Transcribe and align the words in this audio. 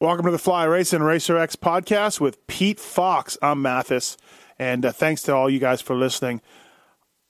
Welcome 0.00 0.26
to 0.26 0.30
the 0.30 0.38
Fly 0.38 0.62
Racing 0.62 1.02
Racer 1.02 1.36
X 1.36 1.56
podcast 1.56 2.20
with 2.20 2.46
Pete 2.46 2.78
Fox. 2.78 3.36
I'm 3.42 3.62
Matthes, 3.62 4.16
and 4.56 4.86
uh, 4.86 4.92
thanks 4.92 5.22
to 5.22 5.34
all 5.34 5.50
you 5.50 5.58
guys 5.58 5.80
for 5.80 5.96
listening. 5.96 6.40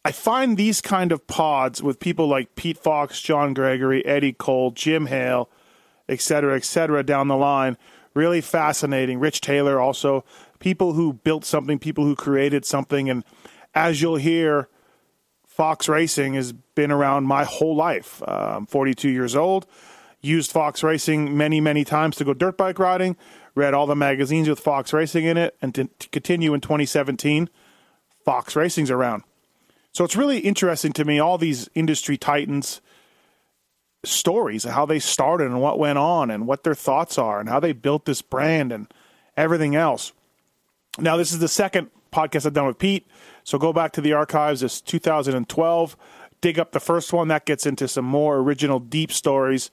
I 0.04 0.12
find 0.12 0.59
these 0.59 0.83
kind 0.83 1.11
of 1.11 1.27
pods 1.27 1.83
with 1.83 1.99
people 1.99 2.29
like 2.29 2.57
Pete 2.57 2.77
Fox, 2.77 3.23
John 3.23 3.54
Gregory, 3.54 4.04
Eddie 4.04 4.35
Cole, 4.35 4.71
Jim 4.73 5.07
Hale, 5.07 5.49
etc., 6.11 6.21
cetera, 6.21 6.57
et 6.57 6.65
cetera, 6.65 7.03
down 7.03 7.29
the 7.29 7.37
line 7.37 7.78
really 8.12 8.42
fascinating. 8.42 9.19
Rich 9.19 9.40
Taylor, 9.40 9.80
also 9.80 10.22
people 10.58 10.92
who 10.92 11.14
built 11.14 11.46
something, 11.46 11.78
people 11.78 12.04
who 12.04 12.14
created 12.14 12.66
something, 12.66 13.08
and 13.08 13.24
as 13.74 14.03
you'll 14.03 14.16
hear, 14.16 14.69
Fox 15.46 15.88
Racing 15.88 16.34
has 16.34 16.52
been 16.52 16.91
around 16.91 17.24
my 17.24 17.45
whole 17.45 17.74
life. 17.74 18.23
Uh, 18.28 18.56
I'm 18.56 18.66
42 18.66 19.09
years 19.09 19.34
old. 19.34 19.66
Used 20.20 20.50
Fox 20.50 20.82
Racing 20.82 21.37
many, 21.37 21.60
many 21.60 21.84
times 21.84 22.16
to 22.16 22.24
go 22.24 22.34
dirt 22.34 22.56
bike 22.56 22.78
riding. 22.78 23.16
Read 23.55 23.74
all 23.74 23.86
the 23.86 23.96
magazines 23.96 24.48
with 24.48 24.60
Fox 24.60 24.92
Racing 24.92 25.24
in 25.24 25.36
it, 25.36 25.56
and 25.62 25.74
to, 25.74 25.84
to 25.84 26.09
continue 26.10 26.54
in 26.54 26.60
2017, 26.60 27.48
Fox 28.24 28.54
Racing's 28.56 28.90
around. 28.90 29.24
So 29.92 30.04
it's 30.04 30.16
really 30.16 30.38
interesting 30.38 30.92
to 30.92 31.04
me 31.04 31.18
all 31.18 31.38
these 31.38 31.68
industry 31.74 32.16
titans 32.16 32.80
stories 34.04 34.64
how 34.64 34.86
they 34.86 34.98
started 34.98 35.46
and 35.46 35.60
what 35.60 35.78
went 35.78 35.98
on 35.98 36.30
and 36.30 36.46
what 36.46 36.62
their 36.62 36.74
thoughts 36.74 37.18
are 37.18 37.40
and 37.40 37.48
how 37.48 37.59
they 37.59 37.73
built 37.73 38.04
this 38.04 38.23
brand 38.23 38.73
and 38.73 38.92
everything 39.37 39.74
else. 39.74 40.12
Now, 40.98 41.16
this 41.16 41.32
is 41.32 41.38
the 41.38 41.48
second 41.48 41.90
podcast 42.12 42.46
I've 42.46 42.52
done 42.52 42.66
with 42.66 42.78
Pete. 42.78 43.06
So 43.45 43.59
go 43.59 43.73
back 43.73 43.92
to 43.92 44.00
the 44.00 44.12
archives. 44.12 44.62
It's 44.62 44.80
2012. 44.80 45.96
Dig 46.40 46.59
up 46.59 46.73
the 46.73 46.80
first 46.80 47.12
one. 47.12 47.28
That 47.28 47.46
gets 47.46 47.66
into 47.66 47.88
some 47.88 48.04
more 48.04 48.38
original, 48.38 48.78
deep 48.78 49.12
stories. 49.12 49.70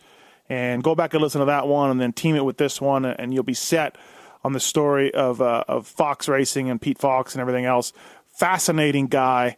And 0.47 0.83
go 0.83 0.93
back 0.93 1.13
and 1.13 1.23
listen 1.23 1.39
to 1.39 1.45
that 1.45 1.67
one 1.67 1.89
and 1.89 1.99
then 1.99 2.13
team 2.13 2.35
it 2.35 2.45
with 2.45 2.57
this 2.57 2.79
one, 2.79 3.05
and 3.05 3.33
you'll 3.33 3.43
be 3.43 3.55
set 3.55 3.97
on 4.43 4.53
the 4.53 4.59
story 4.59 5.11
of, 5.13 5.41
uh, 5.41 5.63
of 5.67 5.87
Fox 5.87 6.27
Racing 6.27 6.69
and 6.69 6.79
Pete 6.79 6.99
Fox 6.99 7.33
and 7.33 7.41
everything 7.41 7.65
else. 7.65 7.93
Fascinating 8.27 9.07
guy. 9.07 9.57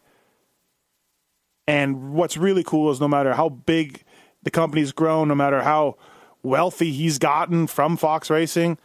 And 1.67 2.13
what's 2.13 2.37
really 2.37 2.63
cool 2.63 2.89
is 2.89 3.01
no 3.01 3.07
matter 3.09 3.33
how 3.33 3.49
big 3.49 4.03
the 4.43 4.51
company's 4.51 4.93
grown, 4.93 5.27
no 5.27 5.35
matter 5.35 5.61
how 5.61 5.97
wealthy 6.41 6.93
he's 6.93 7.17
gotten 7.17 7.67
from 7.67 7.97
Fox 7.97 8.29
Racing. 8.29 8.77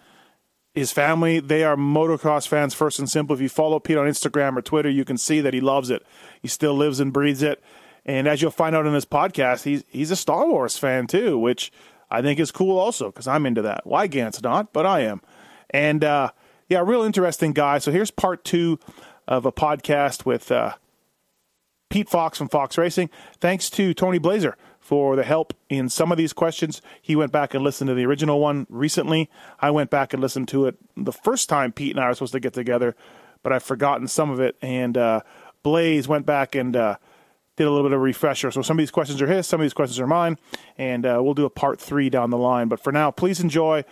His 0.74 0.90
family, 0.90 1.38
they 1.38 1.62
are 1.62 1.76
motocross 1.76 2.48
fans 2.48 2.74
first 2.74 2.98
and 2.98 3.08
simple. 3.08 3.34
If 3.34 3.42
you 3.42 3.48
follow 3.48 3.78
Pete 3.78 3.98
on 3.98 4.08
Instagram 4.08 4.56
or 4.56 4.62
Twitter, 4.62 4.90
you 4.90 5.04
can 5.04 5.18
see 5.18 5.40
that 5.40 5.54
he 5.54 5.60
loves 5.60 5.90
it. 5.90 6.02
He 6.40 6.48
still 6.48 6.74
lives 6.74 6.98
and 6.98 7.12
breathes 7.12 7.42
it. 7.42 7.62
And 8.04 8.26
as 8.26 8.42
you'll 8.42 8.50
find 8.50 8.74
out 8.74 8.86
in 8.86 8.92
this 8.92 9.04
podcast, 9.04 9.62
he's 9.62 9.84
he's 9.86 10.10
a 10.10 10.16
Star 10.16 10.48
Wars 10.48 10.76
fan 10.76 11.06
too, 11.06 11.38
which 11.38 11.70
I 12.12 12.22
think 12.22 12.38
is 12.38 12.52
cool 12.52 12.78
also 12.78 13.06
because 13.06 13.26
I'm 13.26 13.46
into 13.46 13.62
that. 13.62 13.86
Weigandt's 13.86 14.42
not, 14.42 14.72
but 14.72 14.86
I 14.86 15.00
am. 15.00 15.22
And 15.70 16.04
uh, 16.04 16.30
yeah, 16.68 16.82
real 16.84 17.02
interesting 17.02 17.52
guy. 17.52 17.78
So 17.78 17.90
here's 17.90 18.10
part 18.10 18.44
two 18.44 18.78
of 19.26 19.46
a 19.46 19.52
podcast 19.52 20.26
with 20.26 20.52
uh, 20.52 20.74
Pete 21.88 22.10
Fox 22.10 22.36
from 22.36 22.48
Fox 22.48 22.76
Racing. 22.76 23.08
Thanks 23.40 23.70
to 23.70 23.94
Tony 23.94 24.18
Blazier 24.18 24.54
for 24.78 25.16
the 25.16 25.22
help 25.22 25.54
in 25.70 25.88
some 25.88 26.12
of 26.12 26.18
these 26.18 26.32
questions. 26.34 26.82
He 27.00 27.16
went 27.16 27.32
back 27.32 27.54
and 27.54 27.64
listened 27.64 27.88
to 27.88 27.94
the 27.94 28.04
original 28.04 28.40
one 28.40 28.66
recently. 28.68 29.30
I 29.60 29.70
went 29.70 29.88
back 29.90 30.12
and 30.12 30.20
listened 30.20 30.48
to 30.48 30.66
it 30.66 30.76
the 30.96 31.12
first 31.12 31.48
time 31.48 31.72
Pete 31.72 31.96
and 31.96 32.04
I 32.04 32.08
were 32.08 32.14
supposed 32.14 32.32
to 32.32 32.40
get 32.40 32.52
together, 32.52 32.94
but 33.42 33.52
I've 33.52 33.62
forgotten 33.62 34.06
some 34.06 34.28
of 34.30 34.38
it. 34.38 34.56
And 34.60 34.98
uh, 34.98 35.20
Blaze 35.62 36.08
went 36.08 36.26
back 36.26 36.54
and 36.54 36.76
uh, 36.76 36.96
did 37.62 37.68
a 37.68 37.70
little 37.70 37.88
bit 37.88 37.94
of 37.94 38.00
a 38.00 38.02
refresher. 38.02 38.50
So 38.50 38.62
some 38.62 38.76
of 38.76 38.82
these 38.82 38.90
questions 38.90 39.22
are 39.22 39.26
his, 39.26 39.46
some 39.46 39.60
of 39.60 39.64
these 39.64 39.72
questions 39.72 39.98
are 40.00 40.06
mine, 40.06 40.38
and 40.76 41.06
uh, 41.06 41.20
we'll 41.22 41.34
do 41.34 41.44
a 41.44 41.50
part 41.50 41.80
three 41.80 42.10
down 42.10 42.30
the 42.30 42.38
line. 42.38 42.68
But 42.68 42.80
for 42.80 42.92
now, 42.92 43.10
please 43.10 43.40
enjoy 43.40 43.84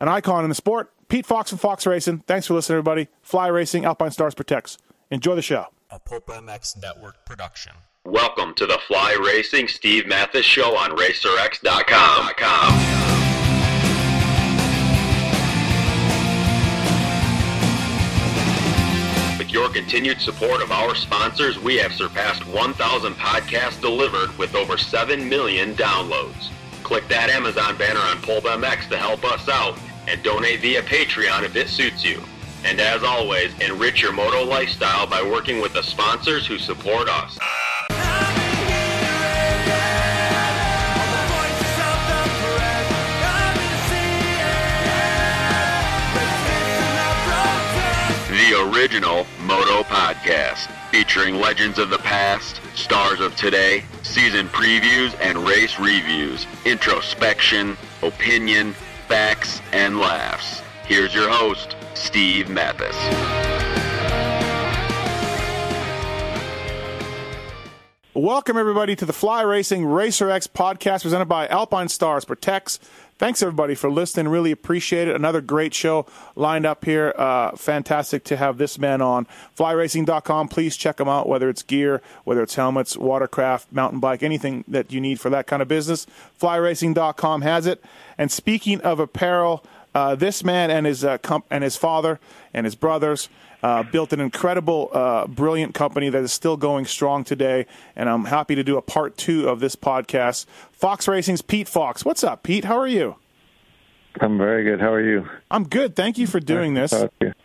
an 0.00 0.08
icon 0.08 0.44
in 0.44 0.48
the 0.48 0.54
sport, 0.54 0.92
Pete 1.08 1.26
Fox 1.26 1.52
and 1.52 1.60
Fox 1.60 1.86
Racing. 1.86 2.20
Thanks 2.20 2.46
for 2.46 2.54
listening, 2.54 2.78
everybody. 2.78 3.08
Fly 3.22 3.48
Racing, 3.48 3.82
Alpinestars 3.82 4.34
Protects. 4.34 4.78
Enjoy 5.10 5.34
the 5.34 5.42
show. 5.42 5.66
A 5.90 5.98
Pulp 5.98 6.28
MX 6.28 6.80
Network 6.80 7.26
production. 7.26 7.72
Welcome 8.04 8.54
to 8.54 8.64
the 8.66 8.78
Fly 8.86 9.16
Racing 9.22 9.68
Steve 9.68 10.06
Matthes 10.06 10.44
Show 10.44 10.76
on 10.76 10.96
RacerX.com. 10.96 12.30
With 19.50 19.56
your 19.56 19.68
continued 19.70 20.20
support 20.20 20.62
of 20.62 20.70
our 20.70 20.94
sponsors, 20.94 21.58
we 21.58 21.76
have 21.78 21.92
surpassed 21.92 22.46
1,000 22.46 23.14
podcasts 23.14 23.80
delivered 23.80 24.38
with 24.38 24.54
over 24.54 24.78
7 24.78 25.28
million 25.28 25.74
downloads. 25.74 26.50
Click 26.84 27.08
that 27.08 27.30
Amazon 27.30 27.76
banner 27.76 27.98
on 27.98 28.22
Pulp 28.22 28.44
MX 28.44 28.88
to 28.90 28.96
help 28.96 29.24
us 29.24 29.48
out 29.48 29.76
and 30.06 30.22
donate 30.22 30.60
via 30.60 30.82
Patreon 30.82 31.42
if 31.42 31.56
it 31.56 31.66
suits 31.66 32.04
you. 32.04 32.22
And 32.64 32.80
as 32.80 33.02
always, 33.02 33.52
enrich 33.58 34.00
your 34.02 34.12
moto 34.12 34.44
lifestyle 34.44 35.08
by 35.08 35.20
working 35.20 35.60
with 35.60 35.72
the 35.72 35.82
sponsors 35.82 36.46
who 36.46 36.56
support 36.56 37.08
us. 37.08 37.36
The 48.30 48.70
original 48.72 49.26
Moto 49.50 49.82
Podcast, 49.82 50.70
featuring 50.92 51.34
legends 51.34 51.80
of 51.80 51.90
the 51.90 51.98
past, 51.98 52.60
stars 52.76 53.18
of 53.18 53.34
today, 53.34 53.82
season 54.04 54.46
previews 54.46 55.12
and 55.20 55.36
race 55.38 55.76
reviews, 55.80 56.46
introspection, 56.64 57.76
opinion, 58.00 58.74
facts, 59.08 59.60
and 59.72 59.98
laughs. 59.98 60.62
Here's 60.84 61.12
your 61.12 61.28
host, 61.28 61.74
Steve 61.94 62.48
Matthes. 62.48 62.94
Welcome, 68.14 68.56
everybody, 68.56 68.94
to 68.94 69.04
the 69.04 69.12
Fly 69.12 69.42
Racing 69.42 69.84
Racer 69.84 70.30
X 70.30 70.46
podcast 70.46 71.02
presented 71.02 71.24
by 71.24 71.48
Alpinestars 71.48 72.24
Protects. 72.24 72.78
Thanks, 73.20 73.42
everybody, 73.42 73.74
for 73.74 73.90
listening. 73.90 74.28
Really 74.28 74.50
appreciate 74.50 75.06
it. 75.06 75.14
Another 75.14 75.42
great 75.42 75.74
show 75.74 76.06
lined 76.36 76.64
up 76.64 76.86
here. 76.86 77.12
Uh, 77.18 77.54
fantastic 77.54 78.24
to 78.24 78.36
have 78.38 78.56
this 78.56 78.78
man 78.78 79.02
on. 79.02 79.26
FlyRacing.com. 79.58 80.48
Please 80.48 80.74
check 80.74 80.98
him 80.98 81.06
out, 81.06 81.28
whether 81.28 81.50
it's 81.50 81.62
gear, 81.62 82.00
whether 82.24 82.42
it's 82.42 82.54
helmets, 82.54 82.96
watercraft, 82.96 83.70
mountain 83.70 84.00
bike, 84.00 84.22
anything 84.22 84.64
that 84.66 84.90
you 84.90 85.02
need 85.02 85.20
for 85.20 85.28
that 85.28 85.46
kind 85.46 85.60
of 85.60 85.68
business. 85.68 86.06
FlyRacing.com 86.40 87.42
has 87.42 87.66
it. 87.66 87.84
And 88.16 88.32
speaking 88.32 88.80
of 88.80 88.98
apparel, 88.98 89.62
uh, 89.94 90.14
this 90.14 90.42
man 90.42 90.70
and 90.70 90.86
his 90.86 91.04
uh, 91.04 91.18
comp- 91.18 91.44
and 91.50 91.62
his 91.62 91.76
father 91.76 92.20
and 92.54 92.64
his 92.64 92.74
brothers 92.74 93.28
uh, 93.62 93.82
built 93.84 94.12
an 94.12 94.20
incredible, 94.20 94.90
uh, 94.92 95.26
brilliant 95.26 95.74
company 95.74 96.08
that 96.08 96.22
is 96.22 96.32
still 96.32 96.56
going 96.56 96.84
strong 96.86 97.24
today. 97.24 97.66
And 97.96 98.08
I'm 98.08 98.24
happy 98.24 98.54
to 98.54 98.64
do 98.64 98.76
a 98.76 98.82
part 98.82 99.16
two 99.16 99.48
of 99.48 99.60
this 99.60 99.76
podcast. 99.76 100.46
Fox 100.72 101.06
Racing's 101.06 101.42
Pete 101.42 101.68
Fox. 101.68 102.04
What's 102.04 102.24
up, 102.24 102.42
Pete? 102.42 102.64
How 102.64 102.78
are 102.78 102.88
you? 102.88 103.16
I'm 104.20 104.38
very 104.38 104.64
good. 104.64 104.80
How 104.80 104.92
are 104.92 105.02
you? 105.02 105.28
I'm 105.50 105.64
good. 105.68 105.94
Thank 105.94 106.18
you 106.18 106.26
for 106.26 106.40
doing 106.40 106.74
this. 106.74 106.92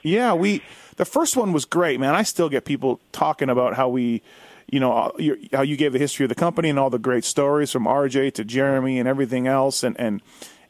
Yeah, 0.01 0.33
we 0.33 0.63
the 0.97 1.05
first 1.05 1.37
one 1.37 1.53
was 1.53 1.65
great, 1.65 1.99
man. 1.99 2.15
I 2.15 2.23
still 2.23 2.49
get 2.49 2.65
people 2.65 2.99
talking 3.11 3.49
about 3.49 3.75
how 3.75 3.89
we, 3.89 4.21
you 4.67 4.79
know, 4.79 5.11
how 5.51 5.61
you 5.61 5.77
gave 5.77 5.93
the 5.93 5.99
history 5.99 6.23
of 6.23 6.29
the 6.29 6.35
company 6.35 6.69
and 6.69 6.79
all 6.79 6.89
the 6.89 6.99
great 6.99 7.23
stories 7.23 7.71
from 7.71 7.85
RJ 7.85 8.33
to 8.35 8.43
Jeremy 8.45 8.99
and 8.99 9.07
everything 9.07 9.45
else, 9.47 9.83
and 9.83 9.99
and 9.99 10.21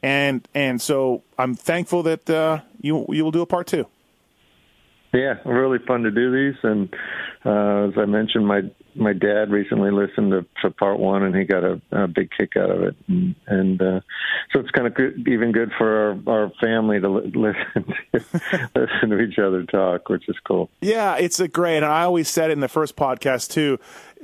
and 0.03 0.47
and 0.53 0.81
so 0.81 1.23
I'm 1.37 1.55
thankful 1.55 2.03
that 2.03 2.29
uh, 2.29 2.59
you 2.81 3.05
you 3.09 3.23
will 3.23 3.31
do 3.31 3.41
a 3.41 3.45
part 3.45 3.67
two. 3.67 3.87
Yeah, 5.13 5.35
really 5.45 5.79
fun 5.79 6.03
to 6.03 6.11
do 6.11 6.31
these, 6.31 6.59
and 6.63 6.93
uh, 7.45 7.87
as 7.87 7.93
I 7.97 8.05
mentioned, 8.05 8.47
my 8.47 8.61
my 8.95 9.13
dad 9.13 9.51
recently 9.51 9.91
listened 9.91 10.31
to, 10.31 10.45
to 10.61 10.71
part 10.71 10.99
one, 10.99 11.23
and 11.23 11.35
he 11.35 11.43
got 11.43 11.63
a, 11.63 11.81
a 11.91 12.07
big 12.07 12.29
kick 12.35 12.53
out 12.57 12.69
of 12.69 12.81
it, 12.81 12.95
and, 13.07 13.35
and 13.47 13.81
uh, 13.81 13.99
so 14.51 14.59
it's 14.59 14.71
kind 14.71 14.87
of 14.87 14.93
good, 14.93 15.27
even 15.27 15.51
good 15.51 15.71
for 15.77 16.21
our, 16.27 16.33
our 16.43 16.51
family 16.61 16.99
to 16.99 17.09
li- 17.09 17.31
listen 17.35 17.93
to, 18.13 18.69
listen 18.75 19.09
to 19.09 19.19
each 19.19 19.37
other 19.37 19.63
talk, 19.63 20.09
which 20.09 20.27
is 20.29 20.35
cool. 20.45 20.69
Yeah, 20.81 21.17
it's 21.17 21.39
a 21.39 21.47
great. 21.47 21.77
And 21.77 21.85
I 21.85 22.03
always 22.03 22.29
said 22.29 22.49
it 22.49 22.53
in 22.53 22.61
the 22.61 22.67
first 22.67 22.95
podcast 22.95 23.51
too. 23.51 23.79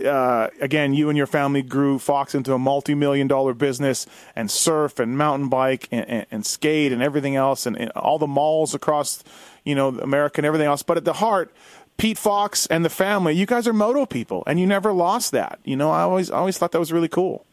Uh, 0.05 0.47
again, 0.61 0.93
you 0.93 1.09
and 1.09 1.17
your 1.17 1.27
family 1.27 1.61
grew 1.61 1.99
Fox 1.99 2.33
into 2.33 2.53
a 2.53 2.59
multi-million 2.59 3.27
dollar 3.27 3.53
business, 3.53 4.07
and 4.35 4.49
surf 4.49 4.99
and 4.99 5.17
mountain 5.17 5.49
bike 5.49 5.87
and, 5.91 6.07
and, 6.07 6.25
and 6.31 6.45
skate 6.45 6.91
and 6.91 7.03
everything 7.03 7.35
else, 7.35 7.65
and, 7.65 7.77
and 7.77 7.91
all 7.91 8.17
the 8.17 8.27
malls 8.27 8.73
across 8.73 9.23
you 9.63 9.75
know 9.75 9.89
America 9.89 10.39
and 10.39 10.45
everything 10.45 10.67
else. 10.67 10.83
But 10.83 10.97
at 10.97 11.05
the 11.05 11.13
heart, 11.13 11.53
Pete 11.97 12.17
Fox 12.17 12.65
and 12.67 12.83
the 12.83 12.89
family, 12.89 13.33
you 13.33 13.45
guys 13.45 13.67
are 13.67 13.73
moto 13.73 14.05
people, 14.05 14.43
and 14.47 14.59
you 14.59 14.67
never 14.67 14.91
lost 14.91 15.31
that. 15.31 15.59
You 15.63 15.75
know, 15.75 15.91
I 15.91 16.01
always 16.01 16.29
always 16.29 16.57
thought 16.57 16.71
that 16.71 16.79
was 16.79 16.91
really 16.91 17.07
cool. 17.07 17.45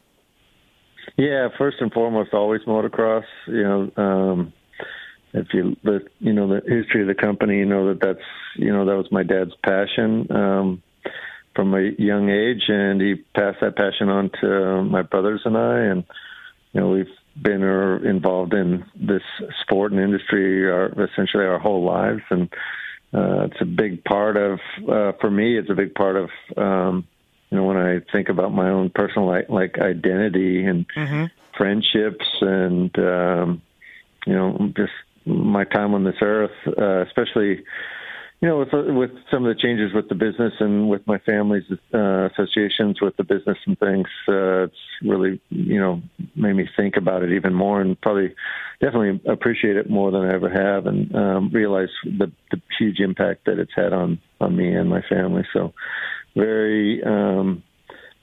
Yeah, 1.17 1.49
first 1.57 1.77
and 1.79 1.91
foremost, 1.91 2.33
always 2.33 2.61
motocross. 2.61 3.25
You 3.47 3.63
know, 3.63 3.91
um, 3.97 4.53
if 5.33 5.47
you 5.53 5.75
the 5.83 6.05
you 6.19 6.33
know 6.33 6.47
the 6.47 6.61
history 6.67 7.01
of 7.01 7.07
the 7.07 7.15
company, 7.15 7.57
you 7.57 7.65
know 7.65 7.89
that 7.89 7.99
that's 8.01 8.25
you 8.55 8.71
know 8.71 8.85
that 8.85 8.95
was 8.95 9.11
my 9.11 9.23
dad's 9.23 9.53
passion 9.63 10.31
um, 10.31 10.83
from 11.55 11.73
a 11.73 11.91
young 11.97 12.29
age, 12.29 12.63
and 12.67 13.01
he 13.01 13.15
passed 13.35 13.59
that 13.61 13.75
passion 13.75 14.09
on 14.09 14.31
to 14.41 14.83
my 14.83 15.01
brothers 15.01 15.41
and 15.45 15.57
I, 15.57 15.79
and 15.79 16.03
you 16.73 16.81
know 16.81 16.89
we've 16.89 17.07
been 17.41 17.63
or 17.63 18.05
involved 18.05 18.53
in 18.53 18.85
this 18.95 19.23
sport 19.61 19.91
and 19.91 20.01
industry 20.01 20.69
our 20.69 20.87
essentially 21.03 21.45
our 21.45 21.59
whole 21.59 21.83
lives, 21.83 22.21
and 22.29 22.49
uh, 23.13 23.45
it's 23.45 23.61
a 23.61 23.65
big 23.65 24.03
part 24.03 24.37
of 24.37 24.59
uh, 24.87 25.13
for 25.19 25.31
me. 25.31 25.57
It's 25.57 25.69
a 25.69 25.75
big 25.75 25.95
part 25.95 26.15
of 26.15 26.29
um, 26.57 27.07
you 27.49 27.57
know 27.57 27.63
when 27.63 27.77
I 27.77 28.01
think 28.11 28.29
about 28.29 28.53
my 28.53 28.69
own 28.69 28.89
personal 28.89 29.27
like, 29.27 29.49
like 29.49 29.77
identity 29.79 30.65
and 30.65 30.85
mm-hmm. 30.95 31.25
friendships 31.57 32.25
and 32.41 32.97
um, 32.99 33.61
you 34.25 34.33
know 34.33 34.71
just 34.75 34.93
my 35.25 35.63
time 35.63 35.93
on 35.93 36.03
this 36.03 36.15
earth, 36.21 36.51
uh, 36.67 37.01
especially 37.01 37.63
you 38.41 38.47
know, 38.47 38.59
with 38.59 38.69
with 38.71 39.11
some 39.29 39.45
of 39.45 39.53
the 39.53 39.61
changes 39.61 39.93
with 39.93 40.07
the 40.07 40.15
business 40.15 40.53
and 40.61 40.89
with 40.89 41.05
my 41.05 41.17
family's 41.19 41.65
uh, 41.93 42.29
associations 42.29 43.01
with 43.01 43.17
the 43.17 43.23
business 43.23 43.57
and 43.65 43.77
things, 43.79 44.07
uh, 44.29 44.63
it's 44.63 44.75
really 45.01 45.41
you 45.49 45.79
know 45.79 46.01
made 46.35 46.53
me 46.53 46.65
think 46.77 46.95
about 46.95 47.21
it 47.21 47.33
even 47.33 47.53
more 47.53 47.81
and 47.81 47.99
probably 47.99 48.33
definitely 48.79 49.19
appreciate 49.29 49.75
it 49.75 49.89
more 49.89 50.11
than 50.11 50.21
I 50.21 50.33
ever 50.33 50.49
have 50.49 50.85
and 50.85 51.13
um, 51.13 51.49
realize 51.51 51.89
the, 52.05 52.31
the 52.51 52.61
huge 52.77 52.99
impact 52.99 53.45
that 53.45 53.59
it's 53.59 53.73
had 53.75 53.91
on 53.91 54.21
on 54.39 54.55
me 54.55 54.73
and 54.73 54.89
my 54.89 55.01
family. 55.09 55.43
So 55.51 55.73
very 56.33 57.03
um, 57.03 57.61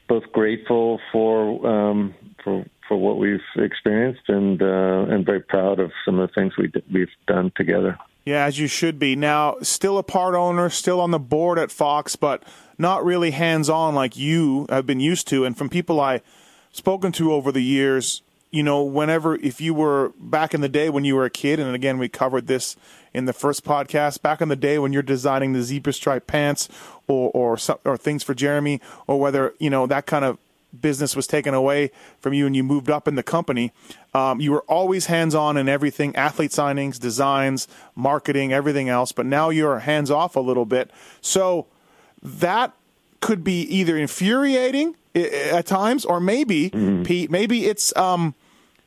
both 0.08 0.24
grateful 0.32 0.98
for 1.12 1.66
um, 1.66 2.14
for 2.42 2.64
for 2.88 2.96
what 2.96 3.18
we've 3.18 3.40
experienced 3.56 4.28
and 4.28 4.62
uh, 4.62 5.12
and 5.12 5.26
very 5.26 5.40
proud 5.40 5.78
of 5.78 5.90
some 6.06 6.18
of 6.18 6.30
the 6.30 6.34
things 6.34 6.54
we 6.56 6.72
we've 6.90 7.08
done 7.26 7.52
together. 7.54 7.98
Yeah, 8.26 8.44
as 8.44 8.58
you 8.58 8.66
should 8.66 8.98
be. 8.98 9.14
Now, 9.14 9.56
still 9.62 9.98
a 9.98 10.02
part 10.02 10.34
owner, 10.34 10.68
still 10.68 11.00
on 11.00 11.12
the 11.12 11.18
board 11.20 11.60
at 11.60 11.70
Fox, 11.70 12.16
but 12.16 12.42
not 12.76 13.04
really 13.04 13.30
hands 13.30 13.70
on 13.70 13.94
like 13.94 14.16
you 14.16 14.66
have 14.68 14.84
been 14.84 14.98
used 14.98 15.28
to. 15.28 15.44
And 15.44 15.56
from 15.56 15.68
people 15.68 16.00
I've 16.00 16.22
spoken 16.72 17.12
to 17.12 17.32
over 17.32 17.52
the 17.52 17.62
years, 17.62 18.22
you 18.50 18.64
know, 18.64 18.82
whenever 18.82 19.36
if 19.36 19.60
you 19.60 19.72
were 19.74 20.12
back 20.18 20.54
in 20.54 20.60
the 20.60 20.68
day 20.68 20.90
when 20.90 21.04
you 21.04 21.14
were 21.14 21.24
a 21.24 21.30
kid, 21.30 21.60
and 21.60 21.72
again 21.72 21.98
we 21.98 22.08
covered 22.08 22.48
this 22.48 22.76
in 23.14 23.26
the 23.26 23.32
first 23.32 23.64
podcast, 23.64 24.22
back 24.22 24.40
in 24.40 24.48
the 24.48 24.56
day 24.56 24.78
when 24.78 24.92
you're 24.92 25.02
designing 25.02 25.52
the 25.52 25.62
zebra 25.62 25.92
stripe 25.92 26.26
pants 26.26 26.68
or 27.06 27.30
or 27.32 27.56
or 27.84 27.96
things 27.96 28.24
for 28.24 28.34
Jeremy, 28.34 28.80
or 29.06 29.20
whether 29.20 29.54
you 29.60 29.70
know 29.70 29.86
that 29.86 30.06
kind 30.06 30.24
of 30.24 30.38
business 30.78 31.16
was 31.16 31.26
taken 31.26 31.54
away 31.54 31.90
from 32.20 32.34
you 32.34 32.46
and 32.46 32.54
you 32.54 32.62
moved 32.62 32.90
up 32.90 33.08
in 33.08 33.14
the 33.14 33.22
company, 33.22 33.72
um, 34.14 34.40
you 34.40 34.52
were 34.52 34.62
always 34.62 35.06
hands 35.06 35.34
on 35.34 35.56
in 35.56 35.68
everything 35.68 36.14
athlete 36.16 36.50
signings, 36.50 36.98
designs, 36.98 37.68
marketing, 37.94 38.52
everything 38.52 38.88
else. 38.88 39.12
But 39.12 39.26
now 39.26 39.50
you're 39.50 39.80
hands 39.80 40.10
off 40.10 40.36
a 40.36 40.40
little 40.40 40.66
bit. 40.66 40.90
So 41.20 41.66
that 42.22 42.72
could 43.20 43.42
be 43.42 43.62
either 43.62 43.96
infuriating 43.96 44.96
at 45.14 45.66
times 45.66 46.04
or 46.04 46.20
maybe, 46.20 46.70
mm-hmm. 46.70 47.02
Pete, 47.02 47.30
maybe 47.30 47.66
it's. 47.66 47.96
Um, 47.96 48.34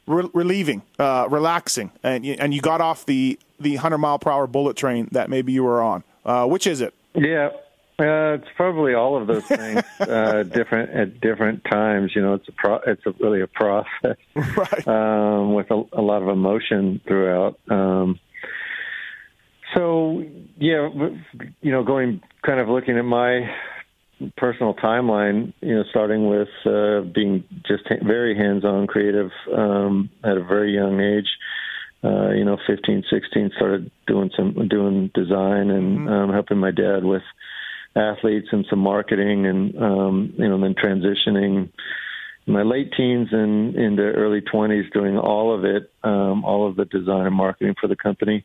re- 0.09 0.29
relieving, 0.33 0.81
uh, 0.97 1.27
relaxing, 1.29 1.91
and 2.03 2.25
you, 2.25 2.35
and 2.37 2.53
you 2.53 2.59
got 2.59 2.81
off 2.81 3.05
the 3.05 3.39
the 3.59 3.75
hundred 3.75 3.99
mile 3.99 4.19
per 4.19 4.31
hour 4.31 4.47
bullet 4.47 4.75
train 4.75 5.07
that 5.11 5.29
maybe 5.29 5.53
you 5.53 5.63
were 5.63 5.81
on. 5.81 6.03
Uh, 6.25 6.45
which 6.45 6.67
is 6.67 6.81
it? 6.81 6.93
Yeah, 7.13 7.51
uh, 7.99 8.35
it's 8.35 8.47
probably 8.55 8.93
all 8.93 9.19
of 9.19 9.27
those 9.27 9.43
things, 9.43 9.83
uh, 9.99 10.43
different 10.43 10.91
at 10.91 11.21
different 11.21 11.63
times. 11.65 12.11
You 12.15 12.21
know, 12.21 12.33
it's 12.35 12.47
a 12.47 12.51
pro- 12.51 12.81
it's 12.85 13.05
a, 13.05 13.13
really 13.19 13.41
a 13.41 13.47
process, 13.47 14.17
right? 14.35 14.87
Um, 14.87 15.53
with 15.53 15.69
a, 15.71 15.83
a, 15.93 16.01
lot 16.01 16.21
of 16.21 16.29
emotion 16.29 17.01
throughout. 17.07 17.59
Um, 17.69 18.19
so 19.75 20.23
yeah, 20.57 20.89
you 21.61 21.71
know, 21.71 21.83
going 21.83 22.21
kind 22.45 22.59
of 22.59 22.69
looking 22.69 22.97
at 22.97 23.05
my 23.05 23.49
personal 24.37 24.73
timeline, 24.73 25.53
you 25.61 25.75
know, 25.75 25.83
starting 25.89 26.27
with 26.27 26.49
uh, 26.65 27.01
being 27.01 27.43
just 27.65 27.83
very 28.03 28.35
hands-on 28.35 28.87
creative 28.87 29.31
um, 29.55 30.09
at 30.23 30.37
a 30.37 30.43
very 30.43 30.73
young 30.73 30.99
age. 30.99 31.27
Uh, 32.01 32.29
you 32.29 32.45
know, 32.45 32.57
15, 32.65 33.03
16, 33.09 33.51
started 33.57 33.91
doing 34.07 34.31
some 34.35 34.69
doing 34.69 35.11
design 35.13 35.69
and 35.69 35.99
mm-hmm. 35.99 36.07
um, 36.07 36.31
helping 36.31 36.57
my 36.57 36.71
dad 36.71 37.03
with 37.03 37.23
athletes 37.95 38.47
and 38.51 38.65
some 38.69 38.79
marketing, 38.79 39.45
and 39.45 39.75
um, 39.81 40.33
you 40.37 40.47
know, 40.47 40.59
then 40.59 40.75
transitioning 40.75 41.69
in 42.49 42.53
my 42.53 42.63
late 42.63 42.91
teens 42.97 43.29
and 43.31 43.75
into 43.75 44.01
early 44.01 44.41
20s, 44.41 44.91
doing 44.91 45.17
all 45.17 45.55
of 45.55 45.65
it, 45.65 45.91
um, 46.03 46.43
all 46.43 46.67
of 46.67 46.75
the 46.75 46.85
design 46.85 47.27
and 47.27 47.35
marketing 47.35 47.75
for 47.79 47.87
the 47.87 47.95
company. 47.95 48.43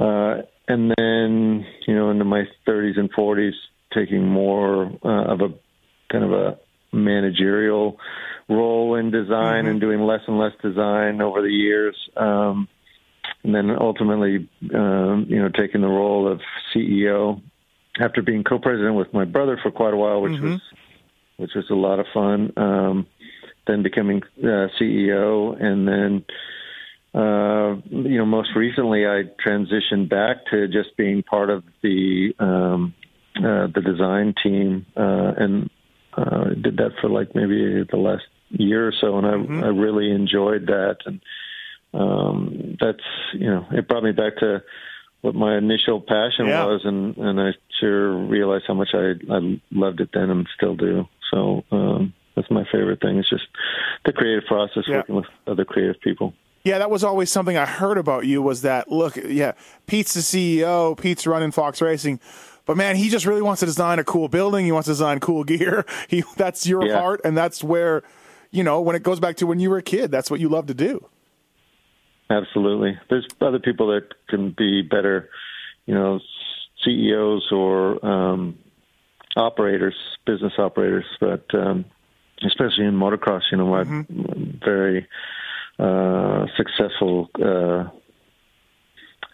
Uh, 0.00 0.42
and 0.68 0.92
then, 0.96 1.66
you 1.86 1.94
know, 1.94 2.10
into 2.10 2.24
my 2.24 2.44
30s 2.66 2.98
and 2.98 3.12
40s, 3.12 3.52
taking 3.94 4.26
more 4.26 4.90
uh, 5.04 5.32
of 5.32 5.40
a 5.40 5.48
kind 6.10 6.24
of 6.24 6.32
a 6.32 6.58
managerial 6.92 7.98
role 8.48 8.94
in 8.94 9.10
design 9.10 9.64
mm-hmm. 9.64 9.68
and 9.68 9.80
doing 9.80 10.00
less 10.00 10.20
and 10.26 10.38
less 10.38 10.52
design 10.62 11.20
over 11.20 11.42
the 11.42 11.52
years. 11.52 11.96
Um, 12.16 12.68
and 13.44 13.54
then 13.54 13.70
ultimately, 13.70 14.48
um, 14.74 15.26
you 15.28 15.40
know, 15.40 15.48
taking 15.48 15.82
the 15.82 15.88
role 15.88 16.30
of 16.30 16.40
CEO 16.74 17.42
after 18.00 18.22
being 18.22 18.44
co-president 18.44 18.94
with 18.94 19.12
my 19.12 19.24
brother 19.24 19.58
for 19.62 19.70
quite 19.70 19.94
a 19.94 19.96
while, 19.96 20.20
which 20.20 20.32
mm-hmm. 20.32 20.52
was 20.52 20.60
which 21.36 21.50
was 21.54 21.66
a 21.70 21.74
lot 21.74 22.00
of 22.00 22.06
fun. 22.14 22.52
Um, 22.56 23.06
then 23.66 23.82
becoming 23.82 24.22
uh, 24.42 24.68
CEO, 24.80 25.60
and 25.60 25.88
then 25.88 26.24
uh, 27.14 27.76
you 27.90 28.18
know 28.18 28.26
most 28.26 28.50
recently 28.54 29.06
I 29.06 29.24
transitioned 29.44 30.08
back 30.08 30.46
to 30.50 30.68
just 30.68 30.96
being 30.96 31.22
part 31.22 31.50
of 31.50 31.64
the 31.82 32.32
um, 32.38 32.94
uh, 33.36 33.66
the 33.74 33.82
design 33.84 34.34
team, 34.42 34.86
uh, 34.96 35.32
and 35.36 35.70
uh, 36.16 36.50
did 36.60 36.76
that 36.78 36.92
for 37.00 37.10
like 37.10 37.34
maybe 37.34 37.84
the 37.90 37.96
last 37.96 38.24
year 38.50 38.88
or 38.88 38.92
so, 39.00 39.18
and 39.18 39.26
I, 39.26 39.30
mm-hmm. 39.30 39.64
I 39.64 39.68
really 39.68 40.10
enjoyed 40.10 40.66
that, 40.66 40.98
and 41.04 41.20
um, 41.92 42.76
that's 42.80 43.02
you 43.34 43.46
know 43.46 43.66
it 43.72 43.88
brought 43.88 44.04
me 44.04 44.12
back 44.12 44.36
to 44.38 44.62
what 45.26 45.34
my 45.34 45.58
initial 45.58 46.00
passion 46.00 46.46
yeah. 46.46 46.64
was, 46.64 46.82
and 46.84 47.16
and 47.16 47.40
I 47.40 47.50
sure 47.80 48.16
realized 48.16 48.64
how 48.68 48.74
much 48.74 48.90
I 48.94 49.14
I 49.28 49.60
loved 49.72 50.00
it 50.00 50.10
then 50.14 50.30
and 50.30 50.48
still 50.56 50.76
do. 50.76 51.08
So 51.32 51.64
um, 51.72 52.14
that's 52.36 52.48
my 52.48 52.64
favorite 52.70 53.00
thing. 53.00 53.18
It's 53.18 53.28
just 53.28 53.48
the 54.04 54.12
creative 54.12 54.44
process, 54.46 54.84
yeah. 54.86 54.98
working 54.98 55.16
with 55.16 55.26
other 55.48 55.64
creative 55.64 56.00
people. 56.00 56.32
Yeah, 56.62 56.78
that 56.78 56.90
was 56.90 57.02
always 57.02 57.30
something 57.30 57.56
I 57.56 57.66
heard 57.66 57.98
about 57.98 58.26
you 58.26 58.40
was 58.40 58.62
that 58.62 58.90
look, 58.90 59.16
yeah, 59.16 59.52
Pete's 59.86 60.14
the 60.14 60.20
CEO, 60.20 60.96
Pete's 60.96 61.26
running 61.26 61.50
Fox 61.50 61.82
Racing, 61.82 62.20
but 62.64 62.76
man, 62.76 62.94
he 62.94 63.08
just 63.08 63.26
really 63.26 63.42
wants 63.42 63.60
to 63.60 63.66
design 63.66 63.98
a 63.98 64.04
cool 64.04 64.28
building. 64.28 64.64
He 64.64 64.72
wants 64.72 64.86
to 64.86 64.92
design 64.92 65.18
cool 65.18 65.42
gear. 65.42 65.84
He 66.08 66.22
that's 66.36 66.66
your 66.68 66.86
yeah. 66.86 67.00
heart, 67.00 67.20
and 67.24 67.36
that's 67.36 67.64
where, 67.64 68.04
you 68.52 68.62
know, 68.62 68.80
when 68.80 68.94
it 68.94 69.02
goes 69.02 69.18
back 69.18 69.36
to 69.36 69.46
when 69.46 69.58
you 69.58 69.70
were 69.70 69.78
a 69.78 69.82
kid, 69.82 70.12
that's 70.12 70.30
what 70.30 70.38
you 70.38 70.48
love 70.48 70.66
to 70.66 70.74
do. 70.74 71.08
Absolutely. 72.28 72.98
There's 73.08 73.26
other 73.40 73.58
people 73.58 73.88
that 73.88 74.08
can 74.28 74.50
be 74.56 74.82
better, 74.82 75.30
you 75.86 75.94
know, 75.94 76.20
CEOs 76.84 77.48
or 77.52 78.04
um, 78.04 78.58
operators, 79.36 79.94
business 80.26 80.54
operators, 80.58 81.04
but 81.20 81.44
um, 81.54 81.84
especially 82.44 82.84
in 82.84 82.94
motocross, 82.94 83.42
you 83.50 83.58
know, 83.58 83.66
mm-hmm. 83.66 84.58
very 84.64 85.06
uh, 85.78 86.46
successful 86.56 87.28
uh, 87.36 87.88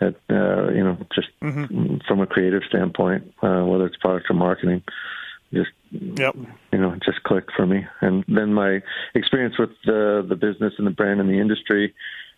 at, 0.05 0.17
uh, 0.31 0.71
you 0.71 0.85
know, 0.85 0.99
just 1.15 1.29
mm-hmm. 1.41 1.97
from 2.07 2.21
a 2.21 2.27
creative 2.27 2.63
standpoint, 2.69 3.33
uh, 3.43 3.63
whether 3.65 3.87
it's 3.87 3.97
product 3.97 4.27
or 4.31 4.35
marketing. 4.35 4.83
Just 5.53 5.71
yep. 5.91 6.35
you 6.73 6.79
know, 6.79 6.97
just 7.05 7.23
clicked 7.25 7.53
for 7.55 7.67
me. 7.67 7.87
And 8.01 8.25
then 8.27 8.55
my 8.55 8.81
experience 9.15 9.59
with 9.59 9.71
the 9.85 10.25
the 10.27 10.35
business 10.35 10.73
and 10.79 10.87
the 10.87 10.91
brand 10.91 11.21
and 11.21 11.29
the 11.29 11.39
industry, 11.39 11.95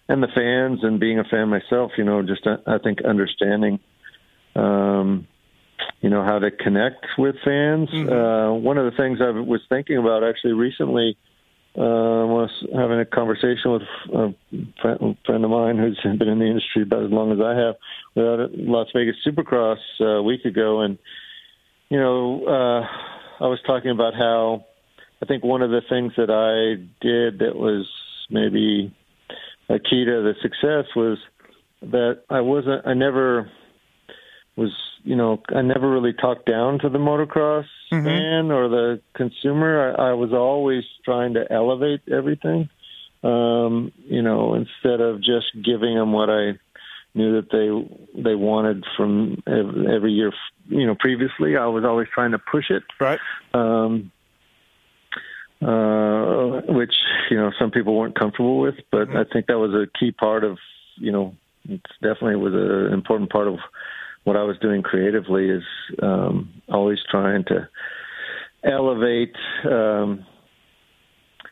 and 0.08 0.22
the 0.22 0.28
fans 0.34 0.80
and 0.82 1.00
being 1.00 1.18
a 1.18 1.24
fan 1.24 1.48
myself, 1.48 1.92
you 1.96 2.04
know, 2.04 2.22
just 2.22 2.46
uh, 2.46 2.58
I 2.66 2.78
think 2.78 3.02
understanding, 3.02 3.80
um, 4.54 5.26
you 6.00 6.10
know, 6.10 6.22
how 6.22 6.38
to 6.38 6.50
connect 6.50 7.06
with 7.16 7.36
fans. 7.44 7.88
Mm-hmm. 7.90 8.12
Uh, 8.12 8.54
one 8.54 8.78
of 8.78 8.84
the 8.84 8.96
things 8.96 9.18
I 9.20 9.30
was 9.30 9.60
thinking 9.68 9.96
about 9.96 10.22
actually 10.22 10.52
recently 10.52 11.16
uh, 11.76 12.22
was 12.28 12.50
having 12.72 13.00
a 13.00 13.04
conversation 13.04 13.72
with 13.72 13.82
a 14.14 14.34
friend, 14.80 15.16
friend 15.26 15.44
of 15.44 15.50
mine 15.50 15.78
who's 15.78 15.98
been 16.02 16.28
in 16.28 16.38
the 16.38 16.46
industry 16.46 16.82
about 16.82 17.04
as 17.04 17.10
long 17.10 17.32
as 17.32 17.38
I 17.40 17.54
have. 17.58 17.74
We 18.14 18.22
were 18.22 18.44
at 18.44 18.50
Las 18.54 18.88
Vegas 18.94 19.16
Supercross 19.26 19.78
uh, 20.00 20.04
a 20.04 20.22
week 20.22 20.44
ago, 20.44 20.82
and 20.82 20.98
you 21.88 21.98
know, 21.98 22.44
uh, 22.46 23.44
I 23.44 23.48
was 23.48 23.58
talking 23.66 23.90
about 23.90 24.14
how 24.14 24.66
I 25.20 25.26
think 25.26 25.42
one 25.42 25.62
of 25.62 25.70
the 25.70 25.82
things 25.88 26.12
that 26.16 26.30
I 26.30 26.80
did 27.00 27.40
that 27.40 27.56
was 27.56 27.88
maybe 28.30 28.94
a 29.68 29.78
key 29.78 30.04
to 30.04 30.22
the 30.22 30.34
success 30.42 30.86
was 30.94 31.18
that 31.82 32.22
I 32.30 32.40
wasn't, 32.40 32.86
I 32.86 32.94
never 32.94 33.50
was, 34.56 34.70
you 35.02 35.16
know, 35.16 35.42
I 35.54 35.62
never 35.62 35.90
really 35.90 36.12
talked 36.12 36.46
down 36.46 36.78
to 36.80 36.88
the 36.88 36.98
motocross 36.98 37.66
mm-hmm. 37.92 38.04
fan 38.04 38.50
or 38.50 38.68
the 38.68 39.00
consumer. 39.14 39.94
I, 39.98 40.10
I 40.10 40.12
was 40.12 40.32
always 40.32 40.84
trying 41.04 41.34
to 41.34 41.50
elevate 41.50 42.02
everything, 42.10 42.68
um, 43.22 43.92
you 44.04 44.22
know, 44.22 44.54
instead 44.54 45.00
of 45.00 45.18
just 45.18 45.46
giving 45.54 45.94
them 45.96 46.12
what 46.12 46.30
I 46.30 46.58
knew 47.14 47.40
that 47.40 47.50
they 47.50 48.22
they 48.22 48.34
wanted 48.34 48.84
from 48.96 49.42
every 49.46 50.12
year, 50.12 50.32
you 50.68 50.86
know, 50.86 50.96
previously. 50.98 51.56
I 51.56 51.66
was 51.66 51.84
always 51.84 52.08
trying 52.12 52.32
to 52.32 52.38
push 52.38 52.70
it. 52.70 52.82
Right. 53.00 53.20
Um, 53.52 54.10
uh, 55.64 56.62
which 56.72 56.94
you 57.30 57.36
know 57.36 57.52
some 57.58 57.70
people 57.70 57.96
weren't 57.96 58.18
comfortable 58.18 58.58
with. 58.58 58.76
But 58.90 59.08
mm-hmm. 59.08 59.16
I 59.16 59.24
think 59.32 59.46
that 59.46 59.58
was 59.58 59.72
a 59.72 59.86
key 59.98 60.12
part 60.12 60.44
of 60.44 60.58
you 60.96 61.12
know 61.12 61.34
it 61.68 61.80
definitely 62.02 62.36
was 62.36 62.54
an 62.54 62.92
important 62.92 63.30
part 63.30 63.48
of 63.48 63.58
what 64.24 64.36
I 64.36 64.42
was 64.42 64.58
doing 64.58 64.82
creatively 64.82 65.50
is 65.50 65.62
um, 66.02 66.62
always 66.68 66.98
trying 67.10 67.44
to 67.44 67.68
elevate. 68.64 69.36
Um, 69.64 70.26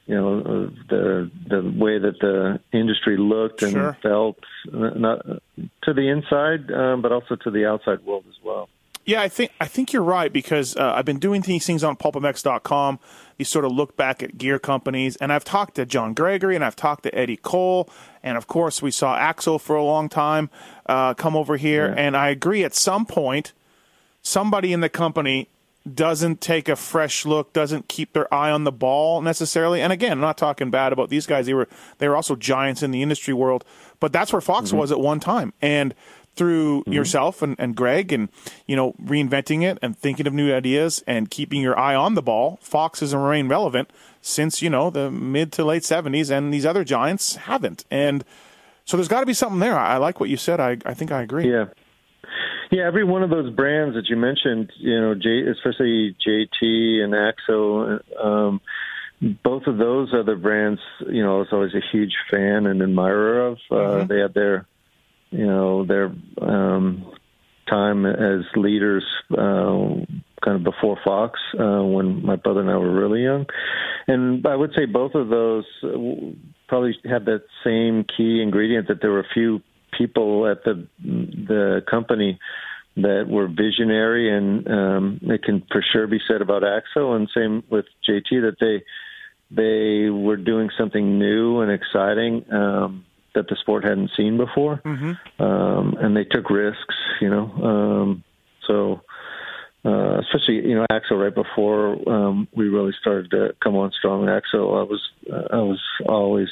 you 0.06 0.16
know 0.16 0.66
the 0.88 1.30
the 1.48 1.62
way 1.78 1.98
that 1.98 2.18
the 2.20 2.60
industry 2.72 3.16
looked 3.16 3.62
and 3.62 3.72
sure. 3.72 3.96
felt, 4.02 4.38
not 4.72 5.24
to 5.84 5.94
the 5.94 6.08
inside, 6.08 6.72
um, 6.72 7.02
but 7.02 7.12
also 7.12 7.36
to 7.36 7.50
the 7.50 7.66
outside 7.66 8.04
world 8.04 8.24
as 8.28 8.34
well. 8.44 8.68
Yeah, 9.04 9.20
I 9.20 9.28
think 9.28 9.50
I 9.60 9.66
think 9.66 9.92
you're 9.92 10.02
right 10.02 10.32
because 10.32 10.76
uh, 10.76 10.92
I've 10.94 11.04
been 11.04 11.18
doing 11.18 11.42
these 11.42 11.66
things 11.66 11.82
on 11.82 11.96
pulpmx.com. 11.96 13.00
You 13.38 13.44
sort 13.44 13.64
of 13.64 13.72
look 13.72 13.96
back 13.96 14.22
at 14.22 14.38
gear 14.38 14.58
companies, 14.58 15.16
and 15.16 15.32
I've 15.32 15.44
talked 15.44 15.74
to 15.74 15.86
John 15.86 16.14
Gregory 16.14 16.54
and 16.54 16.64
I've 16.64 16.76
talked 16.76 17.02
to 17.04 17.14
Eddie 17.14 17.36
Cole, 17.36 17.88
and 18.22 18.36
of 18.36 18.46
course 18.46 18.80
we 18.80 18.92
saw 18.92 19.16
Axel 19.16 19.58
for 19.58 19.74
a 19.74 19.82
long 19.82 20.08
time 20.08 20.50
uh, 20.86 21.14
come 21.14 21.34
over 21.34 21.56
here, 21.56 21.88
yeah. 21.88 22.00
and 22.00 22.16
I 22.16 22.28
agree. 22.28 22.62
At 22.62 22.74
some 22.74 23.04
point, 23.04 23.52
somebody 24.22 24.72
in 24.72 24.80
the 24.80 24.88
company 24.88 25.48
doesn't 25.92 26.40
take 26.40 26.68
a 26.68 26.76
fresh 26.76 27.26
look, 27.26 27.52
doesn't 27.52 27.88
keep 27.88 28.12
their 28.12 28.32
eye 28.32 28.52
on 28.52 28.62
the 28.62 28.70
ball 28.70 29.20
necessarily. 29.20 29.80
And 29.80 29.92
again, 29.92 30.12
I'm 30.12 30.20
not 30.20 30.38
talking 30.38 30.70
bad 30.70 30.92
about 30.92 31.08
these 31.08 31.26
guys; 31.26 31.46
they 31.46 31.54
were 31.54 31.68
they 31.98 32.08
were 32.08 32.14
also 32.14 32.36
giants 32.36 32.84
in 32.84 32.92
the 32.92 33.02
industry 33.02 33.34
world, 33.34 33.64
but 33.98 34.12
that's 34.12 34.32
where 34.32 34.40
Fox 34.40 34.68
mm-hmm. 34.68 34.78
was 34.78 34.92
at 34.92 35.00
one 35.00 35.18
time, 35.18 35.52
and 35.60 35.92
through 36.34 36.80
mm-hmm. 36.80 36.92
yourself 36.92 37.42
and, 37.42 37.56
and 37.58 37.76
Greg 37.76 38.12
and, 38.12 38.28
you 38.66 38.76
know, 38.76 38.92
reinventing 39.02 39.62
it 39.62 39.78
and 39.82 39.96
thinking 39.96 40.26
of 40.26 40.32
new 40.32 40.54
ideas 40.54 41.02
and 41.06 41.30
keeping 41.30 41.60
your 41.60 41.78
eye 41.78 41.94
on 41.94 42.14
the 42.14 42.22
ball, 42.22 42.58
Fox 42.62 43.00
has 43.00 43.14
remained 43.14 43.50
relevant 43.50 43.90
since, 44.20 44.62
you 44.62 44.70
know, 44.70 44.90
the 44.90 45.10
mid 45.10 45.52
to 45.52 45.64
late 45.64 45.82
70s, 45.82 46.30
and 46.30 46.52
these 46.52 46.64
other 46.64 46.84
giants 46.84 47.36
haven't. 47.36 47.84
And 47.90 48.24
so 48.84 48.96
there's 48.96 49.08
got 49.08 49.20
to 49.20 49.26
be 49.26 49.34
something 49.34 49.58
there. 49.58 49.78
I, 49.78 49.94
I 49.94 49.96
like 49.98 50.20
what 50.20 50.30
you 50.30 50.36
said. 50.36 50.60
I, 50.60 50.78
I 50.86 50.94
think 50.94 51.12
I 51.12 51.22
agree. 51.22 51.50
Yeah. 51.50 51.66
Yeah, 52.70 52.86
every 52.86 53.04
one 53.04 53.22
of 53.22 53.28
those 53.28 53.52
brands 53.52 53.96
that 53.96 54.08
you 54.08 54.16
mentioned, 54.16 54.72
you 54.78 54.98
know, 54.98 55.14
J, 55.14 55.42
especially 55.42 56.16
JT 56.26 57.02
and 57.02 57.12
AXO, 57.12 58.00
um, 58.18 58.62
both 59.44 59.66
of 59.66 59.76
those 59.76 60.14
other 60.14 60.36
brands, 60.36 60.80
you 61.06 61.22
know, 61.22 61.36
I 61.36 61.38
was 61.40 61.48
always 61.52 61.74
a 61.74 61.82
huge 61.92 62.14
fan 62.30 62.66
and 62.66 62.80
admirer 62.80 63.48
of. 63.48 63.58
Uh, 63.70 63.74
mm-hmm. 63.74 64.06
They 64.06 64.20
had 64.20 64.32
their 64.32 64.66
you 65.32 65.46
know 65.46 65.84
their 65.84 66.12
um, 66.40 67.12
time 67.68 68.06
as 68.06 68.44
leaders 68.54 69.04
uh, 69.32 70.04
kind 70.44 70.56
of 70.56 70.64
before 70.64 70.98
Fox 71.04 71.40
uh, 71.58 71.82
when 71.82 72.24
my 72.24 72.36
brother 72.36 72.60
and 72.60 72.70
I 72.70 72.76
were 72.76 72.92
really 72.92 73.22
young, 73.22 73.46
and 74.06 74.46
I 74.46 74.54
would 74.54 74.72
say 74.76 74.84
both 74.86 75.14
of 75.14 75.28
those 75.28 75.64
uh, 75.82 75.88
probably 76.68 76.94
had 77.04 77.24
that 77.26 77.42
same 77.64 78.04
key 78.04 78.42
ingredient 78.42 78.88
that 78.88 79.00
there 79.00 79.10
were 79.10 79.20
a 79.20 79.34
few 79.34 79.60
people 79.96 80.46
at 80.46 80.64
the 80.64 80.86
the 81.00 81.82
company 81.90 82.38
that 82.96 83.26
were 83.28 83.48
visionary, 83.48 84.36
and 84.36 84.68
um, 84.68 85.20
it 85.22 85.42
can 85.42 85.62
for 85.70 85.82
sure 85.92 86.06
be 86.06 86.20
said 86.28 86.42
about 86.42 86.62
Axo, 86.62 87.16
and 87.16 87.28
same 87.34 87.62
with 87.70 87.86
JT 88.08 88.42
that 88.42 88.56
they 88.60 88.82
they 89.50 90.10
were 90.10 90.36
doing 90.36 90.70
something 90.78 91.18
new 91.18 91.60
and 91.60 91.70
exciting. 91.70 92.44
Um, 92.52 93.04
that 93.34 93.48
the 93.48 93.56
sport 93.56 93.84
hadn't 93.84 94.10
seen 94.16 94.36
before, 94.36 94.80
mm-hmm. 94.84 95.42
um, 95.42 95.96
and 96.00 96.16
they 96.16 96.24
took 96.24 96.50
risks. 96.50 96.94
You 97.20 97.30
know, 97.30 97.44
um, 97.62 98.24
so 98.66 99.02
uh, 99.84 100.20
especially 100.20 100.68
you 100.68 100.74
know 100.74 100.86
Axo 100.90 101.12
right 101.12 101.34
before 101.34 101.96
um, 102.08 102.48
we 102.54 102.68
really 102.68 102.94
started 103.00 103.30
to 103.30 103.54
come 103.62 103.76
on 103.76 103.92
strong. 103.92 104.26
Axo, 104.26 104.80
I 104.80 104.84
was 104.84 105.00
uh, 105.32 105.48
I 105.50 105.62
was 105.62 105.80
always 106.06 106.48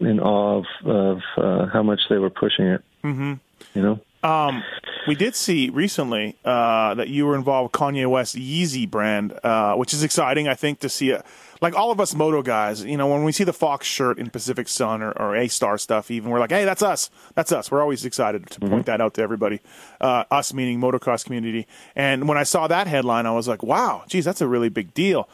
in 0.00 0.20
awe 0.20 0.58
of, 0.58 0.66
of 0.84 1.20
uh, 1.36 1.66
how 1.66 1.82
much 1.82 2.00
they 2.08 2.18
were 2.18 2.30
pushing 2.30 2.66
it. 2.66 2.82
Mm-hmm. 3.04 3.34
You 3.74 3.82
know. 3.82 4.00
Um, 4.22 4.62
we 5.06 5.14
did 5.14 5.34
see 5.34 5.68
recently 5.70 6.36
uh, 6.44 6.94
that 6.94 7.08
you 7.08 7.26
were 7.26 7.34
involved 7.34 7.72
with 7.72 7.80
Kanye 7.80 8.08
West 8.08 8.36
Yeezy 8.36 8.88
brand, 8.88 9.38
uh, 9.42 9.74
which 9.74 9.92
is 9.92 10.02
exciting. 10.02 10.46
I 10.48 10.54
think 10.54 10.80
to 10.80 10.88
see 10.88 11.10
a 11.10 11.24
like 11.60 11.76
all 11.76 11.92
of 11.92 12.00
us 12.00 12.14
moto 12.14 12.42
guys, 12.42 12.84
you 12.84 12.96
know, 12.96 13.06
when 13.06 13.22
we 13.22 13.30
see 13.32 13.44
the 13.44 13.52
Fox 13.52 13.86
shirt 13.86 14.18
in 14.18 14.30
Pacific 14.30 14.68
Sun 14.68 15.00
or, 15.00 15.12
or 15.12 15.36
A 15.36 15.48
Star 15.48 15.78
stuff, 15.78 16.10
even 16.10 16.30
we're 16.30 16.40
like, 16.40 16.50
hey, 16.50 16.64
that's 16.64 16.82
us, 16.82 17.08
that's 17.34 17.52
us. 17.52 17.70
We're 17.70 17.80
always 17.80 18.04
excited 18.04 18.48
to 18.50 18.60
point 18.60 18.72
mm-hmm. 18.72 18.82
that 18.82 19.00
out 19.00 19.14
to 19.14 19.22
everybody. 19.22 19.60
Uh, 20.00 20.24
us 20.30 20.52
meaning 20.52 20.80
motocross 20.80 21.24
community. 21.24 21.68
And 21.94 22.28
when 22.28 22.36
I 22.36 22.42
saw 22.42 22.66
that 22.66 22.88
headline, 22.88 23.26
I 23.26 23.30
was 23.30 23.46
like, 23.46 23.62
wow, 23.62 24.02
geez, 24.08 24.24
that's 24.24 24.40
a 24.40 24.48
really 24.48 24.68
big 24.68 24.92
deal. 24.92 25.28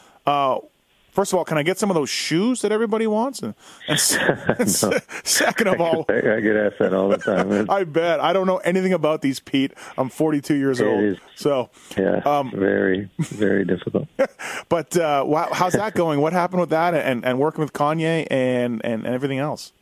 First 1.19 1.33
of 1.33 1.39
all, 1.41 1.45
can 1.45 1.59
I 1.59 1.65
get 1.65 1.81
some 1.81 1.91
of 1.91 1.97
those 1.97 2.09
shoes 2.09 2.63
that 2.63 2.71
everybody 2.71 3.09
wants? 3.09 3.43
And, 3.43 3.57
and, 3.89 3.99
and 4.61 4.71
second 5.25 5.67
of 5.67 5.81
all, 5.81 6.05
I, 6.09 6.39
get 6.39 6.55
asked 6.55 6.79
that 6.79 6.95
all 6.95 7.09
the 7.09 7.19
time. 7.19 7.69
I 7.69 7.83
bet 7.83 8.21
I 8.21 8.33
don't 8.33 8.47
know 8.47 8.59
anything 8.59 8.93
about 8.93 9.21
these, 9.21 9.41
Pete. 9.41 9.73
I'm 9.97 10.11
42 10.11 10.55
years 10.55 10.79
it 10.79 10.87
old, 10.87 11.03
is, 11.03 11.19
so 11.35 11.71
yeah, 11.97 12.19
um, 12.25 12.53
very 12.55 13.11
very 13.19 13.65
difficult. 13.65 14.07
but 14.69 14.97
uh, 14.97 15.25
wow, 15.27 15.49
how's 15.51 15.73
that 15.73 15.97
going? 15.97 16.21
What 16.21 16.33
happened 16.33 16.61
with 16.61 16.71
that, 16.71 16.95
and, 16.95 17.25
and 17.25 17.41
working 17.41 17.63
with 17.63 17.73
Kanye 17.73 18.29
and, 18.31 18.81
and, 18.85 19.05
and 19.05 19.07
everything 19.13 19.41
else? 19.41 19.73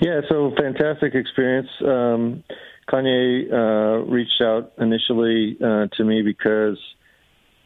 Yeah, 0.00 0.20
so 0.28 0.52
fantastic 0.56 1.16
experience. 1.16 1.70
Um, 1.84 2.44
Kanye 2.88 3.52
uh, 3.52 4.04
reached 4.04 4.40
out 4.40 4.74
initially 4.78 5.56
uh, 5.60 5.88
to 5.96 6.04
me 6.04 6.22
because 6.22 6.78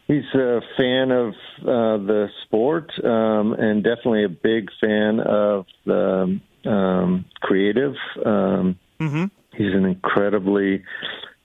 He's 0.07 0.25
a 0.35 0.61
fan 0.77 1.11
of 1.11 1.29
uh, 1.63 1.97
the 2.05 2.29
sport 2.45 2.93
um, 3.03 3.55
and 3.55 3.83
definitely 3.83 4.25
a 4.25 4.29
big 4.29 4.69
fan 4.81 5.21
of 5.21 5.67
the 5.87 6.41
um, 6.67 7.25
creative. 7.41 7.95
Um, 8.25 8.79
mm-hmm. 9.01 9.25
He's 9.57 9.73
an 9.73 9.87
incredibly 9.87 10.85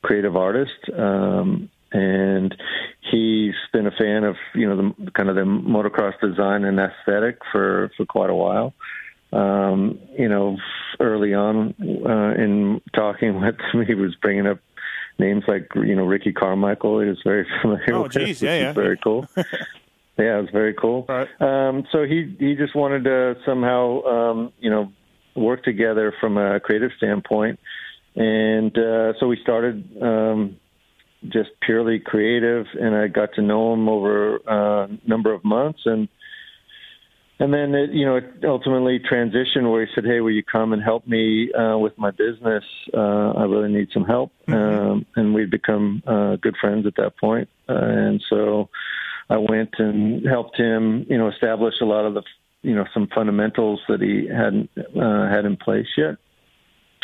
creative 0.01 0.35
artist, 0.35 0.89
um, 0.97 1.69
and 1.91 2.55
he's 3.11 3.53
been 3.71 3.87
a 3.87 3.91
fan 3.91 4.23
of 4.23 4.35
you 4.53 4.67
know 4.67 4.93
the 4.97 5.11
kind 5.11 5.29
of 5.29 5.35
the 5.35 5.41
motocross 5.41 6.19
design 6.21 6.65
and 6.65 6.79
aesthetic 6.79 7.39
for 7.51 7.91
for 7.95 8.05
quite 8.05 8.29
a 8.29 8.35
while. 8.35 8.73
Um, 9.31 9.99
you 10.17 10.27
know, 10.27 10.57
early 10.99 11.33
on 11.33 11.75
uh, 11.79 12.41
in 12.41 12.81
talking 12.95 13.39
with 13.41 13.55
me, 13.73 13.85
he 13.85 13.93
was 13.93 14.15
bringing 14.15 14.47
up 14.47 14.59
names 15.19 15.43
like 15.47 15.67
you 15.75 15.95
know 15.95 16.05
Ricky 16.05 16.31
Carmichael 16.31 16.99
is 17.01 17.17
very 17.23 17.45
familiar 17.61 17.93
oh, 17.93 18.03
with. 18.03 18.13
Geez, 18.13 18.41
yeah, 18.41 18.59
yeah. 18.59 18.73
Very 18.73 18.97
cool. 18.97 19.27
yeah, 19.37 20.37
it 20.37 20.41
was 20.41 20.49
very 20.51 20.73
cool. 20.73 21.05
Right. 21.07 21.27
Um, 21.39 21.85
so 21.91 22.03
he 22.03 22.35
he 22.39 22.55
just 22.55 22.75
wanted 22.75 23.03
to 23.03 23.35
somehow 23.45 24.01
um, 24.03 24.53
you 24.59 24.69
know 24.69 24.91
work 25.35 25.63
together 25.63 26.13
from 26.19 26.37
a 26.37 26.59
creative 26.59 26.91
standpoint, 26.97 27.59
and 28.15 28.75
uh, 28.77 29.13
so 29.19 29.27
we 29.27 29.37
started 29.41 29.85
um, 30.01 30.57
just 31.27 31.49
purely 31.61 31.99
creative, 31.99 32.65
and 32.79 32.95
I 32.95 33.07
got 33.07 33.33
to 33.35 33.41
know 33.41 33.73
him 33.73 33.89
over 33.89 34.37
a 34.37 34.89
number 35.05 35.33
of 35.33 35.43
months, 35.43 35.81
and 35.85 36.07
and 37.39 37.53
then 37.53 37.73
it, 37.73 37.91
you 37.91 38.05
know 38.05 38.17
it 38.17 38.43
ultimately 38.43 38.99
transitioned 38.99 39.71
where 39.71 39.85
he 39.85 39.91
said, 39.95 40.05
"Hey, 40.05 40.19
will 40.19 40.31
you 40.31 40.43
come 40.43 40.73
and 40.73 40.83
help 40.83 41.07
me 41.07 41.51
uh, 41.53 41.77
with 41.77 41.97
my 41.97 42.11
business? 42.11 42.63
Uh, 42.93 43.31
I 43.31 43.43
really 43.43 43.71
need 43.71 43.89
some 43.93 44.05
help." 44.05 44.31
Mm-hmm. 44.47 44.89
Um, 44.91 45.05
and 45.15 45.33
we'd 45.33 45.49
become 45.49 46.03
uh, 46.05 46.35
good 46.35 46.55
friends 46.59 46.85
at 46.85 46.95
that 46.97 47.17
point. 47.17 47.49
Uh, 47.69 47.75
and 47.75 48.23
so 48.29 48.69
I 49.29 49.37
went 49.37 49.75
and 49.77 50.25
helped 50.25 50.57
him, 50.57 51.05
you 51.09 51.17
know, 51.17 51.29
establish 51.29 51.75
a 51.81 51.85
lot 51.85 52.05
of 52.05 52.15
the, 52.15 52.23
you 52.61 52.75
know, 52.75 52.85
some 52.93 53.07
fundamentals 53.13 53.79
that 53.87 54.01
he 54.01 54.27
hadn't 54.27 54.69
uh, 54.77 55.29
had 55.29 55.45
in 55.45 55.55
place 55.55 55.87
yet. 55.95 56.17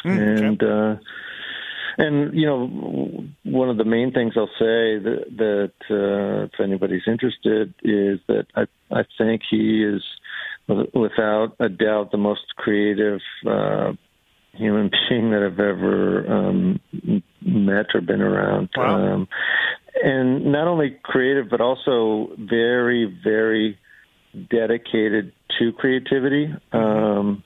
Mm, 0.04 0.44
and 0.44 0.63
uh, 0.63 0.96
and 1.98 2.34
you 2.38 2.46
know, 2.46 3.25
one 3.44 3.70
of 3.70 3.77
the 3.77 3.86
main 3.86 4.12
things 4.12 4.34
I'll 4.36 4.48
say 4.60 5.00
that, 5.00 5.25
that 5.38 5.72
uh, 5.89 6.46
if 6.46 6.60
anybody's 6.60 7.08
interested 7.08 7.74
is 7.84 8.20
that 8.27 8.48
I 8.56 8.65
I 8.92 9.04
think 9.18 9.44
he 9.50 9.84
is 9.84 10.04
without 10.67 11.53
a 11.60 11.69
doubt 11.69 12.12
the 12.12 12.17
most 12.17 12.55
creative 12.57 13.19
uh, 13.48 13.93
human 14.53 14.89
being 15.10 15.31
that 15.31 15.43
I've 15.43 15.60
ever 15.60 16.27
um, 16.27 16.79
met 17.41 17.88
or 17.93 18.01
been 18.01 18.22
around. 18.22 18.69
Wow. 18.75 19.13
Um, 19.13 19.27
and 20.03 20.51
not 20.51 20.67
only 20.67 20.98
creative, 21.03 21.50
but 21.50 21.62
also 21.62 22.36
very, 22.38 23.05
very 23.24 23.77
dedicated 24.50 25.31
to 25.60 25.72
creativity. 25.74 26.53
Um, 26.74 27.43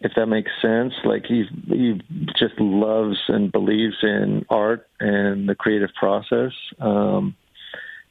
if 0.00 0.12
that 0.16 0.26
makes 0.26 0.50
sense, 0.62 0.94
like 1.04 1.26
he 1.26 1.44
he 1.68 2.00
just 2.38 2.58
loves 2.58 3.18
and 3.28 3.52
believes 3.52 3.96
in 4.02 4.46
art 4.48 4.88
and 4.98 5.48
the 5.48 5.54
creative 5.54 5.90
process 5.98 6.52
um, 6.80 7.36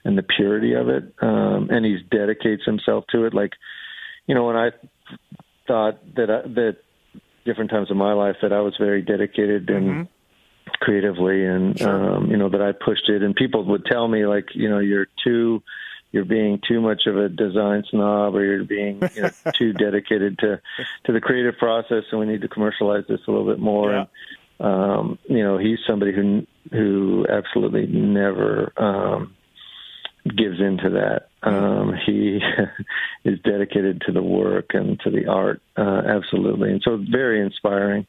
and 0.06 0.18
the 0.18 0.24
purity 0.24 0.74
of 0.74 0.88
it, 0.88 1.04
um, 1.22 1.70
and 1.72 1.86
he 1.86 1.98
dedicates 2.12 2.64
himself 2.64 3.06
to 3.12 3.26
it. 3.26 3.34
Like 3.34 3.54
you 4.30 4.36
know, 4.36 4.46
when 4.46 4.56
I 4.56 4.70
thought 5.68 5.98
that 6.16 6.30
I, 6.30 6.48
that 6.50 6.78
different 7.46 7.72
times 7.72 7.90
in 7.90 7.98
my 7.98 8.14
life 8.14 8.36
that 8.44 8.54
I 8.54 8.62
was 8.62 8.76
very 8.78 9.02
dedicated 9.02 9.68
and 9.72 9.88
mm-hmm. 9.88 10.72
creatively, 10.80 11.44
and 11.44 11.80
sure. 11.80 12.16
um, 12.16 12.30
you 12.30 12.38
know 12.38 12.48
that 12.48 12.62
I 12.62 12.72
pushed 12.74 13.10
it, 13.10 13.24
and 13.24 13.36
people 13.36 13.66
would 13.66 13.86
tell 13.86 14.08
me 14.08 14.28
like, 14.28 14.50
you 14.54 14.70
know, 14.70 14.78
you're 14.78 15.08
too 15.24 15.64
you're 16.12 16.26
being 16.26 16.60
too 16.68 16.80
much 16.80 17.08
of 17.08 17.18
a 17.18 17.28
design 17.28 17.84
snob 17.90 18.36
or 18.36 18.44
you're 18.46 18.64
being 18.64 19.02
you 19.16 19.24
know, 19.24 19.30
too 19.56 19.74
dedicated 19.74 20.38
to 20.40 20.62
to 21.06 21.12
the 21.12 21.22
creative 21.22 21.58
process 21.58 22.04
and 22.12 22.20
we 22.20 22.26
need 22.26 22.42
to 22.42 22.48
commercialize 22.48 23.04
this 23.08 23.20
a 23.28 23.32
little 23.32 23.46
bit 23.46 23.60
more 23.60 23.92
Yeah. 23.92 24.00
and 24.00 24.10
um 24.60 25.20
you 25.30 25.44
know 25.44 25.60
he's 25.60 25.78
somebody 25.86 26.12
who 26.12 26.48
who 26.72 27.28
absolutely 27.30 27.86
never 27.86 28.74
um 28.76 29.36
gives 30.36 30.60
into 30.60 30.90
that. 30.92 31.30
Um 31.48 31.94
he 32.06 32.40
is 33.24 33.40
dedicated 33.42 34.02
to 34.06 34.12
the 34.12 34.24
work 34.24 34.72
and 34.74 35.00
to 35.02 35.10
the 35.10 35.28
art 35.28 35.62
uh 35.78 36.02
absolutely. 36.06 36.72
And 36.72 36.82
so 36.84 36.98
very 37.10 37.42
inspiring 37.42 38.06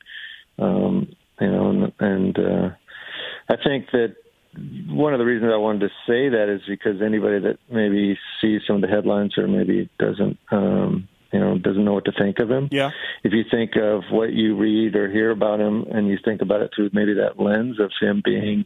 um 0.58 1.14
you 1.40 1.50
know 1.50 1.70
and, 1.70 1.92
and 2.00 2.38
uh 2.38 2.68
i 3.48 3.56
think 3.64 3.86
that 3.92 4.16
one 4.88 5.12
of 5.12 5.18
the 5.18 5.24
reasons 5.24 5.52
I 5.52 5.58
wanted 5.58 5.80
to 5.80 5.88
say 6.06 6.28
that 6.28 6.48
is 6.48 6.60
because 6.66 7.00
anybody 7.00 7.38
that 7.40 7.58
maybe 7.70 8.18
sees 8.40 8.62
some 8.66 8.76
of 8.76 8.82
the 8.82 8.88
headlines 8.88 9.38
or 9.38 9.46
maybe 9.46 9.88
doesn't, 9.98 10.38
um, 10.50 11.08
you 11.32 11.38
know, 11.40 11.58
doesn't 11.58 11.84
know 11.84 11.94
what 11.94 12.04
to 12.06 12.12
think 12.12 12.38
of 12.38 12.50
him. 12.50 12.68
Yeah. 12.70 12.90
If 13.24 13.32
you 13.32 13.44
think 13.50 13.76
of 13.76 14.02
what 14.10 14.32
you 14.32 14.56
read 14.56 14.96
or 14.96 15.10
hear 15.10 15.30
about 15.30 15.60
him, 15.60 15.84
and 15.90 16.08
you 16.08 16.18
think 16.24 16.42
about 16.42 16.60
it 16.62 16.70
through 16.74 16.90
maybe 16.92 17.14
that 17.14 17.38
lens 17.40 17.78
of 17.80 17.90
him 18.00 18.22
being 18.24 18.64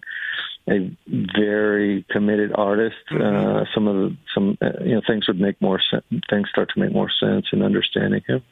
a 0.69 0.97
very 1.37 2.07
committed 2.11 2.53
artist, 2.55 2.97
uh, 3.13 3.65
some 3.75 3.87
of 3.87 3.97
the 3.97 4.17
some 4.35 4.57
uh, 4.63 4.71
you 4.83 4.95
know 4.95 5.03
things 5.07 5.27
would 5.29 5.41
make 5.41 5.61
more 5.61 5.81
sense. 5.91 6.05
Things 6.31 6.49
start 6.51 6.71
to 6.75 6.81
make 6.81 6.93
more 6.93 7.11
sense 7.21 7.47
in 7.53 7.63
understanding 7.63 8.23
him. 8.27 8.43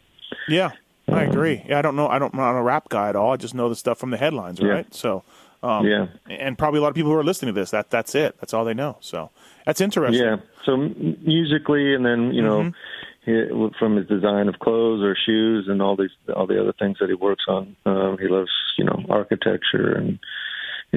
Yeah, 0.49 0.73
I 1.09 1.25
Um, 1.25 1.31
agree. 1.31 1.63
Yeah, 1.67 1.79
I 1.79 1.83
don't 1.83 1.97
know. 1.97 2.09
I 2.09 2.19
don't, 2.19 2.35
I'm 2.35 2.41
not 2.41 2.59
a 2.59 2.63
rap 2.63 2.89
guy 2.89 3.09
at 3.09 3.17
all. 3.17 3.33
I 3.33 3.37
just 3.37 3.55
know 3.55 3.69
the 3.69 3.77
stuff 3.77 3.99
from 3.99 4.11
the 4.11 4.17
headlines, 4.19 4.61
Yeah. 4.61 4.69
right? 4.69 4.95
So, 4.95 5.25
um, 5.63 5.87
yeah. 5.87 6.07
and 6.29 6.57
probably 6.59 6.79
a 6.79 6.83
lot 6.83 6.89
of 6.89 6.95
people 6.95 7.11
who 7.11 7.17
are 7.17 7.25
listening 7.25 7.55
to 7.55 7.61
this, 7.61 7.71
that 7.71 7.89
that's 7.91 8.15
it. 8.15 8.37
That's 8.41 8.53
all 8.53 8.65
they 8.65 8.75
know. 8.75 8.97
So 9.01 9.31
that's 9.65 9.81
interesting. 9.81 10.23
Yeah. 10.23 10.37
So 10.65 10.77
musically, 10.77 11.95
and 11.95 12.05
then 12.05 12.33
you 12.35 12.43
know, 12.43 12.63
he, 12.65 12.73
from 13.25 13.97
his 13.97 14.07
design 14.09 14.49
of 14.49 14.59
clothes 14.59 15.03
or 15.03 15.17
shoes 15.17 15.67
and 15.69 15.81
all 15.81 15.97
these 15.97 16.11
all 16.35 16.47
the 16.47 16.61
other 16.61 16.73
things 16.79 16.99
that 17.01 17.09
he 17.09 17.15
works 17.15 17.45
on, 17.49 17.77
um, 17.87 18.19
he 18.19 18.29
loves 18.29 18.51
you 18.77 18.85
know 18.85 19.05
architecture 19.09 19.93
and 19.93 20.19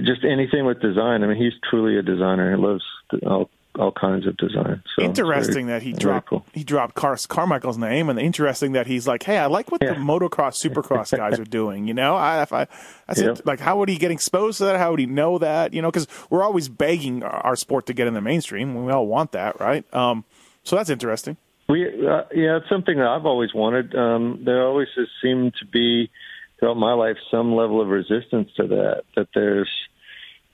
just 0.03 0.23
anything 0.23 0.65
with 0.65 0.81
design. 0.81 1.23
I 1.23 1.27
mean, 1.27 1.37
he's 1.37 1.53
truly 1.69 1.97
a 1.97 2.01
designer. 2.01 2.55
He 2.55 2.61
loves 2.61 2.83
all 3.25 3.49
all 3.77 3.91
kinds 3.91 4.25
of 4.25 4.37
design. 4.37 4.81
So 4.95 5.03
interesting 5.03 5.67
very- 5.67 5.79
that 5.79 5.83
he 5.83 5.91
dropped 5.91 6.29
cool. 6.29 6.45
he 6.53 6.63
dropped 6.63 6.95
Car- 6.95 7.17
Carmichael's 7.27 7.77
name, 7.77 8.09
and 8.09 8.17
interesting 8.17 8.71
that 8.71 8.87
he's 8.87 9.05
like, 9.05 9.23
hey, 9.23 9.37
I 9.37 9.47
like 9.47 9.69
what 9.69 9.81
the 9.81 9.87
motocross, 9.87 10.55
supercross 10.65 11.15
guys 11.17 11.37
are 11.39 11.43
doing. 11.43 11.85
You 11.85 11.93
know, 11.93 12.15
I, 12.15 12.41
if 12.41 12.53
I, 12.53 12.67
I 13.09 13.13
said, 13.13 13.25
Yep. 13.37 13.41
like, 13.45 13.59
how 13.59 13.77
would 13.77 13.89
he 13.89 13.97
get 13.97 14.11
exposed 14.11 14.59
to 14.59 14.65
that? 14.65 14.77
How 14.79 14.91
would 14.91 14.99
he 15.01 15.05
know 15.07 15.37
that? 15.39 15.73
You 15.73 15.81
know, 15.81 15.91
because 15.91 16.07
we're 16.29 16.41
always 16.43 16.69
begging 16.69 17.21
our, 17.23 17.35
our 17.47 17.55
sport 17.57 17.85
to 17.87 17.93
get 17.93 18.07
in 18.07 18.13
the 18.13 18.21
mainstream. 18.21 18.85
We 18.85 18.91
all 18.93 19.07
want 19.07 19.33
that, 19.33 19.59
right? 19.59 19.83
Um, 19.93 20.23
so 20.63 20.77
that's 20.77 20.89
interesting. 20.89 21.35
We 21.67 21.85
uh, 21.85 22.23
yeah, 22.33 22.57
it's 22.57 22.69
something 22.69 22.97
that 22.97 23.07
I've 23.07 23.25
always 23.25 23.53
wanted. 23.53 23.95
Um, 23.95 24.43
there 24.45 24.65
always 24.65 24.87
has 24.95 25.07
seemed 25.21 25.53
to 25.59 25.65
be 25.65 26.11
throughout 26.59 26.77
my 26.77 26.93
life 26.93 27.17
some 27.31 27.55
level 27.55 27.81
of 27.81 27.87
resistance 27.87 28.49
to 28.57 28.67
that. 28.67 29.03
That 29.15 29.27
there's, 29.33 29.71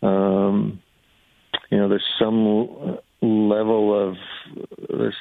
um, 0.01 0.81
you 1.69 1.77
know, 1.77 1.89
there's 1.89 2.07
some 2.17 2.97
level 3.21 4.09
of 4.09 4.15
there's 4.89 5.15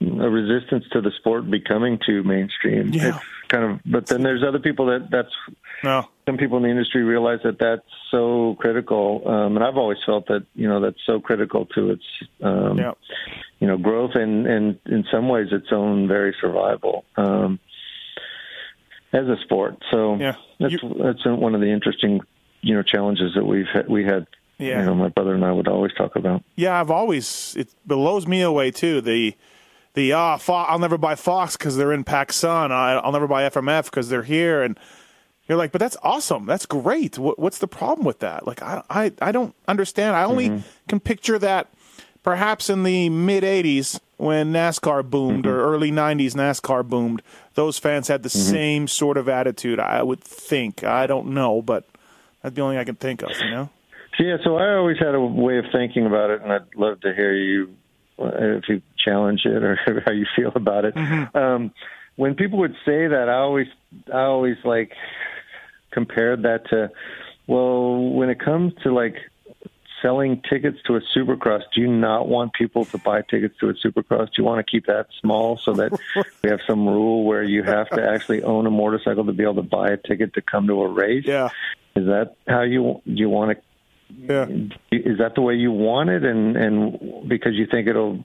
a 0.00 0.30
resistance 0.30 0.84
to 0.92 1.00
the 1.00 1.10
sport 1.18 1.50
becoming 1.50 1.98
too 2.04 2.22
mainstream. 2.22 2.92
Yeah. 2.92 3.08
It's 3.16 3.18
kind 3.48 3.64
of, 3.64 3.80
but 3.84 4.06
then 4.06 4.22
there's 4.22 4.42
other 4.44 4.60
people 4.60 4.86
that 4.86 5.08
that's 5.10 5.32
No, 5.82 6.08
some 6.26 6.36
people 6.36 6.58
in 6.58 6.62
the 6.62 6.68
industry 6.68 7.02
realize 7.02 7.40
that 7.42 7.58
that's 7.58 7.82
so 8.10 8.56
critical, 8.60 9.22
um, 9.26 9.56
and 9.56 9.64
I've 9.64 9.76
always 9.76 9.98
felt 10.06 10.26
that 10.28 10.46
you 10.54 10.68
know 10.68 10.80
that's 10.80 11.00
so 11.06 11.18
critical 11.20 11.66
to 11.74 11.90
its 11.90 12.04
um, 12.42 12.78
yeah, 12.78 12.92
you 13.58 13.66
know 13.66 13.76
growth 13.78 14.12
and 14.14 14.46
and 14.46 14.78
in 14.86 15.04
some 15.10 15.28
ways 15.28 15.48
its 15.50 15.72
own 15.72 16.06
very 16.06 16.34
survival 16.40 17.04
um, 17.16 17.58
as 19.12 19.26
a 19.26 19.36
sport. 19.42 19.76
So 19.90 20.16
Yeah. 20.16 20.36
that's 20.60 20.74
that's 21.02 21.24
one 21.26 21.54
of 21.56 21.60
the 21.60 21.70
interesting 21.72 22.20
you 22.62 22.74
know 22.74 22.82
challenges 22.82 23.34
that 23.34 23.44
we've 23.44 23.66
had, 23.72 23.88
we 23.88 24.04
had. 24.04 24.26
Yeah. 24.58 24.80
You 24.80 24.86
know, 24.86 24.94
my 24.94 25.08
brother 25.08 25.32
and 25.34 25.42
I 25.42 25.52
would 25.52 25.68
always 25.68 25.94
talk 25.94 26.16
about. 26.16 26.42
yeah. 26.54 26.78
I've 26.78 26.90
always 26.90 27.56
it 27.56 27.68
blows 27.86 28.26
me 28.26 28.42
away 28.42 28.70
too. 28.70 29.00
The 29.00 29.34
the 29.94 30.12
ah, 30.12 30.36
Fo- 30.36 30.54
I'll 30.54 30.78
never 30.78 30.98
buy 30.98 31.14
Fox 31.14 31.56
because 31.56 31.76
they're 31.76 31.92
in 31.92 32.04
Pac 32.04 32.32
Sun. 32.32 32.72
I- 32.72 32.94
I'll 32.98 33.12
never 33.12 33.26
buy 33.26 33.42
FMF 33.48 33.84
because 33.86 34.08
they're 34.08 34.22
here, 34.22 34.62
and 34.62 34.78
you're 35.48 35.58
like, 35.58 35.72
but 35.72 35.80
that's 35.80 35.96
awesome. 36.02 36.46
That's 36.46 36.66
great. 36.66 37.18
What, 37.18 37.38
what's 37.38 37.58
the 37.58 37.66
problem 37.68 38.06
with 38.06 38.20
that? 38.20 38.46
Like, 38.46 38.62
I 38.62 38.82
I, 38.88 39.12
I 39.20 39.32
don't 39.32 39.54
understand. 39.66 40.14
I 40.16 40.24
only 40.24 40.62
can 40.88 41.00
picture 41.00 41.38
that 41.40 41.68
perhaps 42.22 42.70
in 42.70 42.82
the 42.84 43.08
mid 43.08 43.42
'80s 43.42 44.00
when 44.16 44.52
NASCAR 44.52 45.08
boomed 45.08 45.46
or 45.46 45.60
early 45.64 45.90
'90s 45.90 46.34
NASCAR 46.34 46.86
boomed. 46.88 47.22
Those 47.54 47.78
fans 47.78 48.06
had 48.08 48.22
the 48.22 48.30
same 48.30 48.86
sort 48.86 49.16
of 49.16 49.28
attitude. 49.28 49.80
I 49.80 50.02
would 50.02 50.20
think. 50.22 50.84
I 50.84 51.06
don't 51.08 51.28
know, 51.34 51.60
but 51.62 51.88
that's 52.42 52.54
the 52.54 52.62
only 52.62 52.74
thing 52.74 52.80
I 52.80 52.84
can 52.84 52.94
think 52.96 53.22
of. 53.22 53.30
You 53.40 53.50
know. 53.50 53.70
Yeah, 54.18 54.36
so 54.44 54.56
I 54.56 54.74
always 54.74 54.98
had 54.98 55.14
a 55.14 55.20
way 55.20 55.58
of 55.58 55.64
thinking 55.72 56.04
about 56.06 56.30
it, 56.30 56.42
and 56.42 56.52
I'd 56.52 56.74
love 56.76 57.00
to 57.00 57.14
hear 57.14 57.32
you 57.34 57.74
uh, 58.18 58.30
if 58.58 58.68
you 58.68 58.82
challenge 59.04 59.42
it 59.44 59.62
or 59.62 59.76
how 60.06 60.12
you 60.12 60.26
feel 60.36 60.52
about 60.54 60.84
it. 60.84 60.96
Um, 61.34 61.72
when 62.16 62.34
people 62.34 62.58
would 62.60 62.74
say 62.84 63.06
that, 63.08 63.28
I 63.28 63.34
always, 63.38 63.68
I 64.12 64.22
always 64.22 64.56
like 64.64 64.92
compared 65.90 66.42
that 66.42 66.68
to, 66.70 66.90
well, 67.46 67.98
when 67.98 68.30
it 68.30 68.38
comes 68.40 68.72
to 68.82 68.92
like 68.92 69.16
selling 70.02 70.42
tickets 70.48 70.78
to 70.86 70.96
a 70.96 71.00
supercross, 71.16 71.60
do 71.74 71.80
you 71.80 71.88
not 71.88 72.28
want 72.28 72.52
people 72.54 72.86
to 72.86 72.98
buy 72.98 73.22
tickets 73.22 73.54
to 73.60 73.68
a 73.68 73.74
supercross? 73.74 74.26
Do 74.26 74.32
you 74.38 74.44
want 74.44 74.64
to 74.64 74.70
keep 74.70 74.86
that 74.86 75.06
small 75.20 75.60
so 75.64 75.74
that 75.74 75.92
we 76.42 76.50
have 76.50 76.60
some 76.66 76.86
rule 76.86 77.24
where 77.24 77.42
you 77.42 77.62
have 77.62 77.88
to 77.90 78.02
actually 78.02 78.42
own 78.42 78.66
a 78.66 78.70
motorcycle 78.70 79.24
to 79.24 79.32
be 79.32 79.42
able 79.42 79.56
to 79.56 79.62
buy 79.62 79.90
a 79.90 79.96
ticket 79.96 80.34
to 80.34 80.42
come 80.42 80.66
to 80.68 80.82
a 80.82 80.88
race? 80.88 81.24
Yeah. 81.26 81.48
Is 81.96 82.06
that 82.06 82.36
how 82.46 82.62
you 82.62 83.02
do 83.06 83.12
you 83.12 83.28
want 83.28 83.58
to 83.58 83.62
Yeah. 84.26 84.46
is 84.90 85.18
that 85.18 85.34
the 85.34 85.40
way 85.42 85.54
you 85.54 85.72
want 85.72 86.10
it 86.10 86.24
and 86.24 86.56
and 86.56 87.28
because 87.28 87.54
you 87.54 87.66
think 87.66 87.88
it'll 87.88 88.24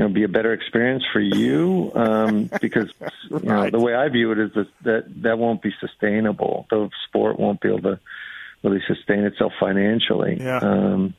you 0.00 0.08
know 0.08 0.14
be 0.14 0.24
a 0.24 0.28
better 0.28 0.52
experience 0.52 1.04
for 1.12 1.20
you 1.20 1.92
um 1.94 2.50
because 2.60 2.88
you 3.30 3.40
know 3.40 3.68
the 3.68 3.78
way 3.78 3.94
i 3.94 4.08
view 4.08 4.32
it 4.32 4.38
is 4.38 4.50
that 4.54 4.68
that 4.82 5.22
that 5.22 5.38
won't 5.38 5.60
be 5.60 5.72
sustainable 5.78 6.66
the 6.70 6.88
sport 7.06 7.38
won't 7.38 7.60
be 7.60 7.68
able 7.68 7.82
to 7.82 8.00
really 8.62 8.80
sustain 8.86 9.20
itself 9.24 9.52
financially 9.60 10.38
Yeah. 10.40 10.58
um 10.58 11.14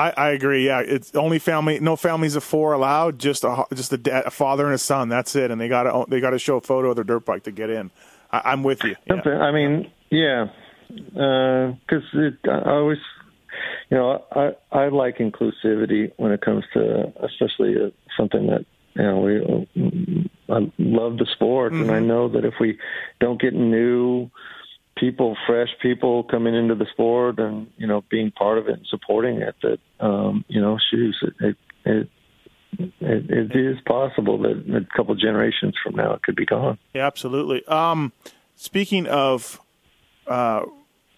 I, 0.00 0.14
I 0.16 0.28
agree. 0.30 0.64
Yeah, 0.64 0.78
it's 0.78 1.12
only 1.16 1.40
family, 1.40 1.80
no 1.80 1.96
families 1.96 2.36
of 2.36 2.44
four 2.44 2.72
allowed. 2.72 3.18
Just 3.18 3.42
a 3.42 3.64
just 3.74 3.92
a, 3.92 3.98
dad, 3.98 4.26
a 4.26 4.30
father 4.30 4.64
and 4.66 4.74
a 4.76 4.78
son. 4.78 5.08
That's 5.08 5.34
it. 5.34 5.50
And 5.50 5.60
they 5.60 5.66
got 5.66 5.82
to 5.82 6.04
they 6.08 6.20
got 6.20 6.30
to 6.30 6.38
show 6.38 6.58
a 6.58 6.60
photo 6.60 6.90
of 6.90 6.94
their 6.94 7.04
dirt 7.04 7.24
bike 7.24 7.42
to 7.44 7.50
get 7.50 7.68
in. 7.68 7.90
I, 8.30 8.52
I'm 8.52 8.62
with 8.62 8.84
you. 8.84 8.94
Yeah. 9.08 9.16
I 9.24 9.50
mean, 9.50 9.90
yeah, 10.10 10.46
because 10.88 12.04
it 12.14 12.34
I 12.48 12.70
always, 12.70 12.98
you 13.90 13.96
know, 13.96 14.24
I 14.32 14.52
I 14.70 14.88
like 14.88 15.18
inclusivity 15.18 16.12
when 16.16 16.32
it 16.32 16.40
comes 16.40 16.64
to 16.74 17.12
especially 17.22 17.76
uh, 17.76 17.90
something 18.16 18.46
that 18.46 18.66
you 18.94 19.02
know 19.02 19.20
we 19.20 20.30
I 20.48 20.70
love 20.78 21.18
the 21.18 21.26
sport, 21.32 21.72
and 21.72 21.90
I 21.90 22.00
know 22.00 22.28
that 22.28 22.44
if 22.44 22.54
we 22.60 22.78
don't 23.20 23.40
get 23.40 23.54
new 23.54 24.30
people, 24.96 25.36
fresh 25.46 25.68
people 25.80 26.24
coming 26.24 26.54
into 26.54 26.74
the 26.74 26.86
sport, 26.92 27.38
and 27.38 27.70
you 27.76 27.86
know, 27.86 28.02
being 28.10 28.30
part 28.30 28.58
of 28.58 28.68
it 28.68 28.74
and 28.74 28.86
supporting 28.86 29.40
it, 29.40 29.54
that 29.62 29.78
um, 30.00 30.44
you 30.48 30.60
know, 30.60 30.78
shoes 30.90 31.18
it. 31.22 31.34
it, 31.40 31.56
it 31.84 32.08
it, 32.78 33.30
it 33.30 33.56
is 33.56 33.78
possible 33.86 34.38
that 34.38 34.62
a 34.76 34.96
couple 34.96 35.14
generations 35.14 35.74
from 35.82 35.96
now 35.96 36.12
it 36.12 36.22
could 36.22 36.36
be 36.36 36.44
gone. 36.44 36.78
Yeah, 36.94 37.06
absolutely. 37.06 37.64
Um, 37.66 38.12
speaking 38.56 39.06
of 39.06 39.58
uh, 40.26 40.66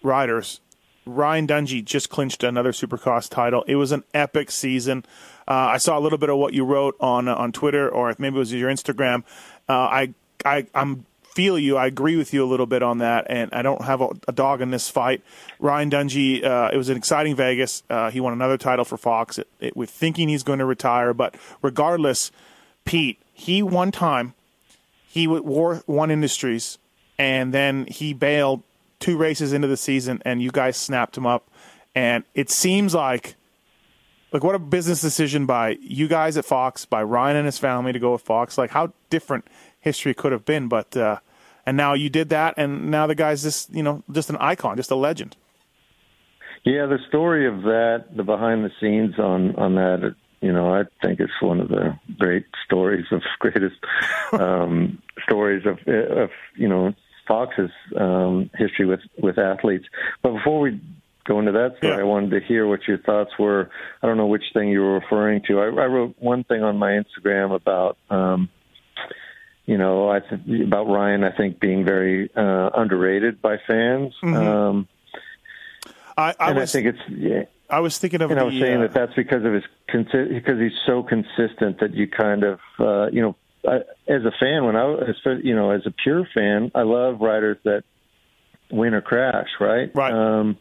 riders, 0.01 0.61
Ryan 1.05 1.47
Dungey 1.47 1.83
just 1.83 2.09
clinched 2.09 2.43
another 2.43 2.71
Supercross 2.71 3.29
title. 3.29 3.63
It 3.67 3.75
was 3.75 3.91
an 3.91 4.03
epic 4.13 4.51
season. 4.51 5.05
Uh, 5.47 5.73
I 5.73 5.77
saw 5.77 5.97
a 5.97 6.01
little 6.01 6.17
bit 6.17 6.29
of 6.29 6.37
what 6.37 6.53
you 6.53 6.63
wrote 6.63 6.95
on 6.99 7.27
uh, 7.27 7.35
on 7.35 7.51
Twitter, 7.51 7.89
or 7.89 8.13
maybe 8.17 8.35
it 8.35 8.39
was 8.39 8.53
your 8.53 8.69
Instagram. 8.69 9.23
Uh, 9.67 9.73
I 9.73 10.13
I 10.45 10.67
I'm 10.75 11.05
feel 11.23 11.57
you. 11.57 11.77
I 11.77 11.87
agree 11.87 12.17
with 12.17 12.33
you 12.33 12.43
a 12.43 12.45
little 12.45 12.65
bit 12.65 12.83
on 12.83 12.99
that, 12.99 13.25
and 13.29 13.53
I 13.53 13.61
don't 13.61 13.83
have 13.83 14.01
a, 14.01 14.09
a 14.27 14.31
dog 14.31 14.61
in 14.61 14.71
this 14.71 14.89
fight. 14.89 15.23
Ryan 15.59 15.89
Dungey, 15.89 16.43
uh, 16.43 16.69
it 16.73 16.77
was 16.77 16.89
an 16.89 16.97
exciting 16.97 17.35
Vegas. 17.35 17.83
Uh, 17.89 18.11
he 18.11 18.19
won 18.19 18.33
another 18.33 18.57
title 18.57 18.85
for 18.85 18.97
Fox. 18.97 19.39
It, 19.39 19.47
it, 19.59 19.77
we're 19.77 19.85
thinking 19.85 20.29
he's 20.29 20.43
going 20.43 20.59
to 20.59 20.65
retire, 20.65 21.13
but 21.13 21.35
regardless, 21.61 22.31
Pete, 22.85 23.17
he 23.33 23.63
one 23.63 23.91
time 23.91 24.33
he 25.07 25.27
wore 25.27 25.77
one 25.87 26.11
industries 26.11 26.77
and 27.17 27.53
then 27.53 27.85
he 27.87 28.13
bailed 28.13 28.63
two 29.01 29.17
races 29.17 29.51
into 29.51 29.67
the 29.67 29.75
season 29.75 30.21
and 30.23 30.41
you 30.41 30.51
guys 30.51 30.77
snapped 30.77 31.17
him 31.17 31.25
up. 31.25 31.49
And 31.93 32.23
it 32.33 32.49
seems 32.49 32.95
like 32.95 33.35
like 34.31 34.43
what 34.45 34.55
a 34.55 34.59
business 34.59 35.01
decision 35.01 35.45
by 35.45 35.77
you 35.81 36.07
guys 36.07 36.37
at 36.37 36.45
Fox 36.45 36.85
by 36.85 37.03
Ryan 37.03 37.35
and 37.35 37.45
his 37.45 37.57
family 37.57 37.91
to 37.91 37.99
go 37.99 38.13
with 38.13 38.21
Fox. 38.21 38.57
Like 38.57 38.71
how 38.71 38.93
different 39.09 39.45
history 39.81 40.13
could 40.13 40.31
have 40.31 40.45
been 40.45 40.69
but 40.69 40.95
uh 40.95 41.19
and 41.65 41.75
now 41.75 41.93
you 41.93 42.09
did 42.09 42.29
that 42.29 42.53
and 42.57 42.89
now 42.89 43.07
the 43.07 43.15
guy's 43.15 43.43
just 43.43 43.73
you 43.73 43.83
know 43.83 44.03
just 44.11 44.29
an 44.29 44.37
icon 44.37 44.77
just 44.77 44.91
a 44.91 44.95
legend. 44.95 45.35
Yeah, 46.63 46.85
the 46.85 46.99
story 47.07 47.47
of 47.47 47.63
that, 47.63 48.05
the 48.15 48.23
behind 48.23 48.63
the 48.63 48.71
scenes 48.79 49.17
on 49.17 49.55
on 49.55 49.75
that, 49.75 50.15
you 50.41 50.53
know, 50.53 50.73
I 50.73 50.83
think 51.01 51.19
it's 51.19 51.41
one 51.41 51.59
of 51.59 51.69
the 51.69 51.97
great 52.19 52.45
stories 52.65 53.05
of 53.11 53.21
greatest 53.39 53.77
um, 54.33 55.01
stories 55.23 55.65
of 55.65 55.79
of 55.87 56.29
you 56.55 56.67
know 56.67 56.93
Fox's 57.27 57.71
um, 57.99 58.49
history 58.55 58.85
with 58.85 59.01
with 59.17 59.37
athletes. 59.37 59.85
But 60.21 60.33
before 60.33 60.59
we 60.59 60.79
go 61.25 61.39
into 61.39 61.51
that 61.51 61.77
story, 61.77 61.93
Yeah. 61.93 62.01
I 62.01 62.03
wanted 62.03 62.31
to 62.31 62.45
hear 62.45 62.67
what 62.67 62.87
your 62.87 62.97
thoughts 62.97 63.31
were. 63.37 63.69
I 64.01 64.07
don't 64.07 64.17
know 64.17 64.27
which 64.27 64.43
thing 64.53 64.69
you 64.69 64.81
were 64.81 64.95
referring 64.95 65.41
to. 65.47 65.59
I, 65.59 65.65
I 65.65 65.85
wrote 65.85 66.15
one 66.19 66.43
thing 66.43 66.63
on 66.63 66.77
my 66.77 66.91
Instagram 66.91 67.53
about. 67.55 67.97
Um, 68.09 68.49
you 69.65 69.77
know, 69.77 70.09
I 70.09 70.19
th- 70.19 70.63
about 70.63 70.87
Ryan. 70.87 71.23
I 71.23 71.31
think 71.31 71.59
being 71.59 71.85
very 71.85 72.29
uh, 72.35 72.71
underrated 72.75 73.41
by 73.41 73.57
fans. 73.67 74.13
Um, 74.23 74.87
I, 76.17 76.33
I 76.39 76.49
and 76.49 76.59
was 76.59 76.75
I 76.75 76.81
think 76.81 76.95
it's 76.95 77.09
yeah, 77.09 77.43
I 77.69 77.79
was 77.79 77.97
thinking 77.97 78.21
of 78.21 78.31
and 78.31 78.39
I 78.39 78.43
was 78.43 78.53
saying 78.55 78.77
uh, 78.77 78.81
that 78.81 78.93
that's 78.93 79.13
because 79.13 79.45
of 79.45 79.53
his 79.53 79.63
because 79.87 80.59
he's 80.59 80.77
so 80.85 81.03
consistent 81.03 81.79
that 81.79 81.93
you 81.93 82.07
kind 82.07 82.43
of 82.43 82.59
uh, 82.79 83.07
you 83.11 83.21
know 83.21 83.35
I, 83.67 83.75
as 84.07 84.23
a 84.25 84.31
fan 84.39 84.65
when 84.65 84.75
I 84.75 84.85
was, 84.85 85.15
you 85.43 85.55
know 85.55 85.71
as 85.71 85.81
a 85.85 85.91
pure 85.91 86.27
fan 86.33 86.71
I 86.73 86.81
love 86.81 87.21
riders 87.21 87.57
that 87.63 87.83
win 88.71 88.93
or 88.93 89.01
crash 89.01 89.49
right 89.59 89.91
Right. 89.93 90.11
um, 90.13 90.57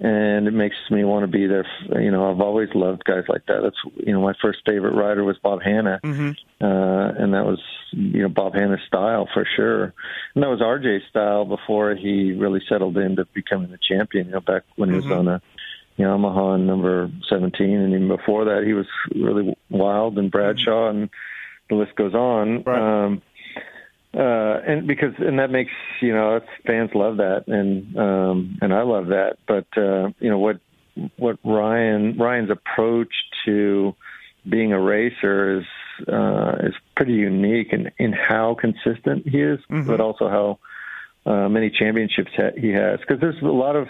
and 0.00 0.48
it 0.48 0.52
makes 0.52 0.74
me 0.90 1.04
want 1.04 1.22
to 1.24 1.28
be 1.28 1.46
there 1.46 1.66
you 2.00 2.10
know 2.10 2.30
I've 2.30 2.40
always 2.40 2.68
loved 2.74 3.04
guys 3.04 3.24
like 3.28 3.46
that 3.46 3.60
that's 3.62 3.76
you 3.96 4.12
know 4.12 4.20
my 4.20 4.32
first 4.42 4.60
favorite 4.66 4.94
rider 4.94 5.22
was 5.24 5.36
Bob 5.42 5.62
Hannah 5.62 6.00
Mm-hmm. 6.02 6.30
uh, 6.64 7.08
and 7.22 7.34
that 7.34 7.44
was 7.44 7.60
you 7.92 8.22
know 8.22 8.28
Bob 8.28 8.54
Hannah's 8.54 8.80
style 8.86 9.28
for 9.32 9.46
sure 9.56 9.94
and 10.34 10.42
that 10.42 10.48
was 10.48 10.60
RJ's 10.60 11.06
style 11.10 11.44
before 11.44 11.94
he 11.94 12.32
really 12.32 12.62
settled 12.68 12.96
into 12.96 13.26
becoming 13.34 13.70
the 13.70 13.78
champion 13.88 14.26
you 14.26 14.32
know 14.32 14.40
back 14.40 14.62
when 14.76 14.88
he 14.88 14.96
was 14.96 15.04
Mm-hmm. 15.04 15.12
on 15.12 15.28
a 15.28 15.42
Yamaha 15.98 16.58
number 16.58 17.10
17, 17.28 17.70
and 17.70 17.92
even 17.92 18.08
before 18.08 18.46
that, 18.46 18.62
he 18.64 18.72
was 18.72 18.86
really 19.14 19.54
wild 19.68 20.16
and 20.18 20.30
Bradshaw, 20.30 20.88
and 20.88 21.10
the 21.72 21.78
list 21.78 21.96
goes 21.96 22.14
on. 22.14 22.62
Right. 22.62 23.04
Um, 23.04 23.22
uh, 24.14 24.60
and 24.66 24.86
because 24.86 25.14
and 25.18 25.38
that 25.38 25.50
makes 25.50 25.72
you 26.02 26.12
know 26.12 26.40
fans 26.66 26.90
love 26.94 27.16
that, 27.16 27.44
and 27.48 27.96
um, 27.96 28.58
and 28.60 28.74
I 28.74 28.82
love 28.82 29.06
that. 29.06 29.38
But 29.46 29.66
uh, 29.76 30.10
you 30.20 30.28
know 30.28 30.38
what 30.38 30.60
what 31.16 31.38
Ryan 31.42 32.18
Ryan's 32.18 32.50
approach 32.50 33.12
to 33.46 33.94
being 34.46 34.72
a 34.72 34.80
racer 34.80 35.60
is 35.60 35.64
uh, 36.08 36.56
is 36.60 36.74
pretty 36.94 37.14
unique 37.14 37.72
in 37.72 37.90
in 37.98 38.12
how 38.12 38.54
consistent 38.54 39.26
he 39.26 39.40
is, 39.40 39.60
but 39.86 40.00
also 40.00 40.28
how 40.28 40.58
uh, 41.24 41.48
many 41.48 41.70
championships 41.70 42.32
ha- 42.36 42.56
he 42.56 42.70
has. 42.72 43.00
Because 43.00 43.18
there's 43.18 43.40
a 43.40 43.46
lot 43.46 43.76
of 43.76 43.88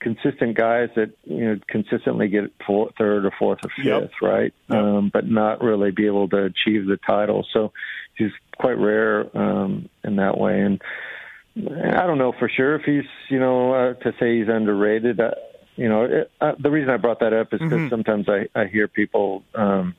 consistent 0.00 0.56
guys 0.56 0.88
that 0.96 1.10
you 1.24 1.44
know 1.44 1.60
consistently 1.68 2.28
get 2.28 2.52
four, 2.66 2.90
third 2.98 3.24
or 3.24 3.32
fourth 3.38 3.60
or 3.64 3.70
fifth, 3.76 3.86
Yep. 3.86 4.10
right? 4.22 4.54
Yep. 4.68 4.78
Um, 4.78 5.10
but 5.12 5.28
not 5.28 5.62
really 5.62 5.90
be 5.90 6.06
able 6.06 6.28
to 6.28 6.44
achieve 6.44 6.86
the 6.86 6.98
title. 7.06 7.46
So 7.52 7.72
he's 8.14 8.32
quite 8.56 8.78
rare 8.78 9.26
um, 9.36 9.88
in 10.04 10.16
that 10.16 10.38
way. 10.38 10.60
And 10.60 10.82
I 11.56 12.06
don't 12.06 12.18
know 12.18 12.32
for 12.38 12.48
sure 12.48 12.74
if 12.76 12.82
he's 12.82 13.08
you 13.30 13.40
know 13.40 13.72
uh, 13.72 13.94
to 13.94 14.12
say 14.20 14.38
he's 14.38 14.48
underrated. 14.48 15.18
Uh, 15.20 15.30
you 15.76 15.88
know, 15.88 16.04
it, 16.04 16.30
uh, 16.40 16.52
the 16.58 16.70
reason 16.70 16.90
I 16.90 16.96
brought 16.96 17.20
that 17.20 17.32
up 17.34 17.52
is 17.52 17.60
because 17.60 17.90
sometimes 17.90 18.26
I, 18.28 18.48
I 18.58 18.66
hear 18.66 18.88
people. 18.88 19.42
Um, 19.54 19.94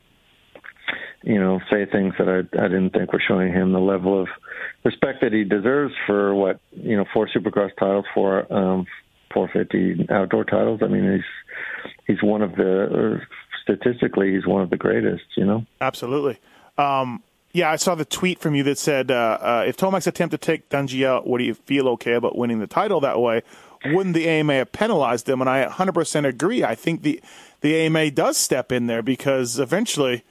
you 1.22 1.38
know, 1.38 1.60
say 1.70 1.84
things 1.84 2.14
that 2.18 2.28
I, 2.28 2.38
I 2.58 2.68
didn't 2.68 2.90
think 2.90 3.12
were 3.12 3.20
showing 3.26 3.52
him 3.52 3.72
the 3.72 3.80
level 3.80 4.22
of 4.22 4.28
respect 4.84 5.20
that 5.22 5.32
he 5.32 5.44
deserves 5.44 5.92
for 6.06 6.34
what 6.34 6.60
you 6.70 6.96
know 6.96 7.04
four 7.12 7.28
Supercross 7.28 7.70
titles, 7.78 8.06
four 8.14 8.50
um, 8.52 8.86
450 9.32 10.12
outdoor 10.12 10.44
titles. 10.44 10.80
I 10.82 10.86
mean, 10.86 11.12
he's 11.12 11.24
he's 12.06 12.22
one 12.22 12.42
of 12.42 12.52
the 12.52 13.20
statistically 13.62 14.34
he's 14.34 14.46
one 14.46 14.62
of 14.62 14.70
the 14.70 14.76
greatest. 14.76 15.24
You 15.36 15.44
know. 15.44 15.66
Absolutely. 15.80 16.38
Um, 16.76 17.22
yeah, 17.52 17.70
I 17.70 17.76
saw 17.76 17.94
the 17.94 18.04
tweet 18.04 18.38
from 18.38 18.54
you 18.54 18.62
that 18.64 18.78
said, 18.78 19.10
uh, 19.10 19.38
uh, 19.40 19.64
if 19.66 19.76
Tomac's 19.76 20.06
attempt 20.06 20.32
to 20.32 20.38
take 20.38 20.68
Dungey 20.68 21.06
out, 21.06 21.26
would 21.26 21.40
you 21.40 21.54
feel 21.54 21.88
okay 21.90 22.12
about 22.12 22.36
winning 22.36 22.58
the 22.58 22.66
title 22.66 23.00
that 23.00 23.20
way? 23.20 23.42
Wouldn't 23.86 24.14
the 24.14 24.28
AMA 24.28 24.54
have 24.54 24.72
penalized 24.72 25.28
him? 25.28 25.40
And 25.40 25.48
I 25.48 25.64
100% 25.64 26.26
agree. 26.26 26.64
I 26.64 26.74
think 26.74 27.02
the, 27.02 27.20
the 27.60 27.74
AMA 27.76 28.10
does 28.10 28.36
step 28.36 28.70
in 28.70 28.86
there 28.86 29.02
because 29.02 29.58
eventually 29.58 30.24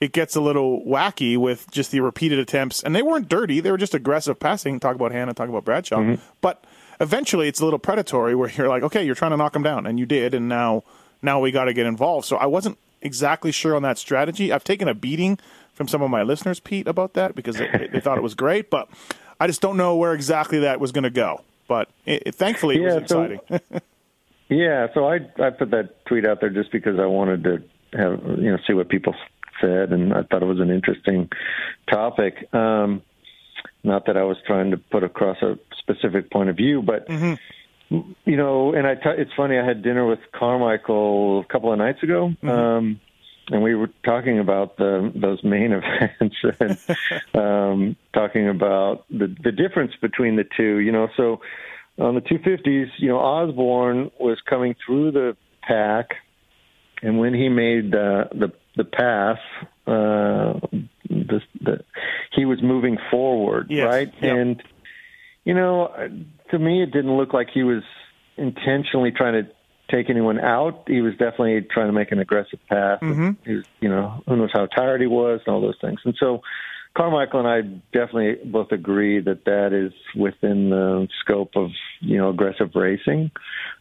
it 0.00 0.12
gets 0.12 0.34
a 0.34 0.40
little 0.40 0.82
wacky 0.84 1.36
with 1.36 1.70
just 1.70 1.90
the 1.90 2.00
repeated 2.00 2.38
attempts. 2.38 2.82
And 2.82 2.94
they 2.96 3.02
weren't 3.02 3.28
dirty, 3.28 3.60
they 3.60 3.70
were 3.70 3.78
just 3.78 3.94
aggressive 3.94 4.40
passing. 4.40 4.80
Talk 4.80 4.96
about 4.96 5.12
Hannah, 5.12 5.34
talk 5.34 5.48
about 5.48 5.64
Bradshaw. 5.64 6.16
But 6.40 6.64
eventually 7.00 7.48
it's 7.48 7.60
a 7.60 7.64
little 7.64 7.78
predatory 7.78 8.34
where 8.34 8.50
you're 8.50 8.68
like, 8.68 8.82
okay, 8.82 9.04
you're 9.04 9.14
trying 9.14 9.32
to 9.32 9.36
knock 9.36 9.54
him 9.56 9.62
down. 9.62 9.86
And 9.86 9.98
you 9.98 10.06
did. 10.06 10.34
And 10.34 10.48
now, 10.48 10.82
now 11.22 11.40
we 11.40 11.50
got 11.50 11.64
to 11.64 11.72
get 11.72 11.86
involved. 11.86 12.26
So 12.26 12.36
I 12.36 12.46
wasn't 12.46 12.78
exactly 13.02 13.52
sure 13.52 13.74
on 13.76 13.82
that 13.82 13.98
strategy. 13.98 14.52
I've 14.52 14.64
taken 14.64 14.88
a 14.88 14.94
beating 14.94 15.38
from 15.74 15.88
some 15.88 16.00
of 16.02 16.10
my 16.10 16.22
listeners, 16.22 16.58
Pete, 16.60 16.86
about 16.88 17.12
that 17.14 17.34
because 17.34 17.56
they, 17.56 17.88
they 17.92 18.00
thought 18.00 18.16
it 18.18 18.22
was 18.22 18.34
great, 18.34 18.70
but 18.70 18.88
I 19.38 19.46
just 19.46 19.60
don't 19.60 19.76
know 19.76 19.94
where 19.96 20.14
exactly 20.14 20.60
that 20.60 20.80
was 20.80 20.92
going 20.92 21.04
to 21.04 21.10
go. 21.10 21.42
But 21.68 21.88
it, 22.06 22.22
it, 22.26 22.34
thankfully, 22.34 22.76
it 22.76 22.80
was 22.80 22.94
Yeah, 23.02 23.06
so- 23.06 23.22
exciting. 23.22 23.60
Yeah, 24.48 24.86
so 24.94 25.08
I 25.08 25.16
I 25.44 25.50
put 25.50 25.72
that 25.72 26.06
tweet 26.06 26.24
out 26.24 26.40
there 26.40 26.50
just 26.50 26.70
because 26.70 27.00
I 27.00 27.06
wanted 27.06 27.42
to 27.42 27.62
have 27.98 28.22
you 28.38 28.52
know 28.52 28.58
see 28.64 28.74
what 28.74 28.88
people 28.88 29.12
said, 29.60 29.90
and 29.92 30.14
I 30.14 30.22
thought 30.22 30.40
it 30.40 30.46
was 30.46 30.60
an 30.60 30.70
interesting 30.70 31.28
topic. 31.90 32.46
Um, 32.54 33.02
not 33.82 34.06
that 34.06 34.16
I 34.16 34.22
was 34.22 34.36
trying 34.46 34.70
to 34.70 34.76
put 34.76 35.02
across 35.02 35.38
a 35.42 35.58
specific 35.90 36.30
point 36.30 36.48
of 36.48 36.56
view, 36.56 36.82
but 36.82 37.08
you 37.88 38.36
know, 38.36 38.72
and 38.74 38.86
I 38.86 38.94
t- 38.96 39.02
it's 39.18 39.30
funny. 39.36 39.58
I 39.58 39.64
had 39.64 39.82
dinner 39.82 40.06
with 40.06 40.18
Carmichael 40.32 41.40
a 41.40 41.44
couple 41.44 41.72
of 41.72 41.78
nights 41.78 42.02
ago. 42.02 42.32
Um, 42.42 43.00
and 43.48 43.62
we 43.62 43.76
were 43.76 43.90
talking 44.04 44.40
about 44.40 44.76
the 44.76 45.12
those 45.14 45.42
main 45.44 45.72
events 45.80 46.36
and 46.60 46.78
um, 47.40 47.96
talking 48.12 48.48
about 48.48 49.04
the 49.10 49.34
the 49.42 49.52
difference 49.52 49.92
between 50.00 50.34
the 50.36 50.44
two. 50.56 50.78
You 50.78 50.90
know, 50.90 51.08
so 51.16 51.40
on 51.98 52.14
the 52.16 52.20
250s, 52.20 52.88
you 52.98 53.08
know, 53.08 53.18
Osborne 53.18 54.10
was 54.18 54.38
coming 54.50 54.74
through 54.84 55.12
the 55.12 55.36
pack, 55.62 56.16
and 57.02 57.18
when 57.20 57.34
he 57.34 57.48
made 57.48 57.92
the 57.92 58.28
the, 58.32 58.52
the 58.76 58.84
pass, 58.84 59.38
uh, 59.86 60.58
the, 61.08 61.40
the, 61.60 61.84
he 62.32 62.44
was 62.44 62.60
moving 62.62 62.98
forward, 63.12 63.68
Yes, 63.70 63.86
right? 63.86 64.12
yep. 64.20 64.36
And 64.36 64.62
you 65.46 65.54
know, 65.54 65.94
to 66.50 66.58
me, 66.58 66.82
it 66.82 66.90
didn't 66.90 67.16
look 67.16 67.32
like 67.32 67.48
he 67.54 67.62
was 67.62 67.84
intentionally 68.36 69.12
trying 69.12 69.44
to 69.44 69.50
take 69.88 70.10
anyone 70.10 70.40
out. 70.40 70.82
He 70.88 71.00
was 71.00 71.12
definitely 71.12 71.64
trying 71.70 71.86
to 71.86 71.92
make 71.92 72.10
an 72.10 72.18
aggressive 72.18 72.58
pass. 72.68 72.98
He 73.44 73.54
was, 73.54 73.64
you 73.80 73.88
know, 73.88 74.24
who 74.26 74.36
knows 74.36 74.50
how 74.52 74.66
tired 74.66 75.00
he 75.00 75.06
was 75.06 75.40
and 75.46 75.54
all 75.54 75.60
those 75.60 75.78
things. 75.80 76.00
And 76.04 76.16
so 76.18 76.40
Carmichael 76.96 77.46
and 77.46 77.48
I 77.48 77.60
definitely 77.96 78.50
both 78.50 78.72
agree 78.72 79.20
that 79.20 79.44
that 79.44 79.72
is 79.72 79.92
within 80.20 80.70
the 80.70 81.06
scope 81.20 81.52
of, 81.54 81.70
you 82.00 82.18
know, 82.18 82.30
aggressive 82.30 82.70
racing. 82.74 83.30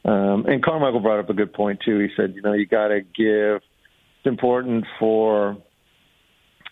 Um, 0.06 0.46
and 0.46 0.64
Carmichael 0.64 1.00
brought 1.00 1.20
up 1.20 1.32
a 1.32 1.34
good 1.34 1.52
point 1.52 1.80
too. 1.84 1.98
He 1.98 2.10
said, 2.16 2.36
you 2.36 2.44
know, 2.44 2.54
you 2.54 2.68
got 2.68 2.90
to 2.90 3.02
give, 3.02 3.64
it's 4.20 4.26
important 4.26 4.86
for 5.00 5.58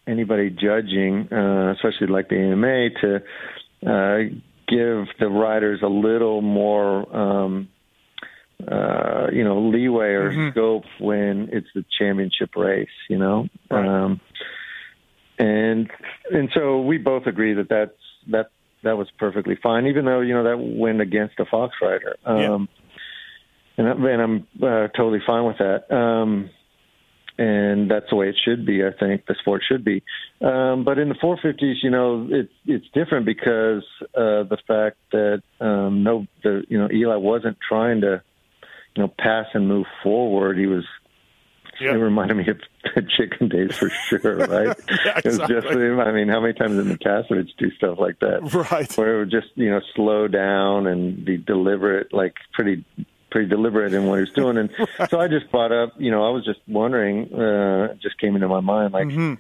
anybody 0.06 0.52
judging, 0.52 1.34
uh, 1.34 1.72
especially 1.72 2.08
like 2.08 2.30
the 2.30 2.38
AMA, 2.38 2.90
to 3.02 3.24
uh, 3.90 4.36
give 4.76 5.08
the 5.20 5.28
riders 5.30 5.82
a 5.84 5.88
little 5.88 6.42
more, 6.42 7.16
um, 7.16 7.68
uh, 8.70 9.28
you 9.32 9.44
know, 9.44 9.62
leeway 9.70 10.12
or 10.14 10.52
scope 10.52 10.86
when 11.00 11.50
it's 11.52 11.68
the 11.76 11.84
championship 12.00 12.56
race. 12.56 12.88
You 13.10 13.18
know, 13.18 13.48
Right. 13.70 13.86
um, 13.88 14.22
and 15.38 15.90
and 16.32 16.50
so 16.54 16.82
we 16.82 16.98
both 16.98 17.26
agree 17.28 17.54
that 17.54 17.70
that's 17.70 17.92
that 18.32 18.50
that 18.84 18.98
was 18.98 19.08
perfectly 19.18 19.56
fine, 19.62 19.88
even 19.88 20.06
though 20.06 20.22
you 20.22 20.34
know 20.34 20.44
that 20.44 20.58
went 20.60 21.02
against 21.02 21.40
a 21.40 21.46
Fox 21.46 21.76
rider. 21.82 22.16
Um, 22.26 22.38
Yeah. 22.40 22.66
And, 23.76 23.88
I- 23.88 24.12
and 24.12 24.22
I'm 24.22 24.48
uh, 24.62 24.88
totally 24.96 25.22
fine 25.26 25.46
with 25.46 25.58
that. 25.58 25.92
Um, 25.92 26.52
and 27.38 27.90
that's 27.90 28.06
the 28.10 28.16
way 28.16 28.30
it 28.30 28.36
should 28.44 28.66
be. 28.66 28.84
I 28.84 28.92
think 29.00 29.26
the 29.26 29.36
sport 29.40 29.64
should 29.68 29.84
be. 29.84 30.04
Um, 30.42 30.84
but 30.84 31.00
in 31.00 31.10
the 31.10 31.16
450s, 31.16 31.76
you 31.82 31.90
know, 31.90 32.28
it's 32.30 32.54
it's 32.66 32.86
different 32.94 33.26
because 33.26 33.84
uh, 34.16 34.44
the 34.44 34.58
fact 34.68 34.98
that 35.12 35.42
um, 35.60 36.04
no, 36.04 36.28
the 36.44 36.64
you 36.70 36.78
know 36.80 36.90
Eli 36.92 37.16
wasn't 37.16 37.58
trying 37.68 38.02
to, 38.02 38.22
you 38.96 39.04
know, 39.04 39.14
pass 39.18 39.48
and 39.54 39.68
move 39.68 39.86
forward. 40.04 40.58
He 40.58 40.68
was. 40.68 40.84
Yeah. 41.82 41.94
It 41.94 41.96
reminded 41.96 42.38
me 42.38 42.48
of 42.50 42.60
the 42.94 43.02
chicken 43.18 43.50
days 43.50 43.76
for 43.76 43.90
sure, 43.90 44.36
right? 44.48 44.78
Yeah, 45.06 45.18
It 45.18 45.26
was 45.26 45.38
just. 45.40 45.50
exactly. 45.52 45.90
I 45.90 46.12
mean, 46.12 46.30
how 46.30 46.40
many 46.40 46.54
times 46.54 46.78
in 46.78 46.88
the 46.88 47.00
Kasovich 47.00 47.50
do 47.58 47.72
stuff 47.72 47.98
like 48.00 48.20
that? 48.20 48.54
right. 48.72 48.96
where 48.96 49.16
it 49.16 49.20
would 49.20 49.32
just 49.32 49.48
you 49.56 49.72
know 49.72 49.82
slow 49.96 50.28
down 50.28 50.86
and 50.86 51.26
be 51.26 51.38
deliberate, 51.38 52.14
like 52.14 52.36
pretty 52.54 52.86
pretty 53.34 53.50
deliberate 53.50 53.94
in 53.94 54.06
what 54.06 54.16
he 54.16 54.22
was 54.22 54.32
doing. 54.32 54.58
And 54.58 54.70
so 55.10 55.20
I 55.20 55.28
just 55.28 55.52
brought 55.52 55.74
up, 55.74 55.94
you 55.98 56.12
know, 56.12 56.26
I 56.26 56.30
was 56.30 56.46
just 56.46 56.60
wondering, 56.68 57.34
uh, 57.34 57.96
just 58.02 58.18
came 58.20 58.36
into 58.36 58.48
my 58.48 58.62
mind, 58.62 58.94
like, 58.94 59.08
Mm-hmm. 59.08 59.34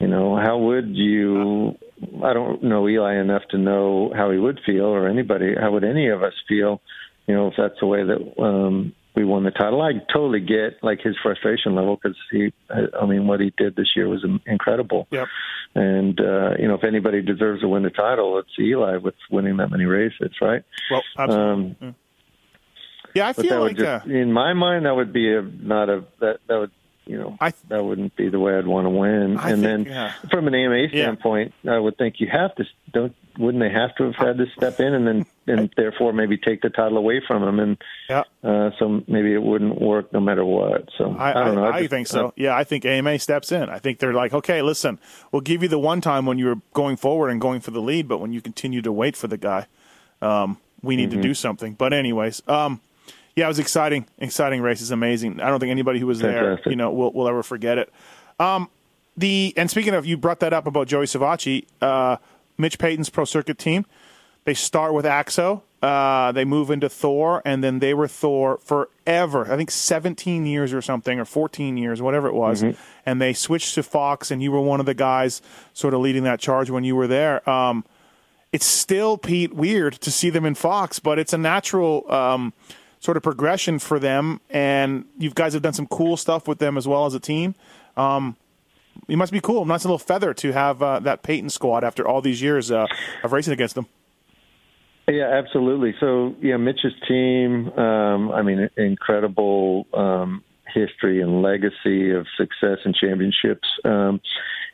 you 0.00 0.08
know, 0.08 0.36
how 0.36 0.56
would 0.56 0.96
you? 0.96 1.76
I 2.24 2.32
don't 2.32 2.62
know 2.62 2.88
Eli 2.88 3.20
enough 3.20 3.42
to 3.50 3.58
know 3.58 4.10
how 4.16 4.30
he 4.30 4.38
would 4.38 4.60
feel, 4.64 4.86
or 4.86 5.06
anybody. 5.06 5.54
How 5.60 5.70
would 5.72 5.84
any 5.84 6.08
of 6.08 6.22
us 6.22 6.32
feel? 6.48 6.80
You 7.26 7.34
know, 7.34 7.48
if 7.48 7.54
that's 7.58 7.78
the 7.78 7.86
way 7.86 8.02
that 8.04 8.42
um, 8.42 8.94
we 9.14 9.24
won 9.24 9.44
the 9.44 9.50
title. 9.50 9.82
I 9.82 9.92
totally 10.12 10.40
get 10.40 10.82
like 10.82 11.00
his 11.02 11.16
frustration 11.22 11.74
level 11.74 11.98
because 12.00 12.16
he, 12.30 12.52
I 12.70 13.04
mean, 13.06 13.26
what 13.26 13.40
he 13.40 13.52
did 13.56 13.76
this 13.76 13.88
year 13.94 14.08
was 14.08 14.24
incredible. 14.46 15.08
Yep. 15.10 15.28
And 15.74 16.20
uh, 16.20 16.54
you 16.58 16.68
know, 16.68 16.74
if 16.74 16.84
anybody 16.84 17.20
deserves 17.20 17.60
to 17.60 17.68
win 17.68 17.82
the 17.82 17.90
title, 17.90 18.38
it's 18.38 18.50
Eli 18.58 18.96
with 18.96 19.14
winning 19.30 19.58
that 19.58 19.70
many 19.70 19.84
races, 19.84 20.32
right? 20.40 20.62
Well, 20.90 21.02
absolutely. 21.18 21.76
Um, 21.80 21.94
yeah, 23.14 23.28
I 23.28 23.32
feel 23.32 23.60
like 23.60 23.76
just, 23.76 24.06
uh, 24.06 24.10
in 24.10 24.32
my 24.32 24.52
mind 24.52 24.86
that 24.86 24.94
would 24.94 25.12
be 25.12 25.32
a 25.32 25.42
not 25.42 25.88
a 25.88 26.04
that 26.20 26.38
that 26.46 26.58
would 26.58 26.70
you 27.06 27.18
know 27.18 27.36
I, 27.40 27.52
that 27.68 27.84
wouldn't 27.84 28.16
be 28.16 28.28
the 28.28 28.38
way 28.38 28.56
I'd 28.56 28.66
want 28.66 28.86
to 28.86 28.90
win. 28.90 29.36
I 29.36 29.50
and 29.50 29.62
think, 29.62 29.62
then 29.62 29.84
yeah. 29.84 30.12
from 30.30 30.46
an 30.46 30.54
AMA 30.54 30.88
standpoint, 30.88 31.54
yeah. 31.62 31.74
I 31.74 31.78
would 31.78 31.98
think 31.98 32.20
you 32.20 32.28
have 32.30 32.54
to 32.56 32.64
don't 32.92 33.14
wouldn't 33.38 33.62
they 33.62 33.70
have 33.70 33.94
to 33.96 34.04
have 34.04 34.16
had 34.16 34.38
to 34.38 34.46
step 34.56 34.80
in 34.80 34.94
and 34.94 35.06
then 35.06 35.26
and 35.46 35.72
therefore 35.76 36.12
maybe 36.12 36.36
take 36.36 36.62
the 36.62 36.70
title 36.70 36.98
away 36.98 37.22
from 37.26 37.42
him 37.42 37.58
and 37.58 37.82
yeah. 38.08 38.22
uh, 38.44 38.70
so 38.78 39.02
maybe 39.08 39.32
it 39.32 39.42
wouldn't 39.42 39.80
work 39.80 40.12
no 40.12 40.20
matter 40.20 40.44
what. 40.44 40.88
So 40.98 41.16
I, 41.16 41.30
I 41.30 41.44
don't 41.44 41.54
know. 41.54 41.64
I, 41.64 41.76
I 41.76 41.80
just, 41.80 41.90
think 41.90 42.06
so. 42.06 42.28
Uh, 42.28 42.30
yeah, 42.36 42.56
I 42.56 42.64
think 42.64 42.84
AMA 42.84 43.18
steps 43.18 43.50
in. 43.50 43.68
I 43.68 43.78
think 43.78 43.98
they're 43.98 44.12
like, 44.12 44.34
okay, 44.34 44.62
listen, 44.62 45.00
we'll 45.32 45.42
give 45.42 45.62
you 45.62 45.68
the 45.68 45.78
one 45.78 46.00
time 46.00 46.26
when 46.26 46.38
you're 46.38 46.60
going 46.74 46.96
forward 46.96 47.30
and 47.30 47.40
going 47.40 47.60
for 47.60 47.70
the 47.70 47.80
lead, 47.80 48.08
but 48.08 48.18
when 48.18 48.32
you 48.32 48.40
continue 48.40 48.82
to 48.82 48.92
wait 48.92 49.16
for 49.16 49.26
the 49.26 49.38
guy, 49.38 49.66
um, 50.22 50.58
we 50.82 50.96
need 50.96 51.10
mm-hmm. 51.10 51.22
to 51.22 51.28
do 51.28 51.34
something. 51.34 51.74
But 51.74 51.92
anyways, 51.92 52.42
um, 52.46 52.80
yeah, 53.36 53.44
it 53.44 53.48
was 53.48 53.58
exciting. 53.58 54.06
Exciting 54.18 54.60
race 54.60 54.80
is 54.80 54.90
amazing. 54.90 55.40
I 55.40 55.48
don't 55.48 55.60
think 55.60 55.70
anybody 55.70 55.98
who 55.98 56.06
was 56.06 56.20
Fantastic. 56.20 56.64
there, 56.64 56.72
you 56.72 56.76
know, 56.76 56.90
will 56.90 57.12
will 57.12 57.28
ever 57.28 57.42
forget 57.42 57.78
it. 57.78 57.92
Um, 58.38 58.68
the 59.16 59.54
and 59.56 59.70
speaking 59.70 59.94
of, 59.94 60.06
you 60.06 60.16
brought 60.16 60.40
that 60.40 60.52
up 60.52 60.66
about 60.66 60.88
Joey 60.88 61.06
Savatgy, 61.06 61.66
uh, 61.80 62.16
Mitch 62.58 62.78
Payton's 62.78 63.10
pro 63.10 63.24
circuit 63.24 63.58
team. 63.58 63.86
They 64.44 64.54
start 64.54 64.94
with 64.94 65.04
AXO. 65.04 65.62
Uh, 65.82 66.32
they 66.32 66.44
move 66.44 66.70
into 66.70 66.88
Thor, 66.88 67.40
and 67.44 67.64
then 67.64 67.78
they 67.78 67.94
were 67.94 68.08
Thor 68.08 68.58
forever. 68.58 69.50
I 69.50 69.56
think 69.56 69.70
17 69.70 70.44
years 70.44 70.74
or 70.74 70.82
something, 70.82 71.18
or 71.18 71.24
14 71.24 71.76
years, 71.76 72.02
whatever 72.02 72.28
it 72.28 72.34
was. 72.34 72.62
Mm-hmm. 72.62 72.80
And 73.06 73.20
they 73.20 73.32
switched 73.32 73.74
to 73.76 73.82
Fox, 73.82 74.30
and 74.30 74.42
you 74.42 74.52
were 74.52 74.60
one 74.60 74.80
of 74.80 74.86
the 74.86 74.94
guys 74.94 75.40
sort 75.72 75.94
of 75.94 76.00
leading 76.00 76.24
that 76.24 76.38
charge 76.38 76.68
when 76.68 76.84
you 76.84 76.96
were 76.96 77.06
there. 77.06 77.48
Um, 77.48 77.84
it's 78.52 78.66
still 78.66 79.16
Pete 79.16 79.54
weird 79.54 79.94
to 79.94 80.10
see 80.10 80.28
them 80.28 80.44
in 80.44 80.54
Fox, 80.54 80.98
but 80.98 81.18
it's 81.18 81.32
a 81.32 81.38
natural 81.38 82.10
um, 82.12 82.52
sort 83.00 83.16
of 83.16 83.22
progression 83.22 83.78
for 83.78 83.98
them. 83.98 84.40
And 84.50 85.06
you 85.18 85.30
guys 85.30 85.54
have 85.54 85.62
done 85.62 85.72
some 85.72 85.86
cool 85.86 86.16
stuff 86.16 86.46
with 86.46 86.58
them 86.58 86.76
as 86.76 86.86
well 86.86 87.06
as 87.06 87.14
a 87.14 87.20
team. 87.20 87.54
Um, 87.96 88.36
it 89.08 89.16
must 89.16 89.32
be 89.32 89.40
cool. 89.40 89.64
Nice 89.64 89.84
little 89.84 89.98
feather 89.98 90.32
to 90.34 90.52
have 90.52 90.82
uh, 90.82 91.00
that 91.00 91.22
Payton 91.22 91.50
squad 91.50 91.82
after 91.84 92.06
all 92.06 92.20
these 92.20 92.40
years 92.40 92.70
uh, 92.70 92.86
of 93.24 93.32
racing 93.32 93.52
against 93.52 93.74
them. 93.74 93.86
Yeah, 95.08 95.28
absolutely. 95.28 95.94
So, 95.98 96.36
yeah, 96.40 96.56
Mitch's 96.56 96.92
team, 97.08 97.70
um, 97.70 98.30
I 98.30 98.42
mean, 98.42 98.68
incredible 98.76 99.86
um, 99.92 100.44
history 100.72 101.20
and 101.20 101.42
legacy 101.42 102.12
of 102.12 102.26
success 102.36 102.78
and 102.84 102.94
championships. 102.94 103.68
Um, 103.84 104.20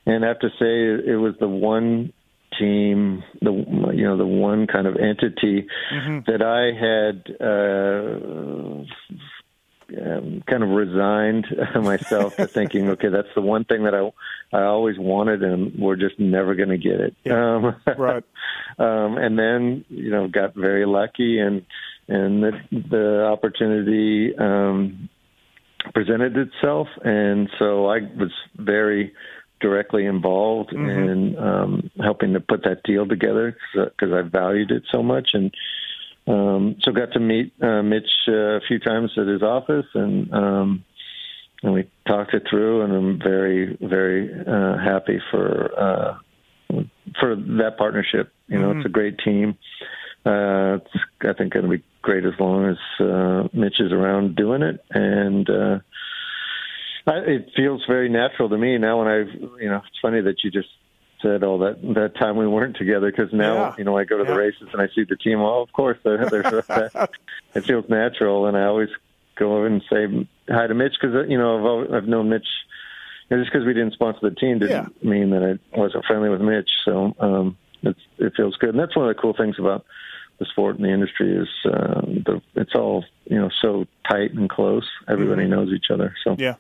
and 0.05 0.25
I 0.25 0.29
have 0.29 0.41
to 0.41 0.51
say, 0.51 1.11
it 1.11 1.19
was 1.19 1.35
the 1.41 1.49
one 1.49 2.13
team, 2.59 3.23
the 3.41 3.53
you 3.95 4.05
know 4.05 4.17
the 4.17 4.27
one 4.27 4.67
kind 4.67 4.87
of 4.87 4.97
entity 4.97 5.67
mm-hmm. 5.93 6.21
that 6.27 6.43
I 6.43 6.73
had 6.73 7.25
uh, 7.41 8.85
um, 9.95 10.43
kind 10.47 10.63
of 10.63 10.71
resigned 10.71 11.47
myself 11.83 12.37
to 12.37 12.47
thinking, 12.47 12.89
okay, 12.91 13.09
that's 13.09 13.29
the 13.35 13.41
one 13.41 13.65
thing 13.65 13.85
that 13.85 13.95
I 13.95 14.11
I 14.57 14.65
always 14.65 14.99
wanted, 14.99 15.43
and 15.43 15.79
we're 15.79 15.97
just 15.97 16.19
never 16.19 16.55
going 16.55 16.69
to 16.69 16.79
get 16.79 17.01
it. 17.01 17.15
Yeah. 17.25 17.57
Um, 17.57 17.77
right. 17.99 18.25
um, 18.79 19.19
and 19.19 19.39
then 19.39 19.85
you 19.89 20.11
know 20.11 20.29
got 20.29 20.55
very 20.55 20.87
lucky, 20.87 21.39
and 21.39 21.65
and 22.09 22.43
the 22.43 22.53
the 22.71 23.25
opportunity 23.27 24.37
um, 24.37 25.09
presented 25.95 26.37
itself, 26.37 26.89
and 27.05 27.49
so 27.59 27.87
I 27.87 28.01
was 28.01 28.33
very 28.57 29.15
directly 29.61 30.07
involved 30.07 30.71
mm-hmm. 30.71 31.09
in 31.09 31.39
um, 31.39 31.91
helping 32.01 32.33
to 32.35 32.41
put 32.41 32.65
that 32.65 32.83
deal 32.85 33.07
together 33.07 33.57
because 33.75 34.13
I 34.13 34.23
valued 34.23 34.71
it 34.71 34.85
so 34.91 35.03
much, 35.03 35.31
and 35.33 35.53
um, 36.27 36.77
so 36.83 36.93
got 36.93 37.13
to 37.13 37.21
meet 37.21 37.53
uh, 37.63 37.83
Mitch 37.83 38.11
uh, 38.29 38.57
a 38.57 38.61
few 38.67 38.79
times 38.79 39.13
at 39.17 39.27
his 39.27 39.43
office, 39.43 39.87
and 39.95 40.33
um, 40.33 40.85
and 41.63 41.73
we 41.73 41.89
talked 42.07 42.35
it 42.35 42.45
through, 42.49 42.83
and 42.83 42.93
I'm 42.93 43.19
very 43.19 43.77
very 43.81 44.31
uh, 44.33 44.79
happy 44.79 45.21
for 45.31 45.71
uh, 45.79 46.19
for 47.21 47.37
that 47.37 47.77
partnership. 47.79 48.33
You 48.49 48.59
know, 48.59 48.69
mm-hmm. 48.69 48.81
it's 48.81 48.87
a 48.87 48.91
great 48.91 49.19
team. 49.19 49.57
Uh, 50.25 50.79
it's 50.79 51.05
I 51.23 51.33
think 51.33 51.53
going 51.53 51.65
to 51.65 51.71
be 51.79 51.85
great 52.03 52.25
as 52.25 52.35
long 52.39 52.67
as 52.67 52.77
uh, 53.01 53.49
Mitch 53.53 53.81
is 53.81 53.93
around 53.93 54.37
doing 54.37 54.63
it, 54.63 54.85
and 54.91 55.49
uh, 55.49 55.79
I, 57.07 57.19
it 57.19 57.51
feels 57.55 57.85
very 57.87 58.09
natural 58.09 58.49
to 58.49 58.59
me 58.59 58.79
now. 58.79 58.99
When 58.99 59.09
I, 59.09 59.19
you 59.63 59.69
know, 59.69 59.77
it's 59.87 59.99
funny 60.03 60.21
that 60.23 60.43
you 60.43 60.51
just 60.51 60.69
said 61.23 61.43
all 61.43 61.59
that 61.61 61.81
that 61.95 62.13
time 62.19 62.37
we 62.37 62.47
weren't 62.47 62.77
together 62.77 63.11
because 63.11 63.33
now 63.33 63.55
Yeah. 63.57 63.75
you 63.79 63.85
know 63.85 63.97
I 63.97 64.05
go 64.05 64.19
to 64.19 64.25
Yeah. 64.25 64.31
the 64.31 64.37
races 64.39 64.69
and 64.73 64.83
I 64.83 64.89
see 64.95 65.05
the 65.05 65.17
team. 65.17 65.41
Well, 65.41 65.63
of 65.63 65.73
course, 65.73 65.99
there's 66.05 66.31
that. 66.31 67.11
it 67.55 67.65
feels 67.67 67.89
natural, 67.89 68.47
and 68.47 68.57
I 68.57 68.65
always 68.65 68.89
go 69.37 69.57
over 69.57 69.67
and 69.67 69.83
say 69.91 70.29
hi 70.49 70.67
to 70.67 70.75
Mitch 70.75 70.95
because 71.01 71.29
you 71.29 71.39
know 71.39 71.59
I've 71.59 71.65
always, 71.65 71.91
I've 71.93 72.09
known 72.09 72.29
Mitch. 72.29 72.47
You 73.31 73.37
know, 73.37 73.43
just 73.43 73.53
because 73.53 73.67
we 73.67 73.75
didn't 73.75 73.93
sponsor 73.95 74.21
the 74.23 74.35
team 74.37 74.59
didn't 74.61 75.03
mean 75.05 75.31
that 75.31 75.59
I 75.75 75.79
wasn't 75.79 76.05
friendly 76.05 76.29
with 76.29 76.41
Mitch. 76.41 76.71
So 76.85 77.15
um, 77.19 77.57
it's, 77.83 77.99
it 78.19 78.35
feels 78.37 78.57
good, 78.57 78.71
and 78.71 78.79
that's 78.79 78.95
one 78.97 79.09
of 79.09 79.15
the 79.17 79.21
cool 79.21 79.35
things 79.37 79.57
about 79.59 79.85
the 80.39 80.45
sport 80.47 80.77
and 80.77 80.85
the 80.85 80.91
industry 80.93 81.35
is 81.35 81.49
uh, 81.65 82.03
the, 82.03 82.43
it's 82.57 82.75
all 82.75 83.05
you 83.25 83.39
know 83.39 83.49
so 83.63 83.87
tight 84.09 84.33
and 84.35 84.49
close. 84.51 84.87
Everybody 85.09 85.47
knows 85.47 85.71
each 85.71 85.87
other. 85.91 86.15
So 86.25 86.33
Mm-hmm. 86.33 86.43
Yeah, 86.43 86.55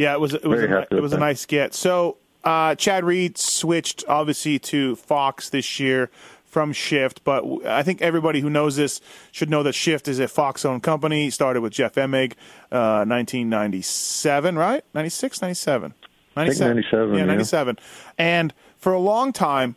yeah. 0.00 0.14
It 0.14 0.20
was 0.20 0.34
it 0.34 0.44
was 0.44 0.62
a, 0.62 0.86
it 0.90 1.00
was 1.00 1.12
a 1.12 1.16
that. 1.16 1.20
nice 1.20 1.46
get. 1.46 1.74
So 1.74 2.16
uh, 2.44 2.74
Chad 2.74 3.04
Reed 3.04 3.38
switched 3.38 4.04
obviously 4.08 4.58
to 4.58 4.96
Fox 4.96 5.50
this 5.50 5.78
year 5.78 6.10
from 6.44 6.72
Shift, 6.72 7.22
but 7.22 7.44
I 7.64 7.84
think 7.84 8.02
everybody 8.02 8.40
who 8.40 8.50
knows 8.50 8.74
this 8.74 9.00
should 9.30 9.50
know 9.50 9.62
that 9.62 9.72
Shift 9.74 10.08
is 10.08 10.18
a 10.18 10.26
Fox-owned 10.26 10.82
company. 10.82 11.28
It 11.28 11.32
started 11.32 11.60
with 11.60 11.72
Jeff 11.72 11.94
Emig, 11.94 12.32
uh, 12.72 13.06
1997, 13.06 14.56
right? 14.56 14.84
96, 14.92 15.42
97. 15.42 15.94
I 16.36 16.48
think 16.48 16.58
97, 16.58 17.14
Yeah, 17.14 17.20
yeah. 17.20 17.24
97. 17.26 17.78
And 18.18 18.52
for 18.78 18.92
a 18.92 18.98
long 18.98 19.32
time, 19.32 19.76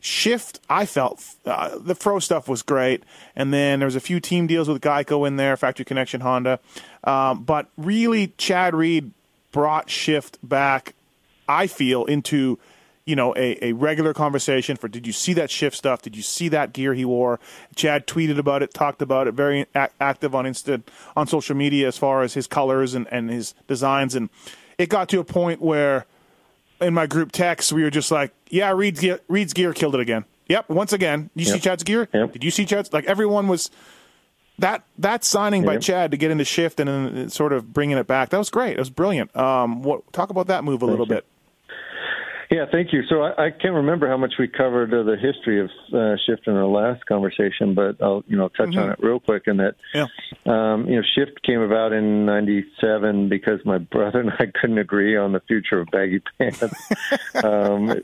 Shift, 0.00 0.60
I 0.68 0.84
felt 0.84 1.24
uh, 1.46 1.78
the 1.78 1.94
Fro 1.94 2.18
stuff 2.18 2.48
was 2.48 2.62
great, 2.62 3.02
and 3.36 3.52
then 3.52 3.80
there 3.80 3.86
was 3.86 3.96
a 3.96 4.00
few 4.00 4.20
team 4.20 4.46
deals 4.46 4.68
with 4.68 4.82
Geico 4.82 5.26
in 5.26 5.36
there, 5.36 5.56
Factory 5.56 5.84
Connection 5.84 6.20
Honda, 6.22 6.58
um, 7.04 7.44
but 7.44 7.68
really 7.76 8.28
Chad 8.38 8.74
Reed 8.74 9.12
brought 9.52 9.90
Shift 9.90 10.38
back. 10.46 10.94
I 11.48 11.66
feel 11.66 12.04
into 12.04 12.58
you 13.04 13.16
know 13.16 13.34
a, 13.36 13.70
a 13.70 13.72
regular 13.72 14.14
conversation 14.14 14.76
for 14.76 14.88
did 14.88 15.06
you 15.06 15.12
see 15.12 15.32
that 15.34 15.50
Shift 15.50 15.76
stuff? 15.76 16.02
Did 16.02 16.16
you 16.16 16.22
see 16.22 16.48
that 16.48 16.72
gear 16.72 16.94
he 16.94 17.04
wore? 17.04 17.40
Chad 17.74 18.06
tweeted 18.06 18.38
about 18.38 18.62
it, 18.62 18.72
talked 18.72 19.02
about 19.02 19.26
it, 19.26 19.34
very 19.34 19.66
ac- 19.74 19.92
active 20.00 20.34
on 20.34 20.44
Insta 20.44 20.82
on 21.16 21.26
social 21.26 21.56
media 21.56 21.88
as 21.88 21.98
far 21.98 22.22
as 22.22 22.34
his 22.34 22.46
colors 22.46 22.94
and, 22.94 23.06
and 23.10 23.30
his 23.30 23.54
designs, 23.66 24.14
and 24.14 24.28
it 24.78 24.88
got 24.88 25.08
to 25.10 25.20
a 25.20 25.24
point 25.24 25.60
where 25.60 26.06
in 26.80 26.94
my 26.94 27.06
group 27.06 27.32
text, 27.32 27.72
we 27.72 27.82
were 27.82 27.90
just 27.90 28.10
like, 28.10 28.32
"Yeah, 28.48 28.72
Reed's 28.72 29.00
gear, 29.00 29.20
Reed's 29.28 29.52
gear 29.52 29.72
killed 29.72 29.94
it 29.94 30.00
again." 30.00 30.24
Yep, 30.50 30.68
once 30.68 30.92
again. 30.92 31.30
You 31.36 31.44
see 31.44 31.60
Chad's 31.60 31.84
gear? 31.84 32.08
Yep. 32.12 32.32
Did 32.32 32.42
you 32.42 32.50
see 32.50 32.64
Chad's? 32.64 32.92
Like 32.92 33.04
everyone 33.04 33.46
was 33.46 33.70
that 34.60 34.84
that 34.98 35.24
signing 35.24 35.64
by 35.64 35.76
Chad 35.78 36.10
to 36.12 36.16
get 36.16 36.30
into 36.30 36.44
shift 36.44 36.80
and 36.80 36.88
then 36.88 37.28
sort 37.30 37.52
of 37.52 37.72
bringing 37.72 37.98
it 37.98 38.06
back. 38.06 38.30
That 38.30 38.38
was 38.38 38.50
great. 38.50 38.72
It 38.74 38.78
was 38.78 38.90
brilliant. 38.90 39.34
Um, 39.36 39.82
what 39.82 40.10
talk 40.12 40.30
about 40.30 40.46
that 40.46 40.64
move 40.64 40.82
a 40.82 40.86
little 40.86 41.06
you. 41.06 41.14
bit? 41.16 41.26
Yeah, 42.50 42.64
thank 42.70 42.92
you. 42.92 43.02
So 43.08 43.22
I, 43.22 43.46
I 43.46 43.50
can't 43.50 43.74
remember 43.74 44.08
how 44.08 44.16
much 44.16 44.34
we 44.36 44.48
covered 44.48 44.92
of 44.92 45.06
the 45.06 45.16
history 45.16 45.60
of 45.60 45.70
uh, 45.94 46.16
Shift 46.26 46.48
in 46.48 46.54
our 46.56 46.66
last 46.66 47.06
conversation, 47.06 47.74
but 47.74 48.02
I'll 48.02 48.24
you 48.26 48.36
know 48.36 48.48
touch 48.48 48.74
on 48.76 48.90
it 48.90 48.98
real 49.00 49.20
quick. 49.20 49.44
In 49.46 49.58
that, 49.58 49.76
Yeah. 49.94 50.06
um, 50.46 50.88
you 50.88 50.96
know, 50.96 51.02
Shift 51.14 51.42
came 51.44 51.60
about 51.60 51.92
in 51.92 52.26
'97 52.26 53.28
because 53.28 53.60
my 53.64 53.78
brother 53.78 54.18
and 54.22 54.30
I 54.32 54.46
couldn't 54.46 54.78
agree 54.78 55.16
on 55.16 55.30
the 55.32 55.40
future 55.40 55.78
of 55.80 55.88
baggy 55.92 56.22
pants. 56.38 56.64
um, 57.44 58.02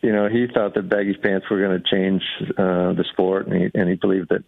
you 0.00 0.12
know, 0.12 0.28
he 0.30 0.46
thought 0.52 0.74
that 0.74 0.88
baggy 0.88 1.14
pants 1.14 1.46
were 1.50 1.60
going 1.60 1.78
to 1.82 1.84
change 1.86 2.22
uh, 2.56 2.94
the 2.94 3.04
sport, 3.12 3.46
and 3.48 3.54
he 3.54 3.70
and 3.78 3.88
he 3.90 3.96
believed 3.96 4.30
that. 4.30 4.44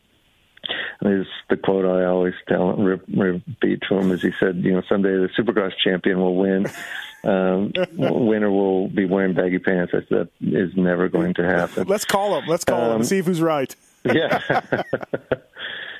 Is 1.02 1.26
the 1.50 1.57
quote 1.57 1.85
I 1.85 2.05
always 2.05 2.35
tell 2.48 2.72
re- 2.74 3.00
repeat 3.14 3.83
to 3.88 3.96
him 3.98 4.11
is 4.12 4.22
he 4.22 4.33
said, 4.40 4.57
you 4.57 4.72
know, 4.72 4.83
someday 4.88 5.11
the 5.11 5.29
Supercross 5.38 5.72
champion 5.83 6.18
will 6.20 6.37
win. 6.37 6.66
Um, 7.24 7.72
winner 7.96 8.52
will 8.52 8.87
be 8.87 9.05
wearing 9.05 9.35
baggy 9.35 9.59
pants. 9.59 9.92
I 9.92 9.98
said, 10.09 10.09
that 10.11 10.29
is 10.42 10.70
never 10.76 11.09
going 11.09 11.35
to 11.35 11.42
happen. 11.44 11.88
Let's 11.88 12.05
call 12.05 12.38
him. 12.38 12.46
Let's 12.46 12.64
call 12.64 12.79
him 12.85 12.90
Um, 12.90 12.96
and 12.98 13.07
see 13.07 13.18
if 13.18 13.26
who's 13.26 13.40
right. 13.42 13.74
yeah. 14.05 14.38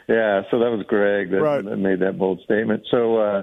yeah, 0.09 0.42
so 0.50 0.59
that 0.61 0.70
was 0.70 0.85
Greg 0.87 1.31
that, 1.31 1.40
Right. 1.42 1.64
that 1.64 1.76
made 1.79 1.98
that 2.00 2.16
bold 2.18 2.40
statement. 2.44 2.85
So 2.90 3.16
uh 3.18 3.42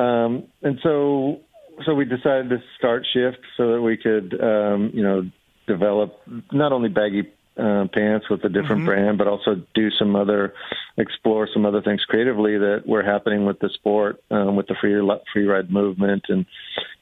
um 0.00 0.44
and 0.62 0.78
so 0.82 1.40
so 1.84 1.94
we 1.94 2.04
decided 2.06 2.48
to 2.50 2.62
start 2.78 3.06
shift 3.12 3.38
so 3.56 3.72
that 3.72 3.82
we 3.82 3.96
could 3.98 4.40
um, 4.40 4.90
you 4.94 5.02
know, 5.02 5.28
develop 5.66 6.20
not 6.52 6.72
only 6.72 6.88
baggy 6.88 7.30
uh, 7.56 7.86
pants 7.92 8.28
with 8.28 8.44
a 8.44 8.48
different 8.48 8.84
brand, 8.84 9.18
but 9.18 9.28
also 9.28 9.62
do 9.74 9.90
some 9.92 10.16
other 10.16 10.54
explore 10.96 11.48
some 11.52 11.66
other 11.66 11.82
things 11.82 12.04
creatively 12.04 12.58
that 12.58 12.82
were 12.86 13.02
happening 13.02 13.44
with 13.44 13.58
the 13.60 13.68
sport, 13.70 14.22
um, 14.30 14.56
with 14.56 14.66
the 14.66 14.74
free 14.80 14.94
free 15.32 15.46
ride 15.46 15.70
movement, 15.70 16.24
and 16.28 16.46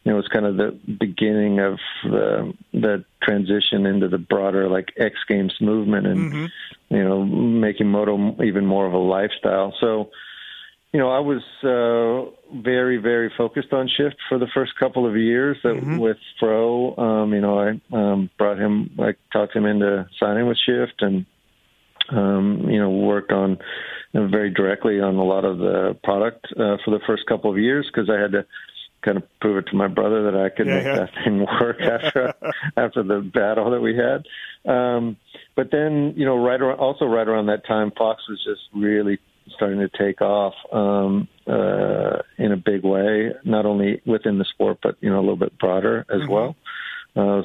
you 0.04 0.10
know, 0.10 0.14
it 0.14 0.22
was 0.22 0.28
kind 0.28 0.46
of 0.46 0.56
the 0.56 0.78
beginning 0.98 1.60
of 1.60 1.78
the, 2.04 2.52
the 2.72 3.04
transition 3.22 3.86
into 3.86 4.08
the 4.08 4.18
broader 4.18 4.68
like 4.68 4.92
X 4.96 5.14
Games 5.28 5.54
movement, 5.60 6.06
and 6.06 6.32
mm-hmm. 6.32 6.94
you 6.94 7.04
know, 7.04 7.24
making 7.24 7.86
moto 7.86 8.42
even 8.42 8.66
more 8.66 8.86
of 8.86 8.92
a 8.92 8.98
lifestyle. 8.98 9.74
So 9.80 10.10
you 10.92 11.00
know, 11.00 11.11
I 11.11 11.20
was 11.20 11.42
uh, 11.64 12.61
very, 12.61 12.98
very 12.98 13.33
focused 13.37 13.72
on 13.72 13.88
Shift 13.88 14.16
for 14.28 14.38
the 14.38 14.46
first 14.52 14.72
couple 14.78 15.07
of 15.09 15.16
years 15.16 15.57
that, 15.62 15.74
mm-hmm. 15.74 15.98
with 15.98 16.18
Fro. 16.38 16.94
Um, 16.96 17.33
you 17.33 17.40
know, 17.40 17.59
I 17.59 17.81
um, 17.96 18.28
brought 18.37 18.59
him, 18.59 18.90
I 18.98 19.14
talked 19.33 19.57
him 19.57 19.64
into 19.64 20.07
signing 20.20 20.46
with 20.46 20.59
Shift 20.59 21.00
and, 21.00 21.24
um, 22.11 22.68
you 22.68 22.78
know, 22.78 22.90
worked 22.90 23.33
on 23.33 23.59
you 24.12 24.20
know, 24.20 24.28
very 24.28 24.50
directly 24.50 25.00
on 25.00 25.16
a 25.16 25.24
lot 25.24 25.46
of 25.46 25.59
the 25.59 25.96
product 26.05 26.46
uh, 26.52 26.76
for 26.85 26.90
the 26.90 27.00
first 27.07 27.24
couple 27.26 27.50
of 27.50 27.57
years 27.57 27.90
because 27.90 28.11
I 28.11 28.20
had 28.20 28.33
to 28.33 28.44
kind 29.02 29.16
of 29.16 29.24
prove 29.40 29.57
it 29.59 29.70
to 29.70 29.76
my 29.76 29.88
brother 29.88 30.31
that 30.31 30.38
I 30.38 30.48
could 30.55 30.66
yeah, 30.66 30.74
make 30.74 30.85
yeah. 30.85 30.94
that 30.96 31.11
thing 31.24 31.38
work 31.61 31.81
after 31.81 32.35
after 32.76 33.02
the 33.02 33.20
battle 33.20 33.70
that 33.70 33.81
we 33.81 33.96
had. 33.96 34.26
Um, 34.70 35.16
but 35.57 35.70
then, 35.70 36.12
you 36.16 36.26
know, 36.26 36.37
right 36.37 36.61
around, 36.61 36.78
also 36.78 37.07
right 37.07 37.26
around 37.26 37.46
that 37.46 37.66
time, 37.66 37.92
Fox 37.96 38.22
was 38.28 38.44
just 38.44 38.61
really 38.74 39.18
starting 39.55 39.78
to 39.78 39.88
take 39.88 40.20
off 40.20 40.55
um, 40.72 41.28
uh, 41.46 42.22
in 42.38 42.52
a 42.52 42.57
big 42.57 42.85
way, 42.85 43.33
not 43.44 43.66
only 43.66 44.00
within 44.07 44.38
the 44.38 44.44
sport, 44.44 44.78
but 44.83 44.96
you 45.00 45.11
know 45.11 45.18
a 45.18 45.20
little 45.22 45.37
bit 45.37 45.59
broader 45.59 46.05
as 46.11 46.20
mm-hmm. 46.20 46.33
well. 46.33 46.57
Uh, 47.14 47.42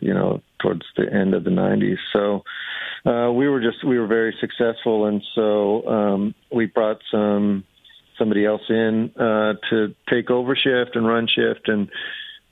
you 0.00 0.14
know, 0.14 0.40
towards 0.62 0.82
the 0.96 1.12
end 1.12 1.34
of 1.34 1.44
the 1.44 1.50
'90s. 1.50 1.98
So 2.12 2.42
uh, 3.10 3.32
we 3.32 3.48
were 3.48 3.60
just 3.60 3.84
we 3.84 3.98
were 3.98 4.06
very 4.06 4.34
successful, 4.40 5.06
and 5.06 5.22
so 5.34 5.86
um, 5.86 6.34
we 6.52 6.66
brought 6.66 7.00
some 7.10 7.64
somebody 8.18 8.44
else 8.44 8.62
in 8.68 9.10
uh, 9.16 9.54
to 9.70 9.94
take 10.08 10.30
over 10.30 10.54
shift 10.56 10.96
and 10.96 11.06
run 11.06 11.26
shift 11.26 11.68
and. 11.68 11.88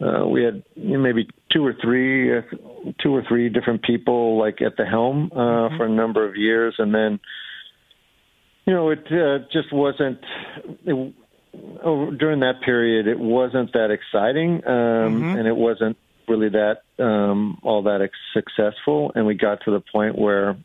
Uh, 0.00 0.24
we 0.28 0.44
had 0.44 0.62
maybe 0.76 1.28
two 1.52 1.66
or 1.66 1.74
three, 1.82 2.38
uh, 2.38 2.42
two 3.02 3.12
or 3.12 3.24
three 3.26 3.48
different 3.48 3.82
people 3.82 4.38
like 4.38 4.62
at 4.62 4.76
the 4.76 4.84
helm 4.86 5.28
uh, 5.32 5.36
mm-hmm. 5.36 5.76
for 5.76 5.86
a 5.86 5.88
number 5.88 6.24
of 6.24 6.36
years, 6.36 6.76
and 6.78 6.94
then 6.94 7.18
you 8.68 8.74
know, 8.74 8.90
it 8.90 9.06
uh, 9.10 9.46
just 9.50 9.72
wasn't. 9.72 10.18
It, 10.84 11.14
oh, 11.82 12.10
during 12.10 12.40
that 12.40 12.60
period, 12.62 13.06
it 13.06 13.18
wasn't 13.18 13.72
that 13.72 13.90
exciting, 13.90 14.56
um, 14.66 14.72
mm-hmm. 14.72 15.38
and 15.38 15.48
it 15.48 15.56
wasn't 15.56 15.96
really 16.28 16.50
that 16.50 16.82
um, 17.02 17.58
all 17.62 17.84
that 17.84 18.02
ex- 18.02 18.12
successful. 18.34 19.10
And 19.14 19.24
we 19.24 19.36
got 19.36 19.64
to 19.64 19.70
the 19.70 19.80
point 19.80 20.18
where 20.18 20.58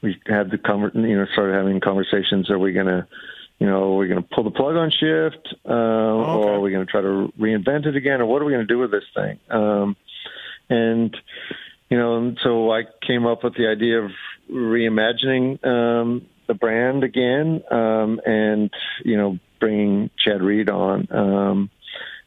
we 0.00 0.16
had 0.26 0.50
the 0.50 0.56
conver- 0.56 0.94
you 0.94 1.18
know 1.18 1.26
started 1.34 1.54
having 1.54 1.80
conversations. 1.80 2.50
Are 2.50 2.58
we 2.58 2.72
going 2.72 2.86
to 2.86 3.06
you 3.58 3.66
know, 3.66 3.94
are 3.94 3.98
we 3.98 4.08
going 4.08 4.22
to 4.22 4.28
pull 4.34 4.44
the 4.44 4.50
plug 4.50 4.76
on 4.76 4.90
shift, 4.90 5.54
uh, 5.66 5.72
okay. 5.72 6.30
or 6.30 6.54
are 6.54 6.60
we 6.60 6.70
going 6.70 6.84
to 6.84 6.90
try 6.90 7.02
to 7.02 7.30
reinvent 7.38 7.86
it 7.86 7.96
again, 7.96 8.22
or 8.22 8.26
what 8.26 8.40
are 8.40 8.46
we 8.46 8.52
going 8.52 8.66
to 8.66 8.72
do 8.72 8.78
with 8.78 8.90
this 8.90 9.04
thing? 9.14 9.38
Um, 9.50 9.96
and 10.70 11.14
you 11.90 11.98
know, 11.98 12.34
so 12.42 12.72
I 12.72 12.84
came 13.06 13.26
up 13.26 13.44
with 13.44 13.54
the 13.54 13.66
idea 13.66 14.02
of 14.02 14.10
reimagining 14.50 15.64
um, 15.66 16.26
the 16.46 16.54
brand 16.54 17.04
again, 17.04 17.62
um, 17.70 18.20
and 18.24 18.70
you 19.04 19.16
know, 19.16 19.38
bringing 19.60 20.10
Chad 20.18 20.42
Reed 20.42 20.68
on. 20.68 21.08
Um, 21.10 21.70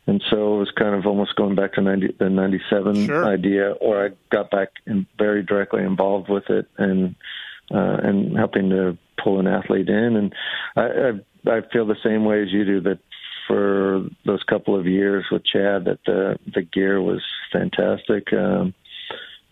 and 0.10 0.24
so 0.30 0.56
it 0.56 0.60
was 0.60 0.72
kind 0.76 0.96
of 0.96 1.06
almost 1.06 1.36
going 1.36 1.54
back 1.56 1.74
to 1.74 1.82
90, 1.82 2.16
the 2.18 2.30
97 2.30 3.06
sure. 3.06 3.26
idea, 3.26 3.72
or 3.74 4.08
I 4.08 4.10
got 4.32 4.50
back 4.50 4.70
in, 4.88 5.06
very 5.20 5.44
directly 5.44 5.84
involved 5.84 6.30
with 6.30 6.50
it 6.50 6.68
and, 6.80 7.16
uh, 7.70 7.98
and 8.02 8.36
helping 8.36 8.72
to 8.72 8.98
pull 9.24 9.40
an 9.40 9.46
athlete 9.46 9.88
in. 9.88 10.16
And 10.16 10.34
I, 10.76 10.82
I, 10.82 11.58
I 11.58 11.62
feel 11.72 11.86
the 11.86 11.96
same 12.04 12.26
way 12.26 12.42
as 12.42 12.52
you 12.52 12.66
do 12.66 12.82
that 12.82 12.98
for 13.48 14.04
those 14.26 14.42
couple 14.44 14.80
of 14.80 14.88
years 14.88 15.26
with 15.32 15.46
Chad, 15.46 15.86
that 15.86 16.00
the, 16.08 16.40
the 16.56 16.64
gear 16.64 17.00
was 17.02 17.22
fantastic. 17.54 18.34
Um, 18.34 18.74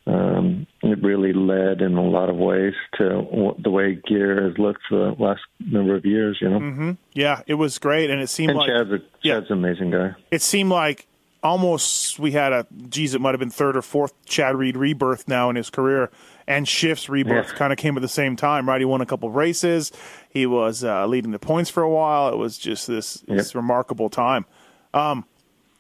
um, 0.08 0.66
it 0.84 1.04
really 1.04 1.34
led 1.34 1.82
in 1.82 1.98
a 1.98 2.04
lot 2.04 2.30
of 2.30 2.38
ways 2.38 2.74
to 2.98 3.56
the 3.60 3.70
way 3.70 4.00
gear 4.08 4.48
has 4.48 4.58
looked 4.58 4.82
for 4.88 4.98
the 4.98 5.24
last 5.24 5.42
number 5.60 5.96
of 5.96 6.06
years. 6.06 6.38
You 6.40 6.50
know, 6.50 6.60
mm-hmm. 6.60 6.92
yeah, 7.14 7.42
it 7.46 7.56
was 7.56 7.78
great, 7.78 8.10
and 8.10 8.22
it 8.22 8.28
seemed 8.28 8.52
and 8.52 8.60
like 8.60 8.70
Chad's, 8.70 8.92
a, 8.92 9.00
yeah, 9.22 9.36
Chad's 9.36 9.52
an 9.52 9.58
amazing 9.58 9.92
guy. 9.92 10.16
It 10.32 10.42
seemed 10.42 10.70
like 10.70 11.08
almost 11.44 12.20
we 12.20 12.32
had 12.32 12.54
a 12.54 12.66
geez, 12.90 13.16
it 13.16 13.22
might 13.22 13.32
have 13.32 13.40
been 13.40 13.50
third 13.50 13.76
or 13.76 13.82
fourth 13.82 14.14
Chad 14.26 14.56
Reed 14.56 14.78
rebirth 14.78 15.28
now 15.28 15.50
in 15.50 15.58
his 15.58 15.70
career, 15.70 16.10
and 16.48 16.66
Shift's 16.68 17.10
rebirth 17.10 17.50
yeah. 17.50 17.58
kind 17.58 17.74
of 17.74 17.78
came 17.78 17.98
at 17.98 18.02
the 18.02 18.08
same 18.08 18.38
time. 18.38 18.70
Right, 18.70 18.80
he 18.80 18.86
won 18.86 19.02
a 19.02 19.06
couple 19.06 19.28
of 19.28 19.36
races. 19.36 19.92
He 20.30 20.46
was 20.46 20.86
uh, 20.86 21.06
leading 21.06 21.32
the 21.32 21.40
points 21.40 21.70
for 21.70 21.84
a 21.84 21.90
while. 21.90 22.30
It 22.30 22.38
was 22.38 22.58
just 22.58 22.88
this, 22.88 23.24
yep. 23.28 23.38
this 23.38 23.56
remarkable 23.56 24.10
time. 24.10 24.46
Um, 24.94 25.26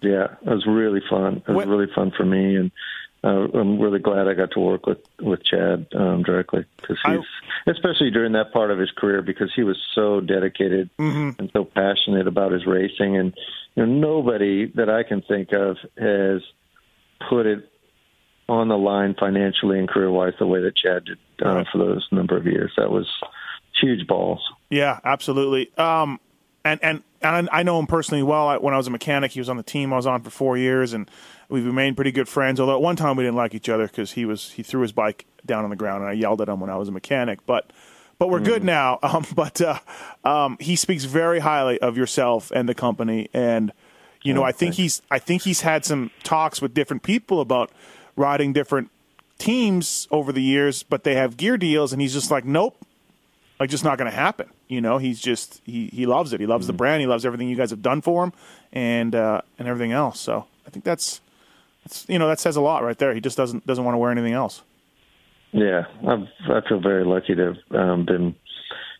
yeah, 0.01 0.35
it 0.41 0.49
was 0.49 0.65
really 0.67 1.01
fun. 1.09 1.37
It 1.37 1.47
was 1.47 1.55
what, 1.55 1.67
really 1.67 1.87
fun 1.95 2.11
for 2.15 2.25
me, 2.25 2.57
and 2.57 2.71
uh, 3.23 3.47
I'm 3.53 3.79
really 3.79 3.99
glad 3.99 4.27
I 4.27 4.33
got 4.33 4.51
to 4.51 4.59
work 4.59 4.85
with 4.85 4.99
with 5.19 5.43
Chad 5.43 5.87
um, 5.95 6.23
directly 6.23 6.65
because 6.77 6.97
he's 7.05 7.19
I, 7.19 7.71
especially 7.71 8.11
during 8.11 8.33
that 8.33 8.53
part 8.53 8.71
of 8.71 8.79
his 8.79 8.91
career 8.91 9.21
because 9.21 9.51
he 9.55 9.63
was 9.63 9.77
so 9.95 10.21
dedicated 10.21 10.89
mm-hmm. 10.97 11.31
and 11.39 11.49
so 11.51 11.65
passionate 11.65 12.27
about 12.27 12.51
his 12.51 12.65
racing 12.65 13.17
and 13.17 13.33
you 13.75 13.85
know 13.85 13.91
nobody 13.91 14.67
that 14.75 14.89
I 14.89 15.03
can 15.03 15.21
think 15.21 15.51
of 15.51 15.77
has 15.97 16.41
put 17.27 17.45
it 17.45 17.71
on 18.49 18.67
the 18.67 18.77
line 18.77 19.15
financially 19.19 19.79
and 19.79 19.89
career 19.89 20.11
wise 20.11 20.33
the 20.39 20.47
way 20.47 20.61
that 20.61 20.75
Chad 20.75 21.05
did 21.05 21.17
uh, 21.41 21.63
for 21.71 21.79
those 21.79 22.07
number 22.11 22.37
of 22.37 22.45
years. 22.45 22.71
That 22.77 22.91
was 22.91 23.07
huge 23.81 24.07
balls. 24.07 24.41
Yeah, 24.69 24.99
absolutely. 25.03 25.75
Um, 25.77 26.19
and 26.67 26.83
and 26.83 27.03
and 27.21 27.49
I 27.51 27.63
know 27.63 27.79
him 27.79 27.87
personally 27.87 28.23
well. 28.23 28.59
When 28.59 28.73
I 28.73 28.77
was 28.77 28.87
a 28.87 28.91
mechanic, 28.91 29.31
he 29.31 29.39
was 29.39 29.49
on 29.49 29.57
the 29.57 29.63
team 29.63 29.91
I 29.91 29.95
was 29.95 30.05
on 30.05 30.21
for 30.21 30.29
four 30.29 30.57
years, 30.57 30.93
and 30.93 31.09
We've 31.49 31.65
remained 31.65 31.95
pretty 31.95 32.11
good 32.11 32.27
friends. 32.27 32.59
Although 32.59 32.75
at 32.75 32.81
one 32.81 32.95
time 32.95 33.15
we 33.15 33.23
didn't 33.23 33.37
like 33.37 33.55
each 33.55 33.69
other 33.69 33.87
because 33.87 34.11
he 34.11 34.25
was 34.25 34.51
he 34.51 34.63
threw 34.63 34.81
his 34.81 34.91
bike 34.91 35.25
down 35.45 35.63
on 35.63 35.69
the 35.69 35.75
ground 35.75 36.01
and 36.01 36.09
I 36.09 36.13
yelled 36.13 36.41
at 36.41 36.49
him 36.49 36.59
when 36.59 36.69
I 36.69 36.75
was 36.75 36.89
a 36.89 36.91
mechanic. 36.91 37.45
But 37.45 37.71
but 38.19 38.29
we're 38.29 38.41
mm. 38.41 38.45
good 38.45 38.63
now. 38.63 38.99
Um, 39.07 39.25
but 39.33 39.61
uh, 39.61 39.79
um, 40.25 40.57
he 40.59 40.75
speaks 40.75 41.05
very 41.05 41.39
highly 41.39 41.79
of 41.79 41.97
yourself 41.97 42.51
and 42.51 42.67
the 42.67 42.75
company, 42.75 43.29
and 43.33 43.71
you 44.21 44.33
know 44.33 44.41
oh, 44.41 44.45
I 44.45 44.51
think 44.51 44.75
he's 44.75 45.01
I 45.09 45.19
think 45.19 45.43
he's 45.43 45.61
had 45.61 45.85
some 45.85 46.11
talks 46.23 46.61
with 46.61 46.73
different 46.73 47.03
people 47.03 47.39
about 47.39 47.71
riding 48.17 48.51
different 48.51 48.91
teams 49.37 50.07
over 50.11 50.33
the 50.33 50.41
years, 50.41 50.83
but 50.83 51.05
they 51.05 51.15
have 51.15 51.37
gear 51.37 51.57
deals, 51.57 51.93
and 51.93 52.01
he's 52.01 52.13
just 52.13 52.29
like, 52.29 52.43
nope, 52.43 52.75
like 53.59 53.69
just 53.69 53.85
not 53.85 53.97
going 53.97 54.11
to 54.11 54.17
happen. 54.17 54.49
You 54.67 54.81
know, 54.81 54.97
he's 54.97 55.21
just 55.21 55.61
he 55.65 55.87
he 55.87 56.05
loves 56.05 56.33
it. 56.33 56.39
He 56.39 56.45
loves 56.45 56.65
mm. 56.65 56.67
the 56.67 56.73
brand. 56.73 57.01
He 57.01 57.07
loves 57.07 57.25
everything 57.25 57.47
you 57.49 57.55
guys 57.55 57.69
have 57.69 57.81
done 57.81 58.01
for 58.01 58.23
him, 58.23 58.33
and 58.73 59.15
uh, 59.15 59.41
and 59.57 59.67
everything 59.67 59.91
else. 59.91 60.19
So 60.19 60.45
I 60.65 60.69
think 60.69 60.83
that's 60.83 61.21
it's, 61.85 62.05
you 62.09 62.19
know 62.19 62.27
that 62.27 62.39
says 62.39 62.55
a 62.55 62.61
lot 62.61 62.83
right 62.83 62.97
there. 62.97 63.13
He 63.13 63.21
just 63.21 63.37
doesn't 63.37 63.65
doesn't 63.65 63.83
want 63.83 63.95
to 63.95 63.99
wear 63.99 64.11
anything 64.11 64.33
else. 64.33 64.61
Yeah, 65.51 65.85
I've, 66.07 66.27
I 66.49 66.67
feel 66.67 66.79
very 66.79 67.05
lucky 67.05 67.33
to 67.35 67.53
have 67.53 67.79
um, 67.79 68.05
been, 68.05 68.35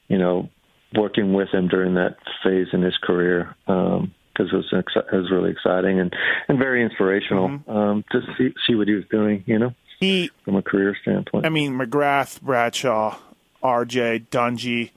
you 0.08 0.18
know, 0.18 0.50
working 0.96 1.34
with 1.34 1.50
him 1.50 1.68
during 1.68 1.96
that 1.96 2.16
phase 2.44 2.68
in 2.72 2.82
his 2.82 2.98
career 3.04 3.56
because 3.66 4.00
um, 4.00 4.14
it 4.40 4.54
was 4.54 4.66
it 4.72 5.16
was 5.16 5.30
really 5.32 5.52
exciting 5.52 6.00
and 6.00 6.14
and 6.48 6.58
very 6.58 6.84
inspirational 6.84 7.50
mm-hmm. 7.50 7.72
um, 7.72 8.04
to 8.12 8.22
see 8.38 8.54
see 8.66 8.76
what 8.76 8.88
he 8.88 8.94
was 8.94 9.06
doing. 9.12 9.44
You 9.46 9.60
know, 9.60 9.74
he 10.00 10.32
from 10.46 10.56
a 10.56 10.62
career 10.62 10.96
standpoint. 11.02 11.46
I 11.46 11.50
mean, 11.50 11.74
McGrath, 11.74 12.42
Bradshaw, 12.42 13.18
R.J., 13.62 14.28
Dungey. 14.32 14.92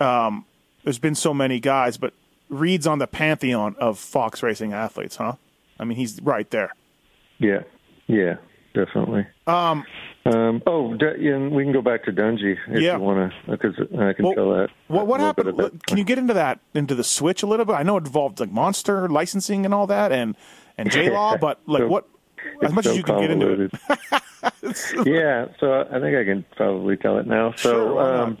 Um, 0.00 0.44
there's 0.84 0.98
been 0.98 1.14
so 1.14 1.32
many 1.32 1.60
guys, 1.60 1.96
but 1.96 2.12
Reed's 2.48 2.86
on 2.86 2.98
the 2.98 3.06
pantheon 3.06 3.76
of 3.78 3.98
Fox 3.98 4.42
racing 4.42 4.72
athletes, 4.72 5.16
huh? 5.16 5.34
I 5.78 5.84
mean, 5.84 5.96
he's 5.96 6.20
right 6.22 6.48
there. 6.50 6.72
Yeah, 7.38 7.62
yeah, 8.06 8.36
definitely. 8.74 9.26
Um, 9.46 9.84
um, 10.24 10.62
oh, 10.66 10.92
and 10.92 11.50
we 11.50 11.64
can 11.64 11.72
go 11.72 11.82
back 11.82 12.04
to 12.04 12.12
Dungey 12.12 12.56
if 12.68 12.80
yeah. 12.80 12.94
you 12.94 13.00
want 13.00 13.32
to, 13.32 13.50
because 13.50 13.74
I 13.98 14.12
can 14.12 14.24
well, 14.24 14.34
tell 14.34 14.50
that. 14.54 14.68
What, 14.86 15.06
what 15.06 15.20
happened? 15.20 15.82
Can 15.86 15.98
you 15.98 16.04
get 16.04 16.18
into 16.18 16.34
that 16.34 16.60
into 16.74 16.94
the 16.94 17.02
switch 17.02 17.42
a 17.42 17.46
little 17.46 17.64
bit? 17.64 17.72
I 17.72 17.82
know 17.82 17.96
it 17.96 18.06
involved 18.06 18.38
like 18.38 18.52
monster 18.52 19.08
licensing 19.08 19.64
and 19.64 19.74
all 19.74 19.88
that, 19.88 20.12
and 20.12 20.36
and 20.78 20.90
J 20.92 21.10
Law, 21.10 21.36
but 21.36 21.60
like 21.66 21.80
so, 21.80 21.88
what? 21.88 22.08
As 22.62 22.72
much 22.72 22.84
so 22.84 22.90
as 22.90 22.96
you 22.96 23.02
can 23.02 23.20
get 23.20 23.30
into 23.30 23.62
it. 23.62 23.72
yeah, 25.06 25.46
so 25.58 25.86
I 25.90 26.00
think 26.00 26.16
I 26.16 26.24
can 26.24 26.44
probably 26.56 26.96
tell 26.96 27.18
it 27.18 27.26
now. 27.26 27.52
So, 27.56 27.70
sure, 27.70 28.22
um, 28.22 28.38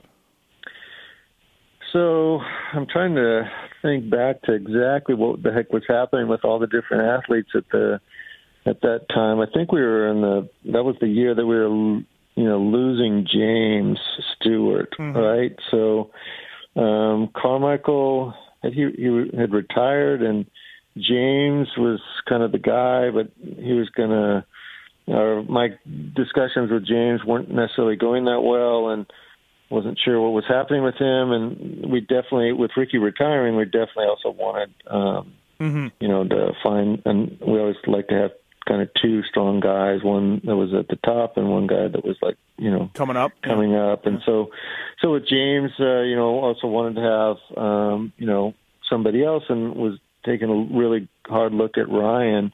so 1.92 2.40
I'm 2.72 2.86
trying 2.86 3.14
to 3.14 3.50
think 3.82 4.10
back 4.10 4.42
to 4.42 4.52
exactly 4.52 5.14
what 5.14 5.42
the 5.42 5.52
heck 5.52 5.72
was 5.72 5.82
happening 5.88 6.28
with 6.28 6.44
all 6.44 6.58
the 6.58 6.66
different 6.66 7.22
athletes 7.22 7.50
at 7.54 7.64
the 7.70 8.00
at 8.64 8.80
that 8.82 9.06
time. 9.12 9.40
I 9.40 9.46
think 9.52 9.72
we 9.72 9.80
were 9.80 10.08
in 10.08 10.20
the 10.20 10.48
that 10.72 10.84
was 10.84 10.96
the 11.00 11.08
year 11.08 11.34
that 11.34 11.46
we 11.46 11.56
were 11.56 11.68
you 12.34 12.48
know 12.48 12.60
losing 12.60 13.26
James 13.30 13.98
Stewart, 14.34 14.94
mm-hmm. 14.98 15.18
right? 15.18 15.56
So 15.70 16.10
um, 16.76 17.30
Carmichael 17.36 18.34
had 18.62 18.72
he, 18.72 18.88
he 18.96 19.30
had 19.38 19.52
retired, 19.52 20.22
and 20.22 20.46
James 20.96 21.68
was 21.76 22.00
kind 22.28 22.42
of 22.42 22.52
the 22.52 22.58
guy, 22.58 23.10
but 23.10 23.30
he 23.40 23.72
was 23.72 23.88
gonna. 23.90 24.46
Uh, 25.08 25.42
my 25.48 25.70
discussions 26.14 26.70
with 26.70 26.86
James 26.86 27.24
weren't 27.24 27.50
necessarily 27.50 27.96
going 27.96 28.26
that 28.26 28.40
well, 28.40 28.90
and 28.90 29.04
wasn't 29.72 29.98
sure 30.04 30.20
what 30.20 30.32
was 30.32 30.44
happening 30.46 30.82
with 30.82 30.96
him, 30.96 31.32
and 31.32 31.90
we 31.90 32.00
definitely, 32.00 32.52
with 32.52 32.70
Ricky 32.76 32.98
retiring, 32.98 33.56
we 33.56 33.64
definitely 33.64 34.06
also 34.06 34.30
wanted, 34.30 34.70
um, 34.88 35.32
Mm-hmm. 35.60 35.86
you 36.00 36.08
know, 36.08 36.24
to 36.24 36.52
find, 36.60 37.00
and 37.04 37.38
we 37.40 37.60
always 37.60 37.76
like 37.86 38.08
to 38.08 38.14
have 38.14 38.32
kind 38.68 38.82
of 38.82 38.88
two 39.00 39.22
strong 39.22 39.60
guys, 39.60 40.02
one 40.02 40.40
that 40.44 40.56
was 40.56 40.74
at 40.74 40.88
the 40.88 40.96
top 41.04 41.36
and 41.36 41.48
one 41.48 41.68
guy 41.68 41.86
that 41.86 42.04
was 42.04 42.16
like, 42.20 42.36
you 42.58 42.68
know, 42.68 42.90
Coming 42.94 43.16
up. 43.16 43.30
coming 43.42 43.76
up. 43.76 44.04
And 44.04 44.20
so, 44.26 44.50
so 45.00 45.12
with 45.12 45.28
James, 45.28 45.70
uh, 45.78 46.00
you 46.00 46.16
know, 46.16 46.40
also 46.40 46.66
wanted 46.66 46.96
to 46.96 47.02
have, 47.02 47.58
um, 47.64 48.12
you 48.16 48.26
know, 48.26 48.54
somebody 48.90 49.24
else 49.24 49.44
and 49.48 49.76
was 49.76 49.98
taking 50.24 50.50
a 50.50 50.76
really 50.76 51.08
hard 51.26 51.52
look 51.52 51.78
at 51.78 51.88
Ryan 51.88 52.52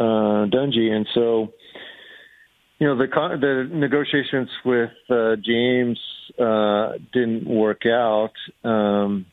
uh, 0.00 0.46
Dungey. 0.50 0.90
And 0.90 1.06
so, 1.14 1.52
you 2.80 2.88
know, 2.88 2.96
the 2.98 3.06
con- 3.06 3.38
the 3.40 3.68
negotiations 3.70 4.48
with 4.64 4.90
uh, 5.08 5.36
James 5.36 5.98
uh, 6.40 6.92
didn't 7.12 7.46
work 7.46 7.82
out. 7.86 8.32
Um, 8.64 9.26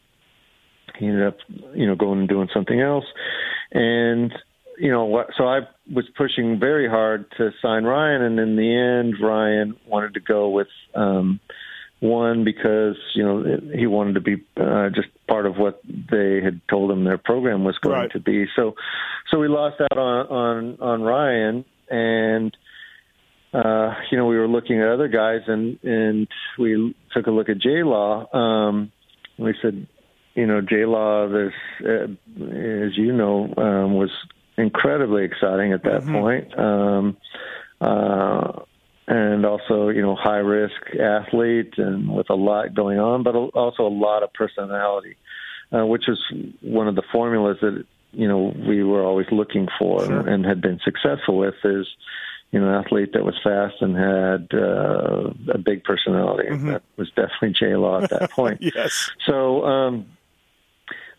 he 0.97 1.05
ended 1.05 1.27
up, 1.27 1.37
you 1.75 1.85
know, 1.87 1.95
going 1.95 2.19
and 2.19 2.29
doing 2.29 2.49
something 2.53 2.79
else. 2.79 3.05
And 3.71 4.33
you 4.79 4.91
know 4.91 5.05
what? 5.05 5.27
So 5.37 5.45
I 5.45 5.61
was 5.91 6.05
pushing 6.17 6.59
very 6.59 6.87
hard 6.89 7.25
to 7.37 7.51
sign 7.61 7.83
Ryan, 7.83 8.21
and 8.21 8.39
in 8.39 8.55
the 8.55 8.75
end, 8.75 9.15
Ryan 9.21 9.75
wanted 9.87 10.13
to 10.15 10.19
go 10.19 10.49
with 10.49 10.67
um, 10.95 11.39
one 11.99 12.43
because 12.43 12.95
you 13.15 13.23
know 13.23 13.59
he 13.75 13.87
wanted 13.87 14.13
to 14.13 14.21
be 14.21 14.35
uh, 14.55 14.89
just 14.89 15.07
part 15.27 15.45
of 15.45 15.57
what 15.57 15.81
they 15.83 16.41
had 16.43 16.61
told 16.69 16.91
him 16.91 17.03
their 17.03 17.17
program 17.17 17.63
was 17.63 17.77
going 17.79 17.95
Right. 18.01 18.11
to 18.11 18.19
be. 18.19 18.45
So, 18.55 18.75
so 19.31 19.39
we 19.39 19.47
lost 19.47 19.81
out 19.81 19.97
on 19.97 20.27
on 20.27 20.77
on 20.79 21.01
Ryan, 21.01 21.65
and 21.89 22.55
uh, 23.57 23.93
you 24.11 24.17
know 24.17 24.25
we 24.25 24.37
were 24.37 24.47
looking 24.47 24.81
at 24.81 24.87
other 24.87 25.07
guys, 25.07 25.41
and 25.47 25.79
and 25.83 26.27
we 26.59 26.95
took 27.13 27.27
a 27.27 27.31
look 27.31 27.49
at 27.49 27.57
J 27.59 27.83
Law. 27.83 28.33
Um, 28.35 28.91
we 29.37 29.53
said, 29.61 29.87
you 30.35 30.45
know, 30.45 30.61
J 30.61 30.85
Law, 30.85 31.27
this 31.27 31.53
uh, 31.83 32.03
as 32.05 32.97
you 32.97 33.13
know, 33.13 33.53
um, 33.57 33.95
was 33.95 34.11
incredibly 34.57 35.23
exciting 35.23 35.73
at 35.73 35.83
that 35.83 36.05
point. 36.05 36.57
Um, 36.57 37.17
uh, 37.79 38.63
and 39.07 39.45
also, 39.45 39.87
you 39.87 40.01
know, 40.01 40.15
high 40.15 40.39
risk 40.39 40.95
athlete 40.99 41.75
and 41.77 42.13
with 42.13 42.29
a 42.29 42.35
lot 42.35 42.75
going 42.75 42.99
on, 42.99 43.23
but 43.23 43.35
also 43.35 43.83
a 43.83 43.87
lot 43.87 44.21
of 44.21 44.33
personality, 44.33 45.15
uh, 45.71 45.85
which 45.85 46.03
was 46.07 46.21
one 46.61 46.89
of 46.89 46.95
the 46.95 47.03
formulas 47.13 47.57
that, 47.61 47.85
you 48.11 48.27
know, 48.27 48.53
we 48.67 48.83
were 48.83 49.03
always 49.03 49.27
looking 49.31 49.67
for 49.79 50.03
Sure. 50.05 50.27
and 50.27 50.45
had 50.45 50.61
been 50.61 50.79
successful 50.83 51.37
with 51.37 51.55
is, 51.63 51.87
you 52.51 52.59
know, 52.59 52.69
an 52.69 52.85
athlete 52.85 53.13
that 53.13 53.25
was 53.25 53.35
fast 53.43 53.75
and 53.81 53.95
had 53.95 54.47
uh, 54.57 55.31
a 55.53 55.57
big 55.57 55.83
personality. 55.83 56.47
And 56.47 56.69
that 56.69 56.83
was 56.95 57.09
definitely 57.09 57.53
J 57.59 57.75
Law 57.75 58.01
at 58.01 58.09
that 58.09 58.31
point. 58.35 58.59
Yes. 58.61 59.11
So, 59.25 59.65
um, 59.65 60.05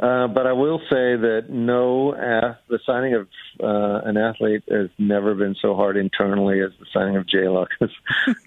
uh, 0.00 0.28
but 0.28 0.46
I 0.46 0.52
will 0.52 0.78
say 0.78 1.16
that 1.16 1.46
no, 1.48 2.14
uh, 2.14 2.54
the 2.68 2.78
signing 2.86 3.14
of 3.14 3.26
uh, 3.60 4.08
an 4.08 4.16
athlete 4.16 4.62
has 4.70 4.90
never 4.96 5.34
been 5.34 5.56
so 5.60 5.74
hard 5.74 5.96
internally 5.96 6.60
as 6.60 6.70
the 6.78 6.86
signing 6.92 7.16
of 7.16 7.26
J 7.26 7.48
Law 7.48 7.66
because 7.66 7.94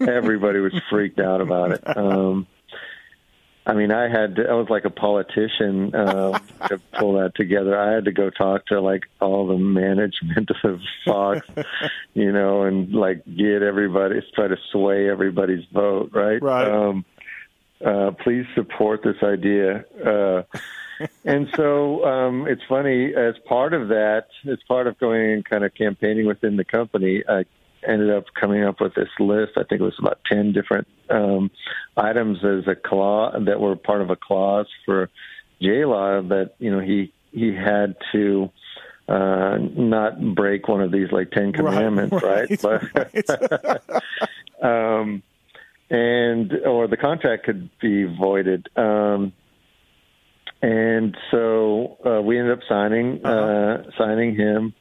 everybody 0.00 0.60
was 0.60 0.72
freaked 0.90 1.20
out 1.20 1.40
about 1.40 1.72
it. 1.72 1.82
Um, 2.02 2.46
I 3.64 3.74
mean, 3.74 3.92
I 3.92 4.08
had 4.08 4.36
to, 4.36 4.48
I 4.48 4.54
was 4.54 4.68
like 4.68 4.84
a 4.84 4.90
politician 4.90 5.94
um, 5.94 6.40
to 6.68 6.80
pull 6.98 7.14
that 7.14 7.34
together. 7.36 7.78
I 7.78 7.92
had 7.92 8.06
to 8.06 8.12
go 8.12 8.28
talk 8.30 8.66
to 8.66 8.80
like 8.80 9.04
all 9.20 9.46
the 9.46 9.56
management 9.56 10.50
of 10.64 10.80
Fox, 11.04 11.46
you 12.14 12.32
know, 12.32 12.62
and 12.62 12.92
like 12.92 13.24
get 13.24 13.62
everybody 13.62 14.20
try 14.34 14.48
to 14.48 14.56
sway 14.72 15.08
everybody's 15.08 15.64
vote, 15.72 16.10
right? 16.12 16.42
Right. 16.42 16.68
Um, 16.68 17.04
uh, 17.84 18.12
please 18.22 18.46
support 18.54 19.02
this 19.02 19.22
idea. 19.22 19.84
Uh, 20.04 20.42
and 21.24 21.48
so 21.56 22.04
um, 22.04 22.46
it's 22.48 22.62
funny, 22.68 23.14
as 23.14 23.34
part 23.46 23.74
of 23.74 23.88
that, 23.88 24.26
as 24.50 24.58
part 24.66 24.86
of 24.86 24.98
going 24.98 25.32
and 25.32 25.44
kind 25.44 25.64
of 25.64 25.74
campaigning 25.74 26.26
within 26.26 26.56
the 26.56 26.64
company, 26.64 27.22
I 27.28 27.44
ended 27.86 28.10
up 28.10 28.24
coming 28.38 28.64
up 28.64 28.80
with 28.80 28.94
this 28.94 29.08
list. 29.18 29.52
I 29.56 29.64
think 29.64 29.80
it 29.80 29.84
was 29.84 29.98
about 29.98 30.20
10 30.30 30.52
different 30.52 30.86
um, 31.10 31.50
items 31.96 32.38
as 32.44 32.66
a 32.66 32.74
clause 32.74 33.42
that 33.46 33.60
were 33.60 33.76
part 33.76 34.02
of 34.02 34.10
a 34.10 34.16
clause 34.16 34.66
for 34.84 35.10
J 35.60 35.84
Law 35.84 36.22
that, 36.22 36.54
you 36.58 36.70
know, 36.70 36.80
he, 36.80 37.12
he 37.32 37.54
had 37.54 37.96
to 38.12 38.50
uh, 39.08 39.58
not 39.58 40.34
break 40.34 40.68
one 40.68 40.80
of 40.80 40.92
these 40.92 41.10
like 41.12 41.30
10 41.30 41.52
commandments, 41.52 42.22
right? 42.22 42.62
right, 42.62 43.24
But, 43.26 44.02
um, 44.62 45.22
and 45.90 46.52
or 46.64 46.88
the 46.88 46.96
contract 46.96 47.44
could 47.44 47.68
be 47.80 48.04
voided. 48.04 48.68
Um, 48.76 49.32
and 50.62 51.16
so 51.30 51.98
uh, 52.06 52.22
we 52.22 52.38
ended 52.38 52.58
up 52.58 52.64
signing 52.68 53.24
uh, 53.24 53.82
signing 53.98 54.36
him, 54.36 54.74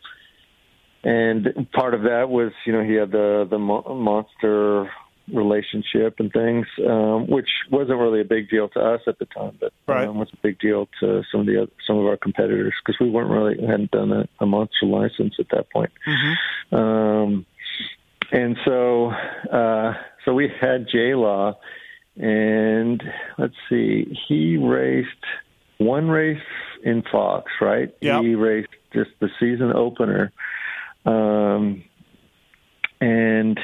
and 1.03 1.67
part 1.71 1.93
of 1.93 2.03
that 2.03 2.29
was 2.29 2.51
you 2.65 2.73
know 2.73 2.83
he 2.83 2.93
had 2.93 3.11
the 3.11 3.47
the 3.49 3.57
mo- 3.59 3.83
monster 3.95 4.89
relationship 5.31 6.15
and 6.19 6.31
things, 6.33 6.65
um, 6.85 7.27
which 7.27 7.47
wasn't 7.69 7.97
really 7.97 8.19
a 8.21 8.25
big 8.25 8.49
deal 8.49 8.67
to 8.69 8.79
us 8.79 9.01
at 9.07 9.17
the 9.19 9.25
time, 9.25 9.55
but 9.61 9.71
Right. 9.87 10.07
um, 10.07 10.17
was 10.17 10.27
a 10.33 10.37
big 10.41 10.59
deal 10.59 10.89
to 10.99 11.23
some 11.31 11.41
of 11.41 11.47
the 11.47 11.61
other, 11.61 11.71
some 11.87 11.97
of 11.97 12.05
our 12.05 12.17
competitors 12.17 12.73
because 12.83 12.99
we 12.99 13.09
weren't 13.09 13.29
really 13.29 13.65
hadn't 13.65 13.91
done 13.91 14.11
a, 14.11 14.27
a 14.41 14.45
monster 14.45 14.85
license 14.87 15.35
at 15.39 15.47
that 15.49 15.69
point. 15.69 15.91
Um, 16.71 17.45
and 18.31 18.57
so, 18.65 19.11
uh, 19.51 19.93
so 20.25 20.33
we 20.33 20.49
had 20.59 20.87
J 20.91 21.15
Law, 21.15 21.57
and 22.17 23.01
let's 23.37 23.55
see, 23.69 24.17
he 24.27 24.57
raced 24.57 25.07
one 25.77 26.09
race 26.09 26.41
in 26.83 27.03
Fox, 27.11 27.51
right? 27.61 27.93
Yep. 28.01 28.21
He 28.23 28.35
raced 28.35 28.69
just 28.93 29.11
the 29.19 29.29
season 29.39 29.71
opener, 29.73 30.31
um, 31.05 31.83
and 32.99 33.59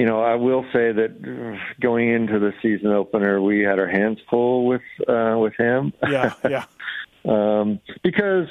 you 0.00 0.06
know, 0.06 0.22
I 0.22 0.36
will 0.36 0.62
say 0.72 0.92
that 0.92 1.60
going 1.80 2.08
into 2.08 2.38
the 2.38 2.52
season 2.62 2.88
opener, 2.88 3.42
we 3.42 3.60
had 3.60 3.78
our 3.78 3.88
hands 3.88 4.18
full 4.30 4.66
with 4.66 4.82
uh, 5.06 5.36
with 5.38 5.54
him. 5.58 5.92
Yeah. 6.02 6.32
Yeah. 6.48 6.64
um, 7.28 7.80
because, 8.02 8.46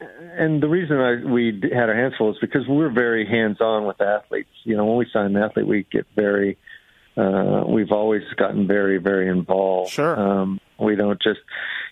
and 0.00 0.62
the 0.62 0.68
reason 0.68 0.96
I, 0.96 1.30
we 1.30 1.60
had 1.62 1.90
our 1.90 1.94
hands 1.94 2.14
full 2.16 2.30
is 2.30 2.38
because 2.40 2.66
we're 2.66 2.90
very 2.90 3.26
hands-on 3.26 3.86
with 3.86 4.00
athletes. 4.00 4.48
You 4.64 4.76
know, 4.78 4.86
when 4.86 4.96
we 4.96 5.06
sign 5.12 5.36
an 5.36 5.42
athlete, 5.42 5.66
we 5.66 5.86
get 5.92 6.06
very, 6.16 6.56
uh, 7.18 7.64
we've 7.68 7.92
always 7.92 8.22
gotten 8.36 8.66
very, 8.66 8.96
very 8.96 9.28
involved. 9.28 9.90
Sure. 9.90 10.18
Um, 10.18 10.60
we 10.78 10.96
don't 10.96 11.20
just, 11.20 11.40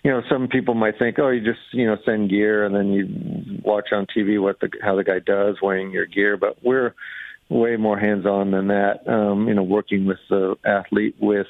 you 0.03 0.11
know, 0.11 0.21
some 0.29 0.47
people 0.47 0.73
might 0.73 0.97
think, 0.97 1.19
oh, 1.19 1.29
you 1.29 1.41
just, 1.41 1.59
you 1.71 1.85
know, 1.85 1.97
send 2.05 2.29
gear 2.29 2.65
and 2.65 2.75
then 2.75 2.91
you 2.91 3.59
watch 3.63 3.89
on 3.91 4.05
TV 4.15 4.41
what 4.41 4.59
the 4.59 4.69
how 4.81 4.95
the 4.95 5.03
guy 5.03 5.19
does 5.19 5.57
wearing 5.61 5.91
your 5.91 6.05
gear, 6.05 6.37
but 6.37 6.57
we're 6.63 6.93
way 7.49 7.77
more 7.77 7.97
hands-on 7.97 8.51
than 8.51 8.67
that. 8.67 9.07
Um, 9.07 9.47
you 9.47 9.53
know, 9.53 9.63
working 9.63 10.05
with 10.05 10.19
the 10.29 10.55
athlete 10.65 11.15
with 11.19 11.47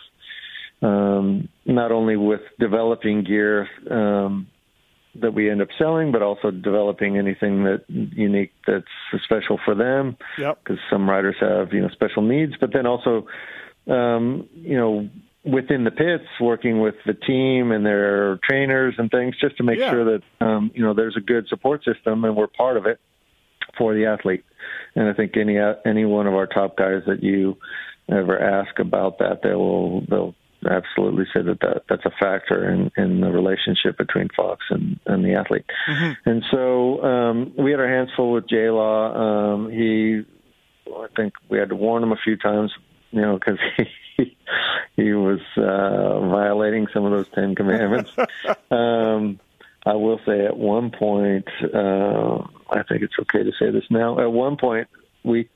um, 0.82 1.50
not 1.66 1.92
only 1.92 2.16
with 2.16 2.42
developing 2.60 3.24
gear 3.24 3.68
um, 3.90 4.48
that 5.16 5.34
we 5.34 5.50
end 5.50 5.62
up 5.62 5.70
selling, 5.78 6.12
but 6.12 6.22
also 6.22 6.52
developing 6.52 7.18
anything 7.18 7.64
that 7.64 7.84
unique 7.88 8.52
that's 8.66 8.86
special 9.24 9.60
for 9.66 9.74
them. 9.74 10.18
Yep. 10.38 10.60
Because 10.64 10.80
some 10.90 11.10
riders 11.10 11.36
have 11.40 11.74
you 11.74 11.82
know 11.82 11.90
special 11.90 12.22
needs, 12.22 12.54
but 12.60 12.74
then 12.74 12.86
also 12.86 13.28
um, 13.88 14.48
you 14.54 14.78
know 14.78 15.10
within 15.52 15.84
the 15.84 15.92
pits, 15.92 16.26
working 16.42 16.80
with 16.82 16.96
the 17.06 17.14
team 17.14 17.72
and 17.72 17.86
their 17.86 18.38
trainers 18.48 18.96
and 18.98 19.10
things, 19.10 19.36
just 19.40 19.58
to 19.58 19.64
make 19.64 19.80
Yeah. 19.80 19.90
sure 19.92 20.06
that 20.06 20.46
um, 20.46 20.72
you 20.74 20.84
know 20.84 20.94
there's 20.94 21.16
a 21.18 21.22
good 21.22 21.48
support 21.48 21.84
system 21.84 22.26
and 22.26 22.36
we're 22.36 22.48
part 22.48 22.78
of 22.78 22.86
it 22.86 23.00
for 23.78 23.94
the 23.94 24.06
athlete. 24.06 24.44
And 24.96 25.08
I 25.08 25.14
think 25.14 25.38
any 25.38 25.58
any 25.86 26.06
one 26.06 26.28
of 26.28 26.34
our 26.34 26.48
top 26.48 26.78
guys 26.78 27.04
that 27.08 27.24
you 27.24 27.58
ever 28.10 28.40
ask 28.40 28.80
about 28.80 29.20
that, 29.20 29.42
they 29.44 29.54
will 29.54 30.02
they'll 30.10 30.36
absolutely 30.70 31.26
say 31.34 31.42
that, 31.44 31.60
that 31.62 31.84
that's 31.88 32.06
a 32.06 32.12
factor 32.20 32.68
in, 32.70 32.92
in 32.98 33.22
the 33.22 33.30
relationship 33.30 33.96
between 33.98 34.28
Fox 34.36 34.66
and, 34.72 35.00
and 35.06 35.24
the 35.24 35.36
athlete. 35.36 35.66
And 36.26 36.44
so 36.50 37.04
um, 37.04 37.54
we 37.58 37.72
had 37.72 37.80
our 37.80 37.88
hands 37.88 38.10
full 38.16 38.32
with 38.34 38.50
J 38.50 38.70
Law. 38.72 39.54
Um, 39.54 39.70
he, 39.70 40.24
I 40.92 41.08
think 41.16 41.34
we 41.50 41.60
had 41.60 41.70
to 41.70 41.76
warn 41.76 42.02
him 42.02 42.12
a 42.12 42.18
few 42.24 42.38
times, 42.38 42.72
you 43.12 43.22
know, 43.22 43.38
because 43.38 43.60
he 43.78 43.84
he 44.96 45.14
was 45.14 45.40
uh, 45.58 46.20
violating 46.30 46.88
some 46.94 47.06
of 47.06 47.12
those 47.12 47.28
Ten 47.34 47.56
Commandments. 47.56 48.12
um, 48.72 49.40
I 49.86 49.94
will 49.94 50.20
say 50.26 50.46
at 50.46 50.58
one 50.58 50.92
point, 50.92 51.48
uh, 51.74 52.44
I 52.70 52.84
think 52.84 53.04
it's 53.04 53.14
okay 53.22 53.44
to 53.44 53.52
say 53.60 53.72
this 53.72 53.86
now. 53.90 54.20
At 54.20 54.32
one 54.32 54.58
point, 54.58 54.88
we 55.24 55.50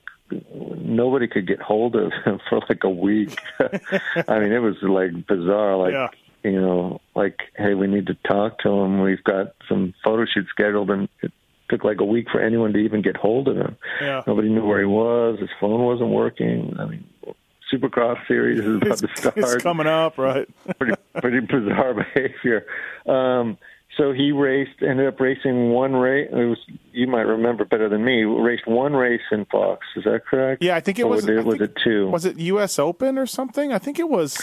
nobody 0.54 1.28
could 1.28 1.46
get 1.46 1.60
hold 1.60 1.94
of 1.96 2.10
him 2.24 2.40
for 2.48 2.60
like 2.68 2.84
a 2.84 2.90
week. 2.90 3.38
I 3.60 4.38
mean, 4.38 4.52
it 4.52 4.60
was 4.62 4.76
like 4.82 5.26
bizarre. 5.26 5.76
Like 5.76 5.92
Yeah. 5.92 6.08
you 6.42 6.60
know, 6.60 7.00
like 7.14 7.38
hey, 7.56 7.74
we 7.74 7.86
need 7.86 8.06
to 8.06 8.14
talk 8.26 8.58
to 8.60 8.70
him. 8.70 9.00
We've 9.02 9.22
got 9.24 9.54
some 9.68 9.92
photo 10.02 10.24
shoots 10.24 10.48
scheduled, 10.50 10.90
and 10.90 11.08
it 11.22 11.32
took 11.68 11.84
like 11.84 12.00
a 12.00 12.04
week 12.04 12.28
for 12.30 12.40
anyone 12.40 12.72
to 12.72 12.78
even 12.78 13.02
get 13.02 13.16
hold 13.16 13.48
of 13.48 13.56
him. 13.56 13.76
Yeah. 14.00 14.22
Nobody 14.26 14.48
knew 14.48 14.64
where 14.64 14.78
he 14.80 14.86
was. 14.86 15.38
His 15.40 15.50
phone 15.60 15.82
wasn't 15.82 16.10
working. 16.10 16.76
I 16.78 16.86
mean, 16.86 17.04
Supercross 17.72 18.26
series 18.28 18.60
is 18.60 18.76
about 18.76 18.98
to 18.98 19.08
start. 19.16 19.36
It's 19.36 19.62
coming 19.62 19.86
up, 19.86 20.18
right? 20.18 20.48
pretty 20.78 20.94
pretty 21.20 21.40
bizarre 21.40 21.94
behavior. 22.14 22.66
Um, 23.06 23.56
so 23.96 24.12
he 24.12 24.32
raced, 24.32 24.82
ended 24.82 25.06
up 25.06 25.20
racing 25.20 25.70
one 25.70 25.92
race. 25.94 26.28
It 26.32 26.34
was 26.34 26.58
you 26.92 27.06
might 27.06 27.22
remember 27.22 27.64
better 27.64 27.88
than 27.88 28.04
me. 28.04 28.22
Raced 28.24 28.66
one 28.66 28.94
race 28.94 29.20
in 29.30 29.44
Fox. 29.46 29.86
Is 29.96 30.04
that 30.04 30.26
correct? 30.26 30.62
Yeah, 30.62 30.76
I 30.76 30.80
think 30.80 30.98
it 30.98 31.08
was. 31.08 31.22
Was 31.22 31.28
it, 31.28 31.38
I 31.38 31.42
was 31.42 31.58
think- 31.58 31.70
it 31.70 31.76
two? 31.82 32.08
Was 32.10 32.24
it 32.24 32.38
U.S. 32.38 32.78
Open 32.78 33.18
or 33.18 33.26
something? 33.26 33.72
I 33.72 33.78
think 33.78 33.98
it 33.98 34.08
was. 34.08 34.38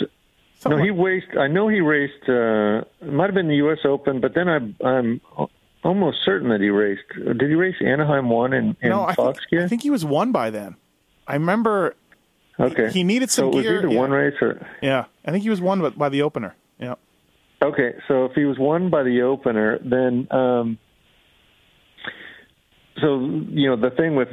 no, 0.00 0.06
something 0.58 0.84
he 0.84 0.90
raced. 0.90 1.36
I 1.38 1.46
know 1.46 1.68
he 1.68 1.80
raced. 1.80 2.28
Uh, 2.28 2.82
it 3.00 3.12
might 3.12 3.26
have 3.26 3.34
been 3.34 3.48
the 3.48 3.56
U.S. 3.56 3.78
Open, 3.84 4.20
but 4.20 4.34
then 4.34 4.48
I, 4.48 4.86
I'm 4.86 5.20
almost 5.82 6.18
certain 6.24 6.50
that 6.50 6.60
he 6.60 6.68
raced. 6.68 7.02
Did 7.16 7.40
he 7.40 7.54
race 7.54 7.76
Anaheim 7.84 8.28
one 8.28 8.52
in, 8.52 8.76
in 8.82 8.90
no, 8.90 9.04
I 9.04 9.14
Fox 9.14 9.38
think, 9.38 9.50
gear? 9.50 9.64
I 9.64 9.68
think 9.68 9.82
he 9.82 9.90
was 9.90 10.04
one 10.04 10.30
by 10.32 10.50
then. 10.50 10.76
I 11.26 11.34
remember. 11.34 11.94
Okay. 12.60 12.90
he 12.90 13.04
needed 13.04 13.30
some 13.30 13.44
so 13.44 13.48
it 13.50 13.54
was 13.54 13.64
gear, 13.64 13.78
either 13.78 13.88
yeah. 13.88 13.98
one 13.98 14.10
race 14.10 14.34
or 14.40 14.66
Yeah, 14.82 15.06
I 15.24 15.30
think 15.30 15.42
he 15.42 15.50
was 15.50 15.60
one 15.60 15.80
by, 15.80 15.90
by 15.90 16.08
the 16.08 16.22
opener. 16.22 16.54
Yeah. 16.78 16.94
Okay, 17.62 17.94
so 18.08 18.24
if 18.24 18.32
he 18.32 18.44
was 18.44 18.58
won 18.58 18.88
by 18.88 19.02
the 19.02 19.22
opener, 19.22 19.78
then 19.84 20.26
um, 20.30 20.78
so 23.00 23.20
you 23.20 23.68
know 23.68 23.76
the 23.76 23.90
thing 23.90 24.16
with 24.16 24.28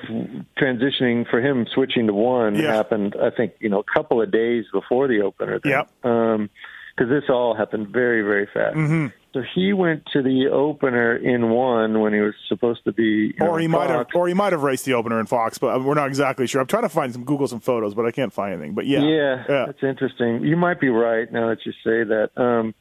transitioning 0.57 1.29
for 1.29 1.41
him 1.41 1.65
switching 1.73 2.07
to 2.07 2.13
one 2.13 2.55
Yeah. 2.55 2.73
happened. 2.73 3.15
I 3.21 3.29
think 3.29 3.53
you 3.59 3.69
know 3.69 3.79
a 3.79 3.93
couple 3.93 4.21
of 4.21 4.31
days 4.31 4.65
before 4.71 5.07
the 5.07 5.21
opener. 5.21 5.59
Then. 5.63 5.71
Yep. 5.71 6.05
Um, 6.05 6.49
because 6.95 7.11
this 7.11 7.29
all 7.29 7.55
happened 7.55 7.89
very 7.89 8.23
very 8.23 8.47
fast. 8.51 8.75
Mm-hmm. 8.75 9.07
So 9.37 9.43
he 9.53 9.71
went 9.71 10.03
to 10.13 10.23
the 10.23 10.47
opener 10.47 11.15
in 11.15 11.49
one 11.49 11.99
when 11.99 12.11
he 12.11 12.21
was 12.21 12.33
supposed 12.49 12.83
to 12.85 12.91
be. 12.91 13.35
Or 13.39 13.47
know, 13.47 13.55
he 13.57 13.67
might 13.67 13.91
have, 13.91 14.07
or 14.15 14.27
he 14.27 14.33
might 14.33 14.51
have 14.51 14.63
raced 14.63 14.85
the 14.85 14.93
opener 14.95 15.19
in 15.19 15.27
Fox, 15.27 15.59
but 15.59 15.83
we're 15.83 15.93
not 15.93 16.07
exactly 16.07 16.47
sure. 16.47 16.59
I'm 16.59 16.65
trying 16.65 16.83
to 16.83 16.89
find 16.89 17.13
some 17.13 17.23
Google 17.23 17.47
some 17.47 17.59
photos, 17.59 17.93
but 17.93 18.07
I 18.07 18.11
can't 18.11 18.33
find 18.33 18.53
anything. 18.53 18.73
But 18.73 18.87
yeah, 18.87 19.01
Yeah, 19.01 19.43
yeah, 19.47 19.65
that's 19.67 19.83
interesting. 19.83 20.43
You 20.43 20.55
might 20.57 20.79
be 20.79 20.89
right 20.89 21.31
now 21.31 21.49
that 21.49 21.59
you 21.67 21.71
say 21.83 22.03
that. 22.03 22.31
Um, 22.35 22.73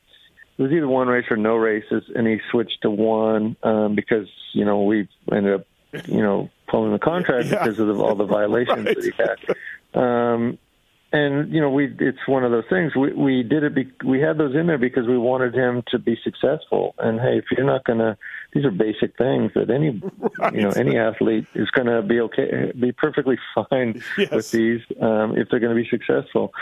it 0.56 0.62
was 0.62 0.72
either 0.72 0.88
one 0.88 1.08
race 1.08 1.26
or 1.30 1.36
no 1.36 1.56
races, 1.56 2.04
and 2.14 2.26
he 2.26 2.38
switched 2.50 2.80
to 2.80 2.90
one 2.90 3.56
um, 3.62 3.94
because 3.94 4.26
you 4.54 4.64
know 4.64 4.84
we 4.84 5.06
ended 5.30 5.60
up 5.60 5.66
you 6.08 6.22
know 6.22 6.48
pulling 6.68 6.92
the 6.92 6.98
contract 6.98 7.48
Yeah. 7.48 7.58
because 7.64 7.78
of 7.78 7.88
the, 7.88 7.94
all 8.02 8.14
the 8.14 8.24
violations 8.24 8.84
that 8.86 9.04
he 9.04 9.12
had. 9.94 10.02
Um, 10.02 10.58
and 11.12 11.52
you 11.52 11.60
know 11.60 11.70
we 11.70 11.94
it's 12.00 12.26
one 12.26 12.42
of 12.44 12.50
those 12.50 12.64
things. 12.68 12.94
We 12.96 13.12
we 13.12 13.42
did 13.42 13.62
it 13.62 13.74
be, 13.74 13.90
we 14.04 14.20
had 14.20 14.38
those 14.38 14.54
in 14.56 14.66
there 14.66 14.76
because 14.78 15.06
we 15.06 15.16
wanted 15.16 15.54
him 15.54 15.82
to 15.88 15.98
be 15.98 16.18
successful. 16.24 16.94
And 16.98 17.20
hey 17.20 17.38
if 17.38 17.44
you're 17.50 17.66
not 17.66 17.84
going 17.84 18.00
to 18.00 18.16
these 18.52 18.64
are 18.64 18.70
basic 18.70 19.16
things 19.16 19.52
that 19.54 19.70
any 19.70 20.02
you 20.52 20.62
know 20.62 20.70
any 20.70 20.98
athlete 20.98 21.46
is 21.54 21.70
going 21.70 21.86
to 21.86 22.02
be 22.02 22.20
okay 22.20 22.72
be 22.78 22.90
perfectly 22.92 23.38
fine 23.70 24.02
Yes. 24.18 24.30
with 24.32 24.50
these 24.50 24.80
um 25.00 25.36
if 25.36 25.48
they're 25.48 25.60
going 25.60 25.76
to 25.76 25.80
be 25.82 25.88
successful. 25.88 26.52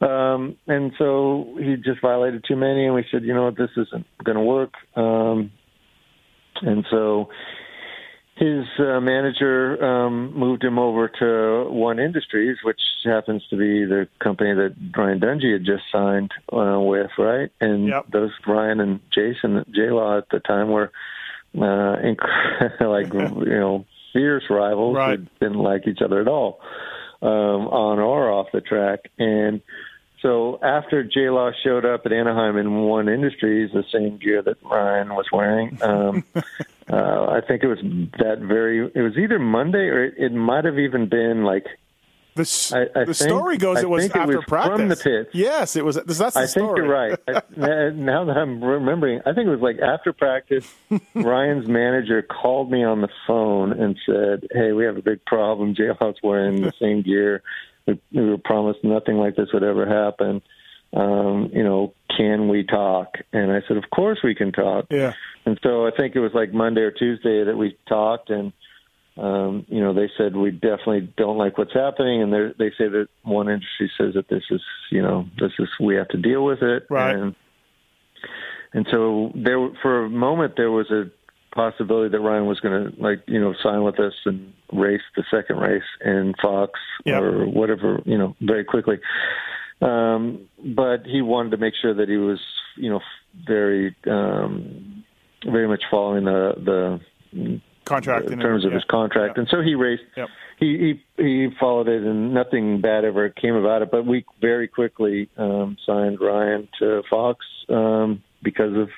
Um 0.00 0.56
and 0.68 0.92
so 0.96 1.56
he 1.60 1.76
just 1.76 2.00
violated 2.00 2.44
too 2.46 2.56
many 2.56 2.86
and 2.86 2.94
we 2.94 3.04
said 3.10 3.24
you 3.24 3.34
know 3.34 3.44
what? 3.44 3.56
This 3.58 3.70
isn't 3.76 4.06
going 4.24 4.36
to 4.38 4.44
work. 4.44 4.74
Um 4.96 5.50
and 6.62 6.86
so 6.90 7.30
his 8.38 8.64
uh, 8.78 9.00
manager 9.00 9.82
um, 9.84 10.32
moved 10.38 10.62
him 10.62 10.78
over 10.78 11.08
to 11.08 11.70
One 11.70 11.98
Industries, 11.98 12.56
which 12.62 12.80
happens 13.04 13.42
to 13.50 13.56
be 13.56 13.84
the 13.84 14.06
company 14.22 14.54
that 14.54 14.92
Brian 14.92 15.18
Dungey 15.20 15.52
had 15.52 15.64
just 15.64 15.82
signed 15.90 16.30
uh, 16.52 16.78
with, 16.80 17.10
right? 17.18 17.50
And 17.60 17.88
Yep. 17.88 18.06
those 18.12 18.30
Brian 18.44 18.80
and 18.80 19.00
Jason 19.12 19.64
J 19.74 19.90
Law 19.90 20.18
at 20.18 20.28
the 20.30 20.40
time 20.40 20.68
were 20.70 20.92
uh, 21.56 21.96
inc- 22.02 22.80
like 22.80 23.12
you 23.46 23.58
know 23.58 23.84
fierce 24.12 24.44
rivals 24.48 24.96
Right. 24.96 25.18
who 25.18 25.26
didn't 25.40 25.58
like 25.62 25.86
each 25.86 26.00
other 26.04 26.20
at 26.20 26.28
all 26.28 26.60
um, 27.22 27.66
on 27.68 27.98
or 27.98 28.30
off 28.30 28.46
the 28.52 28.60
track, 28.60 29.00
and. 29.18 29.60
So 30.22 30.58
after 30.62 31.04
J 31.04 31.30
Law 31.30 31.50
showed 31.64 31.84
up 31.84 32.04
at 32.04 32.12
Anaheim 32.12 32.56
in 32.56 32.82
One 32.82 33.08
Industries, 33.08 33.70
the 33.72 33.84
same 33.92 34.18
gear 34.18 34.42
that 34.42 34.56
Ryan 34.64 35.10
was 35.14 35.26
wearing, 35.32 35.78
um, 35.82 36.24
uh, 36.90 37.26
I 37.30 37.40
think 37.46 37.62
it 37.62 37.68
was 37.68 37.78
that 38.18 38.38
very. 38.40 38.90
It 38.94 39.00
was 39.02 39.16
either 39.16 39.38
Monday 39.38 39.86
or 39.88 40.04
it, 40.06 40.14
it 40.18 40.32
might 40.32 40.64
have 40.64 40.78
even 40.78 41.08
been 41.08 41.44
like. 41.44 41.66
The, 42.34 42.42
s- 42.42 42.72
I- 42.72 42.82
I 42.94 43.04
the 43.04 43.14
think- 43.14 43.30
story 43.30 43.56
goes 43.58 43.78
I 43.78 43.80
it 43.82 43.88
was 43.90 44.02
think 44.04 44.14
it 44.14 44.18
after 44.20 44.36
was 44.36 44.44
practice. 44.46 44.76
from 44.78 44.88
the. 44.88 45.26
Yes, 45.32 45.74
it 45.76 45.84
was. 45.84 45.96
That's 45.96 46.18
the 46.18 46.24
I 46.26 46.46
think 46.46 46.50
story. 46.50 46.82
you're 46.84 46.88
right. 46.92 47.18
I, 47.28 47.42
now 47.94 48.24
that 48.26 48.36
I'm 48.36 48.62
remembering, 48.62 49.20
I 49.26 49.32
think 49.32 49.46
it 49.48 49.50
was 49.50 49.60
like 49.60 49.78
after 49.80 50.12
practice, 50.12 50.72
Ryan's 51.14 51.66
manager 51.68 52.22
called 52.22 52.70
me 52.70 52.84
on 52.84 53.00
the 53.00 53.08
phone 53.26 53.72
and 53.72 53.96
said, 54.06 54.46
"Hey, 54.52 54.70
we 54.72 54.84
have 54.84 54.96
a 54.96 55.02
big 55.02 55.24
problem. 55.26 55.74
J 55.74 55.90
Law's 56.00 56.16
wearing 56.22 56.62
the 56.62 56.72
same 56.80 57.02
gear. 57.02 57.42
We, 57.88 58.00
we 58.12 58.30
were 58.30 58.38
promised 58.38 58.84
nothing 58.84 59.16
like 59.16 59.34
this 59.34 59.48
would 59.52 59.64
ever 59.64 59.86
happen. 59.86 60.42
Um, 60.92 61.50
you 61.52 61.64
know, 61.64 61.92
can 62.16 62.48
we 62.48 62.64
talk?" 62.64 63.14
And 63.32 63.50
I 63.52 63.60
said, 63.66 63.76
"Of 63.76 63.90
course 63.90 64.18
we 64.22 64.34
can 64.34 64.52
talk." 64.52 64.86
Yeah. 64.90 65.12
And 65.44 65.58
so 65.62 65.86
I 65.86 65.90
think 65.90 66.14
it 66.14 66.20
was 66.20 66.32
like 66.34 66.52
Monday 66.52 66.82
or 66.82 66.90
Tuesday 66.90 67.44
that 67.44 67.56
we 67.56 67.76
talked, 67.88 68.30
and 68.30 68.52
um, 69.16 69.66
you 69.68 69.80
know 69.80 69.92
they 69.92 70.10
said 70.16 70.36
we 70.36 70.50
definitely 70.50 71.12
don't 71.16 71.38
like 71.38 71.58
what's 71.58 71.74
happening, 71.74 72.22
and 72.22 72.32
they 72.32 72.70
say 72.78 72.88
that 72.88 73.08
one 73.22 73.48
industry 73.48 73.90
says 73.98 74.14
that 74.14 74.28
this 74.28 74.44
is 74.50 74.62
you 74.90 75.02
know 75.02 75.26
this 75.40 75.52
is 75.58 75.68
we 75.80 75.96
have 75.96 76.08
to 76.08 76.18
deal 76.18 76.44
with 76.44 76.62
it, 76.62 76.86
Right. 76.88 77.14
and 77.16 77.34
and 78.72 78.86
so 78.90 79.32
there 79.34 79.58
for 79.82 80.04
a 80.04 80.10
moment 80.10 80.54
there 80.56 80.70
was 80.70 80.90
a 80.90 81.10
possibility 81.54 82.10
that 82.10 82.20
Ryan 82.20 82.46
was 82.46 82.60
going 82.60 82.92
to 82.92 83.02
like 83.02 83.22
you 83.26 83.40
know 83.40 83.54
sign 83.62 83.82
with 83.82 83.98
us 84.00 84.14
and 84.24 84.52
race 84.72 85.02
the 85.16 85.24
second 85.30 85.56
race 85.58 85.82
in 86.04 86.34
Fox 86.40 86.78
Yep. 87.04 87.22
or 87.22 87.46
whatever 87.46 88.00
you 88.04 88.18
know 88.18 88.36
very 88.40 88.64
quickly. 88.64 88.98
Um, 89.80 90.48
but 90.58 91.06
he 91.06 91.22
wanted 91.22 91.50
to 91.50 91.56
make 91.56 91.74
sure 91.80 91.94
that 91.94 92.08
he 92.08 92.16
was 92.16 92.40
you 92.76 92.90
know 92.90 93.00
very 93.46 93.94
um, 94.06 95.04
very 95.44 95.68
much 95.68 95.82
following 95.90 96.24
the 96.24 97.00
the 97.32 97.60
Contract 97.88 98.26
in 98.26 98.34
and 98.34 98.42
terms 98.42 98.64
of 98.66 98.70
yeah. 98.72 98.76
his 98.76 98.84
contract, 98.84 99.36
Yeah. 99.36 99.40
and 99.40 99.48
so 99.50 99.62
he 99.62 99.74
raced. 99.74 100.02
Yep. 100.14 100.28
He, 100.60 101.00
he 101.16 101.22
he 101.22 101.48
followed 101.58 101.88
it, 101.88 102.02
and 102.02 102.34
nothing 102.34 102.82
bad 102.82 103.04
ever 103.06 103.30
came 103.30 103.54
about 103.54 103.80
it. 103.80 103.90
But 103.90 104.04
we 104.04 104.26
very 104.42 104.68
quickly 104.68 105.30
um, 105.38 105.78
signed 105.86 106.20
Ryan 106.20 106.68
to 106.80 107.02
Fox 107.08 107.46
um, 107.70 108.22
because 108.42 108.76
of 108.76 108.88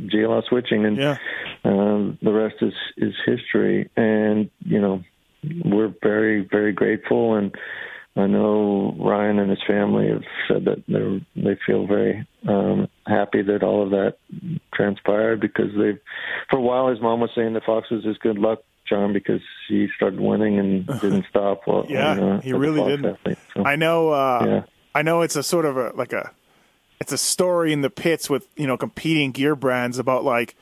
JLaw 0.00 0.44
switching, 0.48 0.84
and 0.84 0.96
Yeah. 0.96 1.16
um, 1.64 2.18
the 2.22 2.32
rest 2.32 2.56
is 2.60 2.74
is 2.96 3.14
history. 3.24 3.88
And 3.96 4.50
you 4.64 4.80
know, 4.80 5.02
we're 5.64 5.92
very 6.02 6.40
very 6.50 6.72
grateful, 6.72 7.34
and 7.34 7.54
I 8.16 8.26
know 8.26 8.94
Ryan 8.98 9.38
and 9.40 9.50
his 9.50 9.62
family 9.66 10.08
have 10.08 10.22
said 10.48 10.64
that 10.66 10.82
they 10.88 11.24
they 11.42 11.58
feel 11.66 11.86
very 11.86 12.26
um, 12.48 12.88
happy 13.06 13.42
that 13.42 13.62
all 13.62 13.82
of 13.82 13.90
that 13.90 14.16
transpired 14.72 15.40
because 15.40 15.70
they, 15.76 15.98
for 16.50 16.58
a 16.58 16.62
while, 16.62 16.88
his 16.88 17.00
mom 17.00 17.20
was 17.20 17.30
saying 17.34 17.54
that 17.54 17.64
Fox 17.64 17.90
was 17.90 18.04
his 18.04 18.18
good 18.18 18.38
luck 18.38 18.60
charm 18.86 19.12
because 19.12 19.40
he 19.68 19.88
started 19.96 20.20
winning 20.20 20.58
and 20.58 20.86
didn't 21.00 21.24
stop. 21.30 21.62
Well, 21.66 21.86
Yeah, 21.88 22.14
know, 22.14 22.40
he 22.42 22.52
really 22.52 22.84
didn't. 22.84 23.06
athlete. 23.14 23.38
So, 23.56 23.64
I 23.64 23.76
know. 23.76 24.10
Uh, 24.10 24.44
Yeah. 24.46 24.60
I 24.96 25.02
know 25.02 25.22
it's 25.22 25.34
a 25.34 25.42
sort 25.42 25.64
of 25.64 25.76
a 25.76 25.90
like 25.96 26.12
a, 26.12 26.30
it's 27.04 27.12
a 27.12 27.18
story 27.18 27.72
in 27.72 27.82
the 27.82 27.90
pits 27.90 28.28
with 28.30 28.48
you 28.56 28.66
know 28.66 28.76
competing 28.76 29.30
gear 29.32 29.54
brands 29.54 29.98
about 29.98 30.24
like. 30.24 30.56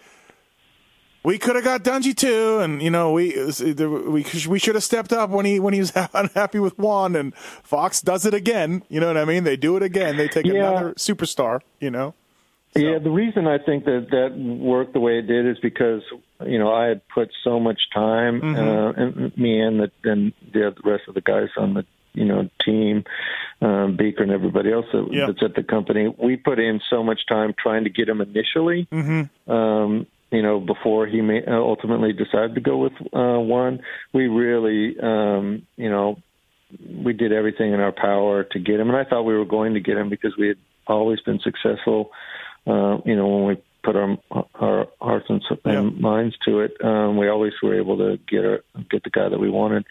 We 1.24 1.38
could 1.38 1.54
have 1.54 1.62
got 1.62 1.84
Dungey 1.84 2.16
too, 2.16 2.58
and 2.58 2.82
you 2.82 2.90
know 2.90 3.12
we 3.12 3.28
we 3.76 4.26
we 4.48 4.58
should 4.58 4.74
have 4.74 4.82
stepped 4.82 5.12
up 5.12 5.30
when 5.30 5.46
he 5.46 5.60
when 5.60 5.72
he 5.72 5.78
was 5.78 5.92
unhappy 6.14 6.58
with 6.58 6.76
one, 6.80 7.14
and 7.14 7.32
Fox 7.36 8.00
does 8.00 8.26
it 8.26 8.34
again. 8.34 8.82
You 8.88 8.98
know 8.98 9.06
what 9.06 9.16
I 9.16 9.24
mean? 9.24 9.44
They 9.44 9.56
do 9.56 9.76
it 9.76 9.84
again. 9.84 10.16
They 10.16 10.26
take 10.26 10.46
Yeah. 10.46 10.54
another 10.70 10.94
superstar. 10.94 11.60
You 11.78 11.92
know. 11.92 12.14
Yeah, 12.74 12.98
the 12.98 13.10
reason 13.10 13.46
I 13.46 13.58
think 13.58 13.84
that 13.84 14.08
that 14.10 14.36
worked 14.36 14.94
the 14.94 15.00
way 15.00 15.18
it 15.18 15.28
did 15.28 15.46
is 15.46 15.58
because 15.60 16.02
you 16.44 16.58
know 16.58 16.72
I 16.74 16.86
had 16.86 17.02
put 17.14 17.30
so 17.44 17.60
much 17.60 17.78
time, 17.94 18.40
Mm-hmm. 18.40 18.56
uh, 18.58 18.90
and 19.04 19.38
me 19.38 19.60
and 19.60 19.78
the 19.78 19.92
and 20.02 20.32
the 20.52 20.74
rest 20.84 21.04
of 21.06 21.14
the 21.14 21.20
guys 21.20 21.50
on 21.56 21.74
the 21.74 21.84
you 22.14 22.24
know 22.24 22.48
team, 22.64 23.04
um, 23.60 23.96
Beaker 23.96 24.22
and 24.22 24.32
everybody 24.32 24.72
else 24.72 24.86
that, 24.92 25.08
Yeah. 25.10 25.26
that's 25.26 25.42
at 25.42 25.54
the 25.54 25.62
company. 25.62 26.08
We 26.08 26.36
put 26.36 26.58
in 26.58 26.80
so 26.90 27.02
much 27.02 27.26
time 27.26 27.54
trying 27.58 27.84
to 27.84 27.90
get 27.90 28.08
him 28.08 28.20
initially. 28.20 28.86
Mm-hmm. 28.90 29.50
Um, 29.50 30.06
you 30.30 30.42
know, 30.42 30.60
before 30.60 31.06
he 31.06 31.20
may, 31.20 31.44
uh, 31.44 31.52
ultimately 31.52 32.12
decided 32.14 32.54
to 32.54 32.60
go 32.62 32.78
with 32.78 32.92
uh, 33.12 33.38
one, 33.38 33.82
we 34.14 34.28
really, 34.28 34.98
um, 34.98 35.66
you 35.76 35.90
know, 35.90 36.18
we 37.04 37.12
did 37.12 37.32
everything 37.32 37.74
in 37.74 37.80
our 37.80 37.92
power 37.92 38.44
to 38.44 38.58
get 38.58 38.80
him, 38.80 38.88
and 38.88 38.96
I 38.96 39.04
thought 39.04 39.24
we 39.24 39.36
were 39.36 39.44
going 39.44 39.74
to 39.74 39.80
get 39.80 39.98
him 39.98 40.08
because 40.08 40.34
we 40.38 40.48
had 40.48 40.56
always 40.86 41.20
been 41.20 41.38
successful. 41.40 42.12
Uh, 42.66 42.98
you 43.04 43.14
know, 43.14 43.28
when 43.28 43.44
we 43.44 43.62
put 43.82 43.96
our 43.96 44.16
our 44.54 44.88
hearts 45.00 45.26
and, 45.28 45.42
and 45.64 46.00
minds 46.00 46.36
to 46.46 46.60
it, 46.60 46.76
um, 46.82 47.16
we 47.16 47.28
always 47.28 47.52
were 47.62 47.78
able 47.78 47.98
to 47.98 48.18
get 48.28 48.44
our, 48.44 48.60
get 48.90 49.04
the 49.04 49.10
guy 49.10 49.28
that 49.28 49.38
we 49.38 49.50
wanted. 49.50 49.84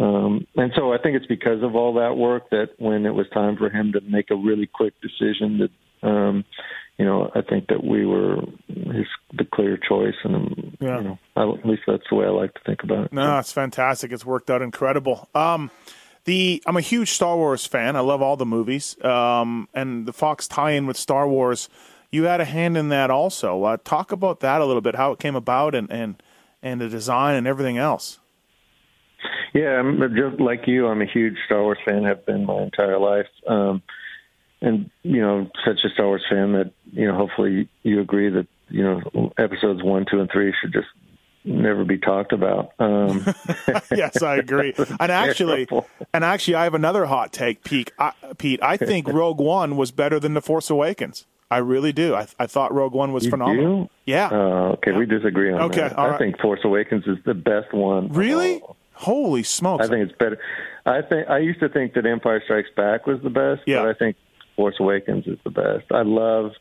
Um, 0.00 0.46
and 0.56 0.72
so 0.74 0.92
I 0.92 0.98
think 0.98 1.16
it's 1.16 1.26
because 1.26 1.62
of 1.62 1.76
all 1.76 1.94
that 1.94 2.16
work 2.16 2.48
that 2.50 2.70
when 2.78 3.04
it 3.04 3.14
was 3.14 3.26
time 3.34 3.56
for 3.56 3.68
him 3.68 3.92
to 3.92 4.00
make 4.00 4.30
a 4.30 4.34
really 4.36 4.66
quick 4.66 4.94
decision, 5.02 5.58
that 5.58 6.08
um, 6.08 6.44
you 6.96 7.04
know, 7.04 7.30
I 7.34 7.42
think 7.42 7.68
that 7.68 7.84
we 7.84 8.06
were 8.06 8.36
his 8.68 9.06
the 9.34 9.44
clear 9.44 9.76
choice, 9.76 10.14
and 10.24 10.34
um, 10.34 10.76
Yeah. 10.80 10.98
you 10.98 11.04
know, 11.04 11.18
I, 11.36 11.42
at 11.58 11.66
least 11.66 11.82
that's 11.86 12.02
the 12.08 12.16
way 12.16 12.26
I 12.26 12.30
like 12.30 12.54
to 12.54 12.60
think 12.64 12.82
about 12.82 13.06
it. 13.06 13.12
No, 13.12 13.38
it's 13.38 13.52
fantastic. 13.52 14.10
It's 14.12 14.24
worked 14.24 14.50
out 14.50 14.62
incredible. 14.62 15.28
Um, 15.34 15.70
The 16.24 16.62
I'm 16.66 16.76
a 16.76 16.82
huge 16.82 17.10
Star 17.10 17.36
Wars 17.36 17.66
fan. 17.66 17.96
I 17.96 18.00
love 18.00 18.22
all 18.22 18.36
the 18.36 18.46
movies, 18.46 19.02
um, 19.04 19.68
and 19.74 20.06
the 20.06 20.12
Fox 20.12 20.48
tie-in 20.48 20.86
with 20.86 20.96
Star 20.96 21.28
Wars. 21.28 21.68
You 22.10 22.24
had 22.24 22.40
a 22.40 22.44
hand 22.44 22.76
in 22.76 22.88
that 22.88 23.10
also. 23.10 23.62
Uh, 23.64 23.76
talk 23.84 24.12
about 24.12 24.40
that 24.40 24.60
a 24.60 24.64
little 24.66 24.82
bit, 24.82 24.94
how 24.96 25.12
it 25.12 25.18
came 25.18 25.36
about, 25.36 25.74
and 25.74 25.90
and 25.90 26.22
and 26.62 26.80
the 26.80 26.88
design 26.88 27.34
and 27.36 27.46
everything 27.46 27.78
else. 27.78 28.18
Yeah, 29.52 29.78
I'm 29.78 29.98
just 30.14 30.40
like 30.40 30.66
you. 30.66 30.86
I'm 30.86 31.02
a 31.02 31.06
huge 31.06 31.36
Star 31.46 31.62
Wars 31.62 31.78
fan. 31.84 32.04
Have 32.04 32.26
been 32.26 32.46
my 32.46 32.62
entire 32.62 32.98
life, 32.98 33.26
um, 33.46 33.82
and 34.60 34.90
you 35.02 35.20
know, 35.20 35.50
such 35.64 35.80
a 35.84 35.88
Star 35.90 36.06
Wars 36.06 36.24
fan 36.30 36.52
that 36.52 36.72
you 36.92 37.06
know. 37.06 37.16
Hopefully, 37.16 37.68
you 37.82 38.00
agree 38.00 38.30
that 38.30 38.46
you 38.68 38.82
know 38.82 39.32
episodes 39.38 39.82
one, 39.82 40.06
two, 40.10 40.20
and 40.20 40.30
three 40.30 40.54
should 40.60 40.72
just 40.72 40.88
never 41.44 41.84
be 41.84 41.98
talked 41.98 42.32
about. 42.32 42.72
Um, 42.78 43.24
yes, 43.90 44.22
I 44.22 44.36
agree. 44.36 44.74
And 44.98 45.12
actually, 45.12 45.68
and 46.12 46.24
actually, 46.24 46.54
I 46.56 46.64
have 46.64 46.74
another 46.74 47.06
hot 47.06 47.32
take, 47.32 47.64
Pete. 47.64 47.92
I, 47.98 48.12
Pete, 48.38 48.60
I 48.62 48.76
think 48.76 49.08
Rogue 49.12 49.40
One 49.40 49.76
was 49.76 49.90
better 49.90 50.20
than 50.20 50.34
The 50.34 50.42
Force 50.42 50.70
Awakens. 50.70 51.26
I 51.50 51.58
really 51.58 51.92
do. 51.92 52.14
I, 52.14 52.28
I 52.38 52.46
thought 52.46 52.72
Rogue 52.72 52.92
One 52.92 53.12
was 53.12 53.24
you 53.24 53.30
phenomenal. 53.30 53.84
Do? 53.84 53.90
Yeah. 54.06 54.28
Uh, 54.30 54.74
okay, 54.74 54.92
we 54.92 55.04
disagree 55.06 55.52
on 55.52 55.62
okay, 55.62 55.80
that. 55.80 55.98
I 55.98 56.10
right. 56.10 56.18
think 56.18 56.38
Force 56.40 56.60
Awakens 56.62 57.04
is 57.06 57.18
the 57.24 57.34
best 57.34 57.72
one. 57.72 58.12
Really? 58.12 58.62
Holy 59.00 59.42
smokes! 59.42 59.86
I 59.86 59.88
think 59.88 60.10
it's 60.10 60.18
better. 60.18 60.38
I 60.84 61.02
think 61.02 61.28
I 61.28 61.38
used 61.38 61.60
to 61.60 61.68
think 61.68 61.94
that 61.94 62.06
Empire 62.06 62.42
Strikes 62.44 62.68
Back 62.76 63.06
was 63.06 63.20
the 63.22 63.30
best, 63.30 63.62
yeah. 63.66 63.80
but 63.80 63.88
I 63.88 63.94
think 63.94 64.16
Force 64.56 64.76
Awakens 64.78 65.26
is 65.26 65.38
the 65.44 65.50
best. 65.50 65.90
I 65.90 66.02
love 66.02 66.52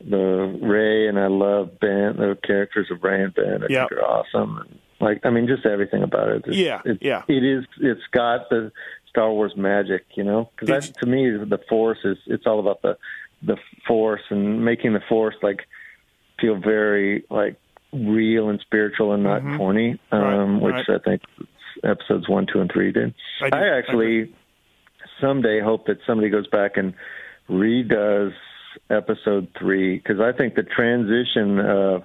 the 0.00 0.58
Rey 0.62 1.08
and 1.08 1.18
I 1.18 1.26
love 1.26 1.80
Ben, 1.80 2.16
the 2.16 2.38
characters 2.44 2.88
of 2.90 3.02
Rey 3.02 3.24
and 3.24 3.34
Ben. 3.34 3.62
I 3.62 3.66
yep. 3.68 3.88
think 3.88 4.00
are 4.00 4.04
awesome. 4.04 4.78
Like, 5.00 5.24
I 5.24 5.30
mean, 5.30 5.48
just 5.48 5.66
everything 5.66 6.02
about 6.02 6.28
it. 6.28 6.44
It's, 6.46 6.56
yeah, 6.56 6.80
it's, 6.84 7.02
yeah. 7.02 7.22
It 7.28 7.44
is. 7.44 7.64
It's 7.80 8.06
got 8.12 8.48
the 8.50 8.70
Star 9.08 9.32
Wars 9.32 9.54
magic, 9.56 10.04
you 10.14 10.24
know. 10.24 10.50
Because 10.58 10.90
to 10.90 11.06
me, 11.06 11.30
the 11.30 11.58
Force 11.68 11.98
is. 12.04 12.18
It's 12.26 12.46
all 12.46 12.60
about 12.60 12.82
the 12.82 12.96
the 13.42 13.56
Force 13.86 14.22
and 14.30 14.64
making 14.64 14.92
the 14.92 15.02
Force 15.08 15.34
like 15.42 15.66
feel 16.40 16.56
very 16.56 17.24
like 17.30 17.56
real 17.92 18.48
and 18.48 18.60
spiritual 18.60 19.12
and 19.12 19.22
not 19.22 19.42
mm-hmm. 19.42 19.56
corny, 19.56 20.00
um, 20.10 20.22
right, 20.22 20.62
which 20.62 20.88
right. 20.88 21.00
I 21.00 21.04
think 21.04 21.22
episodes 21.84 22.28
one, 22.28 22.46
two, 22.50 22.60
and 22.60 22.70
three 22.72 22.92
did. 22.92 23.14
I, 23.42 23.56
I 23.56 23.78
actually 23.78 24.22
I 24.22 25.06
someday 25.20 25.60
hope 25.60 25.86
that 25.86 25.98
somebody 26.06 26.30
goes 26.30 26.46
back 26.48 26.76
and 26.76 26.94
redoes 27.48 28.32
episode 28.90 29.48
three 29.58 29.96
because 29.96 30.20
I 30.20 30.32
think 30.32 30.54
the 30.54 30.62
transition 30.62 31.58
of 31.60 32.02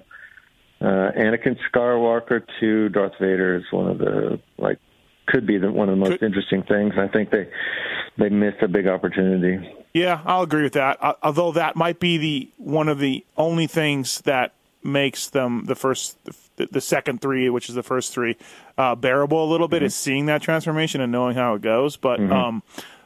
uh, 0.80 1.12
Anakin 1.16 1.58
Skywalker 1.72 2.42
to 2.60 2.88
Darth 2.88 3.14
Vader 3.20 3.56
is 3.56 3.64
one 3.70 3.90
of 3.90 3.98
the 3.98 4.40
like 4.58 4.78
could 5.26 5.46
be 5.46 5.58
the, 5.58 5.70
one 5.70 5.88
of 5.88 5.96
the 5.96 6.00
most 6.00 6.18
could, 6.18 6.22
interesting 6.22 6.62
things. 6.62 6.94
I 6.98 7.08
think 7.08 7.30
they 7.30 7.48
they 8.18 8.28
missed 8.28 8.62
a 8.62 8.68
big 8.68 8.86
opportunity. 8.86 9.68
Yeah, 9.94 10.20
I'll 10.24 10.42
agree 10.42 10.62
with 10.62 10.74
that. 10.74 10.98
Uh, 11.00 11.14
although 11.22 11.52
that 11.52 11.76
might 11.76 12.00
be 12.00 12.18
the 12.18 12.50
one 12.56 12.88
of 12.88 12.98
the 12.98 13.24
only 13.36 13.66
things 13.66 14.20
that 14.22 14.54
makes 14.82 15.28
them 15.28 15.64
the 15.66 15.74
first, 15.74 16.18
the, 16.60 16.72
the 16.72 16.80
second 16.80 17.20
three, 17.20 17.48
which 17.48 17.68
is 17.68 17.74
the 17.74 17.82
first 17.82 18.12
three, 18.12 18.36
uh, 18.76 18.94
bearable 18.94 19.44
a 19.44 19.48
little 19.50 19.68
bit, 19.68 19.78
mm-hmm. 19.78 19.86
is 19.86 19.94
seeing 19.94 20.26
that 20.26 20.42
transformation 20.42 21.00
and 21.00 21.10
knowing 21.10 21.34
how 21.36 21.54
it 21.54 21.62
goes. 21.62 21.96
But 21.96 22.20
mm-hmm. 22.20 22.32
um, 22.32 22.62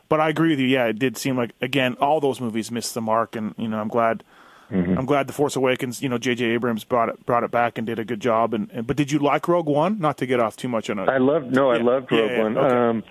but 0.09 0.20
I 0.20 0.28
agree 0.28 0.50
with 0.50 0.61
you. 0.61 0.66
Yeah, 0.66 0.86
it 0.86 0.98
did 0.98 1.16
seem 1.16 1.36
like 1.36 1.52
again 1.61 1.94
all 1.94 2.20
those 2.20 2.40
movies 2.40 2.70
missed 2.70 2.94
the 2.94 3.00
mark, 3.00 3.36
and 3.36 3.55
you 3.57 3.68
know 3.68 3.80
I'm 3.80 3.88
glad. 3.88 4.24
Mm-hmm. 4.70 4.98
I'm 4.98 5.05
glad 5.05 5.26
the 5.26 5.32
Force 5.32 5.57
Awakens. 5.57 6.02
You 6.02 6.09
know, 6.09 6.18
J.J. 6.18 6.46
Abrams 6.46 6.84
brought 6.84 7.09
it 7.11 7.26
brought 7.26 7.44
it 7.44 7.50
back 7.50 7.78
and 7.78 7.86
did 7.86 7.98
a 7.98 8.05
good 8.05 8.20
job. 8.20 8.55
And, 8.55 8.70
and 8.72 8.86
but 8.86 8.96
did 8.96 9.12
you 9.12 9.18
like 9.18 9.46
Rogue 9.46 9.66
One? 9.66 10.00
Not 10.00 10.18
to 10.18 10.26
get 10.26 10.40
off 10.40 10.57
too 10.57 10.68
much 10.68 10.88
on 10.88 10.98
it. 10.98 11.09
I 11.09 11.18
loved. 11.18 11.55
No, 11.55 11.70
yeah. 11.70 11.78
I 11.78 11.82
loved 11.82 12.11
Rogue 12.11 12.30
yeah, 12.30 12.36
yeah, 12.36 12.42
One. 12.42 12.59
Okay. 12.59 12.76
Um, 12.76 13.02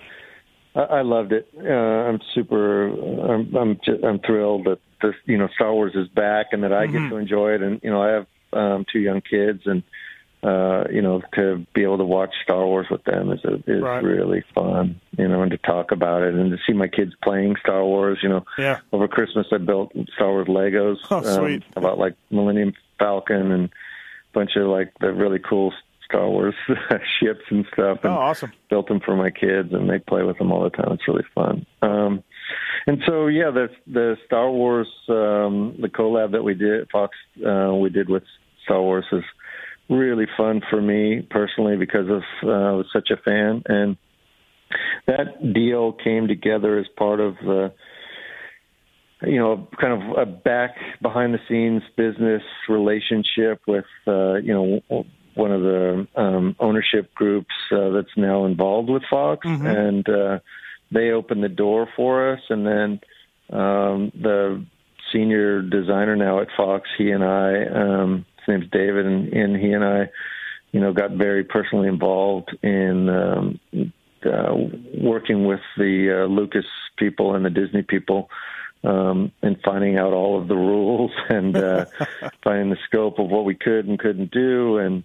I, 0.74 0.80
I 0.80 1.02
loved 1.02 1.32
it. 1.32 1.48
Uh, 1.56 1.70
I'm 1.70 2.20
super. 2.34 2.88
I'm 2.88 3.54
I'm, 3.54 3.80
just, 3.84 4.04
I'm 4.04 4.18
thrilled 4.18 4.64
that 4.64 4.80
this 5.00 5.14
you 5.26 5.38
know 5.38 5.48
Star 5.54 5.72
Wars 5.72 5.94
is 5.94 6.08
back 6.08 6.46
and 6.52 6.64
that 6.64 6.72
I 6.72 6.86
Mm-hmm. 6.86 7.04
get 7.04 7.10
to 7.10 7.16
enjoy 7.16 7.52
it. 7.52 7.62
And 7.62 7.80
you 7.82 7.90
know 7.90 8.02
I 8.02 8.08
have 8.08 8.26
um, 8.52 8.84
two 8.92 9.00
young 9.00 9.20
kids 9.20 9.62
and. 9.66 9.82
Uh, 10.44 10.84
you 10.92 11.00
know, 11.00 11.22
to 11.32 11.64
be 11.74 11.82
able 11.82 11.96
to 11.96 12.04
watch 12.04 12.34
Star 12.42 12.66
Wars 12.66 12.86
with 12.90 13.02
them 13.04 13.32
is 13.32 13.40
a, 13.44 13.54
is 13.66 13.82
right. 13.82 14.04
really 14.04 14.44
fun. 14.54 15.00
You 15.16 15.26
know, 15.26 15.40
and 15.40 15.50
to 15.50 15.56
talk 15.56 15.90
about 15.90 16.22
it 16.22 16.34
and 16.34 16.50
to 16.50 16.58
see 16.66 16.74
my 16.74 16.88
kids 16.88 17.12
playing 17.22 17.56
Star 17.60 17.82
Wars. 17.82 18.18
You 18.22 18.28
know, 18.28 18.44
yeah. 18.58 18.80
over 18.92 19.08
Christmas 19.08 19.46
I 19.52 19.58
built 19.58 19.92
Star 20.14 20.30
Wars 20.30 20.46
Legos 20.46 20.96
oh, 21.10 21.22
sweet. 21.22 21.62
Um, 21.76 21.82
about 21.82 21.98
like 21.98 22.14
Millennium 22.30 22.74
Falcon 22.98 23.52
and 23.52 23.64
a 23.64 23.70
bunch 24.34 24.50
of 24.56 24.66
like 24.66 24.92
the 25.00 25.14
really 25.14 25.38
cool 25.38 25.72
Star 26.04 26.28
Wars 26.28 26.54
ships 27.20 27.44
and 27.48 27.64
stuff. 27.72 28.00
And 28.02 28.12
oh, 28.12 28.18
awesome! 28.18 28.52
Built 28.68 28.88
them 28.88 29.00
for 29.00 29.16
my 29.16 29.30
kids, 29.30 29.72
and 29.72 29.88
they 29.88 29.98
play 29.98 30.24
with 30.24 30.36
them 30.38 30.52
all 30.52 30.62
the 30.64 30.70
time. 30.70 30.92
It's 30.92 31.08
really 31.08 31.24
fun. 31.34 31.64
Um, 31.80 32.22
and 32.86 33.02
so, 33.06 33.28
yeah, 33.28 33.50
the 33.50 33.68
the 33.86 34.16
Star 34.26 34.50
Wars 34.50 34.88
um, 35.08 35.76
the 35.80 35.88
collab 35.88 36.32
that 36.32 36.42
we 36.42 36.54
did 36.54 36.90
Fox 36.90 37.16
uh, 37.46 37.72
we 37.74 37.88
did 37.88 38.08
with 38.08 38.24
Star 38.64 38.80
Wars 38.80 39.06
was 39.10 39.24
really 39.88 40.26
fun 40.36 40.62
for 40.70 40.80
me 40.80 41.26
personally 41.30 41.76
because 41.76 42.08
of 42.08 42.22
uh, 42.42 42.50
I 42.50 42.72
was 42.72 42.86
such 42.92 43.10
a 43.10 43.16
fan, 43.16 43.62
and 43.66 43.96
that 45.06 45.52
deal 45.52 45.92
came 45.92 46.28
together 46.28 46.78
as 46.78 46.86
part 46.96 47.20
of 47.20 47.36
the 47.36 47.72
you 49.26 49.38
know, 49.38 49.68
kind 49.80 50.02
of 50.02 50.18
a 50.18 50.26
back 50.26 50.76
behind 51.00 51.34
the 51.34 51.38
scenes 51.48 51.82
business 51.96 52.42
relationship 52.68 53.60
with, 53.66 53.84
uh, 54.06 54.34
you 54.34 54.52
know, 54.52 55.04
one 55.34 55.52
of 55.52 55.62
the 55.62 56.06
um, 56.16 56.56
ownership 56.60 57.12
groups 57.14 57.54
uh, 57.72 57.90
that's 57.90 58.16
now 58.16 58.44
involved 58.44 58.88
with 58.88 59.02
Fox, 59.10 59.46
mm-hmm. 59.46 59.66
and 59.66 60.08
uh, 60.08 60.38
they 60.92 61.10
opened 61.10 61.42
the 61.42 61.48
door 61.48 61.88
for 61.96 62.32
us. 62.32 62.40
And 62.48 62.66
then 62.66 63.00
um, 63.50 64.12
the 64.14 64.64
senior 65.12 65.62
designer 65.62 66.16
now 66.16 66.40
at 66.40 66.48
Fox, 66.56 66.88
he 66.96 67.10
and 67.10 67.24
I, 67.24 67.64
um, 67.64 68.26
his 68.46 68.52
name's 68.60 68.70
David, 68.70 69.06
and, 69.06 69.32
and 69.32 69.56
he 69.56 69.72
and 69.72 69.84
I, 69.84 70.10
you 70.72 70.80
know, 70.80 70.92
got 70.92 71.12
very 71.12 71.44
personally 71.44 71.88
involved 71.88 72.56
in 72.62 73.08
um, 73.08 73.60
uh, 74.24 74.54
working 75.00 75.46
with 75.46 75.60
the 75.76 76.22
uh, 76.24 76.26
Lucas 76.26 76.64
people 76.96 77.34
and 77.34 77.44
the 77.44 77.50
Disney 77.50 77.82
people 77.82 78.28
um, 78.82 79.32
and 79.42 79.56
finding 79.64 79.96
out 79.98 80.12
all 80.12 80.40
of 80.40 80.48
the 80.48 80.56
rules 80.56 81.10
and 81.28 81.56
uh, 81.56 81.86
finding 82.44 82.70
the 82.70 82.78
scope 82.86 83.18
of 83.18 83.28
what 83.28 83.44
we 83.44 83.54
could 83.54 83.86
and 83.86 83.98
couldn't 83.98 84.30
do. 84.30 84.78
And 84.78 85.04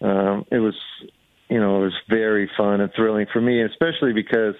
um, 0.00 0.44
it 0.50 0.58
was, 0.58 0.74
you 1.48 1.60
know, 1.60 1.80
it 1.80 1.84
was 1.84 1.94
very 2.08 2.50
fun 2.56 2.80
and 2.80 2.92
thrilling 2.94 3.26
for 3.32 3.40
me, 3.40 3.62
especially 3.62 4.12
because 4.12 4.54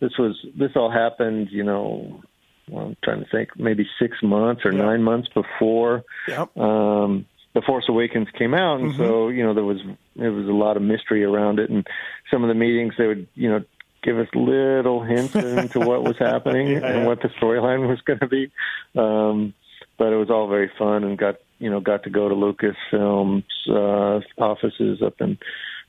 this 0.00 0.12
was 0.18 0.36
this 0.58 0.72
all 0.76 0.90
happened, 0.90 1.48
you 1.50 1.64
know. 1.64 2.22
Well, 2.68 2.86
I'm 2.86 2.96
trying 3.04 3.20
to 3.22 3.30
think, 3.30 3.50
maybe 3.56 3.86
six 4.00 4.16
months 4.24 4.62
or 4.64 4.72
Yeah. 4.72 4.82
nine 4.86 5.02
months 5.04 5.28
before 5.28 6.02
Yep. 6.26 6.56
um, 6.56 7.24
the 7.56 7.62
Force 7.62 7.86
Awakens 7.88 8.28
came 8.38 8.52
out, 8.52 8.80
and 8.80 8.92
Mhm. 8.92 8.98
so 8.98 9.28
you 9.28 9.42
know 9.42 9.54
there 9.54 9.64
was 9.64 9.80
there 10.14 10.30
was 10.30 10.46
a 10.46 10.52
lot 10.52 10.76
of 10.76 10.82
mystery 10.82 11.24
around 11.24 11.58
it, 11.58 11.70
and 11.70 11.86
some 12.30 12.44
of 12.44 12.48
the 12.48 12.54
meetings 12.54 12.92
they 12.98 13.06
would 13.06 13.26
you 13.34 13.48
know 13.48 13.64
give 14.02 14.18
us 14.18 14.28
little 14.34 15.02
hints 15.02 15.34
into 15.34 15.80
what 15.80 16.04
was 16.04 16.16
happening 16.18 16.68
Yeah, 16.68 16.86
and 16.86 16.98
yeah. 17.00 17.06
what 17.06 17.22
the 17.22 17.28
storyline 17.40 17.88
was 17.88 18.00
going 18.02 18.18
to 18.20 18.28
be. 18.28 18.50
Um, 18.94 19.54
but 19.98 20.12
it 20.12 20.16
was 20.16 20.28
all 20.30 20.48
very 20.48 20.70
fun, 20.78 21.02
and 21.02 21.16
got 21.16 21.36
you 21.58 21.70
know 21.70 21.80
got 21.80 22.02
to 22.04 22.10
go 22.10 22.28
to 22.28 22.34
Lucasfilm's 22.34 23.44
uh, 23.68 24.20
offices 24.42 25.00
up 25.02 25.14
in 25.20 25.38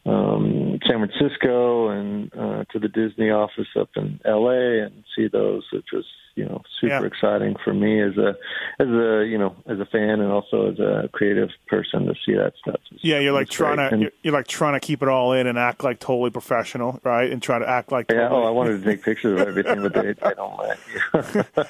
um, 0.08 0.80
San 0.88 1.06
Francisco 1.08 1.90
and 1.90 2.32
uh, 2.34 2.64
to 2.72 2.80
the 2.80 2.88
Disney 2.88 3.30
office 3.30 3.68
up 3.80 3.90
in 3.96 4.20
L.A. 4.26 4.84
and 4.86 5.04
see 5.16 5.28
those, 5.28 5.64
which 5.74 5.88
was 5.92 6.06
you 6.36 6.46
know 6.46 6.62
super 6.80 6.94
Yeah. 7.02 7.06
exciting 7.06 7.56
for 7.64 7.74
me 7.74 8.00
as 8.02 8.16
a 8.18 8.36
as 8.80 8.88
a 8.88 9.26
you 9.28 9.38
know 9.38 9.56
as 9.68 9.80
a 9.80 9.86
fan 9.86 10.20
and 10.22 10.32
also 10.32 10.72
as 10.72 10.80
a 10.80 11.10
creative 11.12 11.50
person 11.68 12.06
to 12.06 12.14
see 12.26 12.34
that 12.36 12.54
stuff. 12.62 12.76
It's- 12.92 13.00
Yeah, 13.04 13.20
you're 13.20 13.34
like 13.34 13.50
trying 13.50 13.78
great. 13.78 13.90
to 13.90 13.98
you're, 13.98 14.12
you're 14.24 14.34
like 14.34 14.48
trying 14.48 14.74
to 14.74 14.80
keep 14.80 15.02
it 15.02 15.10
all 15.10 15.34
in 15.34 15.48
and 15.48 15.58
act 15.58 15.84
like 15.84 16.00
totally 16.00 16.30
professional, 16.30 17.00
right? 17.04 17.30
And 17.32 17.42
try 17.42 17.60
to 17.60 17.68
act 17.68 17.92
like 17.92 18.12
yeah, 18.12 18.28
totally- 18.30 18.44
oh, 18.44 18.48
I 18.48 18.52
wanted 18.52 18.84
to 18.84 18.86
take 18.86 19.04
pictures 19.04 19.42
of 19.42 19.48
everything, 19.48 19.82
but 19.82 19.94
they, 19.94 20.14
they 20.14 20.34
don't 20.36 20.58
let 20.60 20.78
you. 20.94 21.64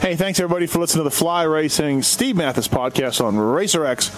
Hey, 0.00 0.16
thanks 0.16 0.40
everybody 0.40 0.66
for 0.66 0.78
listening 0.78 1.00
to 1.00 1.04
the 1.10 1.14
Fly 1.14 1.42
Racing 1.42 2.02
Steve 2.02 2.34
Matthes 2.34 2.68
podcast 2.68 3.22
on 3.22 3.36
Racer 3.36 3.84
X. 3.84 4.08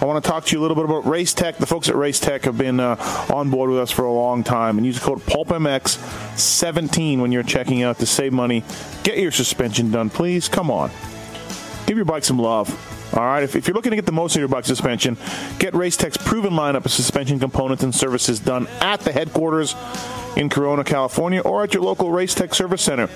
I 0.00 0.06
want 0.06 0.24
to 0.24 0.30
talk 0.30 0.46
to 0.46 0.56
you 0.56 0.60
a 0.60 0.62
little 0.62 0.76
bit 0.76 0.86
about 0.86 1.04
Race 1.04 1.34
Tech. 1.34 1.58
The 1.58 1.66
folks 1.66 1.90
at 1.90 1.94
Race 1.94 2.18
Tech 2.18 2.44
have 2.44 2.56
been 2.56 2.80
uh, 2.80 2.96
on 3.30 3.50
board 3.50 3.68
with 3.68 3.80
us 3.80 3.90
for 3.90 4.06
a 4.06 4.12
long 4.12 4.42
time, 4.42 4.78
and 4.78 4.86
use 4.86 4.98
the 4.98 5.04
code 5.04 5.20
PulpMX17 5.20 7.20
when 7.20 7.32
you're 7.32 7.42
checking 7.42 7.82
out 7.82 7.98
to 7.98 8.06
save 8.06 8.32
money. 8.32 8.64
Get 9.02 9.18
your 9.18 9.30
suspension 9.30 9.90
done, 9.90 10.08
please. 10.08 10.48
Come 10.48 10.70
on, 10.70 10.90
give 11.86 11.96
your 11.96 12.06
bike 12.06 12.24
some 12.24 12.38
love. 12.38 12.70
All 13.12 13.24
right, 13.24 13.42
if, 13.42 13.56
if 13.56 13.66
you're 13.66 13.74
looking 13.74 13.90
to 13.90 13.96
get 13.96 14.06
the 14.06 14.12
most 14.12 14.32
out 14.32 14.36
of 14.36 14.40
your 14.40 14.48
bike 14.48 14.64
suspension, 14.64 15.16
get 15.58 15.74
Race 15.74 15.96
Tech's 15.96 16.16
proven 16.16 16.52
lineup 16.52 16.84
of 16.84 16.92
suspension 16.92 17.40
components 17.40 17.82
and 17.82 17.94
services 17.94 18.38
done 18.38 18.68
at 18.80 19.00
the 19.00 19.12
headquarters 19.12 19.74
in 20.36 20.48
Corona, 20.48 20.84
California, 20.84 21.40
or 21.40 21.64
at 21.64 21.74
your 21.74 21.82
local 21.82 22.12
Race 22.12 22.34
Tech 22.34 22.54
service 22.54 22.82
center. 22.82 23.08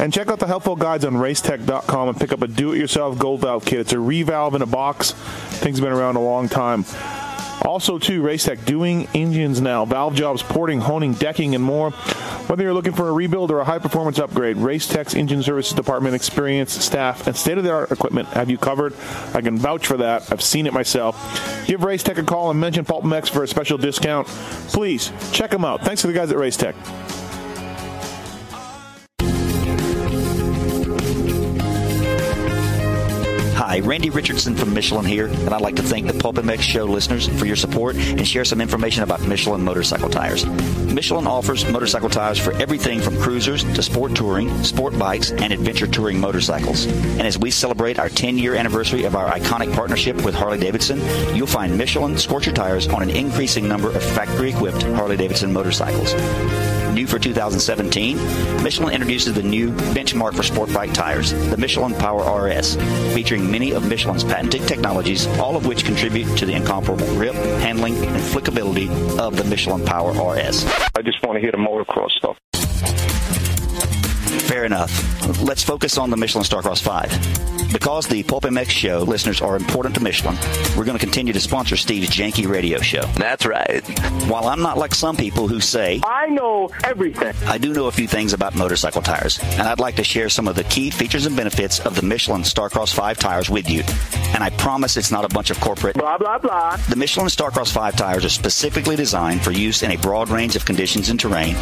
And 0.00 0.12
check 0.12 0.28
out 0.28 0.38
the 0.38 0.46
helpful 0.46 0.76
guides 0.76 1.04
on 1.04 1.14
racetech.com 1.14 2.08
and 2.08 2.18
pick 2.18 2.32
up 2.32 2.40
a 2.40 2.46
do-it-yourself 2.46 3.18
gold 3.18 3.40
valve 3.40 3.64
kit. 3.64 3.80
It's 3.80 3.92
a 3.92 3.96
revalve 3.96 4.54
in 4.54 4.62
a 4.62 4.66
box. 4.66 5.12
Things 5.12 5.78
have 5.78 5.84
been 5.84 5.92
around 5.92 6.16
a 6.16 6.20
long 6.20 6.48
time. 6.48 6.84
Also, 7.68 7.98
too, 7.98 8.22
Racetech 8.22 8.64
doing 8.64 9.06
engines 9.12 9.60
now, 9.60 9.84
valve 9.84 10.14
jobs, 10.14 10.42
porting, 10.42 10.80
honing, 10.80 11.12
decking, 11.12 11.54
and 11.54 11.62
more. 11.62 11.90
Whether 12.48 12.62
you're 12.62 12.72
looking 12.72 12.94
for 12.94 13.10
a 13.10 13.12
rebuild 13.12 13.50
or 13.50 13.60
a 13.60 13.64
high 13.66 13.78
performance 13.78 14.18
upgrade, 14.18 14.56
Racetech's 14.56 15.14
engine 15.14 15.42
services 15.42 15.74
department, 15.74 16.14
experience, 16.14 16.72
staff, 16.72 17.26
and 17.26 17.36
state 17.36 17.58
of 17.58 17.64
the 17.64 17.70
art 17.70 17.92
equipment 17.92 18.26
have 18.28 18.48
you 18.48 18.56
covered. 18.56 18.94
I 19.34 19.42
can 19.42 19.58
vouch 19.58 19.86
for 19.86 19.98
that. 19.98 20.32
I've 20.32 20.40
seen 20.40 20.66
it 20.66 20.72
myself. 20.72 21.66
Give 21.66 21.82
Racetech 21.82 22.16
a 22.16 22.22
call 22.22 22.50
and 22.50 22.58
mention 22.58 22.86
Pulp 22.86 23.04
MX 23.04 23.28
for 23.28 23.42
a 23.42 23.46
special 23.46 23.76
discount. 23.76 24.28
Please 24.68 25.12
check 25.30 25.50
them 25.50 25.66
out. 25.66 25.82
Thanks 25.82 26.00
to 26.00 26.06
the 26.06 26.14
guys 26.14 26.32
at 26.32 26.38
Racetech. 26.38 27.07
Hi, 33.68 33.80
Randy 33.80 34.08
Richardson 34.08 34.56
from 34.56 34.72
Michelin 34.72 35.04
here, 35.04 35.26
and 35.26 35.50
I'd 35.50 35.60
like 35.60 35.76
to 35.76 35.82
thank 35.82 36.06
the 36.06 36.14
Pulp 36.14 36.36
MX 36.36 36.60
Show 36.62 36.86
listeners 36.86 37.28
for 37.38 37.44
your 37.44 37.54
support 37.54 37.96
and 37.96 38.26
share 38.26 38.46
some 38.46 38.62
information 38.62 39.02
about 39.02 39.20
Michelin 39.20 39.62
motorcycle 39.62 40.08
tires. 40.08 40.46
Michelin 40.46 41.26
offers 41.26 41.70
motorcycle 41.70 42.08
tires 42.08 42.38
for 42.38 42.54
everything 42.54 42.98
from 42.98 43.20
cruisers 43.20 43.64
to 43.64 43.82
sport 43.82 44.14
touring, 44.14 44.64
sport 44.64 44.98
bikes, 44.98 45.32
and 45.32 45.52
adventure 45.52 45.86
touring 45.86 46.18
motorcycles. 46.18 46.86
And 46.86 47.26
as 47.26 47.36
we 47.36 47.50
celebrate 47.50 47.98
our 47.98 48.08
10 48.08 48.38
year 48.38 48.54
anniversary 48.54 49.04
of 49.04 49.14
our 49.14 49.30
iconic 49.30 49.74
partnership 49.74 50.16
with 50.24 50.34
Harley 50.34 50.58
Davidson, 50.58 50.98
you'll 51.36 51.46
find 51.46 51.76
Michelin 51.76 52.16
Scorcher 52.16 52.52
tires 52.52 52.88
on 52.88 53.02
an 53.02 53.10
increasing 53.10 53.68
number 53.68 53.90
of 53.90 54.02
factory 54.02 54.48
equipped 54.48 54.82
Harley 54.84 55.18
Davidson 55.18 55.52
motorcycles. 55.52 56.14
New 56.94 57.06
for 57.06 57.18
2017, 57.18 58.16
Michelin 58.62 58.94
introduces 58.94 59.34
the 59.34 59.42
new 59.42 59.70
benchmark 59.94 60.34
for 60.34 60.42
sport 60.42 60.72
bike 60.72 60.92
tires, 60.92 61.32
the 61.50 61.56
Michelin 61.56 61.94
Power 61.94 62.46
RS, 62.46 62.76
featuring 63.14 63.50
many 63.50 63.72
of 63.72 63.88
Michelin's 63.88 64.24
patented 64.24 64.66
technologies, 64.66 65.26
all 65.38 65.56
of 65.56 65.66
which 65.66 65.84
contribute 65.84 66.36
to 66.38 66.46
the 66.46 66.54
incomparable 66.54 67.06
grip, 67.14 67.34
handling, 67.34 67.94
and 67.96 68.22
flickability 68.22 68.88
of 69.18 69.36
the 69.36 69.44
Michelin 69.44 69.84
Power 69.84 70.12
RS. 70.12 70.64
I 70.96 71.02
just 71.02 71.24
want 71.24 71.36
to 71.36 71.40
hear 71.40 71.52
the 71.52 71.58
motocross 71.58 72.10
stuff. 72.10 72.36
Fair 74.40 74.64
enough. 74.64 75.42
Let's 75.42 75.62
focus 75.62 75.98
on 75.98 76.10
the 76.10 76.16
Michelin 76.16 76.44
Starcross 76.44 76.80
5. 76.82 77.72
Because 77.72 78.06
the 78.06 78.22
Pulp 78.22 78.44
MX 78.44 78.70
show 78.70 78.98
listeners 79.00 79.42
are 79.42 79.54
important 79.54 79.94
to 79.96 80.02
Michelin, 80.02 80.36
we're 80.76 80.84
going 80.84 80.96
to 80.96 81.04
continue 81.04 81.34
to 81.34 81.40
sponsor 81.40 81.76
Steve's 81.76 82.08
Janky 82.08 82.48
Radio 82.48 82.78
Show. 82.80 83.02
That's 83.16 83.44
right. 83.44 83.86
While 84.26 84.48
I'm 84.48 84.62
not 84.62 84.78
like 84.78 84.94
some 84.94 85.16
people 85.16 85.48
who 85.48 85.60
say, 85.60 86.00
I 86.02 86.28
know 86.28 86.70
everything, 86.84 87.34
I 87.46 87.58
do 87.58 87.74
know 87.74 87.86
a 87.86 87.92
few 87.92 88.08
things 88.08 88.32
about 88.32 88.54
motorcycle 88.54 89.02
tires, 89.02 89.38
and 89.42 89.62
I'd 89.62 89.80
like 89.80 89.96
to 89.96 90.04
share 90.04 90.30
some 90.30 90.48
of 90.48 90.54
the 90.56 90.64
key 90.64 90.88
features 90.88 91.26
and 91.26 91.36
benefits 91.36 91.80
of 91.80 91.94
the 91.94 92.02
Michelin 92.02 92.42
Starcross 92.42 92.94
5 92.94 93.18
tires 93.18 93.50
with 93.50 93.68
you. 93.68 93.82
And 94.32 94.42
I 94.42 94.50
promise 94.50 94.96
it's 94.96 95.10
not 95.10 95.26
a 95.26 95.28
bunch 95.28 95.50
of 95.50 95.60
corporate 95.60 95.96
blah, 95.96 96.16
blah, 96.16 96.38
blah. 96.38 96.76
The 96.88 96.96
Michelin 96.96 97.28
Starcross 97.28 97.70
5 97.70 97.96
tires 97.96 98.24
are 98.24 98.30
specifically 98.30 98.96
designed 98.96 99.42
for 99.42 99.50
use 99.50 99.82
in 99.82 99.90
a 99.90 99.96
broad 99.96 100.30
range 100.30 100.56
of 100.56 100.64
conditions 100.64 101.10
and 101.10 101.20
terrain. 101.20 101.54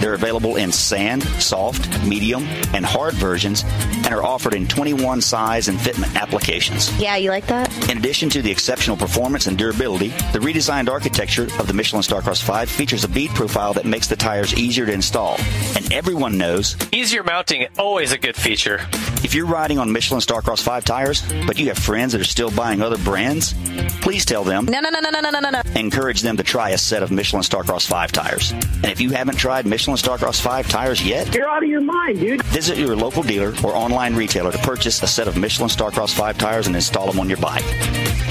They're 0.00 0.14
available 0.14 0.56
in 0.56 0.70
sand, 0.72 1.22
soft, 1.22 1.88
medium, 2.04 2.15
and 2.16 2.84
hard 2.84 3.14
versions, 3.14 3.64
and 3.64 4.08
are 4.08 4.22
offered 4.22 4.54
in 4.54 4.66
21 4.66 5.20
size 5.20 5.68
and 5.68 5.78
fitment 5.78 6.14
applications. 6.20 6.96
Yeah, 7.00 7.16
you 7.16 7.30
like 7.30 7.46
that? 7.46 7.90
In 7.90 7.98
addition 7.98 8.28
to 8.30 8.42
the 8.42 8.50
exceptional 8.50 8.96
performance 8.96 9.46
and 9.46 9.56
durability, 9.56 10.08
the 10.32 10.38
redesigned 10.38 10.88
architecture 10.88 11.44
of 11.58 11.66
the 11.66 11.74
Michelin 11.74 12.02
Starcross 12.02 12.42
5 12.42 12.68
features 12.68 13.04
a 13.04 13.08
bead 13.08 13.30
profile 13.30 13.72
that 13.74 13.84
makes 13.84 14.06
the 14.06 14.16
tires 14.16 14.54
easier 14.54 14.86
to 14.86 14.92
install. 14.92 15.36
And 15.74 15.92
everyone 15.92 16.38
knows 16.38 16.76
easier 16.92 17.22
mounting 17.22 17.66
always 17.78 18.12
a 18.12 18.18
good 18.18 18.36
feature. 18.36 18.80
If 19.24 19.34
you're 19.34 19.46
riding 19.46 19.78
on 19.78 19.90
Michelin 19.90 20.20
Starcross 20.20 20.62
5 20.62 20.84
tires, 20.84 21.22
but 21.46 21.58
you 21.58 21.66
have 21.66 21.78
friends 21.78 22.12
that 22.12 22.20
are 22.20 22.24
still 22.24 22.50
buying 22.50 22.80
other 22.80 22.98
brands, 22.98 23.54
please 24.00 24.24
tell 24.24 24.44
them. 24.44 24.66
No, 24.66 24.80
no, 24.80 24.90
no, 24.90 25.00
no, 25.00 25.10
no, 25.10 25.30
no, 25.30 25.40
no, 25.40 25.50
no. 25.50 25.62
Encourage 25.74 26.20
them 26.20 26.36
to 26.36 26.42
try 26.42 26.70
a 26.70 26.78
set 26.78 27.02
of 27.02 27.10
Michelin 27.10 27.42
Starcross 27.42 27.86
5 27.86 28.12
tires. 28.12 28.52
And 28.52 28.86
if 28.86 29.00
you 29.00 29.10
haven't 29.10 29.36
tried 29.36 29.66
Michelin 29.66 29.96
Starcross 29.96 30.40
5 30.40 30.68
tires 30.68 31.04
yet, 31.04 31.34
you're 31.34 31.48
out 31.48 31.62
of 31.62 31.68
your 31.68 31.80
mind, 31.80 32.05
dude. 32.12 32.42
Visit 32.44 32.78
your 32.78 32.96
local 32.96 33.22
dealer 33.22 33.54
or 33.64 33.74
online 33.74 34.14
retailer 34.14 34.52
to 34.52 34.58
purchase 34.58 35.02
a 35.02 35.06
set 35.06 35.28
of 35.28 35.36
Michelin 35.36 35.68
Starcross 35.68 36.14
5 36.14 36.38
tires 36.38 36.66
and 36.66 36.76
install 36.76 37.06
them 37.06 37.20
on 37.20 37.28
your 37.28 37.38
bike. 37.38 37.64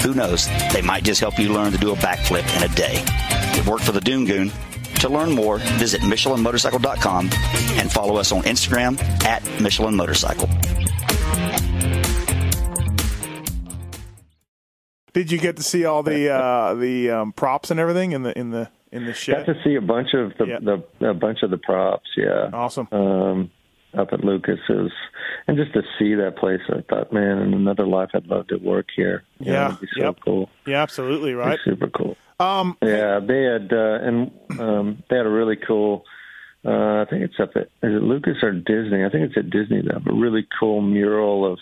Who 0.02 0.14
knows? 0.14 0.48
They 0.72 0.82
might 0.82 1.04
just 1.04 1.20
help 1.20 1.38
you 1.38 1.52
learn 1.52 1.72
to 1.72 1.78
do 1.78 1.92
a 1.92 1.96
backflip 1.96 2.44
in 2.56 2.70
a 2.70 2.74
day. 2.74 3.02
It 3.58 3.66
worked 3.66 3.84
for 3.84 3.92
the 3.92 4.00
Doom 4.00 4.24
Goon. 4.24 4.50
To 5.00 5.08
learn 5.08 5.32
more, 5.32 5.58
visit 5.78 6.00
MichelinMotorcycle.com 6.00 7.30
and 7.78 7.92
follow 7.92 8.16
us 8.16 8.32
on 8.32 8.42
Instagram 8.42 9.00
at 9.24 9.42
Michelin 9.60 9.94
Motorcycle. 9.94 10.48
Did 15.16 15.30
you 15.30 15.38
get 15.38 15.56
to 15.56 15.62
see 15.62 15.86
all 15.86 16.02
the 16.02 16.28
uh, 16.28 16.74
the 16.74 17.10
um, 17.10 17.32
props 17.32 17.70
and 17.70 17.80
everything 17.80 18.12
in 18.12 18.22
the 18.22 18.38
in 18.38 18.50
the 18.50 18.68
in 18.92 19.06
the 19.06 19.14
shed? 19.14 19.46
Got 19.46 19.54
to 19.54 19.64
see 19.64 19.74
a 19.74 19.80
bunch 19.80 20.12
of 20.12 20.34
the, 20.38 20.44
yeah. 20.44 20.58
the 20.60 21.08
a 21.08 21.14
bunch 21.14 21.42
of 21.42 21.50
the 21.50 21.56
props. 21.56 22.10
Yeah, 22.18 22.50
awesome. 22.52 22.86
Um, 22.92 23.50
up 23.96 24.12
at 24.12 24.24
Lucas's, 24.24 24.92
and 25.46 25.56
just 25.56 25.72
to 25.74 25.82
see 25.98 26.14
that 26.14 26.36
place, 26.36 26.60
I 26.68 26.82
thought, 26.88 27.12
man, 27.12 27.38
in 27.38 27.54
another 27.54 27.86
life, 27.86 28.10
I'd 28.14 28.26
love 28.26 28.48
to 28.48 28.56
work 28.56 28.86
here. 28.94 29.24
You 29.38 29.52
yeah, 29.52 29.58
know, 29.58 29.66
it'd 29.68 29.80
be 29.80 29.88
so 29.96 30.04
yep. 30.04 30.16
cool. 30.24 30.50
Yeah, 30.66 30.82
absolutely, 30.82 31.34
right. 31.34 31.58
super 31.64 31.88
cool. 31.88 32.16
Um, 32.38 32.76
yeah, 32.82 33.20
they 33.20 33.42
had 33.44 33.72
uh, 33.72 33.98
and 34.02 34.30
um, 34.60 35.02
they 35.08 35.16
had 35.16 35.26
a 35.26 35.30
really 35.30 35.56
cool. 35.56 36.04
Uh, 36.64 37.02
I 37.02 37.06
think 37.08 37.22
it's 37.22 37.38
up 37.40 37.50
at 37.56 37.68
is 37.82 37.94
it 37.94 38.02
Lucas 38.02 38.42
or 38.42 38.52
Disney? 38.52 39.04
I 39.04 39.08
think 39.08 39.30
it's 39.30 39.36
at 39.36 39.50
Disney. 39.50 39.82
They 39.82 39.92
have 39.92 40.06
a 40.06 40.12
really 40.12 40.46
cool 40.58 40.82
mural 40.82 41.50
of 41.50 41.58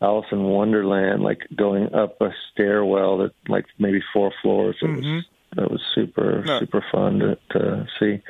Alice 0.00 0.26
in 0.30 0.42
Wonderland, 0.42 1.22
like 1.22 1.46
going 1.56 1.92
up 1.94 2.20
a 2.20 2.30
stairwell 2.52 3.18
that 3.18 3.32
like 3.48 3.66
maybe 3.78 4.00
four 4.12 4.32
floors. 4.42 4.76
It 4.82 4.86
mm-hmm. 4.86 4.96
was 4.96 5.24
that 5.56 5.70
was 5.70 5.80
super 5.94 6.42
No. 6.44 6.58
super 6.60 6.84
fun 6.90 7.18
to, 7.18 7.38
to 7.50 7.86
see. 8.00 8.22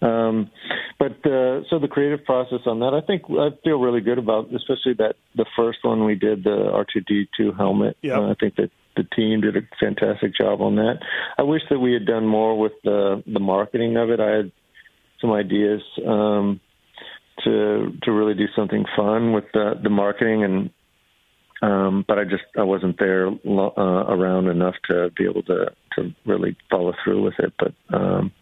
Um, 0.00 0.50
but 0.98 1.12
uh, 1.26 1.62
so 1.70 1.78
the 1.80 1.88
creative 1.90 2.24
process 2.24 2.60
on 2.66 2.80
that, 2.80 2.94
I 2.94 3.00
think 3.06 3.22
I 3.30 3.50
feel 3.64 3.78
really 3.80 4.00
good 4.00 4.18
about, 4.18 4.46
especially 4.54 4.94
that 4.98 5.16
the 5.34 5.46
first 5.56 5.78
one 5.82 6.04
we 6.04 6.14
did, 6.14 6.44
the 6.44 6.50
R2D2 6.50 7.56
helmet. 7.56 7.96
Yep. 8.02 8.16
Uh, 8.18 8.30
I 8.30 8.34
think 8.38 8.56
that 8.56 8.70
the 8.96 9.04
team 9.04 9.40
did 9.40 9.56
a 9.56 9.60
fantastic 9.80 10.34
job 10.36 10.60
on 10.60 10.76
that. 10.76 10.98
I 11.36 11.42
wish 11.42 11.62
that 11.70 11.78
we 11.78 11.92
had 11.92 12.06
done 12.06 12.26
more 12.26 12.58
with 12.58 12.72
the 12.84 13.22
the 13.26 13.40
marketing 13.40 13.96
of 13.96 14.10
it. 14.10 14.20
I 14.20 14.30
had 14.36 14.52
some 15.20 15.32
ideas 15.32 15.82
um, 16.06 16.60
to 17.44 17.92
to 18.02 18.12
really 18.12 18.34
do 18.34 18.46
something 18.56 18.84
fun 18.96 19.32
with 19.32 19.44
the 19.52 19.74
the 19.82 19.90
marketing 19.90 20.44
and 20.44 20.70
um, 21.62 22.04
but 22.06 22.18
I 22.18 22.24
just 22.24 22.44
I 22.56 22.62
wasn't 22.62 22.98
there 22.98 23.30
lo- 23.44 23.74
uh, 23.76 24.12
around 24.12 24.48
enough 24.48 24.74
to 24.88 25.10
be 25.16 25.24
able 25.24 25.42
to 25.44 25.72
to 25.96 26.14
really 26.24 26.56
follow 26.70 26.94
through 27.02 27.22
with 27.22 27.34
it. 27.38 27.52
But 27.58 27.72
um, 27.96 28.32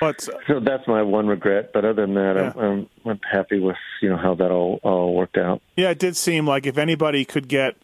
but 0.00 0.20
so 0.20 0.60
that's 0.60 0.86
my 0.86 1.02
one 1.02 1.26
regret. 1.26 1.70
But 1.72 1.84
other 1.84 2.02
than 2.06 2.14
that, 2.14 2.36
I'm, 2.36 2.58
I'm 2.58 2.88
I'm 3.06 3.20
happy 3.30 3.58
with 3.60 3.76
you 4.02 4.08
know 4.10 4.16
how 4.16 4.34
that 4.34 4.50
all 4.50 4.80
all 4.82 5.14
worked 5.14 5.36
out. 5.38 5.62
yeah, 5.76 5.90
it 5.90 5.98
did 5.98 6.16
seem 6.16 6.46
like 6.46 6.66
if 6.66 6.78
anybody 6.78 7.24
could 7.24 7.48
get 7.48 7.76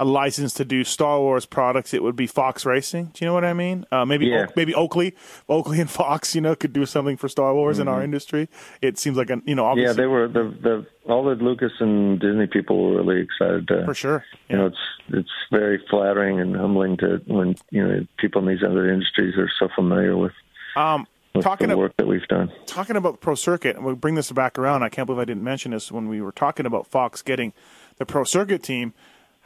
a 0.00 0.04
license 0.04 0.54
to 0.54 0.64
do 0.64 0.84
Star 0.84 1.18
Wars 1.18 1.44
products, 1.44 1.92
it 1.92 2.02
would 2.02 2.14
be 2.14 2.26
Fox 2.28 2.64
Racing. 2.64 3.06
Do 3.14 3.24
you 3.24 3.26
know 3.26 3.34
what 3.34 3.44
I 3.44 3.52
mean? 3.52 3.84
Uh, 3.90 4.04
maybe 4.04 4.26
Yeah. 4.26 4.44
Oak- 4.44 4.56
maybe 4.56 4.74
Oakley, 4.74 5.14
Oakley 5.48 5.80
and 5.80 5.90
Fox, 6.00 6.34
you 6.34 6.40
know, 6.40 6.54
could 6.54 6.72
do 6.72 6.86
something 6.86 7.16
for 7.16 7.28
Star 7.28 7.52
Wars 7.54 7.78
in 7.80 7.88
our 7.88 8.00
Mhm. 8.00 8.04
industry. 8.04 8.48
It 8.80 8.98
seems 8.98 9.16
like 9.16 9.30
a 9.30 9.40
you 9.44 9.54
know 9.56 9.64
obviously. 9.64 9.90
Yeah, 9.90 9.96
they 10.00 10.06
were 10.06 10.28
the 10.28 10.54
the 10.62 10.86
all 11.12 11.24
the 11.24 11.34
Lucas 11.42 11.72
and 11.80 12.20
Disney 12.20 12.46
people 12.46 12.90
were 12.90 13.02
really 13.02 13.20
excited 13.22 13.66
to 13.68 13.84
for 13.84 13.94
sure. 13.94 14.24
you 14.48 14.56
know, 14.56 14.66
it's 14.66 14.78
it's 15.08 15.30
very 15.50 15.78
flattering 15.90 16.38
and 16.40 16.54
humbling 16.54 16.96
to 16.98 17.20
when 17.26 17.56
you 17.70 17.86
know 17.86 18.06
people 18.18 18.40
in 18.42 18.48
these 18.54 18.62
other 18.64 18.90
industries 18.92 19.36
are 19.36 19.50
so 19.58 19.68
familiar 19.74 20.16
with, 20.16 20.32
Um, 20.76 21.06
talking 21.40 21.68
the 21.70 21.76
work 21.76 21.96
that 21.96 22.06
we've 22.06 22.26
done. 22.28 22.52
talking 22.66 22.94
about 22.96 23.20
Pro 23.20 23.34
Circuit, 23.34 23.74
and 23.76 23.84
we'll 23.84 23.96
bring 23.96 24.14
this 24.14 24.30
back 24.30 24.58
around. 24.58 24.82
I 24.84 24.90
can't 24.90 25.06
believe 25.06 25.20
I 25.20 25.24
didn't 25.24 25.42
mention 25.44 25.72
this 25.72 25.90
when 25.90 26.08
we 26.08 26.20
were 26.20 26.32
talking 26.32 26.66
about 26.66 26.86
Fox 26.86 27.20
getting 27.22 27.52
the 27.96 28.06
Pro 28.06 28.22
Circuit 28.24 28.62
team. 28.62 28.92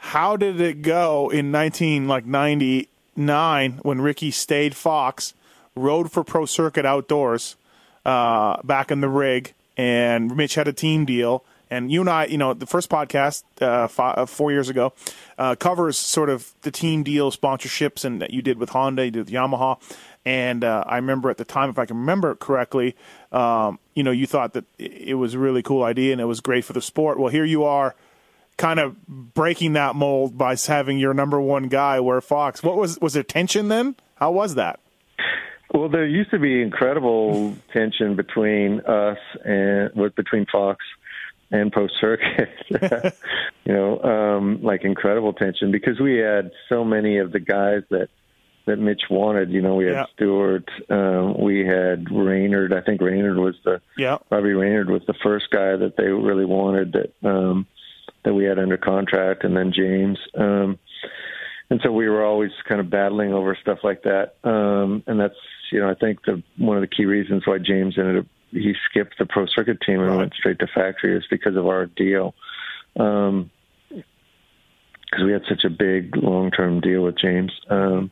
How 0.03 0.35
did 0.35 0.59
it 0.59 0.81
go 0.81 1.29
in 1.29 1.49
nineteen 1.49 2.09
like 2.09 2.25
ninety 2.25 2.89
nine 3.15 3.79
when 3.83 4.01
Ricky 4.01 4.31
stayed 4.31 4.75
Fox, 4.75 5.33
rode 5.75 6.11
for 6.11 6.25
Pro 6.25 6.45
Circuit 6.45 6.85
Outdoors, 6.85 7.55
uh, 8.05 8.61
back 8.63 8.91
in 8.91 8.99
the 8.99 9.07
rig, 9.07 9.53
and 9.77 10.35
Mitch 10.35 10.55
had 10.55 10.67
a 10.67 10.73
team 10.73 11.05
deal. 11.05 11.45
And 11.69 11.89
you 11.89 12.01
and 12.01 12.09
I, 12.09 12.25
you 12.25 12.37
know, 12.37 12.53
the 12.53 12.67
first 12.67 12.89
podcast 12.89 13.43
uh, 13.61 13.87
fi- 13.87 14.11
uh, 14.11 14.25
four 14.25 14.51
years 14.51 14.69
ago 14.69 14.93
uh, 15.37 15.55
covers 15.55 15.97
sort 15.97 16.29
of 16.29 16.51
the 16.61 16.69
team 16.69 17.01
deal 17.03 17.31
sponsorships 17.31 18.03
and 18.05 18.21
that 18.21 18.31
you 18.31 18.41
did 18.43 18.59
with 18.59 18.69
Honda, 18.69 19.05
you 19.05 19.11
did 19.11 19.25
with 19.25 19.33
Yamaha. 19.33 19.79
And 20.25 20.63
uh, 20.63 20.83
I 20.85 20.97
remember 20.97 21.31
at 21.31 21.37
the 21.37 21.45
time, 21.45 21.69
if 21.69 21.79
I 21.79 21.85
can 21.85 21.97
remember 21.97 22.35
correctly, 22.35 22.95
um, 23.31 23.79
you 23.95 24.03
know, 24.03 24.11
you 24.11 24.27
thought 24.27 24.53
that 24.53 24.65
it 24.77 25.17
was 25.17 25.33
a 25.33 25.39
really 25.39 25.63
cool 25.63 25.81
idea 25.81 26.11
and 26.11 26.21
it 26.21 26.25
was 26.25 26.41
great 26.41 26.65
for 26.65 26.73
the 26.73 26.81
sport. 26.81 27.17
Well, 27.17 27.29
here 27.29 27.45
you 27.45 27.63
are, 27.63 27.95
kind 28.57 28.79
of 28.79 28.95
breaking 29.07 29.73
that 29.73 29.95
mold 29.95 30.37
by 30.37 30.55
having 30.55 30.97
your 30.97 31.13
number 31.13 31.39
one 31.39 31.67
guy 31.67 31.99
wear 31.99 32.21
Fox. 32.21 32.61
What 32.63 32.77
was 32.77 32.99
was 32.99 33.13
there 33.13 33.23
tension 33.23 33.67
then? 33.67 33.95
How 34.15 34.31
was 34.31 34.55
that? 34.55 34.79
Well, 35.73 35.89
there 35.89 36.05
used 36.05 36.29
to 36.31 36.39
be 36.39 36.61
incredible 36.61 37.55
tension 37.71 38.15
between 38.15 38.81
us 38.81 39.17
and 39.43 39.91
between 40.15 40.45
Fox 40.51 40.85
and 41.51 41.71
Pro 41.71 41.87
Circuit. 41.99 42.49
you 43.65 43.73
know, 43.73 43.99
um, 44.03 44.61
like 44.61 44.83
incredible 44.83 45.33
tension 45.33 45.71
because 45.71 45.99
we 45.99 46.17
had 46.17 46.51
so 46.69 46.83
many 46.83 47.17
of 47.17 47.31
the 47.31 47.39
guys 47.39 47.81
that 47.89 48.09
that 48.65 48.77
Mitch 48.77 49.01
wanted. 49.09 49.51
You 49.51 49.61
know, 49.61 49.75
we 49.75 49.85
had 49.85 49.93
Yeah. 49.93 50.05
Stewart, 50.15 50.69
um, 50.89 51.41
we 51.41 51.65
had 51.65 52.09
Reynard. 52.11 52.71
I 52.71 52.81
think 52.81 53.01
Reynard 53.01 53.37
was 53.37 53.55
the 53.65 53.81
Yeah. 53.97 54.19
Robbie 54.29 54.53
Reynard 54.53 54.89
was 54.89 55.01
the 55.07 55.15
first 55.23 55.49
guy 55.49 55.75
that 55.75 55.95
they 55.97 56.07
really 56.07 56.45
wanted 56.45 56.93
that 56.93 57.27
um, 57.27 57.65
that 58.23 58.33
we 58.33 58.45
had 58.45 58.59
under 58.59 58.77
contract, 58.77 59.43
and 59.43 59.55
then 59.55 59.73
James. 59.73 60.17
Um, 60.35 60.79
and 61.69 61.79
so 61.83 61.91
we 61.91 62.07
were 62.07 62.23
always 62.23 62.51
kind 62.67 62.79
of 62.79 62.89
battling 62.89 63.33
over 63.33 63.57
stuff 63.59 63.79
like 63.83 64.03
that. 64.03 64.35
Um, 64.43 65.03
and 65.07 65.19
that's 65.19 65.35
you 65.71 65.79
know 65.79 65.89
I 65.89 65.95
think 65.95 66.23
the 66.25 66.43
one 66.57 66.77
of 66.77 66.81
the 66.81 66.87
key 66.95 67.05
reasons 67.05 67.43
why 67.45 67.57
James 67.57 67.97
ended 67.97 68.17
up 68.19 68.25
he 68.51 68.73
skipped 68.89 69.17
the 69.17 69.25
pro 69.25 69.45
circuit 69.47 69.79
team 69.81 69.99
and 69.99 70.09
Right. 70.09 70.17
went 70.17 70.33
straight 70.35 70.59
to 70.59 70.67
factory 70.67 71.17
is 71.17 71.23
because 71.29 71.55
of 71.55 71.65
our 71.67 71.87
deal. 71.87 72.35
Um, 72.99 73.49
because 73.89 75.25
we 75.25 75.31
had 75.31 75.43
such 75.47 75.63
a 75.63 75.69
big 75.69 76.15
long 76.17 76.49
term 76.49 76.81
deal 76.81 77.01
with 77.03 77.17
James 77.17 77.51
um, 77.69 78.09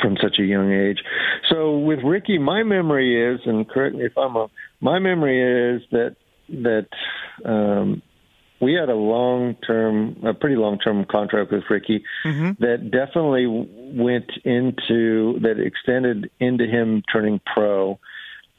from 0.00 0.16
such 0.22 0.38
a 0.38 0.44
young 0.44 0.72
age. 0.72 0.98
So 1.48 1.78
with 1.78 2.00
Ricky, 2.04 2.38
my 2.38 2.62
memory 2.62 3.34
is, 3.34 3.40
and 3.44 3.68
correct 3.68 3.96
me 3.96 4.04
if 4.04 4.16
I'm 4.16 4.36
wrong, 4.36 4.50
my 4.80 4.98
memory 5.00 5.76
is 5.76 5.82
that 5.90 6.16
that 6.50 6.88
um, 7.44 8.02
we 8.60 8.74
had 8.74 8.88
a 8.88 8.94
long 8.94 9.54
term, 9.66 10.16
a 10.24 10.34
pretty 10.34 10.56
long 10.56 10.78
term 10.78 11.04
contract 11.04 11.52
with 11.52 11.64
Ricky 11.70 12.04
that 12.58 12.90
definitely 12.90 13.46
went 13.46 14.30
into 14.44 15.38
that 15.40 15.60
extended 15.60 16.30
into 16.40 16.66
him 16.66 17.02
turning 17.12 17.40
pro. 17.46 17.98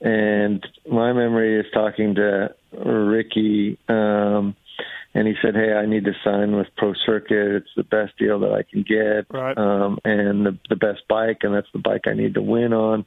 And 0.01 0.65
my 0.89 1.11
memory 1.11 1.59
is 1.59 1.65
talking 1.73 2.15
to 2.15 2.55
Ricky, 2.71 3.77
um, 3.89 4.55
and 5.13 5.27
he 5.27 5.33
said, 5.41 5.55
"Hey, 5.55 5.73
I 5.73 5.85
need 5.85 6.05
to 6.05 6.13
sign 6.23 6.55
with 6.55 6.67
Pro 6.77 6.93
Circuit. 7.05 7.55
It's 7.57 7.69
the 7.75 7.83
best 7.83 8.15
deal 8.17 8.39
that 8.39 8.53
I 8.53 8.63
can 8.63 8.83
get, 8.83 9.25
Right. 9.29 9.57
um, 9.57 9.99
and 10.05 10.45
the, 10.45 10.57
the 10.69 10.77
best 10.77 11.01
bike, 11.09 11.39
and 11.41 11.53
that's 11.53 11.67
the 11.73 11.79
bike 11.79 12.07
I 12.07 12.13
need 12.13 12.35
to 12.35 12.41
win 12.41 12.71
on." 12.71 13.05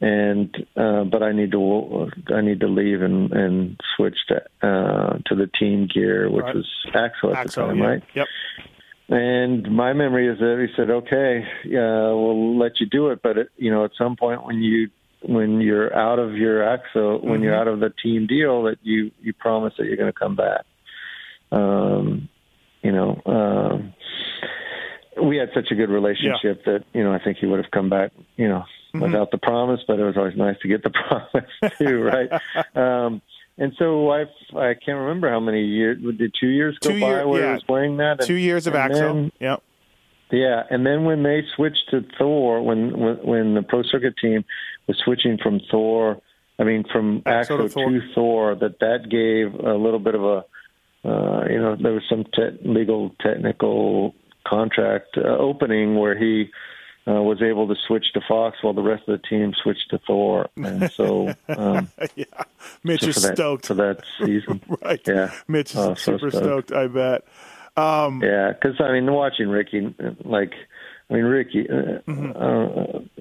And 0.00 0.56
uh, 0.76 1.04
but 1.04 1.24
I 1.24 1.32
need 1.32 1.50
to 1.52 2.08
I 2.32 2.40
need 2.40 2.60
to 2.60 2.68
leave 2.68 3.02
and 3.02 3.32
and 3.32 3.80
switch 3.96 4.16
to 4.28 4.36
uh, 4.62 5.18
to 5.26 5.34
the 5.34 5.48
team 5.58 5.88
gear, 5.92 6.30
which 6.30 6.44
Right. 6.44 6.54
was 6.54 6.68
Axo 6.94 7.34
at 7.34 7.46
the 7.48 7.52
time, 7.52 7.78
yeah. 7.78 7.84
right? 7.86 8.02
Yep. 8.14 8.26
And 9.08 9.72
my 9.72 9.94
memory 9.94 10.28
is 10.28 10.38
that 10.38 10.64
he 10.68 10.72
said, 10.76 10.90
"Okay, 10.90 11.42
uh, 11.66 12.14
we'll 12.14 12.56
let 12.58 12.78
you 12.78 12.86
do 12.86 13.08
it, 13.08 13.20
but 13.22 13.38
it, 13.38 13.48
you 13.56 13.72
know, 13.72 13.84
at 13.84 13.90
some 13.98 14.14
point 14.14 14.44
when 14.44 14.58
you 14.62 14.88
when 15.22 15.60
you're 15.60 15.92
out 15.96 16.20
of 16.20 16.36
your 16.36 16.60
axo, 16.60 17.20
when 17.24 17.42
you're 17.42 17.54
Mhm. 17.54 17.60
out 17.60 17.66
of 17.68 17.80
the 17.80 17.90
team 17.90 18.26
deal, 18.28 18.62
that 18.64 18.78
you 18.84 19.10
you 19.20 19.32
promise 19.32 19.74
that 19.78 19.86
you're 19.86 19.96
going 19.96 20.12
to 20.12 20.18
come 20.18 20.36
back." 20.36 20.64
Um, 21.50 22.28
you 22.82 22.92
know, 22.92 23.20
um, 23.26 23.94
we 25.26 25.38
had 25.38 25.48
such 25.54 25.72
a 25.72 25.74
good 25.74 25.90
relationship 25.90 26.64
that 26.66 26.84
you 26.92 27.02
know 27.02 27.12
I 27.12 27.18
think 27.18 27.38
he 27.38 27.46
would 27.46 27.58
have 27.58 27.72
come 27.72 27.88
back. 27.88 28.12
You 28.36 28.48
know, 28.48 28.64
Mhm. 28.94 29.02
without 29.02 29.30
the 29.30 29.38
promise, 29.38 29.80
but 29.86 29.98
it 30.00 30.04
was 30.04 30.16
always 30.16 30.36
nice 30.36 30.56
to 30.62 30.68
get 30.68 30.82
the 30.82 30.90
promise 31.08 31.50
too, 31.78 32.00
right? 32.02 32.30
um, 32.76 33.20
and 33.58 33.72
so 33.78 34.10
I 34.10 34.22
I 34.56 34.74
can't 34.74 34.98
remember 34.98 35.28
how 35.30 35.40
many 35.40 35.64
years 35.64 35.98
did 36.16 36.32
two 36.40 36.48
years 36.48 36.78
go 36.80 36.90
Two 36.90 37.00
by 37.00 37.06
year- 37.08 37.26
where 37.28 37.40
yeah. 37.42 37.46
he 37.48 37.52
was 37.54 37.64
wearing 37.68 37.96
that. 37.98 38.20
Two 38.22 38.34
years 38.34 38.66
of 38.66 38.74
and 38.74 38.92
Axo. 38.92 38.98
then- 39.00 39.32
Yep. 39.40 39.62
yeah, 40.30 40.62
and 40.70 40.86
then 40.86 41.04
when 41.04 41.22
they 41.22 41.42
switched 41.56 41.88
to 41.90 42.04
Thor, 42.18 42.62
when 42.62 42.96
when, 42.98 43.16
when 43.16 43.54
the 43.54 43.62
pro 43.62 43.82
circuit 43.82 44.14
team 44.20 44.44
was 44.86 44.96
switching 45.04 45.38
from 45.42 45.60
Thor, 45.70 46.20
I 46.58 46.64
mean 46.64 46.84
from 46.92 47.22
Axo 47.22 47.58
to 47.58 47.68
Thor. 47.68 48.00
Thor, 48.14 48.54
that 48.56 48.78
that 48.80 49.08
gave 49.10 49.54
a 49.54 49.74
little 49.74 49.98
bit 50.00 50.14
of 50.14 50.22
a, 50.24 50.44
uh, 51.04 51.44
you 51.50 51.58
know, 51.60 51.76
there 51.76 51.92
was 51.92 52.02
some 52.08 52.24
te- 52.24 52.58
legal 52.62 53.14
technical 53.20 54.14
contract 54.46 55.16
uh, 55.18 55.22
opening 55.36 55.96
where 55.96 56.16
he 56.18 56.48
uh, 57.08 57.22
was 57.22 57.40
able 57.42 57.66
to 57.68 57.74
switch 57.86 58.12
to 58.14 58.20
Fox 58.28 58.58
while 58.62 58.74
the 58.74 58.82
rest 58.82 59.08
of 59.08 59.20
the 59.20 59.26
team 59.28 59.54
switched 59.62 59.90
to 59.90 59.98
Thor, 60.06 60.48
and 60.56 60.90
so 60.92 61.32
um, 61.48 61.88
yeah. 62.16 62.24
Mitch 62.84 63.00
so 63.02 63.08
is 63.08 63.14
for 63.14 63.20
that, 63.28 63.36
stoked. 63.36 63.66
for 63.66 63.74
that 63.74 64.02
season. 64.22 64.60
right. 64.82 65.00
Yeah, 65.06 65.32
Mitch 65.48 65.70
is 65.70 65.76
Oh, 65.76 65.94
so 65.94 66.18
super 66.18 66.30
stoked. 66.30 66.68
stoked. 66.68 66.72
I 66.72 66.86
bet. 66.88 67.24
Um, 67.76 68.20
Yeah, 68.22 68.52
because 68.52 68.80
I 68.80 68.92
mean, 68.92 69.10
watching 69.12 69.48
Ricky, 69.48 69.94
like, 70.24 70.52
I 71.10 71.14
mean, 71.14 71.24
Ricky. 71.24 71.68
Uh, 71.70 72.00
Mm-hmm. 72.08 72.32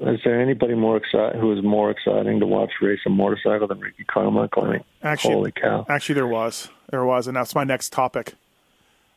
uh, 0.06 0.12
is 0.12 0.20
there 0.24 0.42
anybody 0.42 0.74
more 0.74 0.98
exciting 0.98 1.40
who 1.40 1.52
is 1.58 1.64
more 1.64 1.92
exciting 1.92 2.40
to 2.40 2.46
watch 2.46 2.72
race 2.82 3.00
a 3.06 3.10
motorcycle 3.10 3.68
than 3.68 3.80
Ricky 3.80 4.04
Carmichael? 4.06 4.64
I 4.66 4.72
mean, 4.72 4.84
Actually, 5.04 5.34
holy 5.36 5.52
cow! 5.52 5.86
Actually, 5.90 6.16
there 6.16 6.28
was. 6.28 6.70
There 6.90 7.06
was, 7.06 7.28
and 7.28 7.36
that's 7.38 7.54
my 7.54 7.64
next 7.64 7.92
topic. 7.94 8.34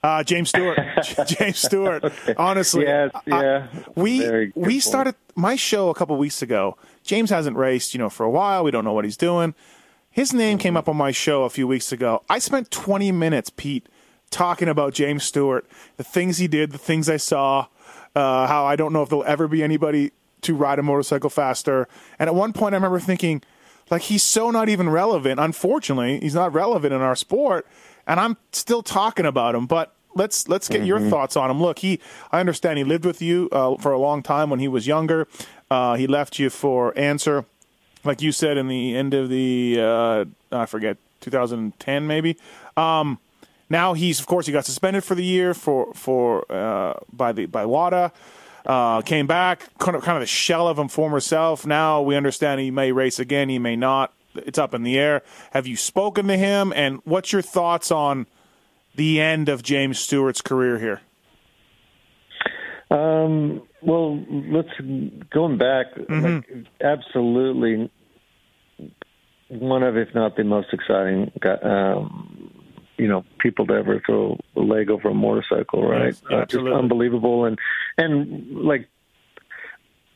Uh, 0.02 0.22
James 0.24 0.48
Stewart. 0.48 0.78
James 1.26 1.58
Stewart. 1.58 2.04
Honestly, 2.36 2.84
Yes, 2.84 3.10
I- 3.14 3.42
yeah, 3.42 3.66
we 3.94 4.26
we 4.28 4.50
point. 4.54 4.82
started 4.82 5.14
my 5.34 5.56
show 5.56 5.90
a 5.90 5.94
couple 5.94 6.16
weeks 6.16 6.40
ago. 6.42 6.76
James 7.04 7.30
hasn't 7.30 7.56
raced, 7.56 7.94
you 7.94 7.98
know, 7.98 8.08
for 8.10 8.24
a 8.24 8.30
while. 8.30 8.64
We 8.64 8.70
don't 8.70 8.84
know 8.84 8.92
what 8.92 9.04
he's 9.04 9.16
doing. 9.16 9.54
His 10.10 10.32
name 10.32 10.58
came 10.58 10.76
up 10.76 10.88
on 10.88 10.96
my 10.96 11.12
show 11.12 11.44
a 11.44 11.50
few 11.50 11.66
weeks 11.68 11.92
ago. 11.92 12.22
I 12.28 12.38
spent 12.40 12.70
20 12.70 13.12
minutes, 13.12 13.50
Pete, 13.54 13.88
talking 14.30 14.68
about 14.68 14.92
James 14.92 15.22
Stewart, 15.24 15.66
the 15.98 16.04
things 16.04 16.38
he 16.38 16.48
did, 16.48 16.72
the 16.72 16.78
things 16.78 17.08
I 17.08 17.16
saw, 17.16 17.66
uh, 18.16 18.46
how 18.48 18.64
I 18.64 18.74
don't 18.76 18.92
know 18.92 19.02
if 19.02 19.08
there'll 19.08 19.24
ever 19.24 19.46
be 19.48 19.62
anybody 19.62 20.10
to 20.42 20.54
ride 20.54 20.78
a 20.78 20.82
motorcycle 20.82 21.30
faster. 21.30 21.86
And 22.18 22.28
at 22.28 22.34
one 22.34 22.52
point, 22.52 22.74
I 22.74 22.78
remember 22.78 22.98
thinking, 22.98 23.42
like, 23.90 24.02
he's 24.02 24.22
so 24.22 24.50
not 24.50 24.68
even 24.68 24.88
relevant. 24.88 25.38
Unfortunately, 25.38 26.18
he's 26.20 26.34
not 26.34 26.52
relevant 26.52 26.92
in 26.92 27.00
our 27.02 27.14
sport, 27.16 27.66
and 28.06 28.20
I'm 28.20 28.36
still 28.52 28.82
talking 28.82 29.26
about 29.26 29.54
him. 29.54 29.66
But 29.66 29.94
let's 30.14 30.48
let's 30.48 30.68
get 30.68 30.84
your 30.84 31.00
thoughts 31.00 31.36
on 31.36 31.50
him. 31.50 31.60
Look, 31.60 31.80
he 31.80 32.00
I 32.32 32.40
understand 32.40 32.78
he 32.78 32.84
lived 32.84 33.04
with 33.04 33.22
you 33.22 33.48
uh, 33.52 33.76
for 33.76 33.92
a 33.92 33.98
long 33.98 34.22
time 34.22 34.50
when 34.50 34.60
he 34.60 34.68
was 34.68 34.86
younger. 34.86 35.28
Uh, 35.70 35.94
he 35.94 36.06
left 36.06 36.38
you 36.38 36.50
for 36.50 36.96
Answer, 36.98 37.44
like 38.04 38.20
you 38.22 38.32
said 38.32 38.56
in 38.56 38.68
the 38.68 38.96
end 38.96 39.14
of 39.14 39.28
the 39.28 39.78
uh, 39.80 40.24
I 40.52 40.66
forget 40.66 40.96
2010 41.20 42.06
maybe. 42.06 42.36
Um, 42.76 43.18
now 43.68 43.94
he's 43.94 44.18
of 44.20 44.26
course 44.26 44.46
he 44.46 44.52
got 44.52 44.64
suspended 44.64 45.04
for 45.04 45.14
the 45.14 45.24
year 45.24 45.54
for 45.54 45.92
for 45.94 46.50
uh, 46.52 46.94
by 47.12 47.32
the 47.32 47.46
by 47.46 47.64
WADA. 47.64 48.12
Uh, 48.66 49.00
came 49.00 49.26
back, 49.26 49.70
kind 49.78 49.96
of 49.96 50.02
kind 50.02 50.16
of 50.16 50.20
the 50.20 50.26
shell 50.26 50.68
of 50.68 50.78
him 50.78 50.88
former 50.88 51.20
self. 51.20 51.64
Now 51.64 52.02
we 52.02 52.14
understand 52.14 52.60
he 52.60 52.70
may 52.70 52.92
race 52.92 53.18
again, 53.18 53.48
he 53.48 53.58
may 53.58 53.74
not. 53.74 54.12
It's 54.34 54.58
up 54.58 54.74
in 54.74 54.82
the 54.82 54.98
air. 54.98 55.22
Have 55.52 55.66
you 55.66 55.76
spoken 55.76 56.26
to 56.28 56.36
him? 56.36 56.72
And 56.74 57.00
what's 57.04 57.32
your 57.32 57.42
thoughts 57.42 57.90
on 57.90 58.26
the 58.94 59.20
end 59.20 59.48
of 59.48 59.62
James 59.62 59.98
Stewart's 59.98 60.40
career 60.40 60.78
here? 60.78 61.00
Um, 62.90 63.62
well, 63.82 64.18
let's 64.28 64.68
going 65.30 65.58
back. 65.58 65.86
Like, 66.08 66.66
absolutely, 66.80 67.90
one 69.48 69.82
of, 69.82 69.96
if 69.96 70.14
not 70.14 70.36
the 70.36 70.44
most 70.44 70.68
exciting, 70.72 71.30
um, 71.62 72.52
you 72.98 73.08
know, 73.08 73.24
people 73.38 73.66
to 73.66 73.74
ever 73.74 74.02
throw 74.04 74.38
a 74.56 74.60
leg 74.60 74.90
over 74.90 75.08
a 75.08 75.14
motorcycle. 75.14 75.88
Right? 75.88 76.06
Yes, 76.06 76.22
Uh, 76.30 76.44
just 76.46 76.66
unbelievable, 76.66 77.44
and 77.44 77.58
and 77.96 78.50
like 78.56 78.88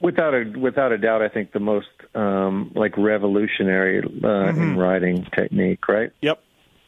without 0.05 0.35
a 0.35 0.45
without 0.57 0.93
a 0.93 0.99
doubt, 0.99 1.23
I 1.23 1.29
think 1.29 1.53
the 1.53 1.61
most 1.61 1.89
um, 2.15 2.71
like 2.75 2.97
revolutionary 2.97 4.03
uh, 4.23 4.49
in 4.51 4.77
riding 4.77 5.27
technique. 5.35 5.89
Right? 5.89 6.13
Yep. 6.21 6.41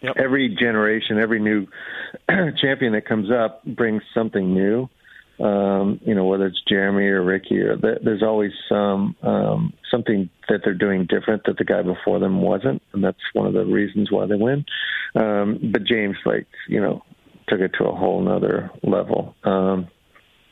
Yep. 0.03 0.17
every 0.19 0.55
generation, 0.55 1.19
every 1.19 1.41
new 1.41 1.67
champion 2.61 2.93
that 2.93 3.07
comes 3.09 3.31
up 3.31 3.64
brings 3.64 4.03
something 4.14 4.53
new. 4.53 4.89
Um, 5.43 6.01
you 6.05 6.14
know, 6.14 6.27
whether 6.27 6.47
it's 6.47 6.62
Jeremy 6.69 7.07
or 7.07 7.23
Ricky, 7.23 7.59
or 7.61 7.77
th- 7.77 7.99
there's 8.03 8.23
always 8.23 8.53
some 8.69 9.17
um, 9.23 9.73
something 9.91 10.31
that 10.49 10.61
they're 10.64 10.75
doing 10.75 11.07
different 11.07 11.45
that 11.45 11.59
the 11.59 11.64
guy 11.64 11.83
before 11.83 12.19
them 12.19 12.41
wasn't, 12.41 12.83
and 12.93 13.03
that's 13.03 13.19
one 13.33 13.47
of 13.47 13.55
the 13.55 13.64
reasons 13.64 14.11
why 14.11 14.27
they 14.27 14.37
win. 14.37 14.64
Um, 15.14 15.59
but 15.73 15.85
James, 15.85 16.17
like 16.25 16.47
you 16.69 16.81
know, 16.81 17.03
took 17.49 17.61
it 17.61 17.73
to 17.79 17.85
a 17.85 17.95
whole 17.95 18.23
nother 18.23 18.71
level. 18.83 19.35
Um, 19.45 19.89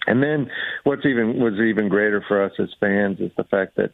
and 0.07 0.23
then 0.23 0.51
what's 0.85 1.05
even 1.07 1.39
was 1.39 1.55
even 1.55 1.89
greater 1.89 2.23
for 2.27 2.43
us 2.43 2.53
as 2.59 2.69
fans 2.81 3.21
is 3.21 3.31
the 3.37 3.45
fact 3.45 3.77
that 3.77 3.93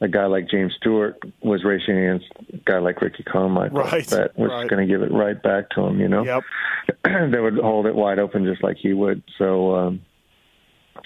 a 0.00 0.08
guy 0.08 0.26
like 0.26 0.48
James 0.48 0.72
Stewart 0.76 1.20
was 1.42 1.64
racing 1.64 1.98
against 1.98 2.26
a 2.52 2.56
guy 2.58 2.78
like 2.78 3.00
Ricky 3.00 3.24
Carmichael 3.24 3.78
Right, 3.78 4.06
that 4.08 4.38
was 4.38 4.50
right. 4.50 4.68
going 4.68 4.86
to 4.86 4.92
give 4.92 5.02
it 5.02 5.12
right 5.12 5.42
back 5.42 5.70
to 5.70 5.82
him, 5.82 5.98
you 5.98 6.08
know. 6.08 6.24
Yep. 6.24 6.44
that 7.02 7.42
would 7.42 7.58
hold 7.58 7.86
it 7.86 7.96
wide 7.96 8.20
open 8.20 8.44
just 8.44 8.62
like 8.62 8.76
he 8.76 8.92
would. 8.92 9.22
So, 9.38 9.74
um 9.74 10.02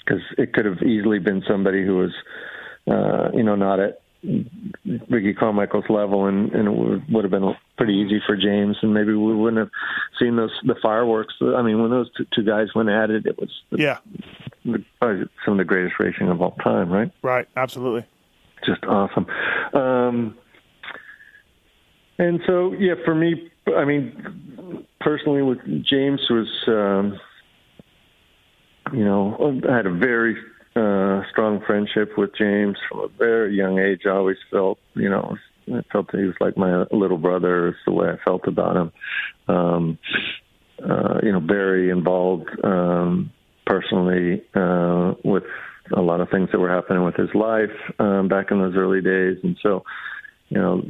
because 0.05 0.21
it 0.37 0.53
could 0.53 0.65
have 0.65 0.81
easily 0.81 1.19
been 1.19 1.43
somebody 1.47 1.85
who 1.85 1.97
was, 1.97 2.11
uh, 2.87 3.29
you 3.33 3.43
know, 3.43 3.55
not 3.55 3.79
at 3.79 4.01
Ricky 5.09 5.33
Carmichael's 5.33 5.89
level, 5.89 6.27
and, 6.27 6.51
and 6.53 6.67
it 6.67 6.71
would, 6.71 7.03
would 7.11 7.23
have 7.25 7.31
been 7.31 7.53
pretty 7.77 7.93
easy 7.95 8.21
for 8.25 8.35
James, 8.37 8.77
and 8.81 8.93
maybe 8.93 9.13
we 9.13 9.35
wouldn't 9.35 9.57
have 9.59 9.69
seen 10.19 10.35
those 10.37 10.51
the 10.63 10.75
fireworks. 10.81 11.33
I 11.41 11.61
mean, 11.61 11.81
when 11.81 11.91
those 11.91 12.09
two, 12.15 12.25
two 12.33 12.43
guys 12.43 12.67
went 12.73 12.89
at 12.89 13.09
it, 13.09 13.25
it 13.25 13.37
was 13.37 13.49
Yeah. 13.71 13.97
probably 14.99 15.27
some 15.43 15.53
of 15.53 15.57
the 15.57 15.65
greatest 15.65 15.95
racing 15.99 16.29
of 16.29 16.41
all 16.41 16.55
time, 16.63 16.89
right? 16.89 17.11
Right. 17.21 17.47
Absolutely. 17.57 18.05
just 18.65 18.83
awesome. 18.85 19.25
Um, 19.73 20.37
and 22.17 22.39
so, 22.47 22.71
yeah, 22.73 22.93
for 23.03 23.13
me, 23.15 23.51
I 23.75 23.83
mean, 23.83 24.85
personally, 25.01 25.41
with 25.41 25.59
James 25.83 26.21
was, 26.29 26.47
um, 26.67 27.19
you 28.93 29.03
know, 29.03 29.59
I 29.69 29.75
had 29.75 29.85
a 29.85 29.91
very 29.91 30.37
uh, 30.75 31.21
strong 31.31 31.61
friendship 31.65 32.17
with 32.17 32.31
James 32.37 32.77
from 32.89 32.99
a 32.99 33.07
very 33.07 33.55
young 33.55 33.79
age. 33.79 34.01
I 34.05 34.09
always 34.09 34.37
felt, 34.51 34.79
you 34.95 35.09
know, 35.09 35.37
I 35.67 35.81
felt 35.91 36.11
that 36.11 36.19
he 36.19 36.25
was 36.25 36.35
like 36.39 36.57
my 36.57 36.85
little 36.91 37.17
brother. 37.17 37.69
Is 37.69 37.75
the 37.85 37.93
way 37.93 38.09
I 38.09 38.17
felt 38.23 38.47
about 38.47 38.75
him. 38.75 38.91
Um, 39.47 39.97
uh, 40.83 41.19
you 41.21 41.31
know, 41.31 41.39
very 41.39 41.89
involved 41.89 42.49
um, 42.63 43.31
personally 43.65 44.43
uh, 44.55 45.13
with 45.23 45.43
a 45.95 46.01
lot 46.01 46.21
of 46.21 46.29
things 46.29 46.49
that 46.51 46.59
were 46.59 46.69
happening 46.69 47.03
with 47.03 47.15
his 47.15 47.33
life 47.33 47.71
um, 47.99 48.27
back 48.27 48.51
in 48.51 48.59
those 48.59 48.75
early 48.75 49.01
days, 49.01 49.37
and 49.43 49.57
so, 49.61 49.83
you 50.49 50.57
know, 50.57 50.81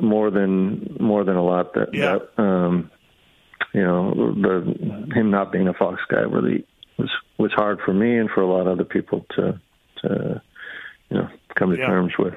more 0.00 0.30
than 0.30 0.96
more 1.00 1.24
than 1.24 1.36
a 1.36 1.44
lot 1.44 1.74
that, 1.74 1.92
Yeah. 1.92 2.18
that 2.18 2.42
um, 2.42 2.90
you 3.72 3.82
know, 3.82 4.32
the 4.34 5.12
him 5.14 5.30
not 5.30 5.52
being 5.52 5.68
a 5.68 5.74
Fox 5.74 6.00
guy 6.08 6.20
really 6.20 6.66
was 6.98 7.10
was 7.38 7.52
hard 7.52 7.80
for 7.84 7.92
me 7.94 8.16
and 8.18 8.28
for 8.30 8.40
a 8.42 8.46
lot 8.46 8.62
of 8.62 8.68
other 8.68 8.84
people 8.84 9.24
to 9.36 9.60
to 10.02 10.42
you 11.10 11.16
know 11.16 11.28
come 11.54 11.70
to 11.70 11.78
Yeah. 11.78 11.86
terms 11.86 12.12
with. 12.18 12.34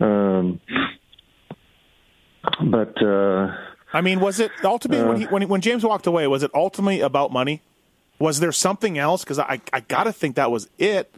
Um, 0.00 0.60
but 2.64 3.00
uh, 3.02 3.54
I 3.92 4.00
mean, 4.00 4.20
was 4.20 4.40
it 4.40 4.50
ultimately 4.64 5.04
when, 5.06 5.16
he, 5.18 5.26
when 5.26 5.48
when 5.48 5.60
James 5.60 5.84
walked 5.84 6.06
away? 6.06 6.26
Was 6.26 6.42
it 6.42 6.50
ultimately 6.54 7.00
about 7.00 7.32
money? 7.32 7.62
Was 8.18 8.40
there 8.40 8.52
something 8.52 8.98
else? 8.98 9.24
Because 9.24 9.38
I 9.38 9.60
I 9.72 9.80
got 9.80 10.04
to 10.04 10.12
think 10.12 10.36
that 10.36 10.50
was 10.50 10.68
it. 10.78 11.14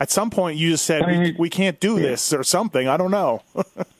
At 0.00 0.10
some 0.10 0.30
point, 0.30 0.56
you 0.58 0.70
just 0.70 0.84
said 0.84 1.02
I 1.02 1.06
mean, 1.06 1.20
we, 1.22 1.34
we 1.38 1.50
can't 1.50 1.78
do 1.78 1.98
this 2.00 2.32
or 2.32 2.42
something. 2.42 2.88
I 2.88 2.96
don't 2.96 3.12
know. 3.12 3.42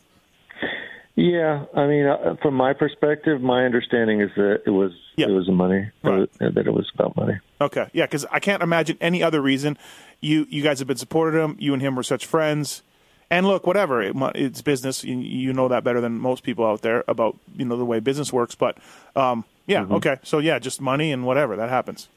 yeah, 1.16 1.64
I 1.76 1.86
mean, 1.86 2.06
uh, 2.06 2.36
from 2.42 2.54
my 2.54 2.72
perspective, 2.72 3.40
my 3.40 3.64
understanding 3.64 4.20
is 4.20 4.30
that 4.36 4.62
it 4.66 4.70
was 4.70 4.92
Yeah. 5.16 5.26
it 5.28 5.32
was 5.32 5.48
money 5.48 5.90
Right. 6.02 6.28
that 6.40 6.56
it 6.66 6.72
was 6.74 6.90
about 6.94 7.16
money. 7.16 7.38
okay, 7.60 7.86
yeah, 7.92 8.04
because 8.06 8.26
I 8.32 8.40
can't 8.40 8.62
imagine 8.62 8.98
any 9.00 9.22
other 9.22 9.40
reason. 9.40 9.78
You 10.20 10.46
you 10.48 10.62
guys 10.62 10.78
have 10.80 10.88
been 10.88 10.96
supporting 10.96 11.40
him. 11.40 11.56
You 11.58 11.72
and 11.74 11.82
him 11.82 11.94
were 11.96 12.02
such 12.02 12.26
friends. 12.26 12.82
And 13.30 13.46
look, 13.46 13.66
whatever 13.66 14.02
it, 14.02 14.14
it's 14.34 14.60
business. 14.62 15.02
You, 15.02 15.16
you 15.18 15.52
know 15.52 15.66
that 15.68 15.82
better 15.82 16.00
than 16.00 16.18
most 16.18 16.42
people 16.44 16.64
out 16.66 16.82
there 16.82 17.04
about 17.08 17.36
you 17.56 17.64
know 17.64 17.76
the 17.76 17.84
way 17.84 18.00
business 18.00 18.32
works. 18.32 18.54
But 18.54 18.76
um, 19.16 19.44
yeah, 19.66 19.86
okay, 19.90 20.18
so 20.22 20.38
yeah, 20.38 20.58
just 20.58 20.80
money 20.80 21.10
and 21.12 21.24
whatever 21.24 21.56
that 21.56 21.68
happens. 21.70 22.08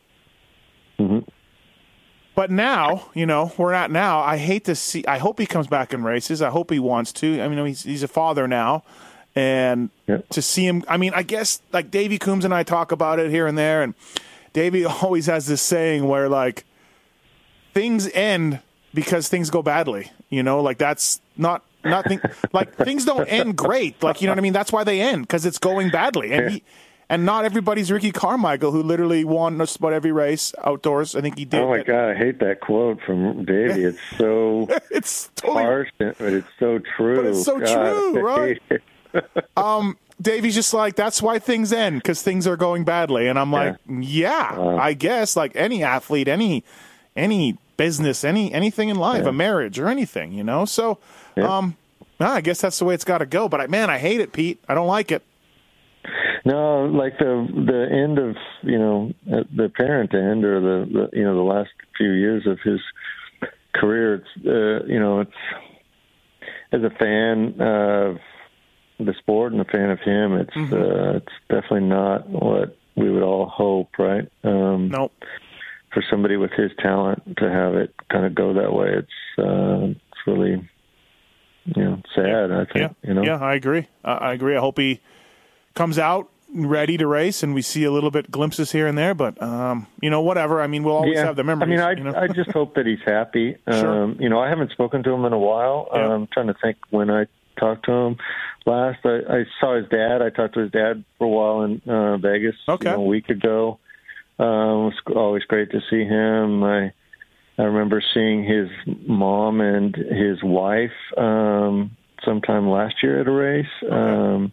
But 2.37 2.51
now, 2.51 3.09
you 3.15 3.25
know, 3.25 3.51
we're 3.57 3.71
not 3.71 3.89
now. 3.89 4.19
I 4.19 4.37
hate 4.37 4.65
to 4.65 4.75
see. 4.75 5.03
I 5.07 5.17
hope 5.17 5.39
he 5.39 5.47
comes 5.47 5.65
back 5.65 5.91
in 5.91 6.03
races. 6.03 6.39
I 6.39 6.51
hope 6.51 6.69
he 6.69 6.77
wants 6.77 7.11
to. 7.13 7.41
I 7.41 7.47
mean, 7.47 7.65
he's 7.65 7.81
he's 7.81 8.03
a 8.03 8.07
father 8.07 8.47
now, 8.47 8.83
and 9.35 9.89
Yep. 10.05 10.29
to 10.29 10.41
see 10.43 10.67
him. 10.67 10.83
I 10.87 10.97
mean, 10.97 11.13
I 11.15 11.23
guess 11.23 11.63
like 11.73 11.89
Davey 11.89 12.19
Coombs 12.19 12.45
and 12.45 12.53
I 12.53 12.61
talk 12.61 12.91
about 12.91 13.17
it 13.17 13.31
here 13.31 13.47
and 13.47 13.57
there, 13.57 13.81
and 13.81 13.95
Davey 14.53 14.85
always 15.01 15.25
has 15.25 15.47
this 15.47 15.63
saying 15.63 16.07
where 16.07 16.29
like 16.29 16.63
things 17.73 18.07
end 18.11 18.59
because 18.93 19.29
things 19.29 19.49
go 19.49 19.63
badly. 19.63 20.11
You 20.29 20.43
know, 20.43 20.61
like 20.61 20.77
that's 20.77 21.19
not 21.37 21.63
nothing. 21.83 22.21
like 22.53 22.75
things 22.75 23.03
don't 23.03 23.25
end 23.25 23.57
great. 23.57 24.03
Like 24.03 24.21
you 24.21 24.27
know 24.27 24.33
what 24.33 24.37
I 24.37 24.41
mean. 24.41 24.53
That's 24.53 24.71
why 24.71 24.83
they 24.83 25.01
end 25.01 25.23
because 25.23 25.43
it's 25.43 25.57
going 25.57 25.89
badly, 25.89 26.33
and 26.33 26.51
he. 26.51 26.63
And 27.09 27.25
not 27.25 27.45
everybody's 27.45 27.89
Ricky 27.89 28.11
Carmichael, 28.11 28.71
who 28.71 28.83
literally 28.83 29.23
won 29.23 29.57
just 29.59 29.77
about 29.77 29.93
every 29.93 30.11
race 30.11 30.53
outdoors. 30.63 31.15
I 31.15 31.21
think 31.21 31.37
he 31.37 31.45
did. 31.45 31.61
Oh 31.61 31.69
my 31.69 31.81
God, 31.81 32.09
I 32.09 32.15
hate 32.15 32.39
that 32.39 32.59
quote 32.59 32.99
from 33.01 33.45
Davey. 33.45 33.85
It's 33.85 33.99
so 34.17 34.67
It's 34.91 35.29
totally 35.35 35.63
harsh, 35.63 35.89
but 35.97 36.19
it's 36.19 36.47
so 36.59 36.79
true. 36.97 37.15
But 37.15 37.25
it's 37.27 37.45
so 37.45 37.59
God, 37.59 38.13
true, 38.13 38.21
right? 38.21 38.61
it. 38.69 38.83
Davey's 40.21 40.55
just 40.55 40.73
like 40.73 40.95
that's 40.95 41.21
why 41.21 41.37
things 41.39 41.71
end 41.71 42.01
because 42.01 42.21
things 42.23 42.47
are 42.47 42.57
going 42.57 42.83
badly, 42.83 43.27
and 43.27 43.37
I'm 43.37 43.51
like, 43.51 43.75
yeah, 43.87 44.57
I 44.59 44.93
guess 44.93 45.35
like 45.35 45.51
any 45.55 45.83
athlete, 45.83 46.27
any 46.27 46.63
any 47.15 47.57
business, 47.77 48.23
any 48.23 48.51
anything 48.51 48.89
in 48.89 48.97
life, 48.97 49.25
a 49.25 49.31
marriage 49.31 49.77
or 49.79 49.87
anything, 49.87 50.33
you 50.33 50.43
know. 50.43 50.65
So, 50.65 50.97
um, 51.37 51.77
I 52.19 52.41
guess 52.41 52.61
that's 52.61 52.79
the 52.79 52.85
way 52.85 52.95
it's 52.95 53.03
got 53.03 53.19
to 53.19 53.27
go. 53.27 53.47
But 53.47 53.61
I, 53.61 53.67
man, 53.67 53.91
I 53.91 53.99
hate 53.99 54.19
it, 54.19 54.33
Pete. 54.33 54.59
I 54.67 54.73
don't 54.73 54.87
like 54.87 55.11
it. 55.11 55.21
No, 56.45 56.85
like 56.85 57.17
the 57.19 57.47
the 57.53 57.87
end 57.91 58.19
of 58.19 58.35
you 58.63 58.77
know 58.79 59.11
the 59.25 59.69
parent 59.69 60.13
end 60.13 60.45
or 60.45 60.59
the, 60.61 60.85
the 60.91 61.17
you 61.17 61.23
know 61.23 61.35
the 61.35 61.41
last 61.41 61.69
few 61.97 62.11
years 62.11 62.45
of 62.47 62.59
his 62.63 62.79
career. 63.73 64.15
It's 64.15 64.45
uh, 64.45 64.85
you 64.87 64.99
know 64.99 65.19
it's 65.21 65.31
as 66.71 66.81
a 66.83 66.89
fan 66.89 67.59
of 67.61 68.17
the 68.99 69.13
sport 69.19 69.51
and 69.51 69.61
a 69.61 69.65
fan 69.65 69.89
of 69.91 69.99
him. 69.99 70.33
It's 70.33 70.73
uh, 70.73 71.17
it's 71.17 71.33
definitely 71.49 71.87
not 71.89 72.27
what 72.29 72.77
we 72.95 73.11
would 73.11 73.23
all 73.23 73.47
hope, 73.47 73.89
right? 73.99 74.29
Um, 74.43 74.89
Nope. 74.89 75.13
For 75.93 76.03
somebody 76.09 76.35
with 76.37 76.51
his 76.51 76.71
talent 76.79 77.37
to 77.37 77.49
have 77.49 77.73
it 77.75 77.93
kind 78.11 78.25
of 78.25 78.35
go 78.35 78.53
that 78.53 78.73
way, 78.73 78.89
it's 78.89 79.39
uh, 79.39 79.87
it's 79.87 80.27
really 80.27 80.69
you 81.65 81.83
know 81.83 82.01
sad. 82.15 82.51
I 82.51 82.65
think 82.65 82.75
Yeah, 83.03 83.09
you 83.09 83.13
know. 83.13 83.23
yeah, 83.23 83.39
I 83.39 83.55
agree. 83.55 83.87
I 84.03 84.13
I 84.13 84.33
agree. 84.33 84.55
I 84.55 84.59
hope 84.59 84.77
he 84.77 84.99
comes 85.77 85.99
out 85.99 86.29
ready 86.53 86.97
to 86.97 87.05
race, 87.07 87.43
and 87.43 87.53
we 87.53 87.61
see 87.61 87.83
a 87.83 87.91
little 87.91 88.09
bit 88.11 88.31
glimpses 88.31 88.71
here 88.71 88.87
and 88.87 88.97
there. 88.97 89.13
But 89.13 89.41
um, 89.41 89.87
you 90.01 90.09
know, 90.09 90.21
whatever. 90.21 90.61
I 90.61 90.67
mean, 90.67 90.83
we'll 90.83 90.95
always 90.95 91.17
have 91.17 91.35
the 91.35 91.43
memories. 91.43 91.67
I 91.67 91.69
mean, 91.69 91.79
I 91.79 91.91
you 91.91 92.03
know? 92.03 92.19
I 92.19 92.27
just 92.27 92.51
hope 92.51 92.75
that 92.75 92.85
he's 92.85 93.03
happy. 93.05 93.55
Sure. 93.67 94.03
Um, 94.03 94.17
you 94.19 94.29
know, 94.29 94.39
I 94.39 94.49
haven't 94.49 94.71
spoken 94.71 95.03
to 95.03 95.11
him 95.11 95.25
in 95.25 95.33
a 95.33 95.37
while. 95.37 95.87
Yeah. 95.93 96.07
I'm 96.13 96.27
trying 96.27 96.47
to 96.47 96.55
think 96.61 96.77
when 96.89 97.09
I 97.11 97.25
talked 97.59 97.85
to 97.85 97.91
him 97.91 98.17
last. 98.65 98.99
I, 99.05 99.19
I 99.29 99.43
saw 99.59 99.75
his 99.75 99.87
dad. 99.89 100.21
I 100.21 100.29
talked 100.29 100.55
to 100.55 100.61
his 100.61 100.71
dad 100.71 101.03
for 101.17 101.25
a 101.25 101.29
while 101.29 101.61
in 101.63 101.81
uh, 101.89 102.17
Vegas 102.17 102.55
Okay. 102.67 102.89
you 102.89 102.95
know, 102.95 103.03
a 103.03 103.05
week 103.05 103.29
ago. 103.29 103.79
Um, 104.39 104.47
it 104.47 104.83
was 104.85 104.93
always 105.15 105.43
great 105.43 105.71
to 105.71 105.81
see 105.89 106.03
him. 106.03 106.63
I 106.63 106.91
I 107.59 107.63
remember 107.63 108.01
seeing 108.13 108.43
his 108.43 108.69
mom 109.07 109.61
and 109.61 109.95
his 109.95 110.43
wife 110.43 110.91
um, 111.17 111.91
sometime 112.23 112.69
last 112.69 112.95
year 113.01 113.19
at 113.19 113.27
a 113.27 113.31
race. 113.31 113.65
Um, 113.91 114.51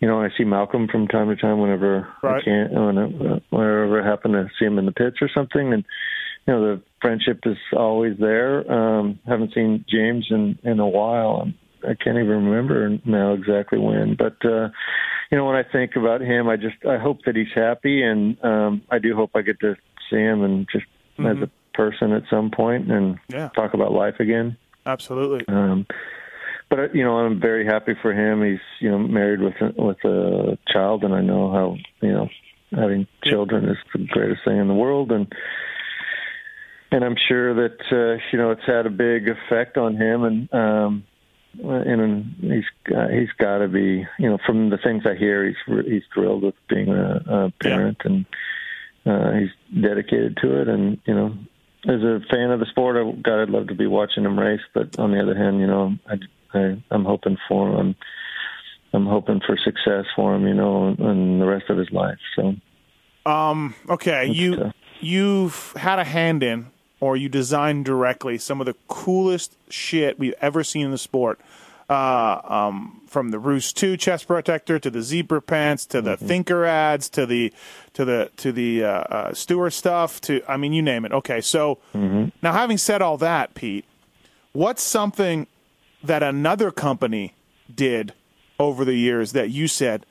you 0.00 0.06
know, 0.08 0.20
I 0.20 0.28
see 0.36 0.44
Malcolm 0.44 0.88
from 0.88 1.08
time 1.08 1.28
to 1.28 1.36
time 1.36 1.58
whenever 1.60 2.08
Right. 2.22 2.40
I 2.42 2.44
can, 2.44 2.84
whenever, 2.86 3.40
whenever 3.50 4.02
I 4.02 4.06
happen 4.08 4.32
to 4.32 4.48
see 4.58 4.64
him 4.66 4.78
in 4.78 4.86
the 4.86 4.92
pits 4.92 5.16
or 5.20 5.28
something, 5.34 5.72
and 5.72 5.84
you 6.46 6.52
know 6.54 6.60
the 6.76 6.82
friendship 7.00 7.40
is 7.46 7.56
always 7.72 8.16
there. 8.18 8.70
Um, 8.70 9.18
haven't 9.26 9.54
seen 9.54 9.84
James 9.88 10.26
in 10.30 10.58
in 10.62 10.80
a 10.80 10.88
while. 10.88 11.40
and 11.42 11.54
I 11.82 11.94
can't 11.94 12.18
even 12.18 12.46
remember 12.46 12.98
now 13.04 13.32
exactly 13.32 13.78
when, 13.78 14.16
but 14.16 14.36
uh, 14.44 14.68
you 15.30 15.38
know 15.38 15.44
when 15.46 15.56
I 15.56 15.62
think 15.62 15.96
about 15.96 16.20
him, 16.20 16.48
I 16.48 16.56
just 16.56 16.76
I 16.88 16.98
hope 16.98 17.20
that 17.26 17.36
he's 17.36 17.52
happy, 17.54 18.02
and 18.02 18.36
um, 18.44 18.82
I 18.90 18.98
do 18.98 19.14
hope 19.16 19.30
I 19.34 19.42
get 19.42 19.60
to 19.60 19.76
see 20.10 20.16
him 20.16 20.42
and 20.42 20.66
just 20.70 20.84
as 21.18 21.38
a 21.38 21.50
person 21.74 22.12
at 22.12 22.22
some 22.30 22.50
point 22.50 22.90
and 22.92 23.18
Yeah. 23.28 23.48
talk 23.54 23.72
about 23.74 23.92
life 23.92 24.20
again. 24.20 24.56
Absolutely. 24.84 25.44
Um, 25.48 25.86
but 26.68 26.78
uh, 26.78 26.88
you 26.92 27.04
know, 27.04 27.18
I'm 27.18 27.40
very 27.40 27.64
happy 27.64 27.94
for 28.00 28.12
him. 28.12 28.42
He's 28.42 28.60
you 28.80 28.90
know 28.90 28.98
married 28.98 29.40
with 29.40 29.54
a, 29.60 29.72
with 29.80 30.04
a 30.04 30.58
child, 30.68 31.04
and 31.04 31.14
I 31.14 31.20
know 31.20 31.50
how 31.50 31.76
you 32.00 32.12
know 32.12 32.28
having 32.72 33.06
children 33.24 33.68
is 33.68 33.76
the 33.92 34.06
greatest 34.10 34.44
thing 34.44 34.58
in 34.58 34.68
the 34.68 34.74
world, 34.74 35.12
and 35.12 35.32
and 36.90 37.04
I'm 37.04 37.16
sure 37.28 37.54
that 37.54 37.80
uh, 37.92 38.22
you 38.32 38.38
know 38.38 38.50
it's 38.50 38.66
had 38.66 38.86
a 38.86 38.90
big 38.90 39.28
effect 39.28 39.76
on 39.76 39.96
him, 39.96 40.24
and 40.24 40.54
um, 40.54 41.04
and 41.62 42.34
he's 42.40 42.64
got, 42.84 43.10
he's 43.10 43.32
got 43.38 43.58
to 43.58 43.68
be 43.68 44.06
you 44.18 44.28
know 44.28 44.38
from 44.44 44.70
the 44.70 44.78
things 44.78 45.04
I 45.06 45.14
hear, 45.14 45.46
he's 45.46 45.84
he's 45.86 46.02
thrilled 46.12 46.42
with 46.42 46.54
being 46.68 46.88
a, 46.88 47.22
a 47.28 47.52
parent, 47.62 47.98
and 48.04 48.26
uh, 49.04 49.32
he's 49.32 49.82
dedicated 49.82 50.38
to 50.42 50.60
it, 50.60 50.68
and 50.68 50.98
you 51.06 51.14
know. 51.14 51.36
As 51.88 52.02
a 52.02 52.18
fan 52.28 52.50
of 52.50 52.58
the 52.58 52.66
sport, 52.66 52.96
I, 52.96 53.12
God, 53.12 53.42
I'd 53.42 53.50
love 53.50 53.68
to 53.68 53.76
be 53.76 53.86
watching 53.86 54.24
him 54.24 54.36
race. 54.36 54.62
But 54.74 54.98
on 54.98 55.12
the 55.12 55.22
other 55.22 55.36
hand, 55.36 55.60
you 55.60 55.68
know, 55.68 55.94
I, 56.08 56.16
I, 56.56 56.94
I'm 56.94 57.04
hoping 57.04 57.36
for 57.48 57.68
him. 57.78 57.94
I'm, 58.92 59.06
hoping 59.06 59.40
for 59.46 59.56
success 59.58 60.06
for 60.14 60.34
him, 60.34 60.46
you 60.46 60.54
know, 60.54 60.88
in 60.88 61.38
the 61.38 61.44
rest 61.46 61.68
of 61.68 61.76
his 61.76 61.90
life. 61.90 62.18
So 62.34 62.54
Um, 63.30 63.74
okay, 63.90 64.26
you 64.26 64.56
tough. 64.56 64.74
you've 65.00 65.72
had 65.76 65.98
a 65.98 66.04
hand 66.04 66.42
in, 66.42 66.68
or 67.00 67.16
you 67.16 67.28
designed 67.28 67.84
directly 67.84 68.38
some 68.38 68.60
of 68.60 68.66
the 68.66 68.74
coolest 68.88 69.56
shit 69.68 70.18
we've 70.18 70.34
ever 70.40 70.64
seen 70.64 70.86
in 70.86 70.90
the 70.92 70.98
sport. 70.98 71.40
Uh, 71.88 72.40
um, 72.44 73.00
from 73.06 73.30
the 73.30 73.38
Roost 73.38 73.76
Two 73.76 73.96
chest 73.96 74.26
protector 74.26 74.76
to 74.80 74.90
the 74.90 75.02
zebra 75.02 75.40
pants 75.40 75.86
to 75.86 76.02
the 76.02 76.16
Thinker 76.16 76.64
ads 76.64 77.08
to 77.10 77.26
the 77.26 77.52
to 77.92 78.04
the 78.04 78.30
to 78.38 78.50
the 78.50 78.82
uh, 78.82 78.88
uh, 78.88 79.34
Stewart 79.34 79.72
stuff 79.72 80.20
to 80.22 80.42
I 80.48 80.56
mean 80.56 80.72
you 80.72 80.82
name 80.82 81.04
it. 81.04 81.12
Okay, 81.12 81.40
so 81.40 81.78
now 81.94 82.52
having 82.52 82.76
said 82.78 83.02
all 83.02 83.16
that, 83.18 83.54
Pete, 83.54 83.84
what's 84.52 84.82
something 84.82 85.46
that 86.06 86.22
another 86.22 86.70
company 86.70 87.34
did 87.72 88.12
over 88.58 88.84
the 88.84 88.94
years 88.94 89.32
that 89.32 89.50
you 89.50 89.68
said, 89.68 90.06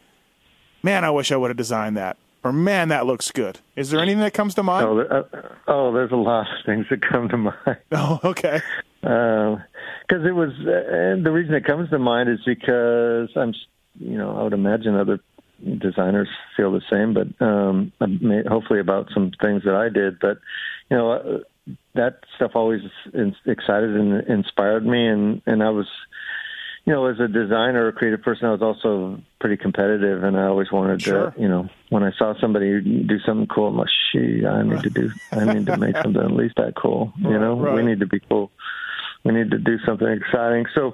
man, 0.83 1.03
I 1.03 1.09
wish 1.09 1.31
I 1.31 1.37
would 1.37 1.49
have 1.49 1.57
designed 1.57 1.97
that. 1.97 2.17
Or 2.43 2.53
man, 2.53 2.89
that 2.89 3.07
looks 3.07 3.31
good. 3.31 3.59
Is 3.75 3.89
there 3.89 3.99
anything 3.99 4.19
that 4.19 4.33
comes 4.35 4.53
to 4.55 4.63
mind? 4.63 4.85
Oh, 4.85 4.99
uh, 4.99 5.23
oh, 5.67 5.91
there's 5.91 6.11
a 6.11 6.15
lot 6.15 6.41
of 6.41 6.65
things 6.65 6.85
that 6.91 7.01
come 7.01 7.27
to 7.29 7.37
mind. 7.37 7.57
Oh, 7.91 8.19
okay. 8.23 8.61
Because 9.01 10.25
it 10.25 10.35
was, 10.35 10.51
uh, 10.65 10.83
and 10.87 11.25
the 11.25 11.31
reason 11.31 11.55
it 11.55 11.65
comes 11.65 11.89
to 11.89 11.97
mind 11.97 12.29
is 12.29 12.39
because 12.45 13.29
I'm, 13.35 13.53
you 13.99 14.17
know, 14.17 14.37
I 14.37 14.43
would 14.43 14.53
imagine 14.53 14.95
other 14.95 15.19
designers 15.79 16.27
feel 16.55 16.71
the 16.71 16.81
same, 16.91 17.13
but 17.13 17.27
um, 17.45 17.91
hopefully 18.47 18.79
about 18.79 19.09
some 19.13 19.31
things 19.41 19.63
that 19.63 19.73
I 19.75 19.89
did. 19.89 20.19
But 20.19 20.39
you 20.89 20.97
know, 20.97 21.11
uh, 21.11 21.39
that 21.95 22.19
stuff 22.35 22.51
always 22.55 22.81
excited 23.45 23.95
and 23.95 24.27
inspired 24.27 24.85
me, 24.85 25.07
and 25.07 25.41
and 25.45 25.63
I 25.63 25.69
was, 25.69 25.87
you 26.85 26.93
know, 26.93 27.05
as 27.05 27.19
a 27.19 27.27
designer 27.27 27.87
a 27.87 27.93
creative 27.93 28.21
person, 28.21 28.45
I 28.47 28.51
was 28.51 28.61
also 28.61 29.19
pretty 29.39 29.57
competitive, 29.57 30.23
and 30.23 30.37
I 30.37 30.45
always 30.45 30.71
wanted 30.71 31.01
Sure. 31.01 31.31
to, 31.31 31.41
you 31.41 31.47
know, 31.47 31.67
when 31.89 32.03
I 32.03 32.11
saw 32.17 32.33
somebody 32.39 32.81
do 32.81 33.19
something 33.25 33.47
cool, 33.47 33.69
I'm 33.69 33.77
like, 33.77 33.89
shit, 34.11 34.45
I 34.45 34.63
need 34.63 34.83
to 34.83 34.89
do, 34.89 35.09
I 35.31 35.45
need 35.45 35.65
to 35.67 35.77
make 35.77 35.95
something 36.03 36.21
at 36.21 36.31
least 36.31 36.55
that 36.57 36.73
cool. 36.75 37.13
You 37.19 37.39
know, 37.39 37.55
Right. 37.59 37.75
we 37.75 37.83
need 37.83 37.99
to 38.01 38.07
be 38.07 38.19
cool. 38.29 38.51
We 39.23 39.33
need 39.33 39.49
to 39.51 39.57
do 39.57 39.77
something 39.85 40.07
exciting. 40.07 40.65
So, 40.75 40.93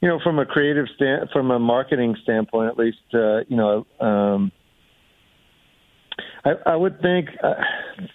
you 0.00 0.08
know, 0.08 0.20
from 0.22 0.38
a 0.38 0.46
creative 0.46 0.86
stand, 0.94 1.30
from 1.32 1.50
a 1.50 1.58
marketing 1.58 2.14
standpoint, 2.22 2.68
at 2.70 2.78
least, 2.78 2.98
uh, 3.14 3.38
you 3.48 3.56
know, 3.56 3.86
um, 4.00 4.52
I, 6.44 6.52
I 6.66 6.76
would 6.76 7.00
think, 7.00 7.28
uh, 7.42 7.54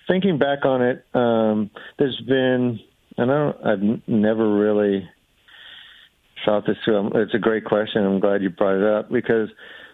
thinking 0.07 0.37
back 0.37 0.65
on 0.65 0.81
it, 0.81 1.05
um, 1.13 1.71
there's 1.97 2.19
been, 2.27 2.79
and 3.17 3.31
I 3.31 3.35
don't, 3.35 3.65
I've 3.65 4.07
never 4.07 4.53
really 4.55 5.09
thought 6.45 6.65
this 6.65 6.77
through. 6.85 6.97
Um, 6.97 7.11
It's 7.15 7.33
a 7.33 7.39
great 7.39 7.65
question. 7.65 8.05
I'm 8.05 8.19
glad 8.19 8.41
you 8.41 8.49
brought 8.49 8.75
it 8.75 8.83
up 8.83 9.11
because 9.11 9.49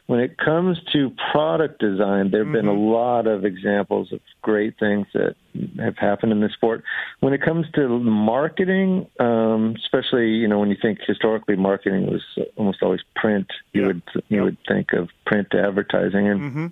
when 0.07 0.19
it 0.19 0.37
comes 0.37 0.77
to 0.93 1.11
product 1.31 1.79
design, 1.79 2.29
there 2.29 2.43
have 2.43 2.53
been 2.53 2.67
a 2.67 2.73
lot 2.73 3.25
of 3.25 3.43
examples 3.43 4.11
of 4.13 4.19
great 4.43 4.77
things 4.79 5.07
that 5.15 5.35
have 5.79 5.97
happened 5.97 6.31
in 6.31 6.41
the 6.41 6.49
sport. 6.49 6.83
When 7.21 7.33
it 7.33 7.41
comes 7.41 7.65
to 7.73 7.87
marketing, 7.99 9.07
um, 9.19 9.75
especially 9.83 10.27
you 10.27 10.47
know 10.47 10.59
when 10.59 10.69
you 10.69 10.77
think 10.79 10.99
historically, 11.07 11.55
marketing 11.55 12.05
was 12.05 12.21
almost 12.55 12.83
always 12.83 13.01
print. 13.15 13.47
You 13.73 13.81
Yeah. 13.81 13.87
would 13.87 14.01
you 14.29 14.43
would 14.43 14.57
think 14.67 14.93
of 14.93 15.09
print 15.25 15.55
advertising 15.55 16.27
and 16.27 16.71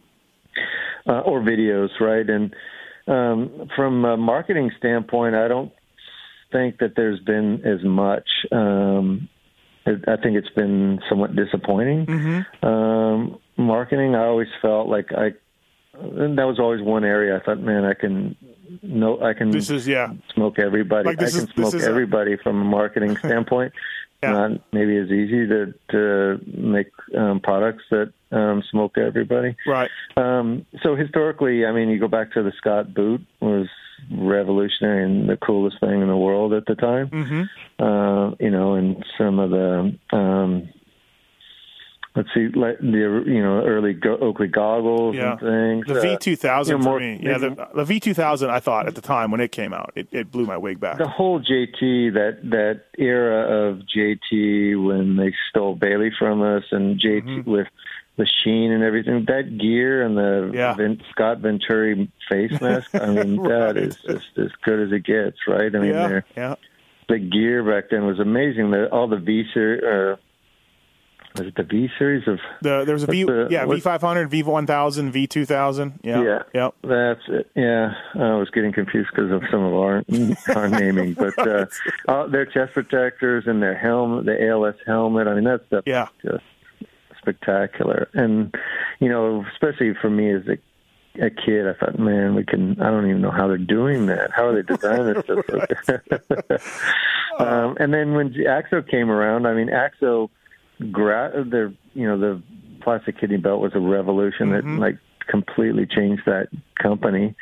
uh, 1.08 1.20
or 1.22 1.42
videos, 1.42 1.90
right? 2.00 2.28
And 2.30 2.54
um, 3.08 3.70
from 3.76 4.06
a 4.06 4.18
marketing 4.18 4.72
standpoint, 4.78 5.36
I 5.36 5.48
don't 5.48 5.72
think 6.52 6.78
that 6.80 6.94
there's 6.96 7.20
been 7.20 7.62
as 7.66 7.84
much. 7.84 8.28
Um, 8.52 9.28
I 9.86 10.16
think 10.16 10.38
it's 10.38 10.50
been 10.56 11.02
somewhat 11.10 11.36
disappointing. 11.36 12.46
Um, 12.62 13.38
marketing, 13.58 14.16
I 14.16 14.26
always 14.26 14.48
felt 14.62 14.88
like 14.88 15.12
I. 15.12 15.32
And 15.96 16.40
that 16.40 16.46
was 16.46 16.58
always 16.60 16.82
one 16.82 17.04
area 17.04 17.38
I 17.38 17.44
thought, 17.46 17.60
man, 17.60 17.86
I 17.86 17.94
can 17.94 18.36
no, 18.82 19.22
I 19.22 19.34
can 19.34 19.52
This 19.52 19.70
is 19.70 19.88
yeah. 19.88 20.14
smoke 20.34 20.58
everybody. 20.58 21.08
Like, 21.10 21.22
I 21.22 21.26
can 21.30 21.40
this 21.46 21.50
smoke 21.54 21.74
is 21.76 21.84
a- 21.86 21.88
everybody 21.88 22.38
from 22.38 22.62
a 22.62 22.64
marketing 22.66 23.16
standpoint. 23.24 23.74
Yeah. 24.24 24.32
Not 24.32 24.52
maybe 24.72 24.98
as 24.98 25.10
easy 25.10 25.48
to 25.48 25.74
to 25.92 26.40
make 26.46 26.88
um, 27.18 27.40
products 27.42 27.84
that 27.92 28.14
um, 28.32 28.64
smoke 28.72 28.98
everybody. 28.98 29.56
Right. 29.68 29.90
Um, 30.18 30.66
so 30.82 30.96
historically, 30.96 31.66
I 31.66 31.72
mean, 31.72 31.90
you 31.90 32.00
go 32.00 32.08
back 32.08 32.32
to 32.34 32.44
the 32.44 32.54
Scott 32.58 32.94
boot 32.94 33.22
was 33.42 33.68
revolutionary 34.12 35.06
and 35.06 35.30
the 35.30 35.38
coolest 35.38 35.80
thing 35.80 36.02
in 36.02 36.08
the 36.08 36.18
world 36.18 36.54
at 36.54 36.66
the 36.66 36.76
time. 36.76 37.10
Mm-hmm. 37.10 37.84
Uh, 37.84 38.36
you 38.40 38.50
know, 38.50 38.74
and 38.76 39.04
some 39.18 39.40
of 39.40 39.50
the 39.52 39.98
um, 40.12 40.70
let's 42.16 42.30
see, 42.34 42.48
like 42.50 42.80
the 42.80 43.24
you 43.26 43.42
know 43.44 43.64
early 43.66 43.94
go- 43.94 44.18
Oakley 44.18 44.48
goggles 44.48 45.16
Yeah. 45.16 45.32
and 45.32 45.40
things. 45.40 45.88
The 45.88 46.00
Uh, 46.00 46.02
V 46.02 46.18
two 46.20 46.36
thousand 46.36 46.78
for 46.80 46.84
more- 46.84 47.00
me. 47.00 47.20
Yeah, 47.22 47.38
the, 47.38 47.68
the 47.74 47.86
V 47.86 48.00
two 48.00 48.14
thousand. 48.14 48.50
I 48.52 48.60
thought 48.60 48.88
at 48.88 48.96
the 48.96 49.02
time 49.02 49.32
when 49.32 49.42
it 49.42 49.52
came 49.52 49.74
out, 49.74 49.92
it, 49.96 50.08
it 50.12 50.32
blew 50.32 50.46
my 50.46 50.58
wig 50.58 50.80
back. 50.80 50.98
the 50.98 51.08
whole 51.08 51.40
JT 51.40 52.14
that 52.14 52.40
that 52.50 52.82
era 52.98 53.70
of 53.70 53.82
JT 53.96 54.86
when 54.86 55.16
they 55.16 55.34
stole 55.50 55.76
Bailey 55.76 56.12
from 56.18 56.42
us 56.42 56.64
and 56.72 57.00
JT 57.00 57.24
Mm-hmm. 57.24 57.50
with 57.52 57.68
the 58.16 58.28
sheen 58.44 58.72
and 58.72 58.84
everything 58.84 59.26
that 59.28 59.58
gear 59.58 60.04
and 60.06 60.16
the 60.16 60.52
Yeah. 60.54 60.76
Vin, 60.76 61.02
Scott 61.10 61.40
Venturi 61.40 62.12
face 62.30 62.52
mask 62.62 62.94
I 62.94 63.08
mean 63.08 63.42
that 63.44 63.74
Right. 63.76 63.78
is 63.78 63.96
just 64.06 64.38
as 64.38 64.52
good 64.64 64.80
as 64.82 64.92
it 64.92 65.04
gets 65.04 65.38
right 65.48 65.76
I 65.76 65.80
mean 65.80 65.94
yeah, 65.94 66.22
yeah. 66.38 66.56
the 67.10 67.18
gear 67.18 67.64
back 67.64 67.90
then 67.90 68.06
was 68.06 68.20
amazing 68.20 68.70
the 68.70 68.88
all 68.92 69.08
the 69.08 69.18
V 69.18 69.46
uh, 69.56 70.16
was 71.36 71.48
it 71.48 71.56
the 71.56 71.64
V 71.64 71.90
series 71.98 72.28
of 72.28 72.40
The, 72.62 72.84
there 72.86 72.94
was 72.94 73.04
a 73.04 73.08
V, 73.08 73.24
the- 73.24 73.48
yeah, 73.50 73.66
V 73.66 73.80
five 73.80 74.02
hundred 74.02 74.30
V 74.30 74.44
one 74.44 74.68
thousand, 74.68 75.12
V 75.12 75.28
two 75.28 75.46
thousand. 75.46 76.00
Yeah, 76.04 76.22
Yeah. 76.24 76.44
yeah. 76.54 76.70
That's 76.84 77.22
it. 77.28 77.50
Yeah, 77.56 77.94
I 78.16 78.36
was 78.36 78.50
getting 78.52 78.72
confused 78.74 79.10
because 79.16 79.32
of 79.32 79.42
some 79.52 79.64
of 79.64 79.74
our 79.74 80.04
our 80.56 80.68
naming, 80.70 81.14
but 81.14 81.38
uh, 81.40 81.66
uh, 82.08 82.28
their 82.28 82.46
chest 82.46 82.74
protectors 82.74 83.46
and 83.48 83.62
their 83.62 83.76
helmet, 83.78 84.26
the 84.26 84.48
ALS 84.48 84.76
helmet. 84.86 85.28
I 85.28 85.34
mean, 85.36 85.44
that 85.46 85.66
stuff 85.68 85.84
Yeah. 85.86 86.08
just 86.24 86.44
spectacular. 87.20 88.10
And 88.14 88.54
you 89.00 89.10
know, 89.10 89.46
especially 89.54 89.94
for 90.02 90.10
me 90.10 90.32
as 90.32 90.44
a 90.48 90.58
a 91.22 91.30
kid, 91.30 91.68
I 91.68 91.74
thought, 91.74 92.00
man, 92.00 92.34
we 92.34 92.44
can. 92.44 92.82
I 92.82 92.90
don't 92.90 93.08
even 93.08 93.22
know 93.22 93.30
how 93.30 93.48
they're 93.48 93.58
doing 93.60 94.08
that. 94.08 94.32
How 94.32 94.48
are 94.48 94.56
they 94.56 94.64
designing 94.64 95.14
this 95.14 95.24
stuff? 95.24 96.70
um, 97.40 97.78
and 97.80 97.94
then 97.94 98.14
when 98.14 98.34
Axo 98.34 98.88
came 98.90 99.12
around, 99.12 99.46
I 99.46 99.54
mean, 99.54 99.68
Axo, 99.70 100.30
gra- 100.84 101.44
their 101.46 101.74
you 101.94 102.08
know 102.08 102.18
the 102.18 102.42
plastic 102.82 103.20
kidney 103.20 103.38
belt 103.38 103.62
was 103.62 103.72
a 103.76 103.80
revolution 103.80 104.52
that 104.52 104.66
like 104.66 104.98
completely 105.28 105.86
changed 105.86 106.24
that 106.26 106.50
company. 106.82 107.36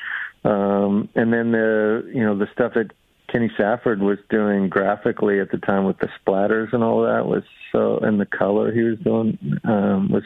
Um, 0.44 1.10
and 1.16 1.34
then 1.34 1.52
the 1.52 2.10
you 2.14 2.24
know 2.24 2.38
the 2.38 2.48
stuff 2.54 2.74
that 2.76 2.92
Kenny 3.32 3.52
Safford 3.58 4.02
was 4.02 4.18
doing 4.30 4.70
graphically 4.70 5.40
at 5.40 5.52
the 5.52 5.58
time 5.58 5.86
with 5.86 5.98
the 6.00 6.10
splatters 6.20 6.74
and 6.74 6.84
all 6.84 7.04
that 7.04 7.26
was 7.26 7.44
so 7.72 7.98
and 8.00 8.20
the 8.20 8.26
color 8.26 8.72
he 8.72 8.82
was 8.82 9.00
doing 9.00 9.38
um, 9.64 10.10
was. 10.12 10.24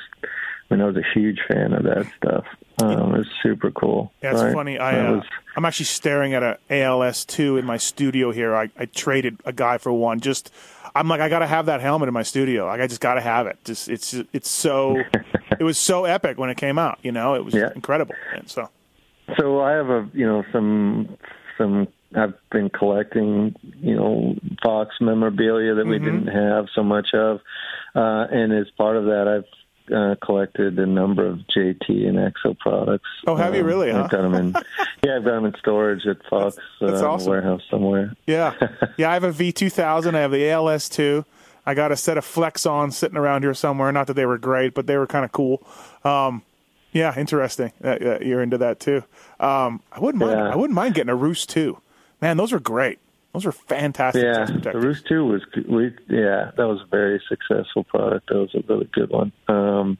I 0.69 0.73
mean, 0.73 0.81
I 0.81 0.85
was 0.85 0.95
a 0.97 1.03
huge 1.13 1.39
fan 1.47 1.73
of 1.73 1.83
that 1.83 2.07
stuff. 2.17 2.45
Um, 2.81 3.13
it 3.15 3.17
was 3.19 3.27
super 3.43 3.71
cool. 3.71 4.11
Yeah, 4.21 4.31
it's 4.31 4.41
right? 4.41 4.53
funny. 4.53 4.77
I, 4.79 4.99
uh, 5.07 5.15
was... 5.17 5.23
I'm 5.55 5.63
actually 5.65 5.85
staring 5.85 6.33
at 6.33 6.43
a 6.43 6.57
ALS 6.69 7.23
two 7.23 7.57
in 7.57 7.65
my 7.65 7.77
studio 7.77 8.31
here. 8.31 8.55
I, 8.55 8.69
I 8.77 8.85
traded 8.85 9.39
a 9.45 9.53
guy 9.53 9.77
for 9.77 9.93
one. 9.93 10.19
Just 10.19 10.51
I'm 10.95 11.07
like 11.07 11.21
I 11.21 11.29
got 11.29 11.39
to 11.39 11.47
have 11.47 11.67
that 11.67 11.81
helmet 11.81 12.07
in 12.07 12.13
my 12.13 12.23
studio. 12.23 12.65
Like 12.65 12.81
I 12.81 12.87
just 12.87 12.99
got 13.01 13.13
to 13.13 13.21
have 13.21 13.47
it. 13.47 13.57
Just 13.63 13.87
it's 13.89 14.13
it's 14.33 14.49
so 14.49 15.01
it 15.59 15.63
was 15.63 15.77
so 15.77 16.05
epic 16.05 16.37
when 16.37 16.49
it 16.49 16.57
came 16.57 16.77
out. 16.77 16.99
You 17.03 17.11
know, 17.13 17.35
it 17.35 17.45
was 17.45 17.53
Yeah. 17.53 17.69
incredible. 17.75 18.15
And 18.33 18.49
so 18.49 18.69
So 19.37 19.61
I 19.61 19.71
have 19.73 19.89
a 19.89 20.09
you 20.13 20.25
know 20.25 20.43
some 20.51 21.17
some 21.57 21.87
I've 22.17 22.33
been 22.51 22.69
collecting 22.69 23.55
you 23.81 23.95
know 23.95 24.35
Fox 24.63 24.95
memorabilia 24.99 25.75
that 25.75 25.85
we 25.85 25.97
Mm-hmm. 25.99 26.05
didn't 26.25 26.27
have 26.27 26.65
so 26.75 26.83
much 26.83 27.13
of, 27.13 27.39
uh, 27.95 28.25
and 28.31 28.51
as 28.51 28.67
part 28.77 28.97
of 28.97 29.05
that 29.05 29.27
I've 29.29 29.45
uh, 29.93 30.15
collected 30.23 30.77
a 30.79 30.85
number 30.85 31.25
of 31.25 31.39
JT 31.55 31.89
and 32.07 32.17
Axo 32.17 32.57
products. 32.57 33.07
Oh, 33.27 33.35
have 33.35 33.53
you 33.55 33.61
Um, 33.61 33.67
really, 33.67 33.91
huh? 33.91 34.03
I've 34.05 34.09
got 34.11 34.21
them 34.23 34.33
in 34.33 34.51
yeah 35.03 35.17
I've 35.17 35.23
got 35.25 35.31
them 35.35 35.45
in 35.45 35.55
storage 35.59 36.05
at 36.05 36.17
Fox 36.29 36.57
that's 36.81 37.01
uh, 37.01 37.09
awesome. 37.11 37.29
warehouse 37.29 37.61
somewhere. 37.69 38.13
yeah, 38.27 38.53
yeah. 38.97 39.09
I 39.09 39.13
have 39.13 39.23
a 39.23 39.31
V 39.31 39.51
two 39.51 39.69
thousand. 39.69 40.15
I 40.15 40.21
have 40.21 40.31
the 40.31 40.49
ALS 40.49 40.89
two. 40.89 41.25
I 41.65 41.73
got 41.73 41.91
a 41.91 41.95
set 41.95 42.17
of 42.17 42.25
Flex 42.25 42.65
on 42.65 42.91
sitting 42.91 43.17
around 43.17 43.41
here 43.43 43.53
somewhere. 43.55 43.91
Not 43.91 44.07
that 44.07 44.13
they 44.13 44.25
were 44.25 44.37
great, 44.37 44.73
but 44.75 44.85
they 44.87 44.97
were 44.97 45.07
kind 45.07 45.25
of 45.25 45.31
cool. 45.31 45.65
Um, 46.03 46.43
yeah, 46.91 47.13
interesting. 47.17 47.71
That, 47.81 48.01
that 48.01 48.25
you're 48.25 48.41
into 48.43 48.57
that 48.59 48.79
too. 48.79 49.03
Um, 49.39 49.81
I 49.91 49.99
wouldn't 49.99 50.23
mind. 50.23 50.37
Yeah. 50.39 50.51
I 50.53 50.55
wouldn't 50.55 50.75
mind 50.75 50.93
getting 50.95 51.09
a 51.09 51.15
Roost 51.15 51.49
too. 51.49 51.79
Man, 52.21 52.37
those 52.37 52.53
are 52.53 52.59
great. 52.59 52.99
Those 53.35 53.45
are 53.45 53.51
fantastic. 53.51 54.23
Yeah, 54.23 54.45
the. 54.45 54.79
Roost 54.79 55.07
Two 55.07 55.25
was 55.25 55.41
we 55.67 55.93
yeah 56.09 56.51
that 56.57 56.67
was 56.67 56.81
a 56.81 56.87
very 56.89 57.21
successful 57.29 57.83
product. 57.83 58.29
That 58.29 58.35
was 58.35 58.55
a 58.55 58.63
really 58.67 58.89
good 58.93 59.09
one. 59.09 59.31
Um, 59.47 59.97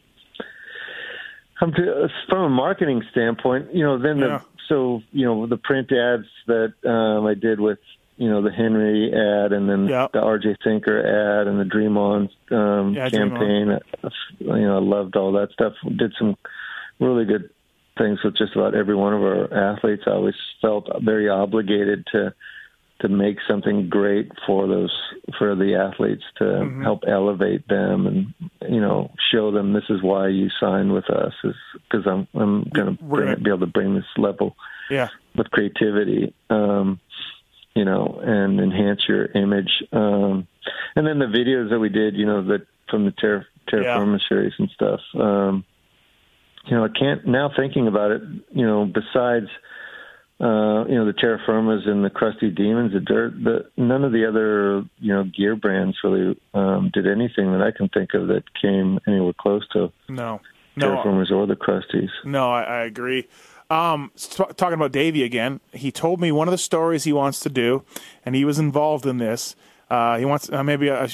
to, 1.59 2.09
from 2.29 2.43
a 2.43 2.49
marketing 2.49 3.03
standpoint, 3.11 3.73
you 3.73 3.83
know, 3.83 3.97
then 3.97 4.19
the 4.19 4.27
Yeah. 4.27 4.39
so 4.69 5.01
you 5.11 5.25
know 5.25 5.47
the 5.47 5.57
print 5.57 5.91
ads 5.91 6.27
that 6.47 6.73
um, 6.89 7.25
I 7.25 7.33
did 7.33 7.59
with 7.59 7.79
you 8.17 8.29
know 8.29 8.41
the 8.41 8.51
Henry 8.51 9.11
ad 9.13 9.51
and 9.53 9.69
then 9.69 9.87
the 10.13 10.19
RJ 10.19 10.57
Thinker 10.63 10.99
ad 11.41 11.47
and 11.47 11.59
the 11.59 11.65
Dream 11.65 11.97
On 11.97 12.29
um, 12.51 12.93
Yeah, 12.93 13.09
Dream 13.09 13.23
On. 13.23 13.29
campaign. 13.31 13.69
uh, 14.03 14.09
You 14.39 14.61
know, 14.67 14.77
I 14.77 14.81
loved 14.81 15.15
all 15.15 15.31
that 15.33 15.51
stuff. 15.51 15.73
Did 15.97 16.13
some 16.17 16.37
really 16.99 17.25
good 17.25 17.49
things 17.97 18.19
with 18.23 18.37
just 18.37 18.55
about 18.55 18.75
every 18.75 18.95
one 18.95 19.13
of 19.13 19.21
our 19.21 19.53
athletes. 19.53 20.03
I 20.07 20.11
always 20.11 20.35
felt 20.61 20.89
very 21.01 21.29
obligated 21.29 22.05
to 22.11 22.33
to 23.01 23.09
make 23.09 23.37
something 23.47 23.89
great 23.89 24.31
for 24.47 24.67
those 24.67 24.95
for 25.37 25.55
the 25.55 25.75
athletes 25.75 26.23
to 26.37 26.43
Mm-hmm. 26.45 26.83
help 26.83 27.03
elevate 27.07 27.67
them 27.67 28.07
and 28.07 28.33
you 28.73 28.79
know 28.79 29.11
show 29.31 29.51
them 29.51 29.73
this 29.73 29.83
is 29.89 30.01
why 30.01 30.27
you 30.29 30.49
signed 30.59 30.93
with 30.93 31.09
us 31.09 31.33
is 31.43 31.55
because 31.89 32.07
I'm 32.07 32.27
I'm 32.33 32.63
going 32.73 32.95
to 32.97 33.03
bring 33.03 33.25
gonna- 33.25 33.31
it, 33.33 33.43
be 33.43 33.49
able 33.49 33.59
to 33.61 33.67
bring 33.67 33.95
this 33.95 34.05
level 34.17 34.55
Yeah, 34.89 35.09
with 35.35 35.51
creativity 35.51 36.33
um 36.49 36.99
you 37.75 37.83
know 37.83 38.19
and 38.23 38.59
enhance 38.61 39.01
your 39.09 39.25
image 39.33 39.83
um 39.91 40.47
and 40.95 41.05
then 41.05 41.19
the 41.19 41.25
videos 41.25 41.69
that 41.71 41.79
we 41.79 41.89
did 41.89 42.15
you 42.15 42.25
know 42.25 42.41
that 42.47 42.65
from 42.89 43.03
the 43.05 43.11
terra 43.11 43.45
terra 43.67 43.83
Yeah. 43.83 44.17
series 44.29 44.53
and 44.57 44.69
stuff 44.69 45.01
um 45.15 45.65
you 46.65 46.75
know 46.77 46.85
i 46.85 46.89
can't 46.89 47.25
now 47.27 47.49
thinking 47.53 47.87
about 47.87 48.11
it 48.11 48.21
you 48.53 48.65
know 48.65 48.85
besides 48.85 49.47
uh, 50.39 50.85
you 50.87 50.95
know 50.95 51.05
the 51.05 51.13
Terra 51.17 51.39
Firmas 51.47 51.87
and 51.87 52.03
the 52.03 52.09
Crusty 52.09 52.49
Demons. 52.49 52.91
The 52.93 52.99
dirt, 52.99 53.41
the 53.43 53.69
none 53.77 54.03
of 54.03 54.11
the 54.11 54.27
other 54.27 54.83
you 54.99 55.13
know 55.13 55.23
gear 55.23 55.55
brands 55.55 55.97
really 56.03 56.39
um, 56.53 56.91
did 56.93 57.07
anything 57.07 57.51
that 57.53 57.61
I 57.61 57.71
can 57.71 57.87
think 57.89 58.13
of 58.13 58.27
that 58.27 58.43
came 58.61 58.99
anywhere 59.07 59.33
close 59.39 59.67
to 59.69 59.91
no, 60.09 60.41
Terra 60.79 60.95
no, 60.95 61.03
Firmas 61.03 61.31
or 61.31 61.47
the 61.47 61.55
Crusties. 61.55 62.09
no. 62.25 62.51
I, 62.51 62.63
I 62.63 62.83
agree. 62.83 63.27
Um, 63.69 64.11
s- 64.15 64.27
talking 64.27 64.73
about 64.73 64.91
Davey 64.91 65.23
again, 65.23 65.59
he 65.73 65.91
told 65.91 66.19
me 66.19 66.31
one 66.31 66.47
of 66.47 66.51
the 66.51 66.57
stories 66.57 67.03
he 67.05 67.13
wants 67.13 67.39
to 67.39 67.49
do, 67.49 67.83
and 68.25 68.35
he 68.35 68.45
was 68.45 68.59
involved 68.59 69.05
in 69.05 69.17
this. 69.17 69.55
Uh, 69.89 70.17
he 70.17 70.25
wants 70.25 70.49
uh, 70.51 70.63
maybe 70.63 70.89
I, 70.91 71.07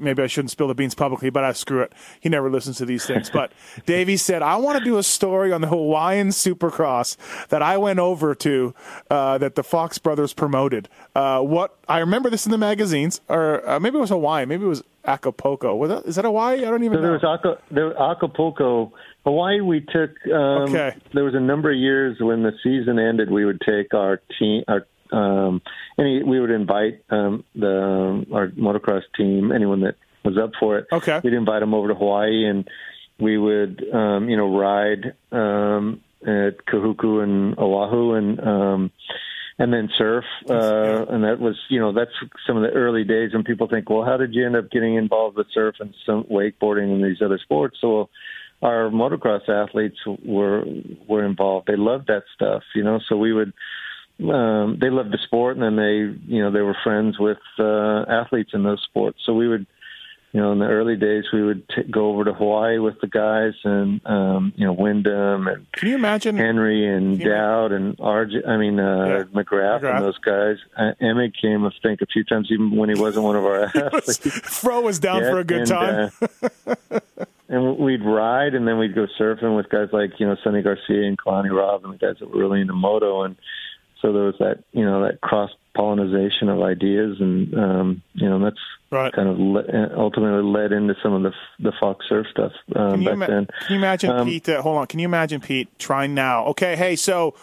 maybe 0.00 0.22
I 0.22 0.26
shouldn't 0.26 0.50
spill 0.50 0.68
the 0.68 0.74
beans 0.74 0.94
publicly, 0.94 1.30
but 1.30 1.44
I 1.44 1.52
screw 1.52 1.80
it. 1.80 1.92
He 2.20 2.28
never 2.28 2.50
listens 2.50 2.76
to 2.78 2.84
these 2.84 3.06
things. 3.06 3.30
But 3.30 3.52
Davey 3.86 4.16
said 4.16 4.42
I 4.42 4.56
want 4.56 4.78
to 4.78 4.84
do 4.84 4.98
a 4.98 5.02
story 5.02 5.52
on 5.52 5.60
the 5.62 5.68
Hawaiian 5.68 6.28
Supercross 6.28 7.16
that 7.48 7.62
I 7.62 7.76
went 7.78 7.98
over 7.98 8.34
to 8.34 8.74
uh, 9.10 9.38
that 9.38 9.54
the 9.54 9.62
Fox 9.64 9.98
brothers 9.98 10.32
promoted. 10.34 10.88
Uh, 11.14 11.40
what 11.40 11.78
I 11.88 11.98
remember 12.00 12.28
this 12.30 12.44
in 12.46 12.52
the 12.52 12.58
magazines, 12.58 13.20
or 13.28 13.66
uh, 13.68 13.80
maybe 13.80 13.96
it 13.96 14.00
was 14.00 14.10
Hawaii, 14.10 14.44
maybe 14.44 14.64
it 14.64 14.68
was 14.68 14.82
Acapulco. 15.06 15.74
Was 15.76 15.88
that, 15.88 16.04
is 16.04 16.16
that 16.16 16.24
Hawaii? 16.26 16.58
I 16.66 16.70
don't 16.70 16.84
even 16.84 16.98
So 16.98 17.00
there 17.02 17.18
know. 17.18 17.28
was 17.30 17.38
Aca- 17.40 17.62
there, 17.70 17.96
Acapulco, 17.98 18.92
Hawaii. 19.24 19.60
We 19.60 19.80
took. 19.80 20.10
Um, 20.32 20.58
Okay. 20.68 20.94
There 21.14 21.24
was 21.24 21.34
a 21.34 21.40
number 21.40 21.70
of 21.70 21.78
years 21.78 22.18
when 22.20 22.42
the 22.42 22.52
season 22.62 22.98
ended. 22.98 23.30
We 23.30 23.44
would 23.46 23.60
take 23.62 23.94
our 23.94 24.20
team, 24.38 24.64
our 24.68 24.86
um, 25.12 25.62
any. 25.98 26.22
We 26.22 26.40
would 26.40 26.50
invite 26.50 27.02
um, 27.10 27.44
the 27.54 28.26
our 28.32 28.48
motocross 28.48 29.02
team, 29.16 29.52
anyone 29.52 29.80
that 29.80 29.96
was 30.24 30.38
up 30.38 30.52
for 30.58 30.78
it. 30.78 30.86
Okay. 30.92 31.20
We'd 31.22 31.32
invite 31.32 31.60
them 31.60 31.74
over 31.74 31.88
to 31.88 31.94
Hawaii, 31.94 32.46
and 32.46 32.68
we 33.18 33.38
would, 33.38 33.84
um, 33.92 34.28
you 34.28 34.36
know, 34.36 34.56
ride 34.56 35.14
um, 35.32 36.00
at 36.22 36.64
Kahuku 36.66 37.22
and 37.22 37.58
Oahu, 37.58 38.14
and 38.14 38.40
um, 38.40 38.90
and 39.58 39.72
then 39.72 39.88
surf. 39.96 40.24
Uh, 40.48 41.06
and 41.08 41.24
that 41.24 41.38
was, 41.40 41.56
you 41.68 41.80
know, 41.80 41.92
that's 41.92 42.12
some 42.46 42.56
of 42.56 42.62
the 42.62 42.70
early 42.70 43.04
days 43.04 43.32
when 43.32 43.42
people 43.42 43.68
think, 43.68 43.90
well, 43.90 44.04
how 44.04 44.16
did 44.16 44.34
you 44.34 44.46
end 44.46 44.56
up 44.56 44.70
getting 44.70 44.94
involved 44.94 45.36
with 45.36 45.48
surf 45.52 45.76
and 45.80 45.94
some 46.06 46.24
wakeboarding 46.24 46.92
and 46.94 47.04
these 47.04 47.20
other 47.22 47.38
sports? 47.38 47.76
So 47.80 48.08
our 48.62 48.90
motocross 48.90 49.48
athletes 49.48 49.98
were 50.24 50.64
were 51.08 51.24
involved. 51.24 51.66
They 51.66 51.76
loved 51.76 52.08
that 52.08 52.24
stuff, 52.34 52.62
you 52.74 52.84
know. 52.84 53.00
So 53.08 53.16
we 53.16 53.32
would. 53.32 53.52
Um, 54.20 54.78
they 54.80 54.90
loved 54.90 55.12
the 55.12 55.18
sport, 55.24 55.56
and 55.56 55.62
then 55.62 55.76
they, 55.76 56.32
you 56.32 56.42
know, 56.42 56.50
they 56.50 56.60
were 56.62 56.76
friends 56.82 57.18
with 57.18 57.38
uh, 57.58 58.02
athletes 58.08 58.50
in 58.52 58.64
those 58.64 58.82
sports. 58.82 59.20
So 59.24 59.32
we 59.32 59.46
would, 59.46 59.64
you 60.32 60.40
know, 60.40 60.50
in 60.52 60.58
the 60.58 60.66
early 60.66 60.96
days, 60.96 61.24
we 61.32 61.42
would 61.42 61.68
t- 61.68 61.84
go 61.90 62.10
over 62.10 62.24
to 62.24 62.32
Hawaii 62.34 62.78
with 62.78 63.00
the 63.00 63.06
guys, 63.06 63.52
and 63.62 64.04
um, 64.06 64.52
you 64.56 64.66
know, 64.66 64.72
Windham 64.72 65.46
and 65.46 65.70
Can 65.72 65.88
you 65.88 65.94
imagine? 65.94 66.36
Henry 66.36 66.84
and 66.86 67.18
Dowd 67.20 67.70
and 67.72 67.96
RJ, 67.98 68.46
I 68.46 68.56
mean 68.56 68.80
uh, 68.80 69.06
Yeah. 69.06 69.22
McGrath, 69.42 69.82
McGrath. 69.82 69.94
and 69.96 70.04
those 70.04 70.18
guys. 70.18 70.56
Uh, 70.76 70.92
Emmett 71.00 71.32
came, 71.40 71.64
I 71.64 71.70
think, 71.82 72.00
a 72.02 72.06
few 72.06 72.24
times, 72.24 72.48
even 72.50 72.72
when 72.76 72.88
he 72.94 73.00
wasn't 73.00 73.24
one 73.24 73.36
of 73.36 73.44
our 73.44 73.64
athletes. 73.74 74.26
Fro 74.60 74.80
was 74.80 74.98
down 74.98 75.22
Yeah, 75.22 75.30
for 75.30 75.38
a 75.38 75.44
good 75.44 75.60
and, 75.60 75.68
time. 75.68 76.10
uh, 76.90 77.00
and 77.48 77.78
we'd 77.78 78.04
ride, 78.04 78.54
and 78.54 78.66
then 78.66 78.78
we'd 78.78 78.94
go 78.94 79.06
surfing 79.18 79.56
with 79.56 79.68
guys 79.70 79.88
like 79.92 80.18
you 80.18 80.26
know 80.26 80.36
Sunny 80.42 80.60
Garcia 80.60 81.04
and 81.06 81.16
Kalani 81.16 81.56
Robb, 81.56 81.84
and 81.84 81.94
the 81.94 81.98
guys 81.98 82.16
that 82.18 82.28
were 82.30 82.40
really 82.40 82.60
into 82.60 82.74
moto, 82.74 83.22
and 83.22 83.36
so 84.02 84.12
there 84.12 84.24
was 84.24 84.36
that 84.38 84.62
you 84.72 84.84
know 84.84 85.02
that 85.04 85.20
cross 85.20 85.50
pollination 85.74 86.48
of 86.48 86.60
ideas, 86.62 87.18
and 87.20 87.54
um, 87.54 88.02
you 88.14 88.28
know 88.28 88.38
that's 88.38 88.58
Right. 88.90 89.12
kind 89.12 89.28
of 89.28 89.38
le- 89.38 89.98
ultimately 89.98 90.42
led 90.42 90.72
into 90.72 90.94
some 91.02 91.12
of 91.12 91.22
the 91.22 91.32
the 91.60 91.72
Fox 91.78 92.06
Surf 92.08 92.26
stuff 92.30 92.52
um, 92.74 92.92
Can 92.92 93.02
you, 93.02 93.06
back 93.08 93.14
ima- 93.14 93.26
then. 93.26 93.46
can 93.46 93.70
you 93.70 93.76
imagine 93.76 94.10
Um, 94.10 94.26
Pete? 94.26 94.44
That, 94.44 94.60
hold 94.60 94.78
on. 94.78 94.86
Can 94.86 94.98
you 94.98 95.04
imagine 95.04 95.42
Pete 95.42 95.68
trying 95.78 96.14
now? 96.14 96.46
Okay, 96.46 96.74
hey, 96.74 96.96
so 96.96 97.34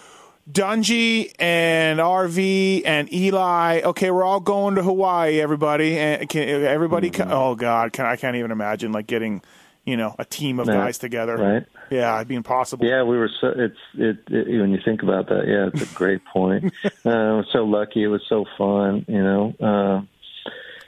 Dungey 0.51 1.33
and 1.39 1.99
RV 1.99 2.81
and 2.85 3.11
Eli. 3.13 3.81
Okay, 3.81 4.09
we're 4.11 4.23
all 4.23 4.39
going 4.39 4.75
to 4.75 4.83
Hawaii. 4.83 5.39
Everybody, 5.39 5.97
and 5.97 6.27
can, 6.29 6.47
everybody. 6.63 7.09
Mm-hmm. 7.09 7.23
Can, 7.29 7.31
oh 7.31 7.55
God, 7.55 7.93
can, 7.93 8.05
I 8.05 8.15
can't 8.15 8.35
even 8.37 8.51
imagine 8.51 8.91
like 8.91 9.05
getting 9.07 9.41
you 9.85 9.95
know 9.97 10.15
a 10.19 10.25
team 10.25 10.59
of 10.59 10.67
Yeah, 10.67 10.73
guys 10.75 10.97
together. 10.97 11.37
right. 11.37 11.65
Yeah, 11.89 12.15
it'd 12.15 12.27
be 12.27 12.35
impossible. 12.35 12.85
Yeah, 12.85 13.03
we 13.03 13.17
were 13.17 13.29
so. 13.39 13.47
It's 13.55 13.77
it, 13.95 14.17
it 14.29 14.59
when 14.59 14.71
you 14.71 14.79
think 14.83 15.03
about 15.03 15.29
that. 15.29 15.47
Yeah, 15.47 15.69
it's 15.73 15.91
a 15.91 15.95
great 15.95 16.21
point. 16.25 16.73
uh, 17.05 17.09
I 17.09 17.33
was 17.33 17.47
so 17.53 17.63
lucky. 17.63 18.03
It 18.03 18.07
was 18.07 18.23
so 18.27 18.45
fun. 18.57 19.05
You 19.07 19.23
know, 19.23 19.53
uh, 19.61 20.01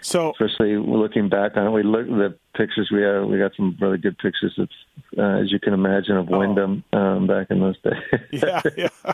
So 0.01 0.31
especially 0.31 0.77
looking 0.77 1.29
back 1.29 1.55
on 1.55 1.67
it. 1.67 1.71
We 1.71 1.83
look 1.83 2.07
the 2.07 2.35
pictures 2.55 2.89
we 2.91 3.01
have. 3.03 3.25
We 3.27 3.37
got 3.37 3.51
some 3.55 3.77
really 3.79 3.97
good 3.99 4.17
pictures 4.17 4.57
of, 4.57 4.69
uh, 5.17 5.41
as 5.43 5.51
you 5.51 5.59
can 5.59 5.73
imagine, 5.73 6.17
of 6.17 6.27
Windham 6.29 6.83
um, 6.93 7.27
back 7.27 7.47
in 7.51 7.59
those 7.59 7.79
days. 7.81 7.93
Oh. 8.13 8.17
yeah, 8.31 8.61
yeah. 8.75 9.13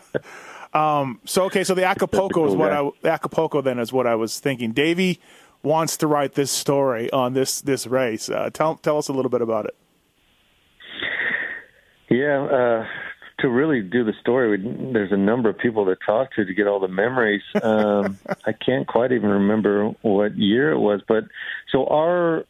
Um, 0.72 1.20
so 1.24 1.44
okay, 1.44 1.62
so 1.62 1.74
the 1.74 1.84
Acapulco 1.84 2.48
is 2.48 2.56
what 2.56 2.70
guy. 2.70 2.80
I 2.80 2.90
the 3.02 3.10
Acapulco 3.12 3.60
then 3.60 3.78
is 3.78 3.92
what 3.92 4.08
I 4.08 4.16
was 4.16 4.40
thinking. 4.40 4.72
Davey 4.72 5.20
wants 5.64 5.96
to 5.98 6.06
write 6.06 6.34
this 6.34 6.50
story 6.50 7.10
on 7.12 7.32
this 7.32 7.60
this 7.60 7.86
race. 7.86 8.28
Uh, 8.28 8.50
tell 8.52 8.76
tell 8.76 8.98
us 8.98 9.08
a 9.08 9.12
little 9.12 9.30
bit 9.30 9.42
about 9.42 9.66
it. 9.66 9.76
Yeah, 12.10 12.44
uh, 12.44 12.86
to 13.40 13.48
really 13.48 13.80
do 13.80 14.04
the 14.04 14.12
story, 14.20 14.56
we, 14.56 14.92
there's 14.92 15.10
a 15.10 15.16
number 15.16 15.48
of 15.48 15.58
people 15.58 15.86
to 15.86 15.96
talk 16.06 16.32
to 16.34 16.44
to 16.44 16.54
get 16.54 16.66
all 16.66 16.80
the 16.80 16.88
memories. 16.88 17.42
Um, 17.64 18.18
I 18.46 18.52
can't 18.52 18.86
quite 18.86 19.10
even 19.12 19.30
remember 19.30 19.88
what 20.02 20.36
year 20.36 20.70
it 20.70 20.78
was, 20.78 21.00
but 21.08 21.24
so 21.72 21.86
our 21.86 22.44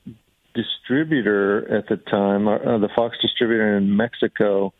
distributor 0.54 1.72
at 1.72 1.88
the 1.88 1.96
time, 1.96 2.48
our, 2.48 2.74
uh, 2.74 2.78
the 2.78 2.88
Fox 2.96 3.16
distributor 3.22 3.76
in 3.76 3.96
Mexico, 3.96 4.72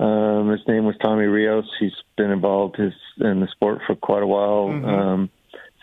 um, 0.00 0.50
his 0.50 0.60
name 0.66 0.84
was 0.84 0.96
Tommy 1.00 1.26
Rios. 1.26 1.66
He's 1.78 1.92
been 2.16 2.30
involved 2.30 2.76
his, 2.76 2.92
in 3.18 3.40
the 3.40 3.48
sport 3.52 3.80
for 3.86 3.94
quite 3.94 4.22
a 4.22 4.26
while. 4.26 4.68
Um, 4.68 5.30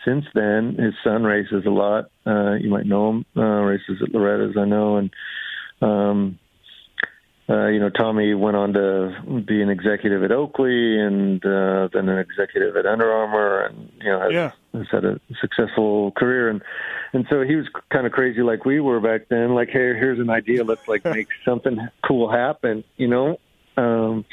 since 0.04 0.24
then, 0.34 0.74
his 0.76 0.94
son 1.02 1.24
races 1.24 1.64
a 1.66 1.70
lot. 1.70 2.10
Uh, 2.26 2.52
you 2.54 2.70
might 2.70 2.86
know 2.86 3.10
him. 3.10 3.26
Uh, 3.36 3.40
races 3.42 4.00
at 4.02 4.12
Loretta's, 4.14 4.56
I 4.58 4.64
know, 4.64 4.96
and 4.96 5.10
um, 5.80 6.38
uh, 7.48 7.66
you 7.66 7.78
know, 7.78 7.90
Tommy 7.90 8.32
went 8.32 8.56
on 8.56 8.72
to 8.72 9.42
be 9.46 9.60
an 9.60 9.68
executive 9.68 10.22
at 10.22 10.32
Oakley 10.32 10.98
and 10.98 11.44
uh, 11.44 11.88
then 11.92 12.08
an 12.08 12.18
executive 12.18 12.74
at 12.76 12.86
Under 12.86 13.12
Armour, 13.12 13.66
and 13.66 13.90
you 14.00 14.08
know, 14.10 14.20
has, 14.20 14.32
Yeah. 14.32 14.50
has 14.72 14.86
had 14.90 15.04
a 15.04 15.20
successful 15.42 16.12
career. 16.12 16.48
And 16.48 16.62
and 17.12 17.26
so 17.30 17.42
he 17.42 17.54
was 17.56 17.66
kind 17.92 18.06
of 18.06 18.12
crazy, 18.12 18.40
like 18.42 18.64
we 18.64 18.80
were 18.80 18.98
back 19.00 19.28
then. 19.28 19.54
Like, 19.54 19.68
hey, 19.68 19.92
here's 19.94 20.18
an 20.18 20.30
idea. 20.30 20.64
Let's 20.64 20.86
like 20.88 21.04
make 21.04 21.28
something 21.44 21.76
cool 22.06 22.30
happen. 22.32 22.82
You 22.96 23.08
know, 23.08 23.36
um, 23.76 24.24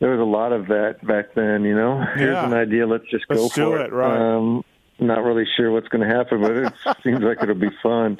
there 0.00 0.10
was 0.10 0.20
a 0.20 0.24
lot 0.24 0.52
of 0.52 0.68
that 0.68 1.06
back 1.06 1.34
then. 1.34 1.64
You 1.64 1.74
know, 1.76 2.02
here's 2.16 2.32
Yeah. 2.36 2.46
an 2.46 2.54
idea. 2.54 2.86
Let's 2.86 3.04
just 3.10 3.28
go 3.28 3.42
Let's 3.42 3.54
do 3.54 3.64
for 3.64 3.80
it, 3.80 3.92
right. 3.92 4.36
Um, 4.36 4.64
not 4.98 5.24
really 5.24 5.44
sure 5.56 5.70
what's 5.70 5.88
going 5.88 6.08
to 6.08 6.14
happen, 6.14 6.40
but 6.40 6.52
it 6.52 6.72
seems 7.02 7.20
like 7.20 7.38
it'll 7.42 7.54
be 7.54 7.70
fun. 7.82 8.18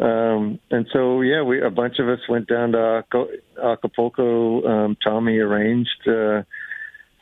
Um, 0.00 0.58
and 0.70 0.86
so, 0.92 1.20
yeah, 1.20 1.42
we 1.42 1.62
a 1.62 1.70
bunch 1.70 1.98
of 1.98 2.08
us 2.08 2.20
went 2.28 2.48
down 2.48 2.72
to 2.72 3.04
Aca- 3.04 3.38
Acapulco. 3.62 4.66
Um, 4.66 4.96
Tommy 5.02 5.38
arranged 5.38 6.08
uh, 6.08 6.42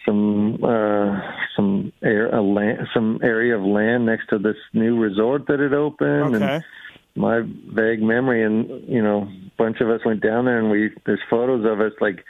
some 0.07 0.63
uh, 0.65 1.21
some 1.57 1.93
air, 2.03 2.35
a 2.35 2.43
land, 2.43 2.89
some 2.95 3.21
area 3.23 3.57
of 3.57 3.63
land 3.63 4.07
next 4.07 4.29
to 4.29 4.39
this 4.39 4.57
new 4.73 4.99
resort 4.99 5.47
that 5.49 5.61
had 5.61 5.75
opened. 5.75 6.37
Okay. 6.37 6.55
And 6.55 6.65
my 7.17 7.41
vague 7.43 8.03
memory, 8.03 8.45
and 8.45 8.89
you 8.89 9.03
know, 9.03 9.23
a 9.23 9.51
bunch 9.59 9.81
of 9.81 9.91
us 9.91 10.01
went 10.05 10.23
down 10.23 10.45
there, 10.45 10.59
and 10.59 10.71
we 10.71 10.91
there's 11.05 11.21
photos 11.29 11.67
of 11.67 11.81
us 11.81 11.93
like 12.01 12.25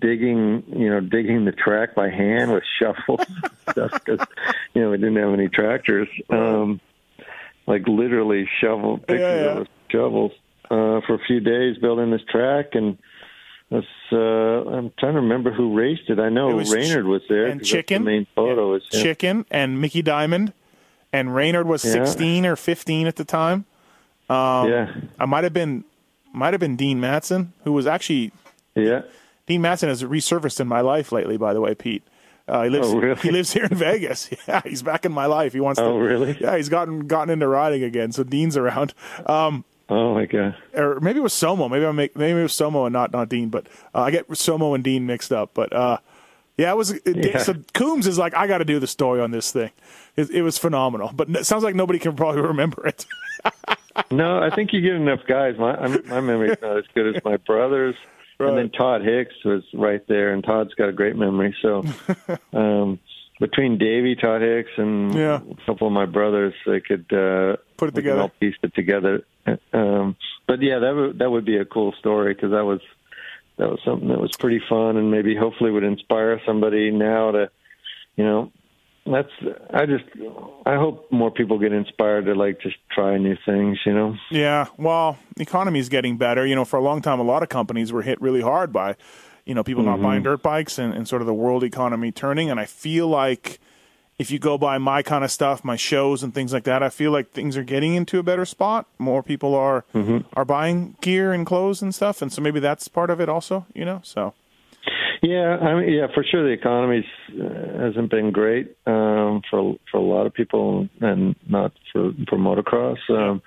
digging, 0.00 0.62
you 0.68 0.90
know, 0.90 1.00
digging 1.00 1.44
the 1.44 1.52
track 1.52 1.94
by 1.94 2.08
hand 2.10 2.52
with 2.52 2.64
shovels 2.78 3.26
stuff 3.70 3.92
because 3.92 4.26
you 4.74 4.82
know 4.82 4.90
we 4.90 4.96
didn't 4.98 5.16
have 5.16 5.32
any 5.32 5.48
tractors. 5.48 6.08
Um, 6.30 6.80
like 7.66 7.86
literally 7.86 8.48
shovel 8.60 8.98
pictures 8.98 9.20
Yeah, 9.20 9.34
yeah. 9.54 9.60
of 9.60 9.66
shovels 9.90 10.32
uh, 10.66 11.00
for 11.06 11.14
a 11.14 11.18
few 11.26 11.40
days 11.40 11.76
building 11.78 12.10
this 12.10 12.22
track 12.30 12.74
and. 12.74 12.98
That's, 13.70 13.86
uh, 14.12 14.16
I'm 14.18 14.92
trying 14.98 15.14
to 15.14 15.20
remember 15.22 15.50
who 15.50 15.74
raced 15.74 16.10
it. 16.10 16.18
I 16.18 16.28
know 16.28 16.50
It 16.50 16.54
was 16.56 16.74
Reynard 16.74 17.06
was 17.06 17.22
there. 17.30 17.46
and 17.46 17.64
Chicken. 17.64 18.04
The 18.04 18.10
main 18.10 18.26
photo 18.34 18.74
is 18.74 18.82
him. 18.92 19.00
Chicken 19.02 19.46
and 19.50 19.80
Mickey 19.80 20.02
Dymond, 20.02 20.52
and 21.10 21.34
Reynard 21.34 21.66
was 21.66 21.82
Yeah. 21.82 21.92
sixteen 22.04 22.44
or 22.44 22.54
fifteen 22.54 23.06
at 23.06 23.16
the 23.16 23.24
time. 23.24 23.64
yeah, 24.28 24.92
I 25.18 25.24
might 25.24 25.44
have 25.44 25.54
been 25.54 25.84
might 26.34 26.52
have 26.52 26.60
been 26.60 26.76
Dean 26.76 27.00
Matson, 27.00 27.54
who 27.64 27.72
was 27.72 27.86
actually 27.86 28.30
yeah. 28.74 29.02
Dean 29.46 29.60
Matson 29.62 29.88
has 29.88 30.02
resurfaced 30.04 30.60
in 30.60 30.68
my 30.68 30.80
life 30.80 31.12
lately. 31.12 31.36
By 31.36 31.52
the 31.54 31.60
way, 31.60 31.74
Pete. 31.74 32.02
Uh, 32.48 32.64
he 32.64 32.70
lives. 32.70 32.88
Oh, 32.88 32.98
really? 32.98 33.20
He 33.20 33.30
lives 33.30 33.52
here 33.52 33.64
in 33.64 33.76
Vegas. 33.76 34.28
Yeah, 34.48 34.60
he's 34.64 34.82
back 34.82 35.04
in 35.04 35.12
my 35.12 35.26
life. 35.26 35.52
He 35.52 35.60
wants. 35.60 35.80
Oh, 35.80 35.98
to, 35.98 36.04
really? 36.04 36.36
Yeah, 36.40 36.56
he's 36.56 36.68
gotten 36.68 37.06
gotten 37.06 37.30
into 37.30 37.46
riding 37.46 37.82
again. 37.84 38.12
So 38.12 38.24
Dean's 38.24 38.56
around. 38.56 38.94
Um, 39.26 39.64
Oh 39.88 40.14
my 40.14 40.24
god. 40.26 40.56
or 40.74 41.00
maybe 41.00 41.18
it 41.18 41.22
was 41.22 41.34
Somo. 41.34 41.70
Maybe 41.70 41.84
I 41.84 41.92
make 41.92 42.16
maybe 42.16 42.38
it 42.40 42.42
was 42.42 42.52
Somo 42.52 42.86
and 42.86 42.92
not 42.92 43.12
not 43.12 43.28
Dean. 43.28 43.48
But 43.50 43.66
uh, 43.94 44.00
I 44.02 44.10
get 44.10 44.26
Somo 44.28 44.74
and 44.74 44.82
Dean 44.82 45.06
mixed 45.06 45.32
up. 45.32 45.50
But 45.54 45.72
uh, 45.72 45.98
yeah, 46.56 46.72
it 46.72 46.76
was. 46.76 46.90
It, 46.92 47.02
Yeah. 47.26 47.38
So 47.38 47.54
Coombs 47.74 48.06
is 48.06 48.18
like, 48.18 48.34
I 48.34 48.46
got 48.46 48.58
to 48.58 48.64
do 48.64 48.78
the 48.78 48.86
story 48.86 49.20
on 49.20 49.30
this 49.30 49.52
thing. 49.52 49.70
It, 50.16 50.30
it 50.30 50.42
was 50.42 50.56
phenomenal. 50.58 51.10
But 51.14 51.28
it 51.30 51.44
sounds 51.46 51.62
like 51.64 51.74
nobody 51.74 51.98
can 51.98 52.16
probably 52.16 52.40
remember 52.52 52.86
it. 52.86 53.06
No, 54.10 54.38
I 54.42 54.54
think 54.54 54.72
you 54.72 54.80
get 54.80 54.94
enough 54.94 55.20
guys. 55.28 55.56
My 55.58 55.74
I'm- 55.74 56.02
my 56.06 56.20
memory's 56.20 56.56
not 56.62 56.78
as 56.78 56.84
good 56.94 57.14
as 57.16 57.22
my 57.24 57.36
brother's. 57.36 57.94
And 58.48 58.58
then 58.58 58.70
Todd 58.70 59.02
Hicks 59.02 59.34
was 59.44 59.62
right 59.74 60.06
there, 60.08 60.32
and 60.32 60.42
Todd's 60.44 60.74
got 60.74 60.88
a 60.88 60.92
great 60.92 61.16
memory. 61.16 61.54
So 61.62 61.84
um, 62.52 62.98
between 63.40 63.78
Davey, 63.78 64.14
Todd 64.16 64.42
Hicks, 64.42 64.70
and 64.76 65.14
Yeah. 65.14 65.40
a 65.50 65.66
couple 65.66 65.86
of 65.86 65.92
my 65.92 66.06
brothers, 66.06 66.54
they 66.66 66.80
could 66.80 67.06
uh, 67.12 67.56
Put 67.76 67.90
it 67.90 67.94
together. 67.94 68.20
all 68.22 68.28
piece 68.40 68.54
it 68.62 68.74
together. 68.74 69.24
Um, 69.72 70.16
but 70.46 70.62
yeah, 70.62 70.78
that 70.80 70.94
would 70.94 71.18
that 71.18 71.30
would 71.30 71.44
be 71.44 71.56
a 71.56 71.64
cool 71.64 71.92
story 71.98 72.34
because 72.34 72.50
that 72.52 72.64
was 72.64 72.80
that 73.58 73.68
was 73.68 73.80
something 73.84 74.08
that 74.08 74.20
was 74.20 74.30
pretty 74.38 74.60
fun, 74.68 74.96
and 74.96 75.10
maybe 75.10 75.34
hopefully 75.36 75.70
would 75.70 75.82
inspire 75.84 76.40
somebody 76.46 76.90
now 76.90 77.32
to, 77.32 77.50
you 78.16 78.24
know, 78.24 78.52
that's 79.06 79.30
I 79.72 79.86
just 79.86 80.04
I 80.66 80.76
hope 80.76 81.10
more 81.10 81.30
people 81.30 81.58
get 81.58 81.72
inspired 81.72 82.26
to 82.26 82.34
like 82.34 82.60
just 82.60 82.76
try 82.90 83.18
new 83.18 83.36
things, 83.44 83.78
you 83.84 83.92
know. 83.92 84.16
Yeah, 84.30 84.66
well, 84.76 85.18
the 85.36 85.42
economy 85.42 85.78
is 85.80 85.88
getting 85.88 86.16
better. 86.16 86.46
You 86.46 86.54
know, 86.54 86.64
for 86.64 86.76
a 86.78 86.82
long 86.82 87.02
time, 87.02 87.18
a 87.20 87.24
lot 87.24 87.42
of 87.42 87.48
companies 87.48 87.92
were 87.92 88.02
hit 88.02 88.20
really 88.20 88.42
hard 88.42 88.72
by, 88.72 88.96
you 89.44 89.54
know, 89.54 89.64
people 89.64 89.82
not 89.82 89.94
Mm-hmm. 89.94 90.02
buying 90.04 90.22
dirt 90.22 90.42
bikes 90.42 90.78
and, 90.78 90.94
and 90.94 91.08
sort 91.08 91.20
of 91.22 91.26
the 91.26 91.34
world 91.34 91.64
economy 91.64 92.12
turning. 92.12 92.50
And 92.50 92.60
I 92.60 92.64
feel 92.64 93.08
like 93.08 93.58
if 94.18 94.30
you 94.30 94.38
go 94.38 94.56
by 94.56 94.78
my 94.78 95.02
kind 95.02 95.24
of 95.24 95.30
stuff, 95.32 95.64
my 95.64 95.74
shows 95.74 96.22
and 96.22 96.32
things 96.32 96.52
like 96.52 96.64
that, 96.64 96.82
I 96.82 96.88
feel 96.90 97.10
like 97.10 97.32
things 97.32 97.56
are 97.56 97.64
getting 97.64 97.94
into 97.94 98.20
a 98.20 98.22
better 98.22 98.44
spot. 98.44 98.86
More 98.98 99.22
people 99.22 99.54
are 99.54 99.84
Mm-hmm. 99.94 100.18
are 100.34 100.44
buying 100.44 100.96
gear 101.00 101.32
and 101.32 101.44
clothes 101.44 101.82
and 101.82 101.92
stuff, 101.94 102.22
and 102.22 102.32
so 102.32 102.40
maybe 102.40 102.60
that's 102.60 102.86
part 102.88 103.10
of 103.10 103.20
it 103.20 103.28
also. 103.28 103.66
You 103.74 103.84
know, 103.84 104.00
so 104.04 104.34
Yeah, 105.22 105.56
I 105.56 105.74
mean, 105.80 105.88
yeah, 105.92 106.08
for 106.12 106.24
sure. 106.28 106.42
The 106.42 106.50
economy 106.52 107.06
uh, 107.30 107.78
hasn't 107.84 108.10
been 108.10 108.32
great 108.32 108.76
um, 108.86 109.40
for 109.48 109.76
for 109.90 109.98
a 109.98 110.02
lot 110.02 110.26
of 110.26 110.34
people, 110.34 110.88
and 111.00 111.36
not 111.48 111.72
for 111.92 112.10
for 112.28 112.36
motocross. 112.38 112.98
Um, 113.08 113.40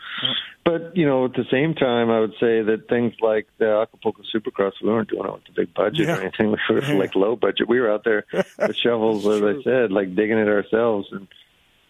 But 0.63 0.95
you 0.97 1.05
know, 1.05 1.25
at 1.25 1.33
the 1.33 1.43
same 1.51 1.75
time, 1.75 2.09
I 2.09 2.19
would 2.21 2.33
say 2.39 2.61
that 2.63 2.87
things 2.89 3.13
like 3.21 3.45
the 3.59 3.67
Acapulco 3.83 4.23
Supercross, 4.33 4.71
we 4.81 4.89
weren't 4.89 5.09
doing 5.09 5.25
it 5.25 5.31
with 5.33 5.43
a 5.49 5.55
big 5.55 5.73
budget 5.75 6.07
Yeah. 6.07 6.15
or 6.17 6.21
anything. 6.21 6.55
We 6.69 6.75
were 6.75 6.81
Yeah. 6.81 6.97
like 6.97 7.13
low 7.13 7.35
budget. 7.35 7.67
We 7.67 7.79
were 7.81 7.91
out 7.91 8.03
there 8.05 8.25
with 8.33 8.77
shovels, 8.81 9.25
as 9.27 9.43
I 9.43 9.61
said, 9.63 9.91
like 9.91 10.15
digging 10.15 10.37
it 10.39 10.47
ourselves, 10.47 11.09
and 11.11 11.27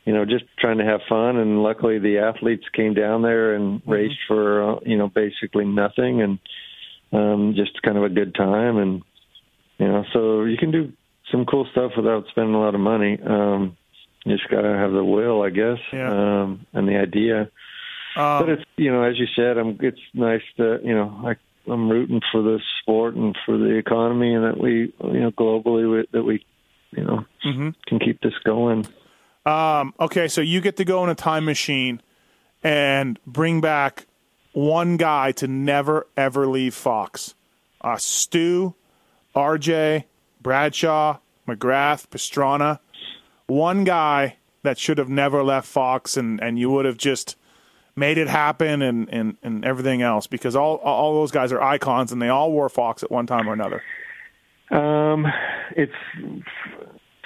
you 0.06 0.14
know, 0.14 0.26
just 0.26 0.46
trying 0.60 0.80
to 0.80 0.84
have 0.86 1.02
fun. 1.08 1.38
And 1.38 1.62
luckily, 1.64 2.00
the 2.00 2.18
athletes 2.20 2.66
came 2.74 2.96
down 2.96 3.22
there 3.22 3.54
and 3.54 3.82
raced 3.86 4.20
for 4.28 4.44
uh, 4.78 4.80
you 4.84 4.98
know 4.98 5.10
basically 5.10 5.66
nothing, 5.66 6.24
and 6.24 6.40
um, 7.14 7.54
just 7.56 7.80
kind 7.84 7.98
of 8.00 8.04
a 8.04 8.10
good 8.10 8.34
time. 8.34 8.78
And 8.78 9.04
you 9.78 9.88
know, 9.88 10.04
so 10.14 10.44
you 10.44 10.58
can 10.58 10.72
do 10.72 10.92
some 11.32 11.46
cool 11.46 11.68
stuff 11.72 11.92
without 11.98 12.26
spending 12.30 12.56
a 12.56 12.60
lot 12.60 12.76
of 12.76 12.82
money. 12.82 13.20
Um, 13.22 13.76
you 14.26 14.36
just 14.38 14.50
got 14.50 14.62
to 14.62 14.70
have 14.78 14.92
the 14.92 15.04
will, 15.04 15.42
I 15.44 15.50
guess, 15.50 15.78
Yeah. 15.94 16.10
um, 16.44 16.66
and 16.74 16.88
the 16.88 16.98
idea. 16.98 17.42
um, 18.16 18.40
but 18.40 18.50
it's 18.50 18.64
you 18.78 18.92
know, 18.92 19.04
as 19.04 19.18
you 19.20 19.26
said, 19.36 19.58
I'm. 19.58 19.78
It's 19.82 20.00
nice 20.14 20.42
to 20.58 20.80
you 20.84 20.96
know, 20.96 21.14
I, 21.26 21.36
I'm 21.72 21.90
rooting 21.90 22.22
for 22.32 22.42
the 22.42 22.60
sport 22.82 23.16
and 23.16 23.36
for 23.46 23.58
the 23.58 23.76
economy, 23.76 24.34
and 24.34 24.44
that 24.46 24.58
we 24.60 24.94
you 25.04 25.20
know 25.20 25.32
globally 25.32 25.90
we, 25.92 26.08
that 26.12 26.24
we 26.24 26.46
you 26.92 27.04
know 27.04 27.26
Mm-hmm. 27.46 27.70
can 27.88 28.00
keep 28.00 28.22
this 28.22 28.34
going. 28.44 28.88
Um, 29.46 29.94
okay, 30.00 30.28
so 30.28 30.42
you 30.42 30.60
get 30.62 30.78
to 30.78 30.86
go 30.86 31.04
in 31.04 31.10
a 31.12 31.16
time 31.16 31.46
machine 31.46 32.02
and 32.64 33.20
bring 33.28 33.62
back 33.62 34.08
one 34.54 34.98
guy 34.98 35.32
to 35.34 35.48
never 35.48 36.08
ever 36.18 36.48
leave 36.48 36.74
Fox. 36.74 37.36
Uh, 37.82 37.98
Stu, 37.98 38.74
RJ, 39.36 40.06
Bradshaw, 40.42 41.18
McGrath, 41.48 42.08
Pastrana. 42.10 42.80
One 43.48 43.84
guy 43.84 44.38
that 44.64 44.78
should 44.78 44.98
have 44.98 45.10
never 45.10 45.44
left 45.44 45.68
Fox, 45.68 46.18
and, 46.18 46.42
and 46.42 46.58
you 46.58 46.70
would 46.72 46.86
have 46.86 46.98
just 46.98 47.36
made 47.96 48.18
it 48.18 48.28
happen, 48.28 48.82
and, 48.82 49.08
and, 49.10 49.38
and 49.44 49.64
everything 49.64 50.02
else 50.02 50.26
because 50.28 50.56
all 50.56 50.78
all 50.78 51.14
those 51.14 51.32
guys 51.32 51.52
are 51.52 51.62
icons, 51.62 52.12
and 52.12 52.22
they 52.22 52.30
all 52.30 52.52
wore 52.52 52.70
Fox 52.70 53.04
at 53.04 53.12
one 53.12 53.28
time 53.28 53.48
or 53.48 53.54
another. 53.54 53.84
Um, 54.72 55.28
it's 55.76 55.94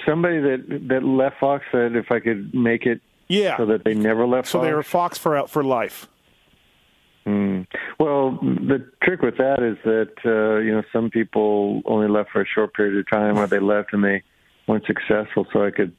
somebody 0.06 0.40
that 0.40 0.86
that 0.90 1.04
left 1.04 1.40
Fox 1.40 1.64
said 1.72 1.96
if 1.96 2.12
I 2.12 2.20
could 2.20 2.54
make 2.54 2.86
it 2.86 3.02
Yeah, 3.28 3.56
so 3.58 3.66
that 3.68 3.84
they 3.86 3.94
never 3.94 4.28
left. 4.28 4.48
so 4.50 4.60
Fox. 4.60 4.68
they 4.68 4.74
were 4.74 4.84
Fox 4.84 5.18
for 5.18 5.48
for 5.48 5.64
life. 5.64 6.08
Mm. 7.30 7.68
Well, 8.00 8.32
the 8.42 8.80
trick 9.04 9.22
with 9.22 9.38
that 9.38 9.62
is 9.62 9.78
that 9.84 10.14
uh, 10.26 10.58
you 10.66 10.72
know 10.72 10.84
some 10.92 11.10
people 11.10 11.82
only 11.86 12.08
left 12.08 12.32
for 12.32 12.42
a 12.42 12.46
short 12.56 12.74
period 12.74 12.98
of 12.98 13.10
time, 13.10 13.38
or 13.38 13.46
they 13.48 13.60
left 13.60 13.94
and 13.94 14.04
they 14.04 14.24
weren't 14.68 14.86
successful. 14.86 15.46
So 15.54 15.64
I 15.66 15.72
could, 15.72 15.94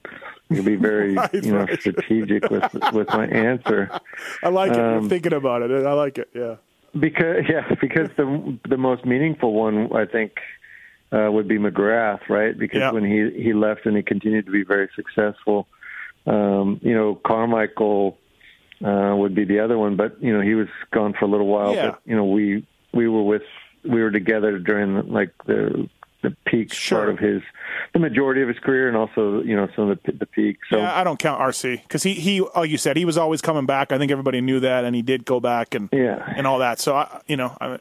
be 0.49 0.75
very 0.77 1.15
Right, 1.23 1.35
you 1.47 1.53
know 1.53 1.65
right. 1.65 1.81
strategic 1.81 2.51
with 2.51 2.65
with 2.93 3.09
my 3.09 3.27
answer 3.27 3.89
I 4.43 4.49
like 4.49 4.73
it. 4.73 4.77
You're 4.77 4.99
Um, 4.99 5.09
thinking 5.09 5.33
about 5.33 5.63
it. 5.63 5.71
I 5.71 5.93
like 5.93 6.19
it. 6.19 6.29
Yeah. 6.35 6.57
because 6.99 7.45
yeah 7.55 7.67
because 7.81 8.09
the 8.17 8.27
the 8.69 8.77
most 8.77 9.05
meaningful 9.05 9.53
one 9.55 9.77
I 9.95 10.07
think 10.07 10.33
uh, 11.13 11.29
would 11.31 11.47
be 11.49 11.59
McGrath, 11.59 12.29
right? 12.29 12.57
Because 12.59 12.81
Yeah. 12.81 12.91
when 12.93 13.05
he 13.05 13.19
he 13.47 13.53
left 13.53 13.87
and 13.87 13.97
he 13.97 14.03
continued 14.03 14.47
to 14.47 14.53
be 14.53 14.65
very 14.65 14.89
successful, 14.97 15.67
um, 16.27 16.81
you 16.83 16.95
know 16.99 17.15
Carmichael 17.31 18.19
uh, 18.85 19.15
would 19.17 19.35
be 19.35 19.45
the 19.45 19.61
other 19.61 19.79
one, 19.79 19.97
but 19.97 20.23
you 20.23 20.33
know 20.33 20.41
he 20.41 20.55
was 20.55 20.69
gone 20.93 21.15
for 21.19 21.25
a 21.25 21.29
little 21.29 21.47
while. 21.47 21.75
Yeah. 21.75 21.91
But 21.91 22.01
you 22.07 22.17
know 22.17 22.25
we 22.25 22.67
we 22.93 23.09
were 23.09 23.23
with 23.23 23.43
we 23.85 24.03
were 24.03 24.11
together 24.11 24.59
during 24.59 25.09
like 25.11 25.33
the 25.47 25.89
the 26.23 26.37
peak 26.45 26.73
Sure. 26.73 26.99
part 26.99 27.09
of 27.09 27.19
his 27.19 27.43
the 27.95 27.99
majority 27.99 28.43
of 28.43 28.49
his 28.49 28.59
career, 28.59 28.89
and 28.89 28.97
also 28.97 29.43
you 29.43 29.57
know 29.57 29.69
some 29.75 29.91
of 29.91 29.99
the 30.05 30.13
the 30.13 30.27
peak. 30.27 30.59
So 30.71 30.79
yeah, 30.79 30.99
I 30.99 31.05
don't 31.05 31.19
count 31.19 31.41
RC 31.41 31.83
because 31.83 32.03
he 32.03 32.15
he 32.15 32.41
oh 32.55 32.63
you 32.63 32.79
said 32.79 32.97
he 32.97 33.05
was 33.05 33.17
always 33.19 33.41
coming 33.41 33.67
back. 33.67 33.93
I 33.93 33.99
think 33.99 34.13
everybody 34.13 34.41
knew 34.41 34.61
that, 34.61 34.85
and 34.85 34.95
he 34.95 35.03
did 35.03 35.25
go 35.25 35.41
back 35.41 35.75
and 35.75 35.89
yeah. 35.93 36.23
and 36.37 36.47
all 36.47 36.59
that. 36.59 36.79
So 36.79 36.95
I 36.95 37.21
you 37.27 37.37
know 37.37 37.57
I 37.61 37.79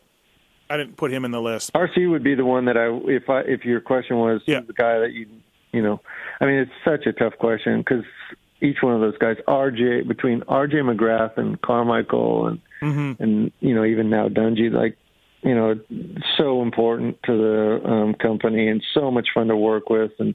I 0.70 0.78
didn't 0.78 0.98
put 0.98 1.12
him 1.12 1.26
in 1.26 1.32
the 1.32 1.42
list. 1.42 1.74
RC 1.74 2.10
would 2.10 2.24
be 2.24 2.36
the 2.36 2.46
one 2.46 2.66
that 2.66 2.78
I 2.78 2.88
if 3.12 3.30
I 3.30 3.40
if 3.42 3.66
your 3.66 3.82
question 3.82 4.18
was 4.18 4.42
Yeah. 4.46 4.62
the 4.62 4.74
guy 4.74 5.00
that 5.00 5.12
you 5.12 5.28
you 5.74 5.82
know 5.82 6.00
I 6.40 6.46
mean 6.46 6.56
it's 6.60 6.72
such 6.86 7.06
a 7.08 7.14
tough 7.14 7.38
question 7.40 7.80
because 7.80 8.06
each 8.62 8.78
one 8.82 8.94
of 8.94 9.02
those 9.02 9.18
guys 9.18 9.38
RJ 9.48 10.08
between 10.08 10.42
RJ 10.42 10.76
McGrath 10.76 11.38
and 11.38 11.62
Carmichael 11.62 12.48
and 12.48 12.60
Mm-hmm. 12.82 13.22
and 13.22 13.52
you 13.60 13.76
know 13.76 13.84
even 13.84 14.10
now 14.10 14.30
Dungey 14.30 14.72
like 14.72 14.96
you 15.42 15.54
know 15.54 15.78
so 16.38 16.62
important 16.62 17.22
to 17.24 17.38
the 17.38 17.82
um, 17.86 18.14
company 18.14 18.70
and 18.70 18.82
so 18.94 19.12
much 19.12 19.28
fun 19.34 19.48
to 19.48 19.56
work 19.58 19.90
with 19.90 20.12
and 20.20 20.34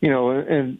you 0.00 0.10
know 0.10 0.30
and 0.30 0.78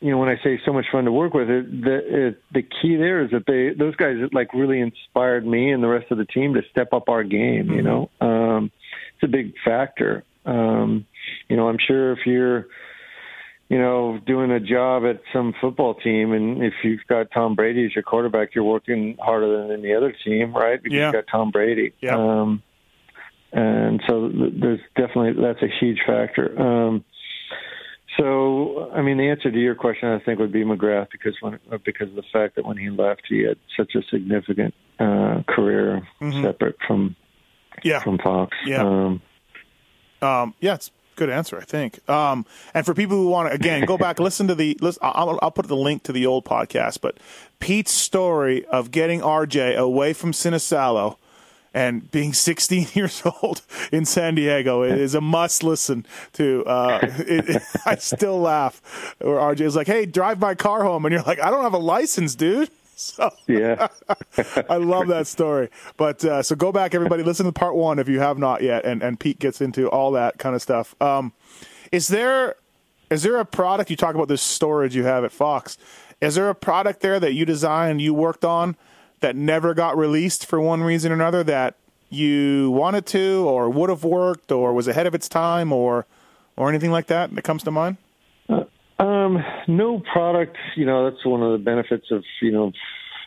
you 0.00 0.10
know 0.10 0.18
when 0.18 0.28
I 0.28 0.42
say 0.42 0.60
so 0.64 0.72
much 0.72 0.86
fun 0.90 1.04
to 1.04 1.12
work 1.12 1.34
with 1.34 1.48
it 1.50 1.70
the 1.82 2.26
it, 2.26 2.42
the 2.52 2.62
key 2.62 2.96
there 2.96 3.22
is 3.22 3.30
that 3.30 3.46
they 3.46 3.72
those 3.78 3.94
guys 3.94 4.16
like 4.32 4.52
really 4.54 4.80
inspired 4.80 5.46
me 5.46 5.70
and 5.70 5.84
the 5.84 5.88
rest 5.88 6.10
of 6.10 6.18
the 6.18 6.24
team 6.24 6.54
to 6.54 6.62
step 6.72 6.92
up 6.92 7.08
our 7.08 7.22
game 7.22 7.70
you 7.70 7.82
know? 7.82 8.10
Um 8.20 8.72
it's 9.14 9.22
a 9.22 9.28
big 9.28 9.54
factor. 9.64 10.24
Um 10.44 11.06
you 11.48 11.56
know 11.56 11.68
I'm 11.68 11.78
sure 11.78 12.10
if 12.10 12.26
you're 12.26 12.66
you 13.72 13.78
know, 13.78 14.18
doing 14.26 14.50
a 14.50 14.60
job 14.60 15.04
at 15.06 15.22
some 15.32 15.54
football 15.58 15.94
team, 15.94 16.32
and 16.32 16.62
if 16.62 16.74
you've 16.84 17.00
got 17.08 17.30
Tom 17.32 17.54
Brady 17.54 17.86
as 17.86 17.94
your 17.94 18.02
quarterback, 18.02 18.54
you're 18.54 18.64
working 18.64 19.16
harder 19.18 19.48
than 19.66 19.78
any 19.78 19.94
other 19.94 20.12
team, 20.24 20.52
right? 20.54 20.82
Because 20.82 20.94
Yeah. 20.94 21.06
you've 21.06 21.14
got 21.14 21.26
Tom 21.30 21.50
Brady. 21.50 21.92
Yeah. 22.02 22.16
Um, 22.16 22.62
and 23.52 24.02
so 24.06 24.28
there's 24.30 24.80
definitely 24.94 25.42
that's 25.42 25.62
a 25.62 25.68
huge 25.80 26.00
factor. 26.06 26.60
Um, 26.60 27.04
so, 28.18 28.90
I 28.94 29.00
mean, 29.00 29.16
the 29.16 29.30
answer 29.30 29.50
to 29.50 29.58
your 29.58 29.74
question, 29.74 30.08
I 30.10 30.18
think, 30.18 30.38
would 30.38 30.52
be 30.52 30.64
McGrath 30.64 31.08
because 31.10 31.34
when 31.40 31.58
because 31.82 32.10
of 32.10 32.14
the 32.14 32.24
fact 32.30 32.56
that 32.56 32.66
when 32.66 32.76
he 32.76 32.90
left, 32.90 33.22
he 33.26 33.44
had 33.44 33.56
such 33.74 33.94
a 33.94 34.02
significant 34.10 34.74
uh, 34.98 35.42
career 35.48 36.06
separate 36.42 36.76
from 36.86 37.16
Mm-hmm. 37.78 37.88
Yeah, 37.88 38.00
from 38.00 38.18
Fox. 38.18 38.54
Yeah. 38.66 38.82
Um, 38.82 39.22
um, 40.20 40.54
yeah, 40.60 40.74
it's 40.74 40.90
good 41.16 41.30
answer, 41.30 41.58
I 41.58 41.64
think. 41.64 42.08
Um, 42.08 42.46
and 42.74 42.84
for 42.86 42.94
people 42.94 43.16
who 43.16 43.28
want 43.28 43.48
to 43.48 43.54
again 43.54 43.84
go 43.86 43.96
back, 43.98 44.18
listen 44.28 44.48
to 44.48 44.54
the. 44.54 44.76
Listen, 44.80 45.00
I'll, 45.02 45.38
I'll 45.42 45.50
put 45.50 45.66
the 45.68 45.76
link 45.76 46.02
to 46.04 46.12
the 46.12 46.26
old 46.26 46.44
podcast, 46.44 47.00
but 47.00 47.18
Pete's 47.60 47.92
story 47.92 48.64
of 48.66 48.90
getting 48.90 49.20
RJ 49.20 49.76
away 49.76 50.12
from 50.12 50.32
Sinisalo 50.32 51.16
and 51.74 52.10
being 52.10 52.32
16 52.34 52.88
years 52.94 53.22
old 53.42 53.62
in 53.90 54.04
San 54.04 54.34
Diego 54.34 54.82
is 54.82 55.14
a 55.14 55.20
must 55.20 55.62
listen 55.62 56.04
to. 56.34 56.64
Uh, 56.66 56.98
it, 57.02 57.48
it- 57.48 57.62
I 57.86 57.96
still 57.96 58.40
laugh. 58.40 59.14
Where 59.20 59.36
RJ 59.36 59.60
is 59.62 59.76
like, 59.76 59.86
"Hey, 59.86 60.06
drive 60.06 60.38
my 60.40 60.54
car 60.54 60.82
home," 60.84 61.04
and 61.06 61.12
you're 61.12 61.22
like, 61.22 61.40
"I 61.40 61.50
don't 61.50 61.62
have 61.62 61.74
a 61.74 61.78
license, 61.78 62.34
dude." 62.34 62.70
So 63.02 63.30
yeah. 63.46 63.88
I 64.68 64.76
love 64.76 65.08
that 65.08 65.26
story. 65.26 65.70
But 65.96 66.24
uh, 66.24 66.42
so 66.42 66.54
go 66.54 66.72
back, 66.72 66.94
everybody, 66.94 67.22
listen 67.22 67.46
to 67.46 67.52
part 67.52 67.74
one 67.74 67.98
if 67.98 68.08
you 68.08 68.20
have 68.20 68.38
not 68.38 68.62
yet, 68.62 68.84
and, 68.84 69.02
and 69.02 69.18
Pete 69.18 69.38
gets 69.38 69.60
into 69.60 69.88
all 69.88 70.12
that 70.12 70.38
kind 70.38 70.54
of 70.54 70.62
stuff. 70.62 70.94
Um, 71.00 71.32
is 71.90 72.08
there 72.08 72.56
is 73.10 73.24
there 73.24 73.38
a 73.38 73.44
product 73.44 73.90
you 73.90 73.96
talk 73.96 74.14
about 74.14 74.28
this 74.28 74.40
storage 74.40 74.96
you 74.96 75.04
have 75.04 75.24
at 75.24 75.32
Fox? 75.32 75.76
Is 76.20 76.36
there 76.36 76.48
a 76.48 76.54
product 76.54 77.00
there 77.00 77.20
that 77.20 77.34
you 77.34 77.44
designed, 77.44 78.00
you 78.00 78.14
worked 78.14 78.44
on, 78.44 78.76
that 79.20 79.36
never 79.36 79.74
got 79.74 79.96
released 79.96 80.46
for 80.46 80.60
one 80.60 80.82
reason 80.82 81.12
or 81.12 81.16
another 81.16 81.44
that 81.44 81.74
you 82.08 82.70
wanted 82.70 83.06
to, 83.06 83.44
or 83.46 83.68
would 83.68 83.90
have 83.90 84.04
worked, 84.04 84.52
or 84.52 84.72
was 84.72 84.88
ahead 84.88 85.06
of 85.06 85.14
its 85.14 85.28
time, 85.28 85.72
or 85.72 86.06
or 86.56 86.68
anything 86.68 86.90
like 86.90 87.06
that 87.08 87.34
that 87.34 87.42
comes 87.42 87.62
to 87.64 87.70
mind? 87.70 87.96
Um, 89.02 89.44
no 89.68 90.00
product. 90.12 90.56
You 90.76 90.86
know, 90.86 91.10
that's 91.10 91.24
one 91.24 91.42
of 91.42 91.52
the 91.52 91.58
benefits 91.58 92.10
of 92.10 92.24
you 92.40 92.52
know 92.52 92.72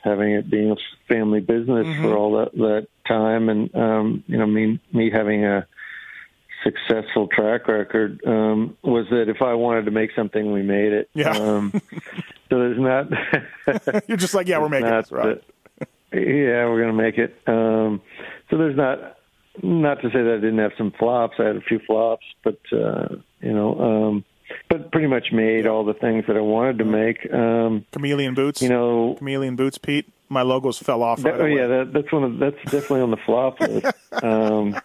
having 0.04 0.32
it 0.32 0.50
being 0.50 0.72
a 0.72 0.76
family 1.08 1.42
business 1.42 1.88
for 1.98 2.16
all 2.16 2.38
that 2.40 2.54
that 2.54 2.88
time, 3.08 3.50
and 3.50 3.74
um, 3.76 4.24
you 4.28 4.38
know, 4.38 4.46
me 4.46 4.80
me 4.94 5.10
having 5.12 5.46
a 5.46 5.68
successful 6.64 7.28
track 7.28 7.68
record 7.68 8.22
um, 8.26 8.76
was 8.84 9.06
that 9.12 9.30
if 9.30 9.42
I 9.42 9.54
wanted 9.54 9.86
to 9.86 9.92
make 9.92 10.12
something, 10.16 10.52
we 10.52 10.64
made 10.64 10.94
it. 10.94 11.10
Yeah. 11.14 11.32
Um, 11.32 11.72
so 12.50 12.60
there's 12.60 12.80
not. 12.80 13.08
You're 14.08 14.18
just 14.18 14.34
like, 14.34 14.48
yeah, 14.48 14.60
we're 14.60 14.70
making 14.70 14.90
this 14.90 15.12
right. 15.12 15.36
that- 15.36 15.44
yeah, 16.14 16.70
we're 16.70 16.82
going 16.82 16.96
to 16.96 17.04
make 17.04 17.18
it. 17.18 17.36
Um, 17.46 18.02
so 18.50 18.58
there's 18.58 18.78
not 18.78 19.18
not 19.62 20.02
to 20.02 20.10
say 20.10 20.22
that 20.24 20.34
I 20.38 20.42
didn't 20.42 20.60
have 20.60 20.72
some 20.78 20.92
flops. 20.98 21.36
I 21.40 21.44
had 21.44 21.56
a 21.58 21.62
few 21.62 21.80
flops, 21.80 22.26
but 22.44 22.60
uh, 22.72 23.16
you 23.42 23.54
know, 23.54 23.80
um, 23.80 24.26
but 24.70 24.92
pretty 24.92 25.08
much 25.08 25.32
made 25.32 25.68
all 25.68 25.84
the 25.84 25.94
things 25.94 26.26
that 26.28 26.38
I 26.38 26.42
wanted 26.42 26.80
to 26.80 26.86
make. 26.86 27.32
Um, 27.34 27.86
Chameleon 27.92 28.34
boots. 28.34 28.62
you 28.62 28.70
know, 28.70 29.16
chameleon 29.18 29.56
boots, 29.56 29.78
Pete. 29.78 30.12
My 30.28 30.42
logos 30.42 30.80
fell 30.80 31.04
off. 31.04 31.22
that, 31.22 31.34
right 31.34 31.42
oh 31.42 31.46
yeah, 31.46 31.68
that, 31.68 31.94
that's 31.94 32.12
one 32.12 32.24
of 32.24 32.40
that's 32.40 32.56
definitely 32.64 33.02
on 33.02 33.12
the 33.12 33.18
flop 33.18 33.60
list. 33.60 33.86
um, 34.24 34.76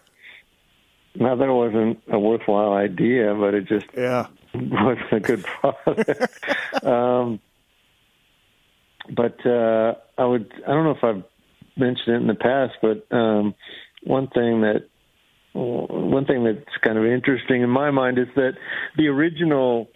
not 1.15 1.39
that 1.39 1.51
wasn't 1.51 2.01
a 2.09 2.19
worthwhile 2.19 2.73
idea, 2.73 3.33
but 3.33 3.53
it 3.53 3.67
just 3.67 3.87
yeah. 3.97 4.27
wasn't 4.53 5.11
a 5.11 5.19
good 5.19 5.43
product. 5.43 6.39
um, 6.83 7.39
but 9.09 9.45
uh, 9.45 9.95
I 10.17 10.25
would 10.25 10.53
I 10.65 10.71
don't 10.71 10.83
know 10.83 10.91
if 10.91 11.03
I've 11.03 11.23
mentioned 11.75 12.15
it 12.15 12.21
in 12.21 12.27
the 12.27 12.35
past, 12.35 12.73
but 12.81 13.07
um, 13.15 13.55
one 14.03 14.27
thing 14.27 14.61
that 14.61 14.87
one 15.53 16.25
thing 16.25 16.43
that's 16.43 16.77
kind 16.83 16.97
of 16.97 17.05
interesting 17.05 17.61
in 17.61 17.69
my 17.69 17.91
mind 17.91 18.17
is 18.17 18.27
that 18.35 18.53
the 18.97 19.07
original 19.07 19.89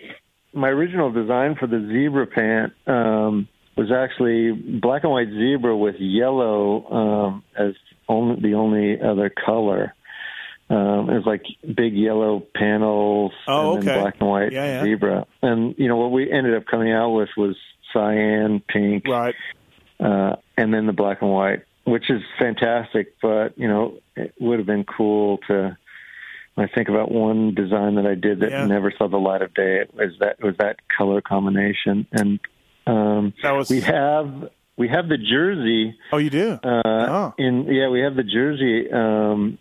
my 0.54 0.70
original 0.70 1.12
design 1.12 1.56
for 1.60 1.68
the 1.68 1.86
zebra 1.92 2.28
pant 2.28 2.74
um, 2.88 3.48
was 3.76 3.92
actually 3.92 4.52
black 4.54 5.04
and 5.04 5.12
white 5.12 5.28
zebra 5.30 5.76
with 5.76 5.96
yellow 6.00 6.86
um, 6.92 7.44
as 7.58 7.74
only 8.08 8.42
the 8.42 8.54
only 8.56 9.00
other 9.02 9.30
color. 9.30 9.94
Um, 10.70 11.10
it 11.10 11.16
was 11.16 11.26
like 11.26 11.44
big 11.76 11.94
yellow 11.96 12.42
panels 12.56 13.32
Oh, 13.48 13.76
and 13.76 13.84
then 13.84 13.90
okay. 13.94 14.02
black 14.02 14.16
and 14.20 14.30
white 14.30 14.52
Yeah, 14.52 14.66
yeah. 14.66 14.84
zebra. 14.84 15.28
And 15.42 15.76
you 15.78 15.88
know 15.88 15.98
what 15.98 16.12
we 16.12 16.32
ended 16.32 16.56
up 16.56 16.66
coming 16.66 16.92
out 16.92 17.12
with 17.12 17.30
was 17.38 17.56
cyan, 17.94 18.62
pink, 18.68 19.06
Right. 19.08 19.36
uh, 20.00 20.38
and 20.58 20.74
then 20.74 20.88
the 20.88 20.94
black 20.94 21.22
and 21.22 21.32
white, 21.32 21.64
which 21.86 22.10
is 22.10 22.22
fantastic. 22.38 23.16
But 23.22 23.58
you 23.58 23.68
know, 23.68 24.00
it 24.16 24.34
would 24.40 24.60
have 24.60 24.68
been 24.68 24.84
cool 24.86 25.40
to. 25.48 25.78
When 26.56 26.70
I 26.70 26.74
think 26.74 26.88
about 26.88 27.12
one 27.12 27.54
design 27.54 27.96
that 27.96 28.06
I 28.06 28.16
did 28.16 28.40
that 28.40 28.50
Yeah. 28.52 28.66
never 28.66 28.90
saw 28.98 29.10
the 29.10 29.18
light 29.18 29.42
of 29.42 29.54
day. 29.54 29.80
It 29.82 29.94
was 29.94 30.14
that 30.22 30.38
it 30.40 30.44
was 30.46 30.56
that 30.58 30.78
color 30.98 31.20
combination, 31.20 32.08
and 32.14 32.40
um, 32.88 33.34
That 33.44 33.52
was- 33.56 33.70
we 33.70 33.82
have 33.82 34.50
we 34.78 34.88
have 34.88 35.10
the 35.10 35.18
jersey 35.18 35.96
Oh, 36.14 36.18
you 36.18 36.30
do. 36.30 36.58
uh, 36.64 36.82
Oh. 36.86 37.34
in 37.38 37.66
yeah 37.66 37.90
we 37.90 38.00
have 38.02 38.16
the 38.16 38.24
jersey 38.24 38.90
um, 38.90 39.58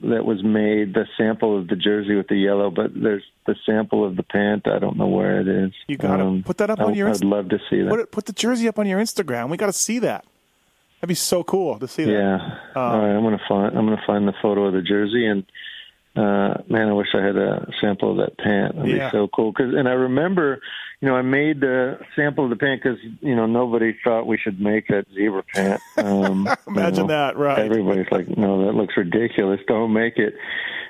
that 0.00 0.24
was 0.24 0.42
made 0.42 0.94
the 0.94 1.06
sample 1.16 1.56
of 1.56 1.68
the 1.68 1.76
jersey 1.76 2.16
with 2.16 2.26
the 2.26 2.34
yellow, 2.36 2.70
but 2.72 2.90
there's 2.92 3.22
the 3.46 3.54
sample 3.64 4.04
of 4.04 4.16
the 4.16 4.24
pant. 4.24 4.66
I 4.66 4.80
don't 4.80 4.96
know 4.96 5.06
where 5.06 5.38
it 5.40 5.46
is. 5.46 5.70
You 5.86 5.96
gotta 5.96 6.24
Um, 6.24 6.42
put 6.42 6.58
that 6.58 6.70
up 6.70 6.80
I- 6.80 6.84
on 6.86 6.94
your 6.96 7.08
I'd 7.08 7.22
love 7.22 7.50
to 7.50 7.60
see 7.70 7.82
that. 7.82 7.88
Put 7.88 8.00
it, 8.00 8.10
put 8.10 8.26
the 8.26 8.32
jersey 8.32 8.66
up 8.66 8.80
on 8.80 8.86
your 8.88 8.98
Instagram. 9.00 9.48
We 9.48 9.56
got 9.56 9.66
to 9.66 9.72
see 9.72 10.00
that. 10.00 10.24
That'd 11.02 11.08
be 11.08 11.14
so 11.16 11.42
cool 11.42 11.80
to 11.80 11.88
see 11.88 12.04
that. 12.04 12.12
Yeah. 12.12 12.58
Uh, 12.76 12.78
All 12.80 12.98
right, 13.00 13.10
I'm 13.10 13.24
gonna 13.24 13.40
find 13.48 13.76
I'm 13.76 13.84
gonna 13.86 14.00
find 14.06 14.28
the 14.28 14.34
photo 14.40 14.66
of 14.66 14.72
the 14.72 14.82
jersey 14.82 15.26
and 15.26 15.42
uh 16.14 16.62
man, 16.68 16.88
I 16.88 16.92
wish 16.92 17.08
I 17.12 17.20
had 17.26 17.36
a 17.36 17.66
sample 17.80 18.12
of 18.12 18.18
that 18.18 18.38
pant. 18.38 18.76
That'd 18.76 18.88
Yeah. 18.96 19.08
be 19.10 19.16
so 19.16 19.26
cool. 19.34 19.52
Cause, 19.52 19.74
and 19.74 19.88
I 19.88 19.92
remember, 19.94 20.60
you 21.00 21.08
know, 21.08 21.16
I 21.16 21.22
made 21.22 21.60
the 21.60 21.98
sample 22.14 22.44
of 22.44 22.50
the 22.50 22.56
pant 22.56 22.80
because 22.80 22.98
you 23.20 23.34
know 23.34 23.46
nobody 23.46 23.96
thought 24.04 24.28
we 24.28 24.38
should 24.38 24.60
make 24.60 24.86
that 24.88 25.06
zebra 25.12 25.42
pant. 25.52 25.80
Um, 25.98 26.46
you 26.68 26.72
Imagine 26.76 27.06
know, 27.08 27.14
that, 27.14 27.36
right. 27.36 27.58
Everybody's 27.58 28.06
like, 28.12 28.28
no, 28.38 28.64
that 28.66 28.72
looks 28.76 28.96
ridiculous. 28.96 29.58
Don't 29.66 29.92
make 29.92 30.18
it. 30.18 30.34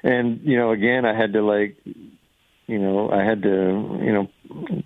And 0.02 0.40
you 0.42 0.58
know, 0.58 0.72
again, 0.72 1.06
I 1.06 1.16
had 1.16 1.32
to 1.32 1.42
like, 1.42 1.76
you 2.66 2.78
know, 2.78 3.10
I 3.10 3.24
had 3.24 3.40
to, 3.44 3.98
you 4.02 4.12
know, 4.12 4.28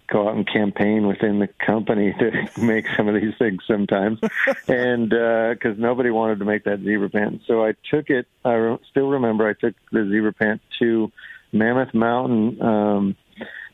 go 0.08 0.28
out 0.28 0.36
and 0.36 0.46
campaign 0.46 1.06
within 1.06 1.38
the 1.38 1.48
company 1.64 2.12
to 2.18 2.30
make 2.60 2.86
some 2.96 3.08
of 3.08 3.14
these 3.14 3.34
things 3.38 3.62
sometimes, 3.66 4.18
and 4.68 5.08
because 5.10 5.78
nobody 5.78 6.10
wanted 6.10 6.38
to 6.40 6.44
make 6.44 6.64
that 6.64 6.80
zebra 6.80 7.10
pant, 7.10 7.42
so 7.46 7.64
I 7.64 7.74
took 7.90 8.10
it. 8.10 8.26
I 8.44 8.52
re- 8.54 8.78
still 8.90 9.08
remember 9.08 9.48
I 9.48 9.52
took 9.54 9.74
the 9.92 10.08
zebra 10.10 10.32
pant 10.32 10.60
to 10.80 11.10
Mammoth 11.52 11.94
Mountain 11.94 12.60
um, 12.62 13.16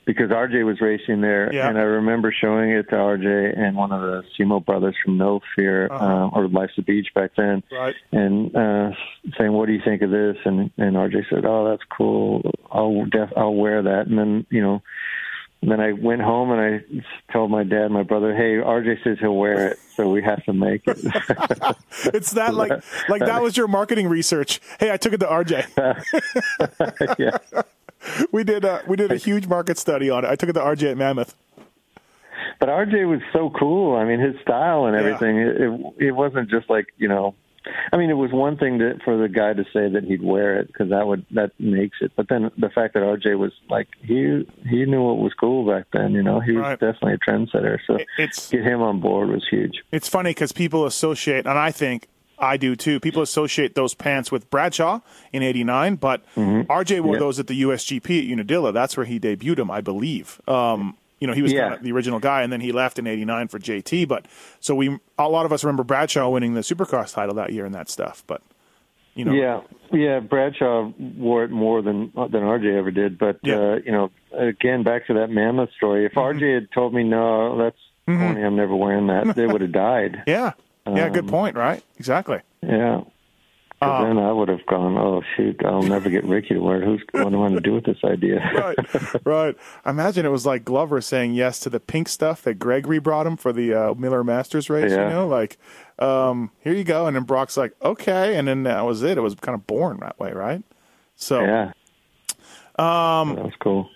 because 0.04 0.30
RJ 0.30 0.64
was 0.66 0.80
racing 0.80 1.20
there, 1.20 1.52
Yeah. 1.54 1.68
and 1.68 1.78
I 1.78 1.82
remember 1.82 2.32
showing 2.32 2.70
it 2.70 2.88
to 2.90 2.96
RJ 2.96 3.56
and 3.56 3.76
one 3.76 3.92
of 3.92 4.00
the 4.00 4.24
Simo 4.36 4.64
brothers 4.64 4.96
from 5.04 5.16
No 5.16 5.40
Fear 5.54 5.88
Uh-huh. 5.92 6.04
uh, 6.04 6.28
or 6.30 6.48
Life's 6.48 6.74
the 6.76 6.82
Beach 6.82 7.08
back 7.14 7.30
then 7.36 7.62
Right. 7.70 7.94
and 8.10 8.54
uh 8.56 8.90
saying 9.38 9.52
what 9.52 9.66
do 9.66 9.72
you 9.72 9.80
think 9.84 10.02
of 10.02 10.10
this 10.10 10.36
and 10.44 10.70
and 10.76 10.96
RJ 10.96 11.28
said 11.30 11.44
oh 11.46 11.68
that's 11.70 11.84
cool 11.96 12.42
I'll 12.70 13.04
def- 13.06 13.32
I'll 13.36 13.54
wear 13.54 13.80
that 13.82 14.08
and 14.08 14.18
then 14.18 14.44
you 14.50 14.60
know 14.60 14.82
then 15.70 15.80
I 15.80 15.92
went 15.92 16.20
home 16.22 16.50
and 16.50 16.60
I 16.60 17.32
told 17.32 17.50
my 17.50 17.62
dad 17.64 17.88
my 17.90 18.02
brother 18.02 18.34
hey 18.34 18.54
RJ 18.56 19.02
says 19.04 19.18
he'll 19.20 19.36
wear 19.36 19.68
it 19.68 19.78
so 19.96 20.08
we 20.10 20.22
have 20.22 20.42
to 20.44 20.52
make 20.52 20.82
it 20.86 20.98
It's 22.14 22.32
that 22.32 22.54
like 22.54 22.72
like 23.08 23.20
that 23.24 23.42
was 23.42 23.56
your 23.56 23.68
marketing 23.68 24.08
research. 24.08 24.60
Hey, 24.80 24.90
I 24.90 24.96
took 24.96 25.12
it 25.12 25.18
to 25.20 25.26
RJ. 25.26 25.66
yeah 27.18 27.62
We 28.32 28.42
did 28.42 28.64
a 28.64 28.82
we 28.88 28.96
did 28.96 29.12
a 29.12 29.16
huge 29.16 29.46
market 29.46 29.78
study 29.78 30.10
on 30.10 30.24
it. 30.24 30.28
I 30.28 30.34
took 30.34 30.48
it 30.48 30.54
to 30.54 30.60
RJ 30.60 30.90
at 30.92 30.96
Mammoth. 30.96 31.36
but 32.58 32.68
RJ 32.68 33.08
was 33.08 33.20
so 33.32 33.50
cool 33.50 33.94
I 33.96 34.04
mean 34.04 34.18
his 34.20 34.34
style 34.42 34.86
and 34.86 34.94
Yeah. 34.94 35.00
everything 35.02 35.38
it, 35.38 35.60
it 35.60 36.06
it 36.08 36.10
wasn't 36.12 36.50
just 36.50 36.68
like 36.68 36.86
you 36.98 37.06
know 37.08 37.34
I 37.92 37.96
mean, 37.96 38.10
it 38.10 38.14
was 38.16 38.32
one 38.32 38.56
thing 38.56 38.78
to, 38.80 38.98
for 39.04 39.16
the 39.16 39.28
guy 39.28 39.52
to 39.52 39.64
say 39.72 39.88
that 39.88 40.04
he'd 40.04 40.22
wear 40.22 40.58
it 40.60 40.66
because 40.66 40.90
that 40.90 41.06
would 41.06 41.24
that 41.32 41.52
makes 41.60 41.98
it. 42.00 42.12
But 42.16 42.28
then 42.28 42.50
the 42.58 42.68
fact 42.70 42.94
that 42.94 43.02
RJ 43.02 43.38
was 43.38 43.52
like 43.70 43.88
he 44.02 44.46
he 44.68 44.84
knew 44.84 45.02
what 45.02 45.18
was 45.18 45.32
cool 45.34 45.66
back 45.66 45.86
then. 45.92 46.12
You 46.12 46.22
know, 46.22 46.40
he 46.40 46.52
was 46.52 46.62
Right. 46.62 46.80
definitely 46.80 47.14
a 47.14 47.18
trendsetter. 47.18 47.78
So 47.86 47.98
It's 48.18 48.50
get 48.50 48.64
him 48.64 48.82
on 48.82 49.00
board 49.00 49.28
was 49.28 49.46
huge. 49.48 49.82
it's 49.92 50.08
funny 50.08 50.30
because 50.30 50.52
people 50.52 50.86
associate, 50.86 51.46
and 51.46 51.58
I 51.58 51.70
think 51.70 52.08
I 52.38 52.56
do 52.56 52.74
too. 52.74 52.98
People 52.98 53.22
associate 53.22 53.76
those 53.76 53.94
pants 53.94 54.32
with 54.32 54.50
Bradshaw 54.50 54.98
in 55.32 55.44
'89, 55.44 55.94
but 55.96 56.24
RJ 56.36 57.00
wore 57.00 57.14
Yeah. 57.14 57.20
those 57.20 57.38
at 57.38 57.46
the 57.46 57.54
USGP 57.62 58.18
at 58.26 58.32
Unadilla. 58.32 58.72
That's 58.72 58.96
where 58.96 59.06
he 59.06 59.20
debuted 59.20 59.56
them, 59.56 59.70
I 59.70 59.80
believe. 59.80 60.40
Um, 60.48 60.96
you 61.22 61.28
know, 61.28 61.32
he 61.34 61.40
was 61.40 61.52
Yeah. 61.52 61.60
kind 61.68 61.74
of 61.74 61.82
the 61.84 61.92
original 61.92 62.18
guy, 62.18 62.42
and 62.42 62.52
then 62.52 62.60
he 62.60 62.72
left 62.72 62.98
in 62.98 63.06
'89 63.06 63.46
for 63.46 63.60
JT. 63.60 64.08
But 64.08 64.26
so 64.58 64.74
we, 64.74 64.98
a 65.16 65.28
lot 65.28 65.46
of 65.46 65.52
us 65.52 65.62
remember 65.62 65.84
Bradshaw 65.84 66.28
winning 66.28 66.54
the 66.54 66.62
Supercross 66.62 67.14
title 67.14 67.36
that 67.36 67.52
year 67.52 67.64
and 67.64 67.72
that 67.74 67.88
stuff. 67.88 68.24
But 68.26 68.42
you 69.14 69.24
know, 69.24 69.32
Yeah, 69.32 69.60
yeah. 69.92 70.18
Bradshaw 70.18 70.90
wore 70.98 71.44
it 71.44 71.50
more 71.52 71.80
than 71.80 72.10
than 72.16 72.42
RJ 72.42 72.76
ever 72.76 72.90
did. 72.90 73.18
But 73.18 73.38
Yeah. 73.44 73.54
uh, 73.56 73.78
you 73.86 73.92
know, 73.92 74.10
again, 74.36 74.82
back 74.82 75.06
to 75.06 75.14
that 75.14 75.30
mammoth 75.30 75.70
story. 75.76 76.04
If 76.06 76.14
RJ 76.14 76.54
had 76.54 76.72
told 76.72 76.92
me 76.92 77.04
no, 77.04 77.56
that's 77.56 77.78
corny. 78.08 78.42
I'm 78.42 78.56
never 78.56 78.74
wearing 78.74 79.06
that. 79.06 79.36
They 79.36 79.46
would 79.46 79.60
have 79.60 79.70
died. 79.72 80.24
yeah, 80.26 80.52
yeah. 80.86 81.08
Good 81.08 81.24
Um, 81.24 81.30
point. 81.30 81.56
Right? 81.56 81.82
Exactly. 81.98 82.40
Yeah. 82.62 83.02
'Cause 83.82 84.04
then 84.06 84.18
I 84.18 84.32
would 84.32 84.48
have 84.48 84.64
gone, 84.66 84.96
oh 84.96 85.22
shoot, 85.36 85.60
I'll 85.64 85.82
never 85.82 86.08
get 86.10 86.24
Ricky 86.24 86.54
to 86.54 86.60
wear. 86.60 86.84
Who's 86.84 87.02
going 87.12 87.34
I 87.34 87.38
want 87.38 87.54
to 87.54 87.60
do 87.60 87.72
with 87.74 87.84
this 87.84 87.98
idea? 88.04 88.38
right, 88.54 89.26
right. 89.26 89.56
Imagine 89.86 90.24
it 90.26 90.30
was 90.30 90.46
like 90.46 90.64
Glover 90.64 91.00
saying 91.00 91.34
yes 91.34 91.58
to 91.60 91.70
the 91.70 91.80
pink 91.80 92.08
stuff 92.08 92.42
that 92.42 92.54
Gregory 92.58 92.98
brought 92.98 93.26
him 93.26 93.36
for 93.36 93.52
the 93.52 93.74
uh, 93.74 93.94
Miller 93.94 94.22
Masters 94.24 94.68
race. 94.70 94.90
You 94.92 94.96
know, 94.96 95.26
like 95.26 95.58
um, 95.98 96.50
here 96.60 96.72
you 96.74 96.84
go, 96.84 97.06
and 97.06 97.16
then 97.16 97.24
Broc's 97.24 97.56
like, 97.56 97.74
okay, 97.82 98.36
and 98.36 98.46
then 98.48 98.62
that 98.64 98.82
was 98.86 99.02
it. 99.02 99.18
It 99.18 99.22
was 99.22 99.34
kind 99.36 99.54
of 99.54 99.66
born 99.66 99.98
that 100.00 100.18
way, 100.18 100.32
right? 100.32 100.62
So 101.16 101.40
yeah. 101.42 101.72
Um, 102.78 103.34
that 103.36 103.44
was 103.44 103.52
cool. 103.60 103.88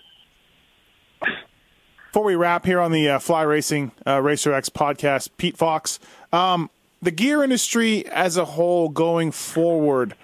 before 2.07 2.23
we 2.23 2.35
wrap 2.35 2.65
here 2.65 2.79
on 2.79 2.91
the 2.91 3.09
uh, 3.09 3.19
Fly 3.19 3.41
Racing 3.43 3.91
uh, 4.05 4.21
Racer 4.21 4.53
X 4.53 4.69
podcast, 4.69 5.29
Pete 5.37 5.57
Fox, 5.57 5.99
um, 6.31 6.69
the 7.01 7.11
gear 7.11 7.43
industry 7.43 8.05
as 8.07 8.37
a 8.37 8.45
whole 8.45 8.89
going 8.89 9.31
forward, 9.31 10.15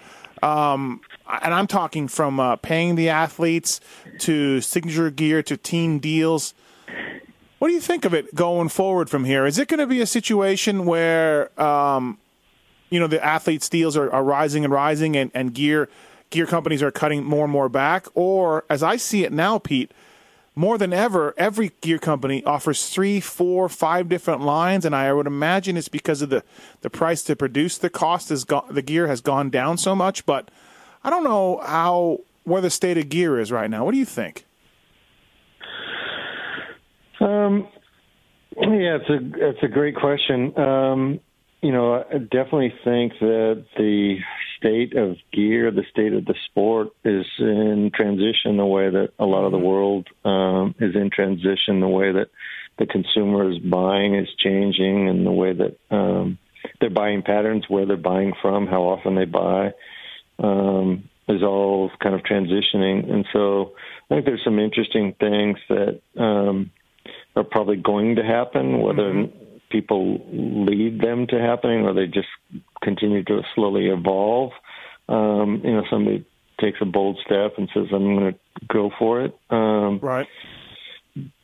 um, 0.42 1.00
and 1.42 1.54
I'm 1.54 1.66
talking 1.66 2.08
from 2.08 2.38
uh, 2.38 2.56
paying 2.56 2.96
the 2.96 3.08
athletes 3.08 3.80
to 4.20 4.60
signature 4.60 5.10
gear 5.10 5.42
to 5.44 5.56
team 5.56 5.98
deals. 5.98 6.54
What 7.58 7.68
do 7.68 7.74
you 7.74 7.80
think 7.80 8.04
of 8.04 8.12
it 8.12 8.34
going 8.34 8.68
forward 8.68 9.08
from 9.08 9.24
here? 9.24 9.46
Is 9.46 9.58
it 9.58 9.68
going 9.68 9.80
to 9.80 9.86
be 9.86 10.00
a 10.00 10.06
situation 10.06 10.84
where, 10.84 11.58
um, 11.60 12.18
you 12.90 13.00
know, 13.00 13.06
the 13.06 13.24
athletes' 13.24 13.68
deals 13.68 13.96
are, 13.96 14.12
are 14.12 14.22
rising 14.22 14.64
and 14.64 14.72
rising, 14.72 15.16
and, 15.16 15.30
and 15.34 15.54
gear 15.54 15.88
gear 16.30 16.46
companies 16.46 16.82
are 16.82 16.90
cutting 16.90 17.24
more 17.24 17.44
and 17.44 17.52
more 17.52 17.68
back, 17.68 18.06
or 18.14 18.64
as 18.68 18.82
I 18.82 18.96
see 18.96 19.24
it 19.24 19.32
now, 19.32 19.58
Pete, 19.58 19.92
more 20.56 20.78
than 20.78 20.92
ever, 20.92 21.34
every 21.36 21.72
gear 21.80 21.98
company 21.98 22.44
offers 22.44 22.88
three, 22.88 23.20
four, 23.20 23.68
five 23.68 24.08
different 24.08 24.40
lines, 24.40 24.84
and 24.84 24.94
I 24.94 25.12
would 25.12 25.26
imagine 25.26 25.76
it's 25.76 25.88
because 25.88 26.22
of 26.22 26.30
the, 26.30 26.44
the 26.82 26.90
price 26.90 27.22
to 27.24 27.34
produce 27.34 27.76
the 27.76 27.90
cost 27.90 28.28
has 28.28 28.44
gone, 28.44 28.66
the 28.70 28.82
gear 28.82 29.08
has 29.08 29.20
gone 29.20 29.50
down 29.50 29.78
so 29.78 29.96
much. 29.96 30.24
But 30.26 30.50
I 31.02 31.10
don't 31.10 31.24
know 31.24 31.60
how 31.64 32.20
where 32.44 32.60
the 32.60 32.70
state 32.70 32.98
of 32.98 33.08
gear 33.08 33.38
is 33.38 33.50
right 33.50 33.68
now. 33.68 33.84
What 33.84 33.92
do 33.92 33.98
you 33.98 34.04
think? 34.04 34.46
Um, 37.20 37.68
yeah, 38.56 38.98
it's 39.00 39.10
a 39.10 39.48
it's 39.48 39.62
a 39.62 39.68
great 39.68 39.96
question. 39.96 40.56
Um, 40.58 41.20
you 41.62 41.72
know, 41.72 41.94
I 41.94 42.18
definitely 42.18 42.74
think 42.84 43.14
that 43.20 43.64
the 43.76 44.18
state 44.64 44.96
of 44.96 45.16
gear, 45.30 45.70
the 45.70 45.84
state 45.90 46.14
of 46.14 46.24
the 46.24 46.34
sport, 46.46 46.88
is 47.04 47.26
in 47.38 47.90
transition. 47.94 48.56
The 48.56 48.64
way 48.64 48.88
that 48.88 49.10
a 49.18 49.26
lot 49.26 49.44
of 49.44 49.52
the 49.52 49.58
world 49.58 50.08
um, 50.24 50.74
is 50.80 50.94
in 50.94 51.10
transition, 51.10 51.80
the 51.80 51.88
way 51.88 52.12
that 52.12 52.28
the 52.78 52.86
consumer 52.86 53.50
is 53.50 53.58
buying 53.58 54.14
is 54.14 54.28
changing, 54.38 55.08
and 55.08 55.26
the 55.26 55.32
way 55.32 55.52
that 55.52 55.76
um, 55.90 56.38
their 56.80 56.90
buying 56.90 57.22
patterns, 57.22 57.64
where 57.68 57.86
they're 57.86 57.96
buying 57.96 58.32
from, 58.40 58.66
how 58.66 58.82
often 58.82 59.14
they 59.14 59.26
buy. 59.26 59.72
um, 60.38 61.08
is 61.28 61.42
all 61.42 61.90
kind 62.02 62.14
of 62.14 62.22
transitioning, 62.22 63.10
and 63.10 63.26
so 63.32 63.72
I 64.10 64.14
think 64.14 64.26
there's 64.26 64.44
some 64.44 64.58
interesting 64.58 65.14
things 65.18 65.58
that 65.68 66.00
um, 66.18 66.70
are 67.34 67.44
probably 67.44 67.76
going 67.76 68.16
to 68.16 68.22
happen, 68.22 68.80
whether 68.80 69.12
Mm-hmm. 69.12 69.43
People 69.74 70.20
lead 70.32 71.00
them 71.00 71.26
to 71.26 71.36
happening 71.40 71.80
or 71.84 71.92
they 71.92 72.06
just 72.06 72.28
continue 72.80 73.24
to 73.24 73.42
slowly 73.56 73.86
evolve. 73.88 74.52
Um, 75.08 75.60
you 75.64 75.72
know, 75.72 75.82
somebody 75.90 76.24
takes 76.60 76.78
a 76.80 76.84
bold 76.84 77.18
step 77.26 77.54
and 77.58 77.68
says, 77.74 77.86
"I'm 77.92 78.16
going 78.16 78.32
to 78.32 78.66
go 78.68 78.90
for 78.98 79.22
it." 79.22 79.36
Um, 79.50 79.98
Right. 80.00 80.28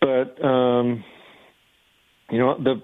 but 0.01 0.43
um, 0.44 1.02
you 2.31 2.39
know 2.39 2.57
the 2.62 2.81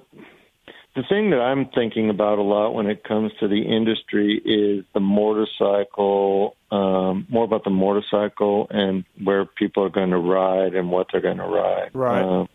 the 0.96 1.04
thing 1.08 1.30
that 1.30 1.40
I'm 1.40 1.66
thinking 1.74 2.10
about 2.10 2.38
a 2.38 2.42
lot 2.42 2.72
when 2.74 2.86
it 2.86 3.04
comes 3.04 3.30
to 3.40 3.46
the 3.46 3.62
industry 3.62 4.40
is 4.44 4.84
the 4.94 5.00
motorcycle, 5.00 6.56
um, 6.72 7.26
more 7.28 7.44
about 7.44 7.64
the 7.64 7.70
motorcycle 7.70 8.66
and 8.70 9.04
where 9.22 9.44
people 9.44 9.84
are 9.84 9.90
going 9.90 10.10
to 10.10 10.18
ride 10.18 10.74
and 10.74 10.90
what 10.90 11.06
they're 11.12 11.20
going 11.20 11.36
to 11.36 11.44
ride. 11.44 11.90
Right. 11.92 12.22
Um, 12.22 12.48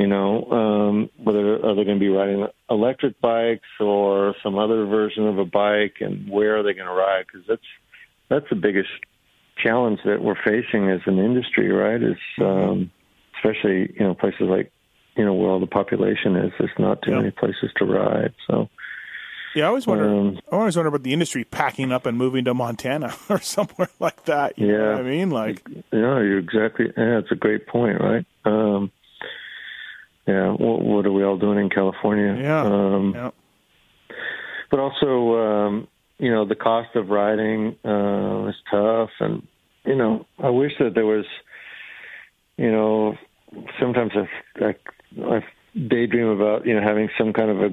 you 0.00 0.06
know, 0.06 0.50
um, 0.50 1.10
whether 1.22 1.56
are 1.56 1.74
they 1.74 1.84
going 1.84 1.98
to 1.98 2.00
be 2.00 2.08
riding 2.08 2.46
electric 2.70 3.20
bikes 3.20 3.68
or 3.78 4.34
some 4.42 4.56
other 4.58 4.86
version 4.86 5.26
of 5.28 5.38
a 5.38 5.44
bike, 5.44 5.96
and 6.00 6.28
where 6.30 6.56
are 6.58 6.62
they 6.62 6.72
going 6.72 6.86
to 6.88 6.92
ride? 6.94 7.24
Because 7.26 7.46
that's 7.46 7.68
that's 8.30 8.46
the 8.48 8.56
biggest 8.56 8.88
challenge 9.62 10.00
that 10.06 10.22
we're 10.22 10.42
facing 10.42 10.88
as 10.88 11.00
an 11.04 11.18
industry, 11.18 11.70
right? 11.70 12.02
Is 12.02 12.16
um, 12.40 12.90
especially 13.36 13.92
you 13.94 14.06
know 14.06 14.14
places 14.14 14.42
like 14.42 14.72
you 15.16 15.24
know 15.24 15.34
where 15.34 15.50
all 15.50 15.60
the 15.60 15.66
population 15.66 16.34
is. 16.36 16.52
There's 16.58 16.70
not 16.78 17.02
too 17.02 17.10
Yeah. 17.10 17.18
many 17.18 17.30
places 17.32 17.70
to 17.76 17.84
ride. 17.84 18.32
So 18.46 18.70
Yeah, 19.54 19.64
I 19.64 19.68
always 19.68 19.86
wonder. 19.86 20.04
Um, 20.08 20.38
I 20.50 20.56
always 20.56 20.76
wonder 20.76 20.88
about 20.88 21.02
the 21.02 21.12
industry 21.12 21.44
packing 21.44 21.92
up 21.92 22.06
and 22.06 22.16
moving 22.16 22.44
to 22.46 22.54
Montana 22.54 23.14
or 23.28 23.40
somewhere 23.40 23.90
like 23.98 24.24
that. 24.24 24.58
You 24.58 24.68
know 24.68 24.78
Yeah. 24.78 24.92
what 24.92 25.00
I 25.00 25.02
mean? 25.02 25.30
Like, 25.30 25.62
yeah, 25.92 26.20
you're 26.22 26.38
exactly. 26.38 26.86
Yeah, 26.96 27.18
it's 27.18 27.32
a 27.32 27.36
great 27.36 27.66
point, 27.66 28.00
right? 28.00 28.24
Um, 28.46 28.90
yeah, 30.30 30.48
what, 30.64 30.78
what 30.90 31.06
are 31.06 31.12
we 31.18 31.22
all 31.24 31.38
doing 31.46 31.58
in 31.58 31.68
California? 31.70 32.32
yeah, 32.48 32.62
Um, 32.62 33.12
yeah, 33.14 33.30
but 34.70 34.78
also 34.80 35.10
um 35.46 35.88
you 36.18 36.30
know 36.34 36.44
the 36.52 36.54
cost 36.68 36.90
of 37.00 37.08
riding 37.08 37.76
uh 37.84 38.46
is 38.50 38.58
tough 38.70 39.10
and 39.20 39.34
you 39.90 39.96
know 39.96 40.26
i 40.38 40.50
wish 40.50 40.72
that 40.78 40.92
there 40.94 41.06
was 41.06 41.26
you 42.56 42.70
know 42.70 43.16
sometimes 43.80 44.12
i 44.14 44.64
i, 44.68 44.74
I 45.36 45.44
daydream 45.94 46.28
about 46.28 46.66
you 46.66 46.74
know 46.74 46.82
having 46.82 47.08
some 47.18 47.32
kind 47.32 47.50
of 47.50 47.58
a 47.62 47.70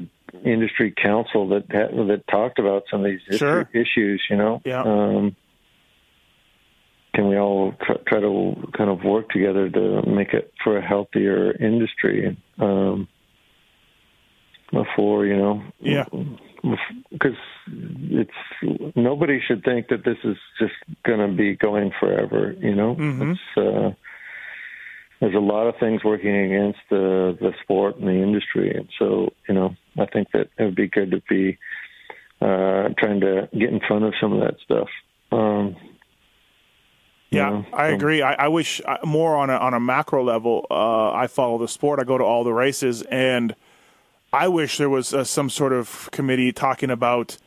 industry 0.56 0.94
council 1.10 1.48
that 1.50 1.66
ha- 1.72 1.94
that 2.10 2.22
talked 2.38 2.58
about 2.60 2.84
some 2.92 3.00
of 3.04 3.12
these 3.12 3.40
Sure. 3.40 3.70
issues 3.74 4.24
you 4.30 4.38
know 4.38 4.62
Yeah. 4.66 4.82
um 4.82 5.36
can 7.18 7.28
we 7.28 7.36
all 7.40 7.74
try, 7.84 7.96
try 8.08 8.20
to 8.20 8.54
kind 8.78 8.92
of 8.92 9.04
work 9.04 9.28
together 9.30 9.68
to 9.72 10.04
make 10.06 10.34
it 10.34 10.54
for 10.64 10.78
a 10.78 10.88
healthier 10.88 11.52
industry 11.60 12.38
um 12.60 13.08
before 14.72 15.26
you 15.26 15.36
know 15.36 15.64
Yeah. 15.80 16.06
because 17.12 17.38
it's 18.22 18.40
nobody 18.96 19.40
should 19.48 19.64
think 19.64 19.88
that 19.88 20.04
this 20.06 20.18
is 20.24 20.38
just 20.60 20.76
going 21.04 21.20
to 21.28 21.36
be 21.36 21.56
going 21.56 21.92
forever. 22.00 22.54
You 22.60 22.76
know, 22.76 22.96
Mhm. 22.96 23.32
it's 23.32 23.58
uh, 23.58 23.92
there's 25.20 25.36
a 25.36 25.48
lot 25.54 25.66
of 25.68 25.76
things 25.78 26.04
working 26.04 26.36
against 26.48 26.80
the 26.90 27.36
the 27.40 27.54
sport 27.64 27.98
and 27.98 28.08
the 28.08 28.20
industry, 28.28 28.70
and 28.78 28.88
so 29.00 29.34
you 29.48 29.56
know, 29.56 29.76
I 29.98 30.06
think 30.14 30.28
that 30.34 30.50
it 30.60 30.64
would 30.66 30.76
be 30.76 30.88
good 30.88 31.12
to 31.12 31.22
be 31.30 31.58
uh, 32.42 32.90
trying 33.02 33.22
to 33.22 33.50
get 33.62 33.70
in 33.76 33.80
front 33.88 34.04
of 34.06 34.14
some 34.22 34.34
of 34.34 34.42
that 34.42 34.58
stuff. 34.68 34.90
Um, 35.32 35.76
you 37.30 37.40
yeah. 37.40 37.50
know, 37.50 37.66
I 37.74 37.88
agree. 37.88 38.22
I, 38.22 38.34
I 38.34 38.48
wish 38.48 38.82
uh, 38.86 38.98
more 39.04 39.36
on 39.36 39.50
a 39.50 39.56
on 39.58 39.74
a 39.74 39.80
macro 39.80 40.24
level. 40.24 40.66
Uh, 40.72 41.12
I 41.12 41.28
follow 41.28 41.58
the 41.58 41.68
sport. 41.68 42.00
I 42.00 42.04
go 42.04 42.18
to 42.18 42.24
all 42.24 42.44
the 42.44 42.54
races, 42.54 43.02
and 43.04 43.56
I 44.32 44.48
wish 44.48 44.78
there 44.78 44.90
was 44.90 45.14
uh, 45.14 45.24
some 45.24 45.50
sort 45.50 45.74
of 45.74 46.10
committee 46.12 46.52
talking 46.52 46.90
about. 46.90 47.38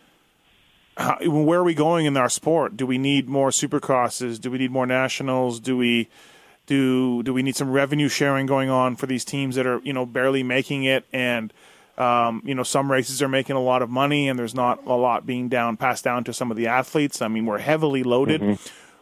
How, 0.97 1.19
where 1.25 1.61
are 1.61 1.65
we 1.65 1.73
going 1.73 2.05
in 2.05 2.17
our 2.17 2.29
sport? 2.29 2.77
Do 2.77 2.85
we 2.85 2.99
need 2.99 3.29
more 3.29 3.51
supercrosses? 3.51 4.39
Do 4.39 4.51
we 4.51 4.59
need 4.59 4.71
more 4.71 4.87
nationals? 4.87 5.61
Do 5.61 5.77
we 5.77 6.11
do 6.67 7.23
do 7.25 7.35
we 7.35 7.43
need 7.43 7.57
some 7.57 7.71
revenue 7.71 8.09
sharing 8.09 8.47
going 8.47 8.71
on 8.71 8.95
for 8.95 9.07
these 9.07 9.25
teams 9.25 9.57
that 9.57 9.67
are 9.67 9.81
you 9.83 9.93
know 9.93 10.07
barely 10.07 10.43
making 10.43 10.85
it 10.85 11.05
and 11.13 11.53
um, 11.99 12.43
you 12.45 12.55
know 12.55 12.63
some 12.63 12.91
races 12.91 13.21
are 13.21 13.29
making 13.29 13.57
a 13.57 13.61
lot 13.61 13.83
of 13.83 13.91
money 13.91 14.29
and 14.29 14.39
there's 14.39 14.55
not 14.55 14.87
a 14.87 14.95
lot 14.95 15.27
being 15.27 15.49
down 15.49 15.77
passed 15.77 16.05
down 16.05 16.23
to 16.23 16.33
some 16.33 16.51
of 16.51 16.57
the 16.57 16.69
athletes. 16.69 17.21
I 17.21 17.29
mean 17.29 17.47
we're 17.47 17.59
heavily 17.59 18.03
loaded. 18.03 18.59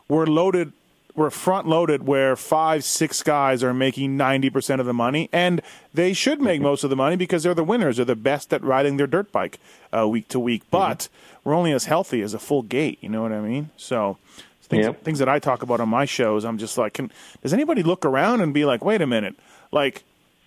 We're 0.09 0.27
loaded. 0.27 0.73
We're 1.15 1.31
front 1.31 1.67
loaded 1.67 2.07
where 2.07 2.37
five 2.37 2.85
six 2.85 3.23
guys 3.25 3.65
are 3.65 3.75
making 3.75 4.17
ninety 4.17 4.51
percent 4.51 4.81
of 4.81 4.87
the 4.87 4.95
money 4.95 5.29
and 5.33 5.61
they 5.93 6.13
should 6.13 6.41
make 6.41 6.61
most 6.61 6.85
of 6.85 6.91
the 6.91 6.97
money 6.97 7.17
because 7.17 7.43
they're 7.43 7.55
the 7.55 7.65
winners. 7.65 7.97
They're 7.97 8.05
the 8.05 8.15
best 8.15 8.53
at 8.55 8.63
riding 8.63 8.99
their 8.99 9.09
dirt 9.09 9.33
bike 9.33 9.59
uh, 9.97 10.07
week 10.07 10.29
to 10.29 10.39
week. 10.39 10.63
But 10.71 11.09
we're 11.43 11.55
only 11.55 11.73
as 11.73 11.87
healthy 11.87 12.23
as 12.23 12.35
a 12.35 12.39
full 12.39 12.63
gate. 12.63 12.99
You 13.01 13.09
know 13.09 13.23
what 13.23 13.33
I 13.33 13.41
mean? 13.41 13.71
So 13.77 14.17
things, 14.63 14.87
Yep. 14.87 15.03
things 15.03 15.19
that 15.19 15.29
I 15.29 15.41
talk 15.41 15.63
about 15.63 15.81
on 15.81 15.89
my 15.89 16.05
shows, 16.05 16.45
I'm 16.45 16.59
just 16.59 16.79
like, 16.79 16.93
can, 16.95 17.11
does 17.43 17.53
anybody 17.53 17.83
look 17.83 18.05
around 18.05 18.41
and 18.41 18.55
be 18.55 18.65
like, 18.65 18.85
wait 18.85 19.01
a 19.03 19.07
minute, 19.07 19.35
like, 19.73 20.05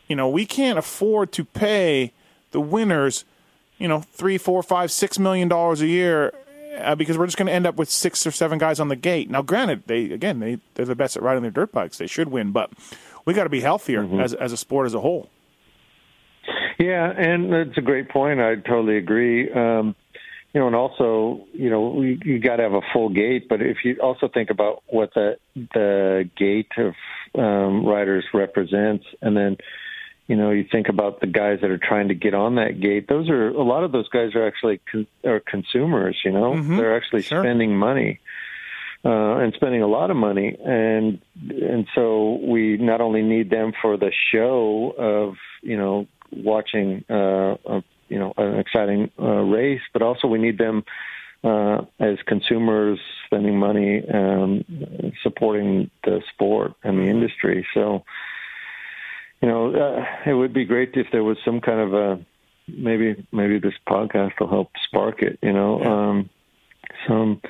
you 0.08 0.16
know, 0.16 0.30
we 0.30 0.46
can't 0.46 0.78
afford 0.80 1.32
to 1.34 1.44
pay 1.44 2.14
the 2.52 2.62
winners, 2.62 3.26
you 3.78 3.88
know, 3.90 4.02
three, 4.02 4.38
four, 4.38 4.62
five, 4.64 4.90
six 4.92 5.18
million 5.20 5.48
dollars 5.50 5.82
a 5.82 5.88
year 5.88 6.34
uh, 6.78 6.96
because 6.96 7.18
we're 7.18 7.26
just 7.26 7.38
going 7.38 7.48
to 7.48 7.54
end 7.54 7.68
up 7.68 7.76
with 7.76 7.90
six 7.90 8.26
or 8.26 8.32
seven 8.32 8.58
guys 8.58 8.80
on 8.80 8.88
the 8.88 8.96
gate. 8.96 9.30
Now, 9.30 9.42
granted, 9.42 9.84
they 9.88 10.12
again 10.12 10.40
they 10.40 10.60
they're 10.76 10.86
the 10.86 10.96
best 10.96 11.18
at 11.18 11.24
riding 11.24 11.42
their 11.42 11.52
dirt 11.52 11.72
bikes; 11.72 11.98
they 11.98 12.08
should 12.08 12.30
win, 12.30 12.52
but 12.52 12.72
we 13.26 13.34
got 13.34 13.44
to 13.44 13.50
be 13.50 13.62
healthier 13.62 14.22
as 14.22 14.34
as 14.34 14.52
a 14.52 14.58
sport 14.58 14.86
as 14.86 14.94
a 14.94 15.02
whole. 15.02 15.30
Yeah, 16.80 17.12
and 17.16 17.54
it's 17.54 17.78
a 17.78 17.82
great 17.82 18.10
point. 18.10 18.40
I 18.40 18.56
totally 18.56 18.98
agree. 18.98 19.52
Um, 19.52 19.96
you 20.54 20.60
know, 20.60 20.68
and 20.68 20.76
also, 20.76 21.46
you 21.54 21.70
know, 21.70 22.02
you, 22.02 22.20
you 22.26 22.40
got 22.40 22.58
to 22.58 22.64
have 22.64 22.74
a 22.74 22.82
full 22.92 23.10
gate. 23.10 23.48
But 23.48 23.62
if 23.62 23.78
you 23.86 23.98
also 24.02 24.28
think 24.28 24.50
about 24.50 24.84
what 24.88 25.14
the 25.14 25.38
the 25.56 26.30
gate 26.38 26.72
of 26.78 26.94
um, 27.36 27.86
riders 27.86 28.26
represents, 28.34 29.06
and 29.22 29.38
then, 29.38 29.58
you 30.32 30.38
know, 30.38 30.52
you 30.52 30.64
think 30.72 30.88
about 30.88 31.20
the 31.20 31.28
guys 31.28 31.60
that 31.62 31.70
are 31.72 31.78
trying 31.78 32.08
to 32.08 32.14
get 32.14 32.34
on 32.34 32.56
that 32.56 32.80
gate. 32.80 33.10
Those 33.10 33.30
are 33.30 33.50
a 33.50 33.64
lot 33.64 33.84
of 33.84 33.92
those 33.92 34.08
guys 34.08 34.34
are 34.34 34.48
actually 34.48 34.80
con- 34.90 35.08
are 35.26 35.42
consumers. 35.42 36.16
You 36.24 36.32
know, 36.32 36.54
Mhm. 36.54 36.78
they're 36.78 36.96
actually 36.96 37.24
Sure. 37.24 37.44
spending 37.44 37.76
money. 37.76 38.20
Uh, 39.04 39.38
and 39.44 39.52
spending 39.56 39.82
a 39.82 39.88
lot 39.88 40.12
of 40.12 40.16
money, 40.16 40.56
and 40.64 41.20
and 41.50 41.88
so 41.96 42.40
we 42.44 42.78
not 42.78 43.02
only 43.02 43.24
need 43.24 43.50
them 43.50 43.74
for 43.82 43.98
the 43.98 44.12
show 44.32 44.94
of 44.98 45.38
you 45.64 45.76
know 45.76 46.06
watching 46.32 47.04
uh, 47.10 47.56
a, 47.66 47.84
you 48.10 48.20
know 48.20 48.32
an 48.38 48.60
exciting 48.60 49.10
uh, 49.20 49.42
race, 49.58 49.82
but 49.92 50.02
also 50.04 50.28
we 50.28 50.38
need 50.38 50.58
them 50.60 50.84
uh, 51.44 51.82
as 52.00 52.18
consumers 52.28 53.00
spending 53.26 53.58
money 53.58 54.08
um, 54.14 54.64
supporting 55.24 55.90
the 56.04 56.22
sport 56.32 56.74
and 56.84 57.00
the 57.00 57.08
industry. 57.16 57.66
So 57.74 58.04
you 59.42 59.48
know 59.48 59.74
uh, 59.74 60.30
it 60.30 60.34
would 60.34 60.54
be 60.54 60.66
great 60.66 60.92
if 60.94 61.08
there 61.12 61.24
was 61.24 61.38
some 61.44 61.62
kind 61.62 61.80
of 61.80 61.94
a 61.94 62.26
maybe 62.68 63.26
maybe 63.32 63.60
this 63.60 63.74
podcast 63.88 64.40
will 64.40 64.50
help 64.50 64.72
spark 64.86 65.22
it. 65.22 65.40
You 65.42 65.54
know 65.54 65.82
um, 65.84 66.30
some 67.08 67.42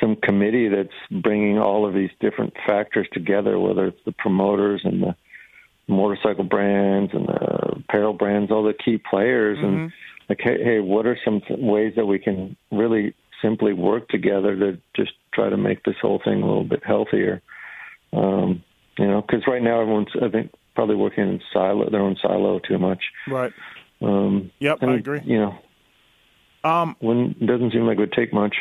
some 0.00 0.16
committee 0.16 0.68
that's 0.68 1.22
bringing 1.22 1.58
all 1.58 1.86
of 1.86 1.94
these 1.94 2.10
different 2.20 2.54
factors 2.66 3.06
together, 3.12 3.58
whether 3.58 3.86
it's 3.86 4.04
the 4.04 4.12
promoters 4.12 4.82
and 4.84 5.02
the 5.02 5.14
motorcycle 5.86 6.44
brands 6.44 7.12
and 7.12 7.28
the 7.28 7.76
apparel 7.76 8.12
brands, 8.12 8.50
all 8.50 8.64
the 8.64 8.74
key 8.74 8.98
players, 8.98 9.58
and 9.60 9.92
like, 10.28 10.40
hey, 10.42 10.62
hey, 10.62 10.80
what 10.80 11.06
are 11.06 11.18
some 11.24 11.42
ways 11.50 11.92
that 11.96 12.06
we 12.06 12.18
can 12.18 12.56
really 12.72 13.14
simply 13.42 13.72
work 13.72 14.08
together 14.08 14.56
to 14.56 14.78
just 14.96 15.12
try 15.32 15.48
to 15.48 15.56
make 15.56 15.84
this 15.84 15.96
whole 16.00 16.20
thing 16.24 16.42
a 16.42 16.46
little 16.46 16.64
bit 16.64 16.82
healthier? 16.84 17.42
Um, 18.12 18.62
you 18.98 19.06
know, 19.06 19.20
because 19.20 19.42
right 19.46 19.62
now 19.62 19.80
everyone's, 19.80 20.08
I 20.22 20.28
think, 20.28 20.52
probably 20.74 20.96
working 20.96 21.24
in 21.24 21.40
silo, 21.52 21.88
their 21.90 22.00
own 22.00 22.16
silo 22.20 22.58
too 22.58 22.78
much. 22.78 23.02
Right. 23.28 23.52
Um, 24.02 24.50
Yep, 24.58 24.82
and, 24.82 24.90
I 24.90 24.94
agree. 24.96 25.20
You 25.24 25.38
know, 25.38 25.58
Um, 26.68 26.96
when 27.00 27.36
it 27.40 27.46
doesn't 27.46 27.72
seem 27.72 27.86
like 27.86 27.96
it 27.98 28.00
would 28.00 28.12
take 28.12 28.32
much 28.32 28.56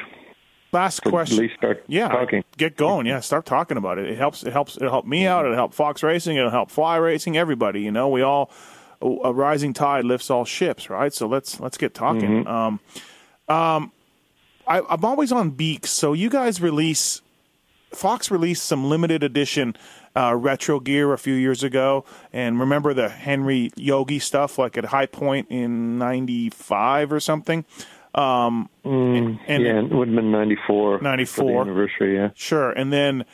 last 0.71 1.01
question. 1.03 1.37
at 1.37 1.41
least 1.41 1.55
start 1.55 1.83
yeah, 1.87 2.07
talking. 2.09 2.43
get 2.57 2.75
going. 2.75 3.05
Yeah, 3.05 3.19
start 3.19 3.45
talking 3.45 3.77
about 3.77 3.97
it. 3.99 4.09
It 4.09 4.17
helps. 4.17 4.43
It 4.43 4.51
helps. 4.51 4.75
It'll 4.77 4.89
help 4.89 5.05
me 5.05 5.25
out. 5.27 5.45
It'll 5.45 5.55
help 5.55 5.73
Fox 5.73 6.03
Racing. 6.03 6.35
It'll 6.37 6.49
help 6.49 6.71
Fly 6.71 6.97
Racing. 6.97 7.37
Everybody. 7.37 7.81
You 7.81 7.91
know, 7.91 8.09
we 8.09 8.21
all 8.21 8.51
a 9.01 9.33
rising 9.33 9.73
tide 9.73 10.05
lifts 10.05 10.29
all 10.29 10.45
ships, 10.45 10.89
right? 10.89 11.13
So 11.13 11.27
let's 11.27 11.59
let's 11.59 11.77
get 11.77 11.93
talking. 11.93 12.47
Um, 12.47 12.79
um, 13.49 13.91
I, 14.67 14.81
I'm 14.89 15.03
always 15.05 15.31
on 15.31 15.51
Beaks. 15.51 15.89
So 15.91 16.13
you 16.13 16.29
guys 16.29 16.61
release 16.61 17.21
Fox 17.95 18.29
released 18.31 18.63
some 18.65 18.89
limited 18.89 19.23
edition 19.23 19.75
uh, 20.15 20.35
retro 20.35 20.79
gear 20.79 21.13
a 21.13 21.17
few 21.17 21.33
years 21.33 21.63
ago, 21.63 22.05
and 22.31 22.59
remember 22.59 22.93
the 22.93 23.09
Henry 23.09 23.71
Yogi 23.75 24.19
stuff, 24.19 24.57
like 24.57 24.77
at 24.77 24.85
High 24.85 25.05
Point 25.07 25.47
in 25.49 25.97
'95 25.97 27.11
or 27.11 27.19
something. 27.19 27.65
Um, 28.15 28.69
Mm, 28.85 29.39
and- 29.47 29.63
yeah, 29.63 29.79
it 29.79 29.91
would 29.91 30.09
have 30.09 30.15
been 30.15 30.31
94. 30.31 31.01
94. 31.01 31.25
For 31.45 31.51
the 31.51 31.57
anniversary, 31.71 32.15
yeah. 32.15 32.29
Sure. 32.35 32.69
And 32.71 32.93
then 32.93 33.25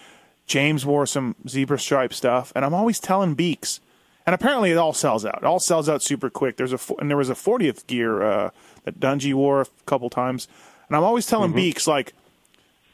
James 0.45 0.86
wore 0.86 1.06
some 1.06 1.36
zebra 1.48 1.77
stripe 1.80 2.14
stuff, 2.14 2.53
and 2.56 2.64
I'm 2.64 2.73
always 2.73 2.99
telling 2.99 3.34
Beaks, 3.34 3.81
and 4.26 4.34
apparently 4.34 4.72
it 4.72 4.77
all 4.77 4.94
sells 4.94 5.26
out. 5.26 5.40
It 5.40 5.44
all 5.44 5.60
sells 5.60 5.90
out 5.90 6.02
super 6.02 6.30
quick. 6.30 6.56
There's 6.57 6.72
a 6.73 6.80
and 6.99 7.10
there 7.10 7.18
was 7.18 7.30
a 7.30 7.34
40th 7.36 7.88
gear 7.88 8.22
uh, 8.23 8.49
that 8.86 8.99
Dungey 8.99 9.34
wore 9.34 9.61
a 9.61 9.65
couple 9.86 10.10
times, 10.10 10.48
and 10.88 10.95
I'm 10.95 11.03
always 11.03 11.26
telling 11.26 11.52
Beaks 11.52 11.86
like, 11.88 12.14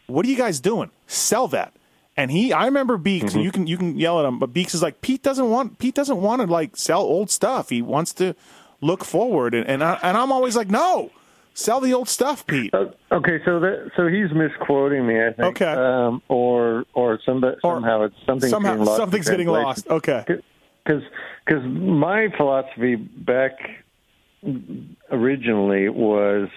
"What 0.07 0.26
are 0.26 0.30
you 0.30 0.38
guys 0.38 0.60
doing? 0.60 0.91
Sell 1.07 1.48
that." 1.49 1.73
And 2.18 2.32
he, 2.32 2.53
I 2.53 2.65
remember 2.65 2.98
Beaks. 2.98 3.34
and 3.34 3.44
You 3.44 3.52
can 3.52 3.68
you 3.68 3.77
can 3.77 3.98
yell 3.99 4.19
at 4.19 4.26
him, 4.26 4.40
but 4.40 4.53
Beaks 4.53 4.73
is 4.73 4.82
like 4.82 5.02
Pete 5.02 5.22
doesn't 5.22 5.49
want 5.49 5.80
Pete 5.80 5.95
doesn't 5.95 6.22
want 6.22 6.41
to 6.41 6.48
like 6.48 6.77
sell 6.77 7.02
old 7.02 7.30
stuff. 7.30 7.69
He 7.69 7.82
wants 7.82 8.14
to 8.14 8.36
look 8.82 9.03
forward, 9.03 9.53
and 9.53 9.68
and, 9.68 9.84
I, 9.84 9.99
and 10.02 10.15
I'm 10.18 10.32
always 10.32 10.56
like, 10.56 10.69
no, 10.69 11.11
sell 11.53 11.82
the 11.82 11.94
old 11.94 12.07
stuff, 12.07 12.45
Pete. 12.48 12.73
Uh, 12.73 12.86
Okay, 13.11 13.40
so 13.45 13.60
that 13.61 13.91
so 13.95 14.07
he's 14.07 14.32
misquoting 14.34 15.07
me, 15.07 15.22
I 15.22 15.32
think. 15.32 15.61
Okay. 15.61 15.72
Um, 15.72 16.22
or 16.27 16.86
or 16.94 17.19
some, 17.26 17.41
somehow 17.61 18.03
it's 18.03 18.15
something 18.26 18.49
Somehow 18.49 18.72
getting 18.72 18.86
lost 18.86 18.98
something's 18.98 19.30
getting 19.30 19.48
lost. 19.48 19.88
Okay. 19.88 20.23
because 20.27 21.03
because 21.45 21.64
my 21.65 22.27
philosophy 22.36 22.95
back 22.95 23.53
originally 25.11 25.90
was 25.90 26.49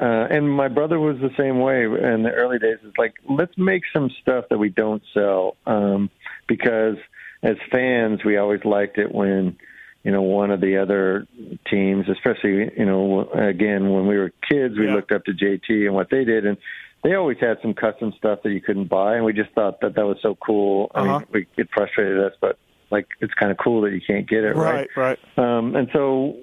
uh, 0.00 0.26
and 0.30 0.50
my 0.50 0.68
brother 0.68 0.98
was 0.98 1.16
the 1.20 1.30
same 1.36 1.60
way 1.60 1.84
in 1.84 2.22
the 2.22 2.30
early 2.32 2.58
days 2.58 2.78
It's 2.82 2.96
like 2.98 3.14
let's 3.28 3.56
make 3.58 3.82
some 3.92 4.10
stuff 4.22 4.46
that 4.50 4.58
we 4.58 4.68
don't 4.70 5.02
sell 5.12 5.56
um, 5.66 6.10
because 6.48 6.96
as 7.42 7.56
fans 7.70 8.24
we 8.24 8.36
always 8.36 8.64
liked 8.64 8.98
it 8.98 9.14
when 9.14 9.56
you 10.02 10.10
know 10.12 10.22
one 10.22 10.50
of 10.50 10.60
the 10.60 10.76
other 10.78 11.26
teams 11.70 12.06
especially 12.08 12.70
you 12.76 12.86
know 12.86 13.28
again 13.32 13.90
when 13.90 14.06
we 14.06 14.16
were 14.16 14.32
kids 14.50 14.78
we 14.78 14.86
Yeah. 14.86 14.94
looked 14.94 15.12
up 15.12 15.24
to 15.24 15.32
JT 15.32 15.86
and 15.86 15.94
what 15.94 16.08
they 16.10 16.24
did 16.24 16.46
and 16.46 16.56
they 17.02 17.14
always 17.14 17.38
had 17.40 17.56
some 17.62 17.72
custom 17.74 18.12
stuff 18.18 18.40
that 18.44 18.50
you 18.50 18.60
couldn't 18.60 18.88
buy 18.88 19.16
and 19.16 19.24
we 19.24 19.32
just 19.32 19.50
thought 19.52 19.80
that 19.80 19.94
that 19.96 20.06
was 20.06 20.18
so 20.22 20.34
cool 20.36 20.90
I 20.94 21.00
Uh-huh. 21.00 21.18
mean 21.18 21.26
we, 21.32 21.46
it 21.56 21.68
frustrated 21.72 22.18
us 22.20 22.32
but 22.40 22.58
like 22.90 23.06
it's 23.20 23.34
kind 23.34 23.52
of 23.52 23.58
cool 23.58 23.80
that 23.82 23.92
you 23.92 24.00
can't 24.04 24.28
get 24.28 24.44
it 24.44 24.56
right 24.56 24.88
Right, 24.96 25.18
right. 25.36 25.38
um, 25.58 25.76
and 25.76 25.88
so 25.92 26.36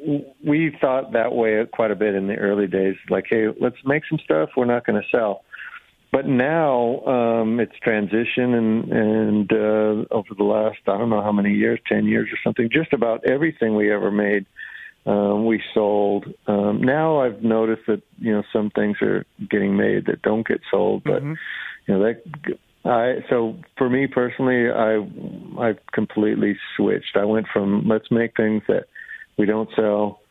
we 0.45 0.75
thought 0.81 1.13
that 1.13 1.33
way 1.33 1.65
quite 1.71 1.91
a 1.91 1.95
bit 1.95 2.15
in 2.15 2.27
the 2.27 2.35
early 2.35 2.67
days. 2.67 2.95
Like, 3.09 3.25
hey, 3.29 3.47
let's 3.59 3.75
make 3.85 4.03
some 4.09 4.19
stuff 4.23 4.49
we're 4.55 4.65
not 4.65 4.85
going 4.85 5.01
to 5.01 5.07
sell. 5.09 5.43
But 6.09 6.25
now 6.25 7.01
um, 7.05 7.59
it's 7.59 7.77
transition, 7.83 8.53
and 8.53 8.91
and 8.93 9.51
uh, 9.51 10.05
over 10.15 10.33
the 10.37 10.43
last 10.45 10.79
I 10.87 10.97
don't 10.97 11.09
know 11.09 11.21
how 11.21 11.33
many 11.33 11.53
years, 11.53 11.79
ten 11.85 12.05
years 12.05 12.29
or 12.31 12.37
something, 12.43 12.69
just 12.71 12.93
about 12.93 13.25
everything 13.29 13.75
we 13.75 13.91
ever 13.91 14.09
made, 14.09 14.45
um, 15.05 15.45
we 15.45 15.61
sold. 15.73 16.25
Um, 16.47 16.81
now 16.81 17.19
I've 17.19 17.43
noticed 17.43 17.83
that 17.87 18.01
you 18.19 18.31
know 18.33 18.43
some 18.53 18.69
things 18.69 18.97
are 19.01 19.25
getting 19.49 19.75
made 19.75 20.05
that 20.05 20.21
don't 20.21 20.47
get 20.47 20.61
sold, 20.71 21.03
but 21.03 21.21
Mm-hmm. 21.21 21.33
you 21.87 21.93
know 21.93 22.03
that 22.05 22.23
I 22.87 23.25
so 23.29 23.57
for 23.77 23.89
me 23.89 24.07
personally, 24.07 24.69
I 24.69 25.05
I 25.59 25.75
completely 25.93 26.57
switched. 26.75 27.15
I 27.15 27.25
went 27.25 27.47
from 27.51 27.87
let's 27.87 28.09
make 28.11 28.35
things 28.35 28.63
that 28.67 28.85
we 29.37 29.45
don't 29.45 29.69
sell 29.75 30.21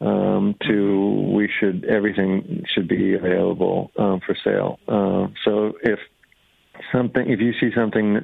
um, 0.00 0.54
to 0.68 1.32
we 1.34 1.48
should 1.60 1.84
everything 1.84 2.64
should 2.74 2.88
be 2.88 3.14
available 3.14 3.90
um, 3.98 4.20
for 4.24 4.36
sale. 4.44 4.78
Um, 4.88 5.34
so 5.44 5.74
if 5.82 5.98
something, 6.92 7.28
if 7.30 7.40
you 7.40 7.52
see 7.60 7.70
something 7.74 8.20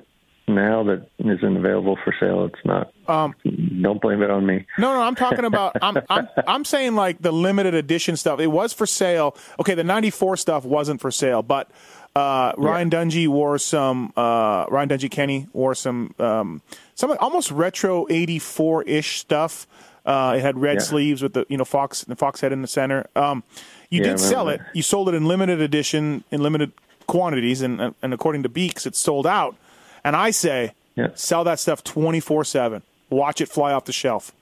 now 0.49 0.83
that 0.85 1.07
isn't 1.19 1.57
available 1.57 1.97
for 2.03 2.15
sale, 2.19 2.45
it's 2.45 2.65
not. 2.65 2.93
Um, 3.09 3.35
don't 3.83 4.01
blame 4.01 4.23
it 4.23 4.31
on 4.31 4.47
me. 4.47 4.67
No, 4.79 4.95
no, 4.95 5.01
I'm 5.01 5.15
talking 5.15 5.45
about. 5.45 5.77
I'm, 5.81 5.99
I'm, 6.11 6.29
I'm 6.47 6.65
saying 6.65 6.95
like 6.95 7.21
the 7.23 7.33
limited 7.33 7.75
edition 7.75 8.17
stuff. 8.17 8.41
It 8.41 8.49
was 8.49 8.73
for 8.73 8.87
sale. 8.87 9.37
Okay, 9.61 9.75
the 9.75 9.85
'94 9.85 10.37
stuff 10.37 10.65
wasn't 10.65 11.01
for 11.01 11.11
sale, 11.11 11.43
but 11.43 11.71
uh, 12.17 12.53
Ryan 12.59 12.91
Dungey 12.91 13.29
wore 13.29 13.59
some. 13.59 14.13
Uh, 14.17 14.67
Ryan 14.69 14.89
Dungey 14.89 15.11
Kenny 15.11 15.47
wore 15.53 15.75
some. 15.75 16.15
Um, 16.19 16.63
some 16.95 17.17
almost 17.21 17.51
retro 17.51 18.07
'84 18.11 18.83
ish 18.85 19.19
stuff. 19.21 19.67
Uh, 20.05 20.35
it 20.37 20.41
had 20.41 20.59
red 20.59 20.77
Yeah. 20.79 20.83
sleeves 20.83 21.23
with 21.23 21.35
the 21.35 21.47
you 21.49 21.57
know 21.57 21.65
fox 21.65 22.05
the 22.05 22.17
fox 22.17 22.41
head 22.41 22.53
in 22.53 22.63
the 22.63 22.69
center. 22.69 23.07
Um, 23.15 23.43
you 23.91 23.99
Yeah, 24.03 24.11
did 24.11 24.21
sell 24.21 24.49
it. 24.49 24.61
You 24.73 24.83
sold 24.83 25.09
it 25.09 25.15
in 25.15 25.25
limited 25.27 25.61
edition 25.61 26.25
in 26.31 26.43
limited 26.43 26.73
quantities, 27.07 27.63
and 27.63 27.95
and 28.03 28.15
according 28.15 28.43
to 28.45 28.49
Beaks, 28.49 28.87
it's 28.87 28.99
sold 28.99 29.27
out. 29.27 29.57
And 30.03 30.17
I 30.17 30.31
say, 30.31 30.73
Yeah. 30.97 31.09
sell 31.15 31.45
that 31.45 31.61
stuff 31.61 31.85
24 31.85 32.45
seven. 32.45 32.83
Watch 33.11 33.41
it 33.41 33.49
fly 33.49 33.73
off 33.73 33.85
the 33.85 33.93
shelf. 33.93 34.33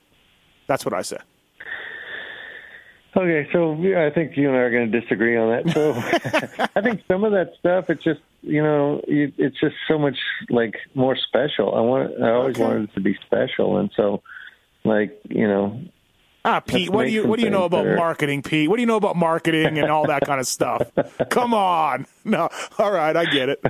That's 0.67 0.85
what 0.85 0.93
I 0.93 1.01
say. 1.01 1.17
Okay, 3.15 3.49
so 3.51 3.73
yeah, 3.75 4.05
I 4.05 4.11
think 4.11 4.37
you 4.37 4.47
and 4.49 4.55
I 4.55 4.59
are 4.61 4.71
going 4.71 4.91
to 4.91 5.01
disagree 5.01 5.35
on 5.35 5.49
that. 5.63 5.73
So 5.73 6.67
I 6.75 6.81
think 6.81 7.01
some 7.07 7.23
of 7.23 7.31
that 7.31 7.53
stuff, 7.59 7.89
it's 7.89 8.03
just 8.03 8.19
you 8.41 8.61
know, 8.63 9.01
you, 9.07 9.31
it's 9.37 9.59
just 9.59 9.75
so 9.87 9.97
much 9.97 10.17
like 10.49 10.75
more 10.95 11.15
special. 11.17 11.73
I 11.75 11.81
want, 11.81 12.21
I 12.21 12.29
always 12.31 12.55
Okay. 12.55 12.63
wanted 12.63 12.83
it 12.89 12.93
to 12.93 12.99
be 13.01 13.15
special, 13.25 13.77
and 13.77 13.89
so 13.95 14.21
like 14.83 15.19
you 15.27 15.47
know, 15.47 15.81
Ah, 16.45 16.61
Pete, 16.61 16.89
what 16.89 17.05
do 17.05 17.11
you 17.11 17.27
what 17.27 17.37
do 17.39 17.43
you 17.45 17.49
know 17.51 17.65
about 17.65 17.85
are- 17.87 17.95
marketing, 17.97 18.43
Pete? 18.43 18.69
What 18.69 18.77
do 18.77 18.81
you 18.81 18.87
know 18.87 18.95
about 18.95 19.15
marketing 19.17 19.77
and 19.79 19.89
all 19.91 20.05
that 20.07 20.21
kind 20.25 20.39
of 20.39 20.47
stuff? 20.47 20.89
Come 21.29 21.53
on, 21.53 22.05
no, 22.25 22.47
all 22.77 22.91
right, 22.91 23.15
I 23.17 23.25
get 23.25 23.49
it. 23.49 23.61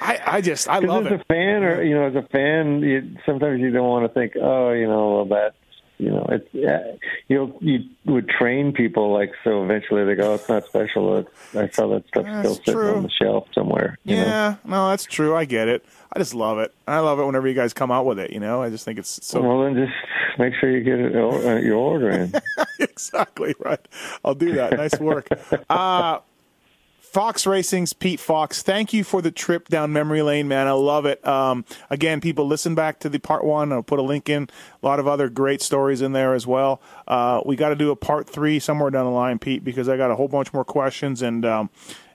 I 0.00 0.20
I 0.26 0.40
just 0.40 0.68
I 0.68 0.78
love 0.78 1.06
as 1.06 1.12
it. 1.12 1.20
a 1.20 1.24
fan, 1.24 1.64
or 1.64 1.82
you 1.82 1.94
know, 1.94 2.06
as 2.06 2.14
a 2.14 2.22
fan, 2.28 2.80
you, 2.80 3.16
sometimes 3.26 3.60
you 3.60 3.70
don't 3.70 3.88
want 3.88 4.06
to 4.06 4.14
think, 4.18 4.34
oh, 4.40 4.70
you 4.72 4.86
know, 4.86 5.16
well, 5.16 5.24
that, 5.26 5.54
you 6.02 6.10
know, 6.10 6.26
it's 6.30 6.48
yeah, 6.52 6.82
you 7.28 7.54
you 7.60 7.84
would 8.06 8.28
train 8.28 8.72
people 8.72 9.12
like 9.12 9.30
so. 9.44 9.62
Eventually, 9.62 10.04
they 10.04 10.16
go, 10.16 10.32
oh, 10.32 10.34
it's 10.34 10.48
not 10.48 10.66
special. 10.66 11.18
It's, 11.18 11.54
I 11.54 11.68
saw 11.68 11.86
that 11.94 12.08
stuff 12.08 12.24
That's 12.24 12.40
still 12.40 12.54
sitting 12.56 12.74
true. 12.74 12.94
on 12.96 13.02
the 13.04 13.10
shelf 13.10 13.46
somewhere. 13.54 13.98
You 14.04 14.16
know? 14.16 14.22
Yeah, 14.22 14.56
no, 14.64 14.90
that's 14.90 15.04
true. 15.04 15.36
I 15.36 15.44
get 15.44 15.68
it. 15.68 15.84
I 16.12 16.18
just 16.18 16.34
love 16.34 16.58
it. 16.58 16.74
I 16.88 16.98
love 16.98 17.20
it 17.20 17.24
whenever 17.24 17.46
you 17.46 17.54
guys 17.54 17.72
come 17.72 17.92
out 17.92 18.04
with 18.04 18.18
it. 18.18 18.32
You 18.32 18.40
know, 18.40 18.62
I 18.62 18.68
just 18.68 18.84
think 18.84 18.98
it's 18.98 19.24
so 19.24 19.40
Well, 19.40 19.62
then 19.62 19.76
just 19.76 20.38
make 20.40 20.54
sure 20.60 20.70
you 20.70 20.82
get 20.82 20.98
it, 20.98 21.14
uh, 21.14 21.56
your 21.60 21.76
order 21.76 22.10
in. 22.10 22.32
exactly 22.80 23.54
right. 23.60 23.86
I'll 24.24 24.34
do 24.34 24.52
that. 24.54 24.76
Nice 24.76 24.98
work. 24.98 25.28
Uh, 25.70 26.18
Fox 27.12 27.46
Racing's 27.46 27.92
Pete 27.92 28.20
Fox. 28.20 28.62
Thank 28.62 28.94
you 28.94 29.04
for 29.04 29.20
the 29.20 29.30
trip 29.30 29.68
down 29.68 29.92
memory 29.92 30.22
lane, 30.22 30.48
man. 30.48 30.66
I 30.66 30.72
love 30.72 31.04
it. 31.04 31.24
Um, 31.26 31.66
again, 31.90 32.22
people 32.22 32.46
listen 32.46 32.74
back 32.74 33.00
to 33.00 33.10
the 33.10 33.18
part 33.18 33.44
one. 33.44 33.70
I'll 33.70 33.82
put 33.82 33.98
a 33.98 34.02
link 34.02 34.30
in. 34.30 34.44
A 34.82 34.86
lot 34.86 34.98
of 34.98 35.06
other 35.06 35.28
great 35.28 35.60
stories 35.60 36.00
in 36.00 36.12
there 36.12 36.32
as 36.32 36.46
well. 36.46 36.80
Uh, 37.06 37.42
we 37.44 37.54
got 37.54 37.68
to 37.68 37.76
do 37.76 37.90
a 37.90 37.96
part 37.96 38.30
three 38.30 38.58
somewhere 38.58 38.90
down 38.90 39.04
the 39.04 39.10
line, 39.10 39.38
Pete, 39.38 39.62
because 39.62 39.90
I 39.90 39.98
got 39.98 40.10
a 40.10 40.16
whole 40.16 40.28
bunch 40.28 40.54
more 40.54 40.64
questions 40.64 41.20
and. 41.20 41.44
Um, 41.44 41.70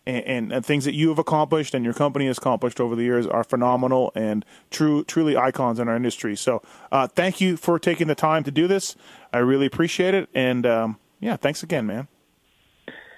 and, 0.08 0.54
and, 0.54 0.66
things 0.66 0.86
that 0.86 0.94
you 0.94 1.10
have 1.10 1.20
accomplished 1.20 1.74
and 1.74 1.84
your 1.84 1.94
company 1.94 2.28
has 2.28 2.38
accomplished 2.38 2.80
over 2.80 2.96
the 2.96 3.04
years 3.04 3.28
are 3.28 3.44
phenomenal 3.44 4.14
and 4.16 4.46
true, 4.72 5.04
truly 5.04 5.36
icons 5.36 5.80
in 5.80 5.90
our 5.90 5.98
industry. 5.98 6.38
So, 6.38 6.62
uh, 6.94 7.08
thank 7.08 7.42
you 7.42 7.58
for 7.58 7.78
taking 7.78 8.08
the 8.08 8.16
time 8.16 8.46
to 8.46 8.52
do 8.52 8.70
this. 8.70 8.96
I 9.34 9.40
really 9.40 9.66
appreciate 9.66 10.14
it. 10.14 10.30
And 10.34 10.66
um, 10.66 10.98
yeah, 11.20 11.36
thanks 11.36 11.62
again, 11.62 11.86
man. 11.86 12.08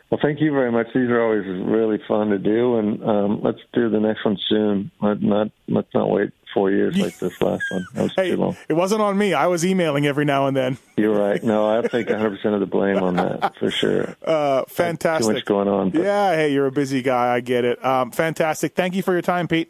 Well, 0.09 0.19
thank 0.21 0.41
you 0.41 0.51
very 0.51 0.71
much. 0.71 0.87
These 0.87 1.09
are 1.09 1.21
always 1.21 1.45
really 1.45 1.99
fun 2.07 2.29
to 2.29 2.39
do, 2.39 2.77
and 2.77 3.03
um, 3.03 3.41
let's 3.43 3.59
do 3.73 3.89
the 3.89 3.99
next 3.99 4.25
one 4.25 4.37
soon. 4.47 4.89
Let 5.01 5.21
not 5.21 5.51
let's 5.67 5.93
not 5.93 6.09
wait 6.09 6.31
four 6.51 6.71
years 6.71 6.97
like 6.97 7.19
this 7.19 7.39
last 7.43 7.61
one. 7.69 7.85
That 7.93 8.01
was 8.03 8.13
Hey, 8.17 8.31
too 8.31 8.37
long. 8.37 8.57
it 8.67 8.73
wasn't 8.73 9.01
on 9.03 9.15
me. 9.19 9.35
I 9.35 9.45
was 9.45 9.63
emailing 9.63 10.07
every 10.07 10.25
now 10.25 10.47
and 10.47 10.57
then. 10.57 10.79
You're 10.97 11.15
right. 11.15 11.43
No, 11.43 11.67
I'll 11.69 11.83
take 11.83 12.09
100 12.09 12.27
percent 12.37 12.55
of 12.55 12.59
the 12.59 12.65
blame 12.65 12.97
on 13.03 13.17
that 13.17 13.55
for 13.59 13.69
sure. 13.69 14.15
Uh, 14.25 14.63
Too 14.65 15.31
much 15.31 15.45
going 15.45 15.67
on. 15.67 15.91
but- 15.91 16.01
Yeah, 16.01 16.35
hey, 16.35 16.51
you're 16.53 16.65
a 16.67 16.71
busy 16.71 17.01
guy. 17.03 17.35
I 17.35 17.39
get 17.39 17.65
it. 17.65 17.83
Um, 17.85 18.09
fantastic. 18.11 18.73
Thank 18.75 18.95
you 18.95 19.03
for 19.03 19.13
your 19.13 19.21
time, 19.21 19.47
Pete. 19.47 19.69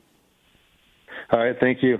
All 1.32 1.40
right. 1.40 1.56
Thank 1.60 1.84
you. 1.84 2.00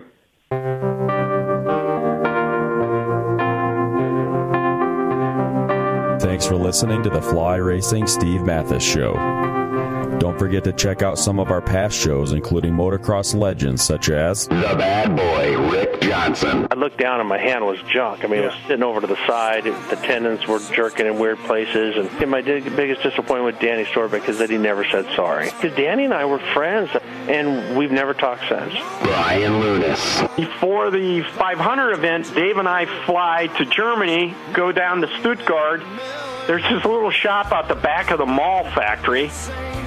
Thanks 6.40 6.48
for 6.48 6.56
listening 6.56 7.04
to 7.04 7.10
the 7.10 7.22
Fly 7.22 7.58
Racing 7.58 8.08
Steve 8.08 8.44
Matthes 8.44 8.82
Show. 8.82 9.12
Don't 10.20 10.40
forget 10.40 10.64
to 10.64 10.72
check 10.72 11.02
out 11.02 11.20
some 11.20 11.38
of 11.38 11.52
our 11.52 11.60
past 11.60 11.98
shows, 11.98 12.32
including 12.32 12.74
motocross 12.74 13.36
legends 13.36 13.84
such 13.84 14.10
as 14.10 14.48
The 14.48 14.56
bad 14.56 15.18
boy, 15.18 15.70
Rick 15.70 16.00
Johnson. 16.00 16.66
I 16.72 16.76
looked 16.76 16.98
down 16.98 17.20
and 17.20 17.28
my 17.28 17.38
hand 17.38 17.66
was 17.66 17.82
junk. 17.92 18.24
I 18.24 18.28
mean, 18.28 18.44
it 18.44 18.46
was 18.46 18.56
sitting 18.68 18.84
over 18.84 19.02
to 19.02 19.08
the 19.08 19.18
side. 19.28 19.66
The 19.66 19.98
tendons 19.98 20.48
were 20.48 20.60
jerking 20.74 21.08
in 21.08 21.20
weird 21.20 21.40
places. 21.40 21.98
And, 21.98 22.10
and 22.22 22.32
my 22.32 22.42
biggest 22.42 23.04
disappointment 23.04 23.44
with 23.44 23.60
Danny 23.60 23.84
Storbeck 23.84 24.30
is 24.30 24.40
that 24.40 24.50
he 24.50 24.58
never 24.58 24.86
said 24.86 25.06
sorry. 25.18 25.52
Because 25.52 25.76
Danny 25.76 26.06
and 26.06 26.14
I 26.14 26.24
were 26.24 26.40
friends, 26.40 26.90
and 27.28 27.78
we've 27.78 27.92
never 27.92 28.14
talked 28.14 28.48
since. 28.48 28.74
Brian 29.02 29.60
Lunas. 29.60 30.22
Before 30.38 30.90
the 30.90 31.22
500 31.22 31.92
event, 31.92 32.34
Dave 32.34 32.58
and 32.58 32.68
I 32.68 32.86
fly 33.06 33.48
to 33.58 33.66
Germany, 33.66 34.34
go 34.54 34.72
down 34.72 35.02
to 35.02 35.08
Stuttgart. 35.20 35.82
There's 36.50 36.64
this 36.64 36.84
little 36.84 37.12
shop 37.12 37.52
out 37.52 37.68
the 37.68 37.76
back 37.76 38.10
of 38.10 38.18
the 38.18 38.26
Mahle 38.26 38.64
factory. 38.74 39.30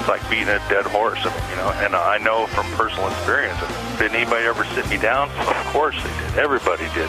it's 0.00 0.08
like 0.08 0.28
beating 0.30 0.48
a 0.48 0.58
dead 0.68 0.86
horse, 0.86 1.22
you 1.22 1.56
know. 1.56 1.70
And 1.76 1.94
I 1.94 2.18
know 2.18 2.46
from 2.46 2.66
personal 2.72 3.08
experience, 3.08 3.60
did 3.98 4.12
anybody 4.12 4.46
ever 4.46 4.64
sit 4.64 4.88
me 4.88 4.96
down? 4.96 5.30
Of 5.30 5.66
course 5.66 5.96
they 6.02 6.08
did. 6.08 6.38
Everybody 6.38 6.88
did. 6.94 7.08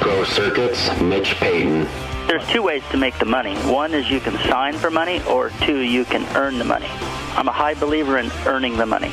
Pro 0.00 0.24
Circuits, 0.24 0.88
Mitch 1.00 1.34
Payton. 1.34 1.88
There's 2.28 2.46
two 2.48 2.62
ways 2.62 2.82
to 2.90 2.96
make 2.96 3.18
the 3.18 3.24
money. 3.24 3.56
One 3.56 3.92
is 3.92 4.08
you 4.08 4.20
can 4.20 4.38
sign 4.48 4.74
for 4.74 4.90
money, 4.90 5.20
or 5.24 5.50
two, 5.62 5.78
you 5.78 6.04
can 6.04 6.24
earn 6.36 6.58
the 6.58 6.64
money. 6.64 6.86
I'm 7.34 7.48
a 7.48 7.52
high 7.52 7.74
believer 7.74 8.18
in 8.18 8.30
earning 8.46 8.76
the 8.76 8.86
money. 8.86 9.12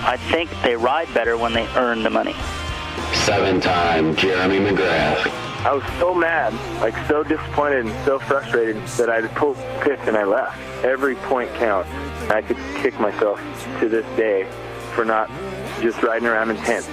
I 0.00 0.16
think 0.30 0.50
they 0.62 0.76
ride 0.76 1.12
better 1.12 1.36
when 1.36 1.52
they 1.52 1.66
earn 1.76 2.02
the 2.02 2.10
money. 2.10 2.34
Seven-time 3.12 4.16
Jeremy 4.16 4.58
McGrath. 4.58 5.26
I 5.66 5.72
was 5.72 5.82
so 5.98 6.14
mad, 6.14 6.54
like 6.80 6.94
so 7.08 7.24
disappointed 7.24 7.86
and 7.86 8.04
so 8.06 8.20
frustrated 8.20 8.76
that 8.98 9.10
I 9.10 9.26
pulled 9.26 9.56
fifth 9.82 10.06
and 10.06 10.16
I 10.16 10.24
left. 10.24 10.56
Every 10.84 11.16
point 11.16 11.52
counts. 11.54 11.90
I 12.30 12.42
could 12.42 12.56
kick 12.82 12.98
myself 12.98 13.40
to 13.80 13.88
this 13.88 14.04
day 14.16 14.48
for 14.94 15.04
not 15.04 15.30
just 15.80 16.02
riding 16.02 16.26
around 16.26 16.50
in 16.50 16.56
tenth. 16.58 16.88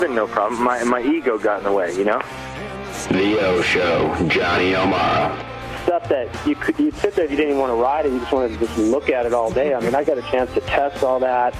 Been 0.00 0.14
no 0.14 0.26
problem. 0.26 0.62
My 0.62 0.84
my 0.84 1.02
ego 1.02 1.38
got 1.38 1.58
in 1.58 1.64
the 1.64 1.72
way, 1.72 1.96
you 1.96 2.04
know. 2.04 2.20
The 3.08 3.38
O 3.40 3.62
Show, 3.62 4.14
Johnny 4.28 4.76
O'Mara. 4.76 5.34
Stuff 5.84 6.08
that 6.08 6.46
you 6.46 6.54
could 6.54 6.78
you 6.78 6.90
sit 6.90 7.14
there, 7.14 7.24
if 7.24 7.30
you 7.30 7.36
didn't 7.36 7.52
even 7.52 7.60
want 7.60 7.70
to 7.70 7.76
ride 7.76 8.06
it, 8.06 8.12
you 8.12 8.18
just 8.18 8.32
wanted 8.32 8.58
to 8.58 8.66
just 8.66 8.76
look 8.78 9.08
at 9.08 9.26
it 9.26 9.32
all 9.32 9.50
day. 9.50 9.74
I 9.74 9.80
mean, 9.80 9.94
I 9.94 10.04
got 10.04 10.18
a 10.18 10.22
chance 10.22 10.52
to 10.54 10.60
test 10.60 11.02
all 11.02 11.20
that. 11.20 11.54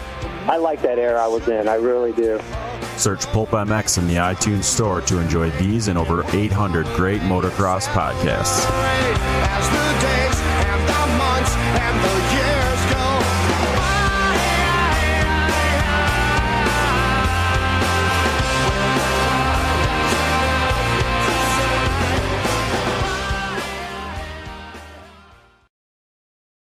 I 0.49 0.57
like 0.57 0.83
that 0.83 0.99
era 0.99 1.23
I 1.23 1.29
was 1.29 1.49
in. 1.49 1.69
I 1.69 1.75
really 1.75 2.13
do. 2.13 2.41
Search 2.97 3.27
Pulp 3.27 3.51
MX 3.51 3.99
in 3.99 4.09
the 4.09 4.17
iTunes 4.17 4.65
store 4.65 5.01
to 5.03 5.19
enjoy 5.19 5.51
these 5.51 5.89
and 5.89 5.99
over 5.99 6.25
800 6.35 6.87
great 6.97 7.21
motocross 7.23 7.87
podcasts. 7.89 8.67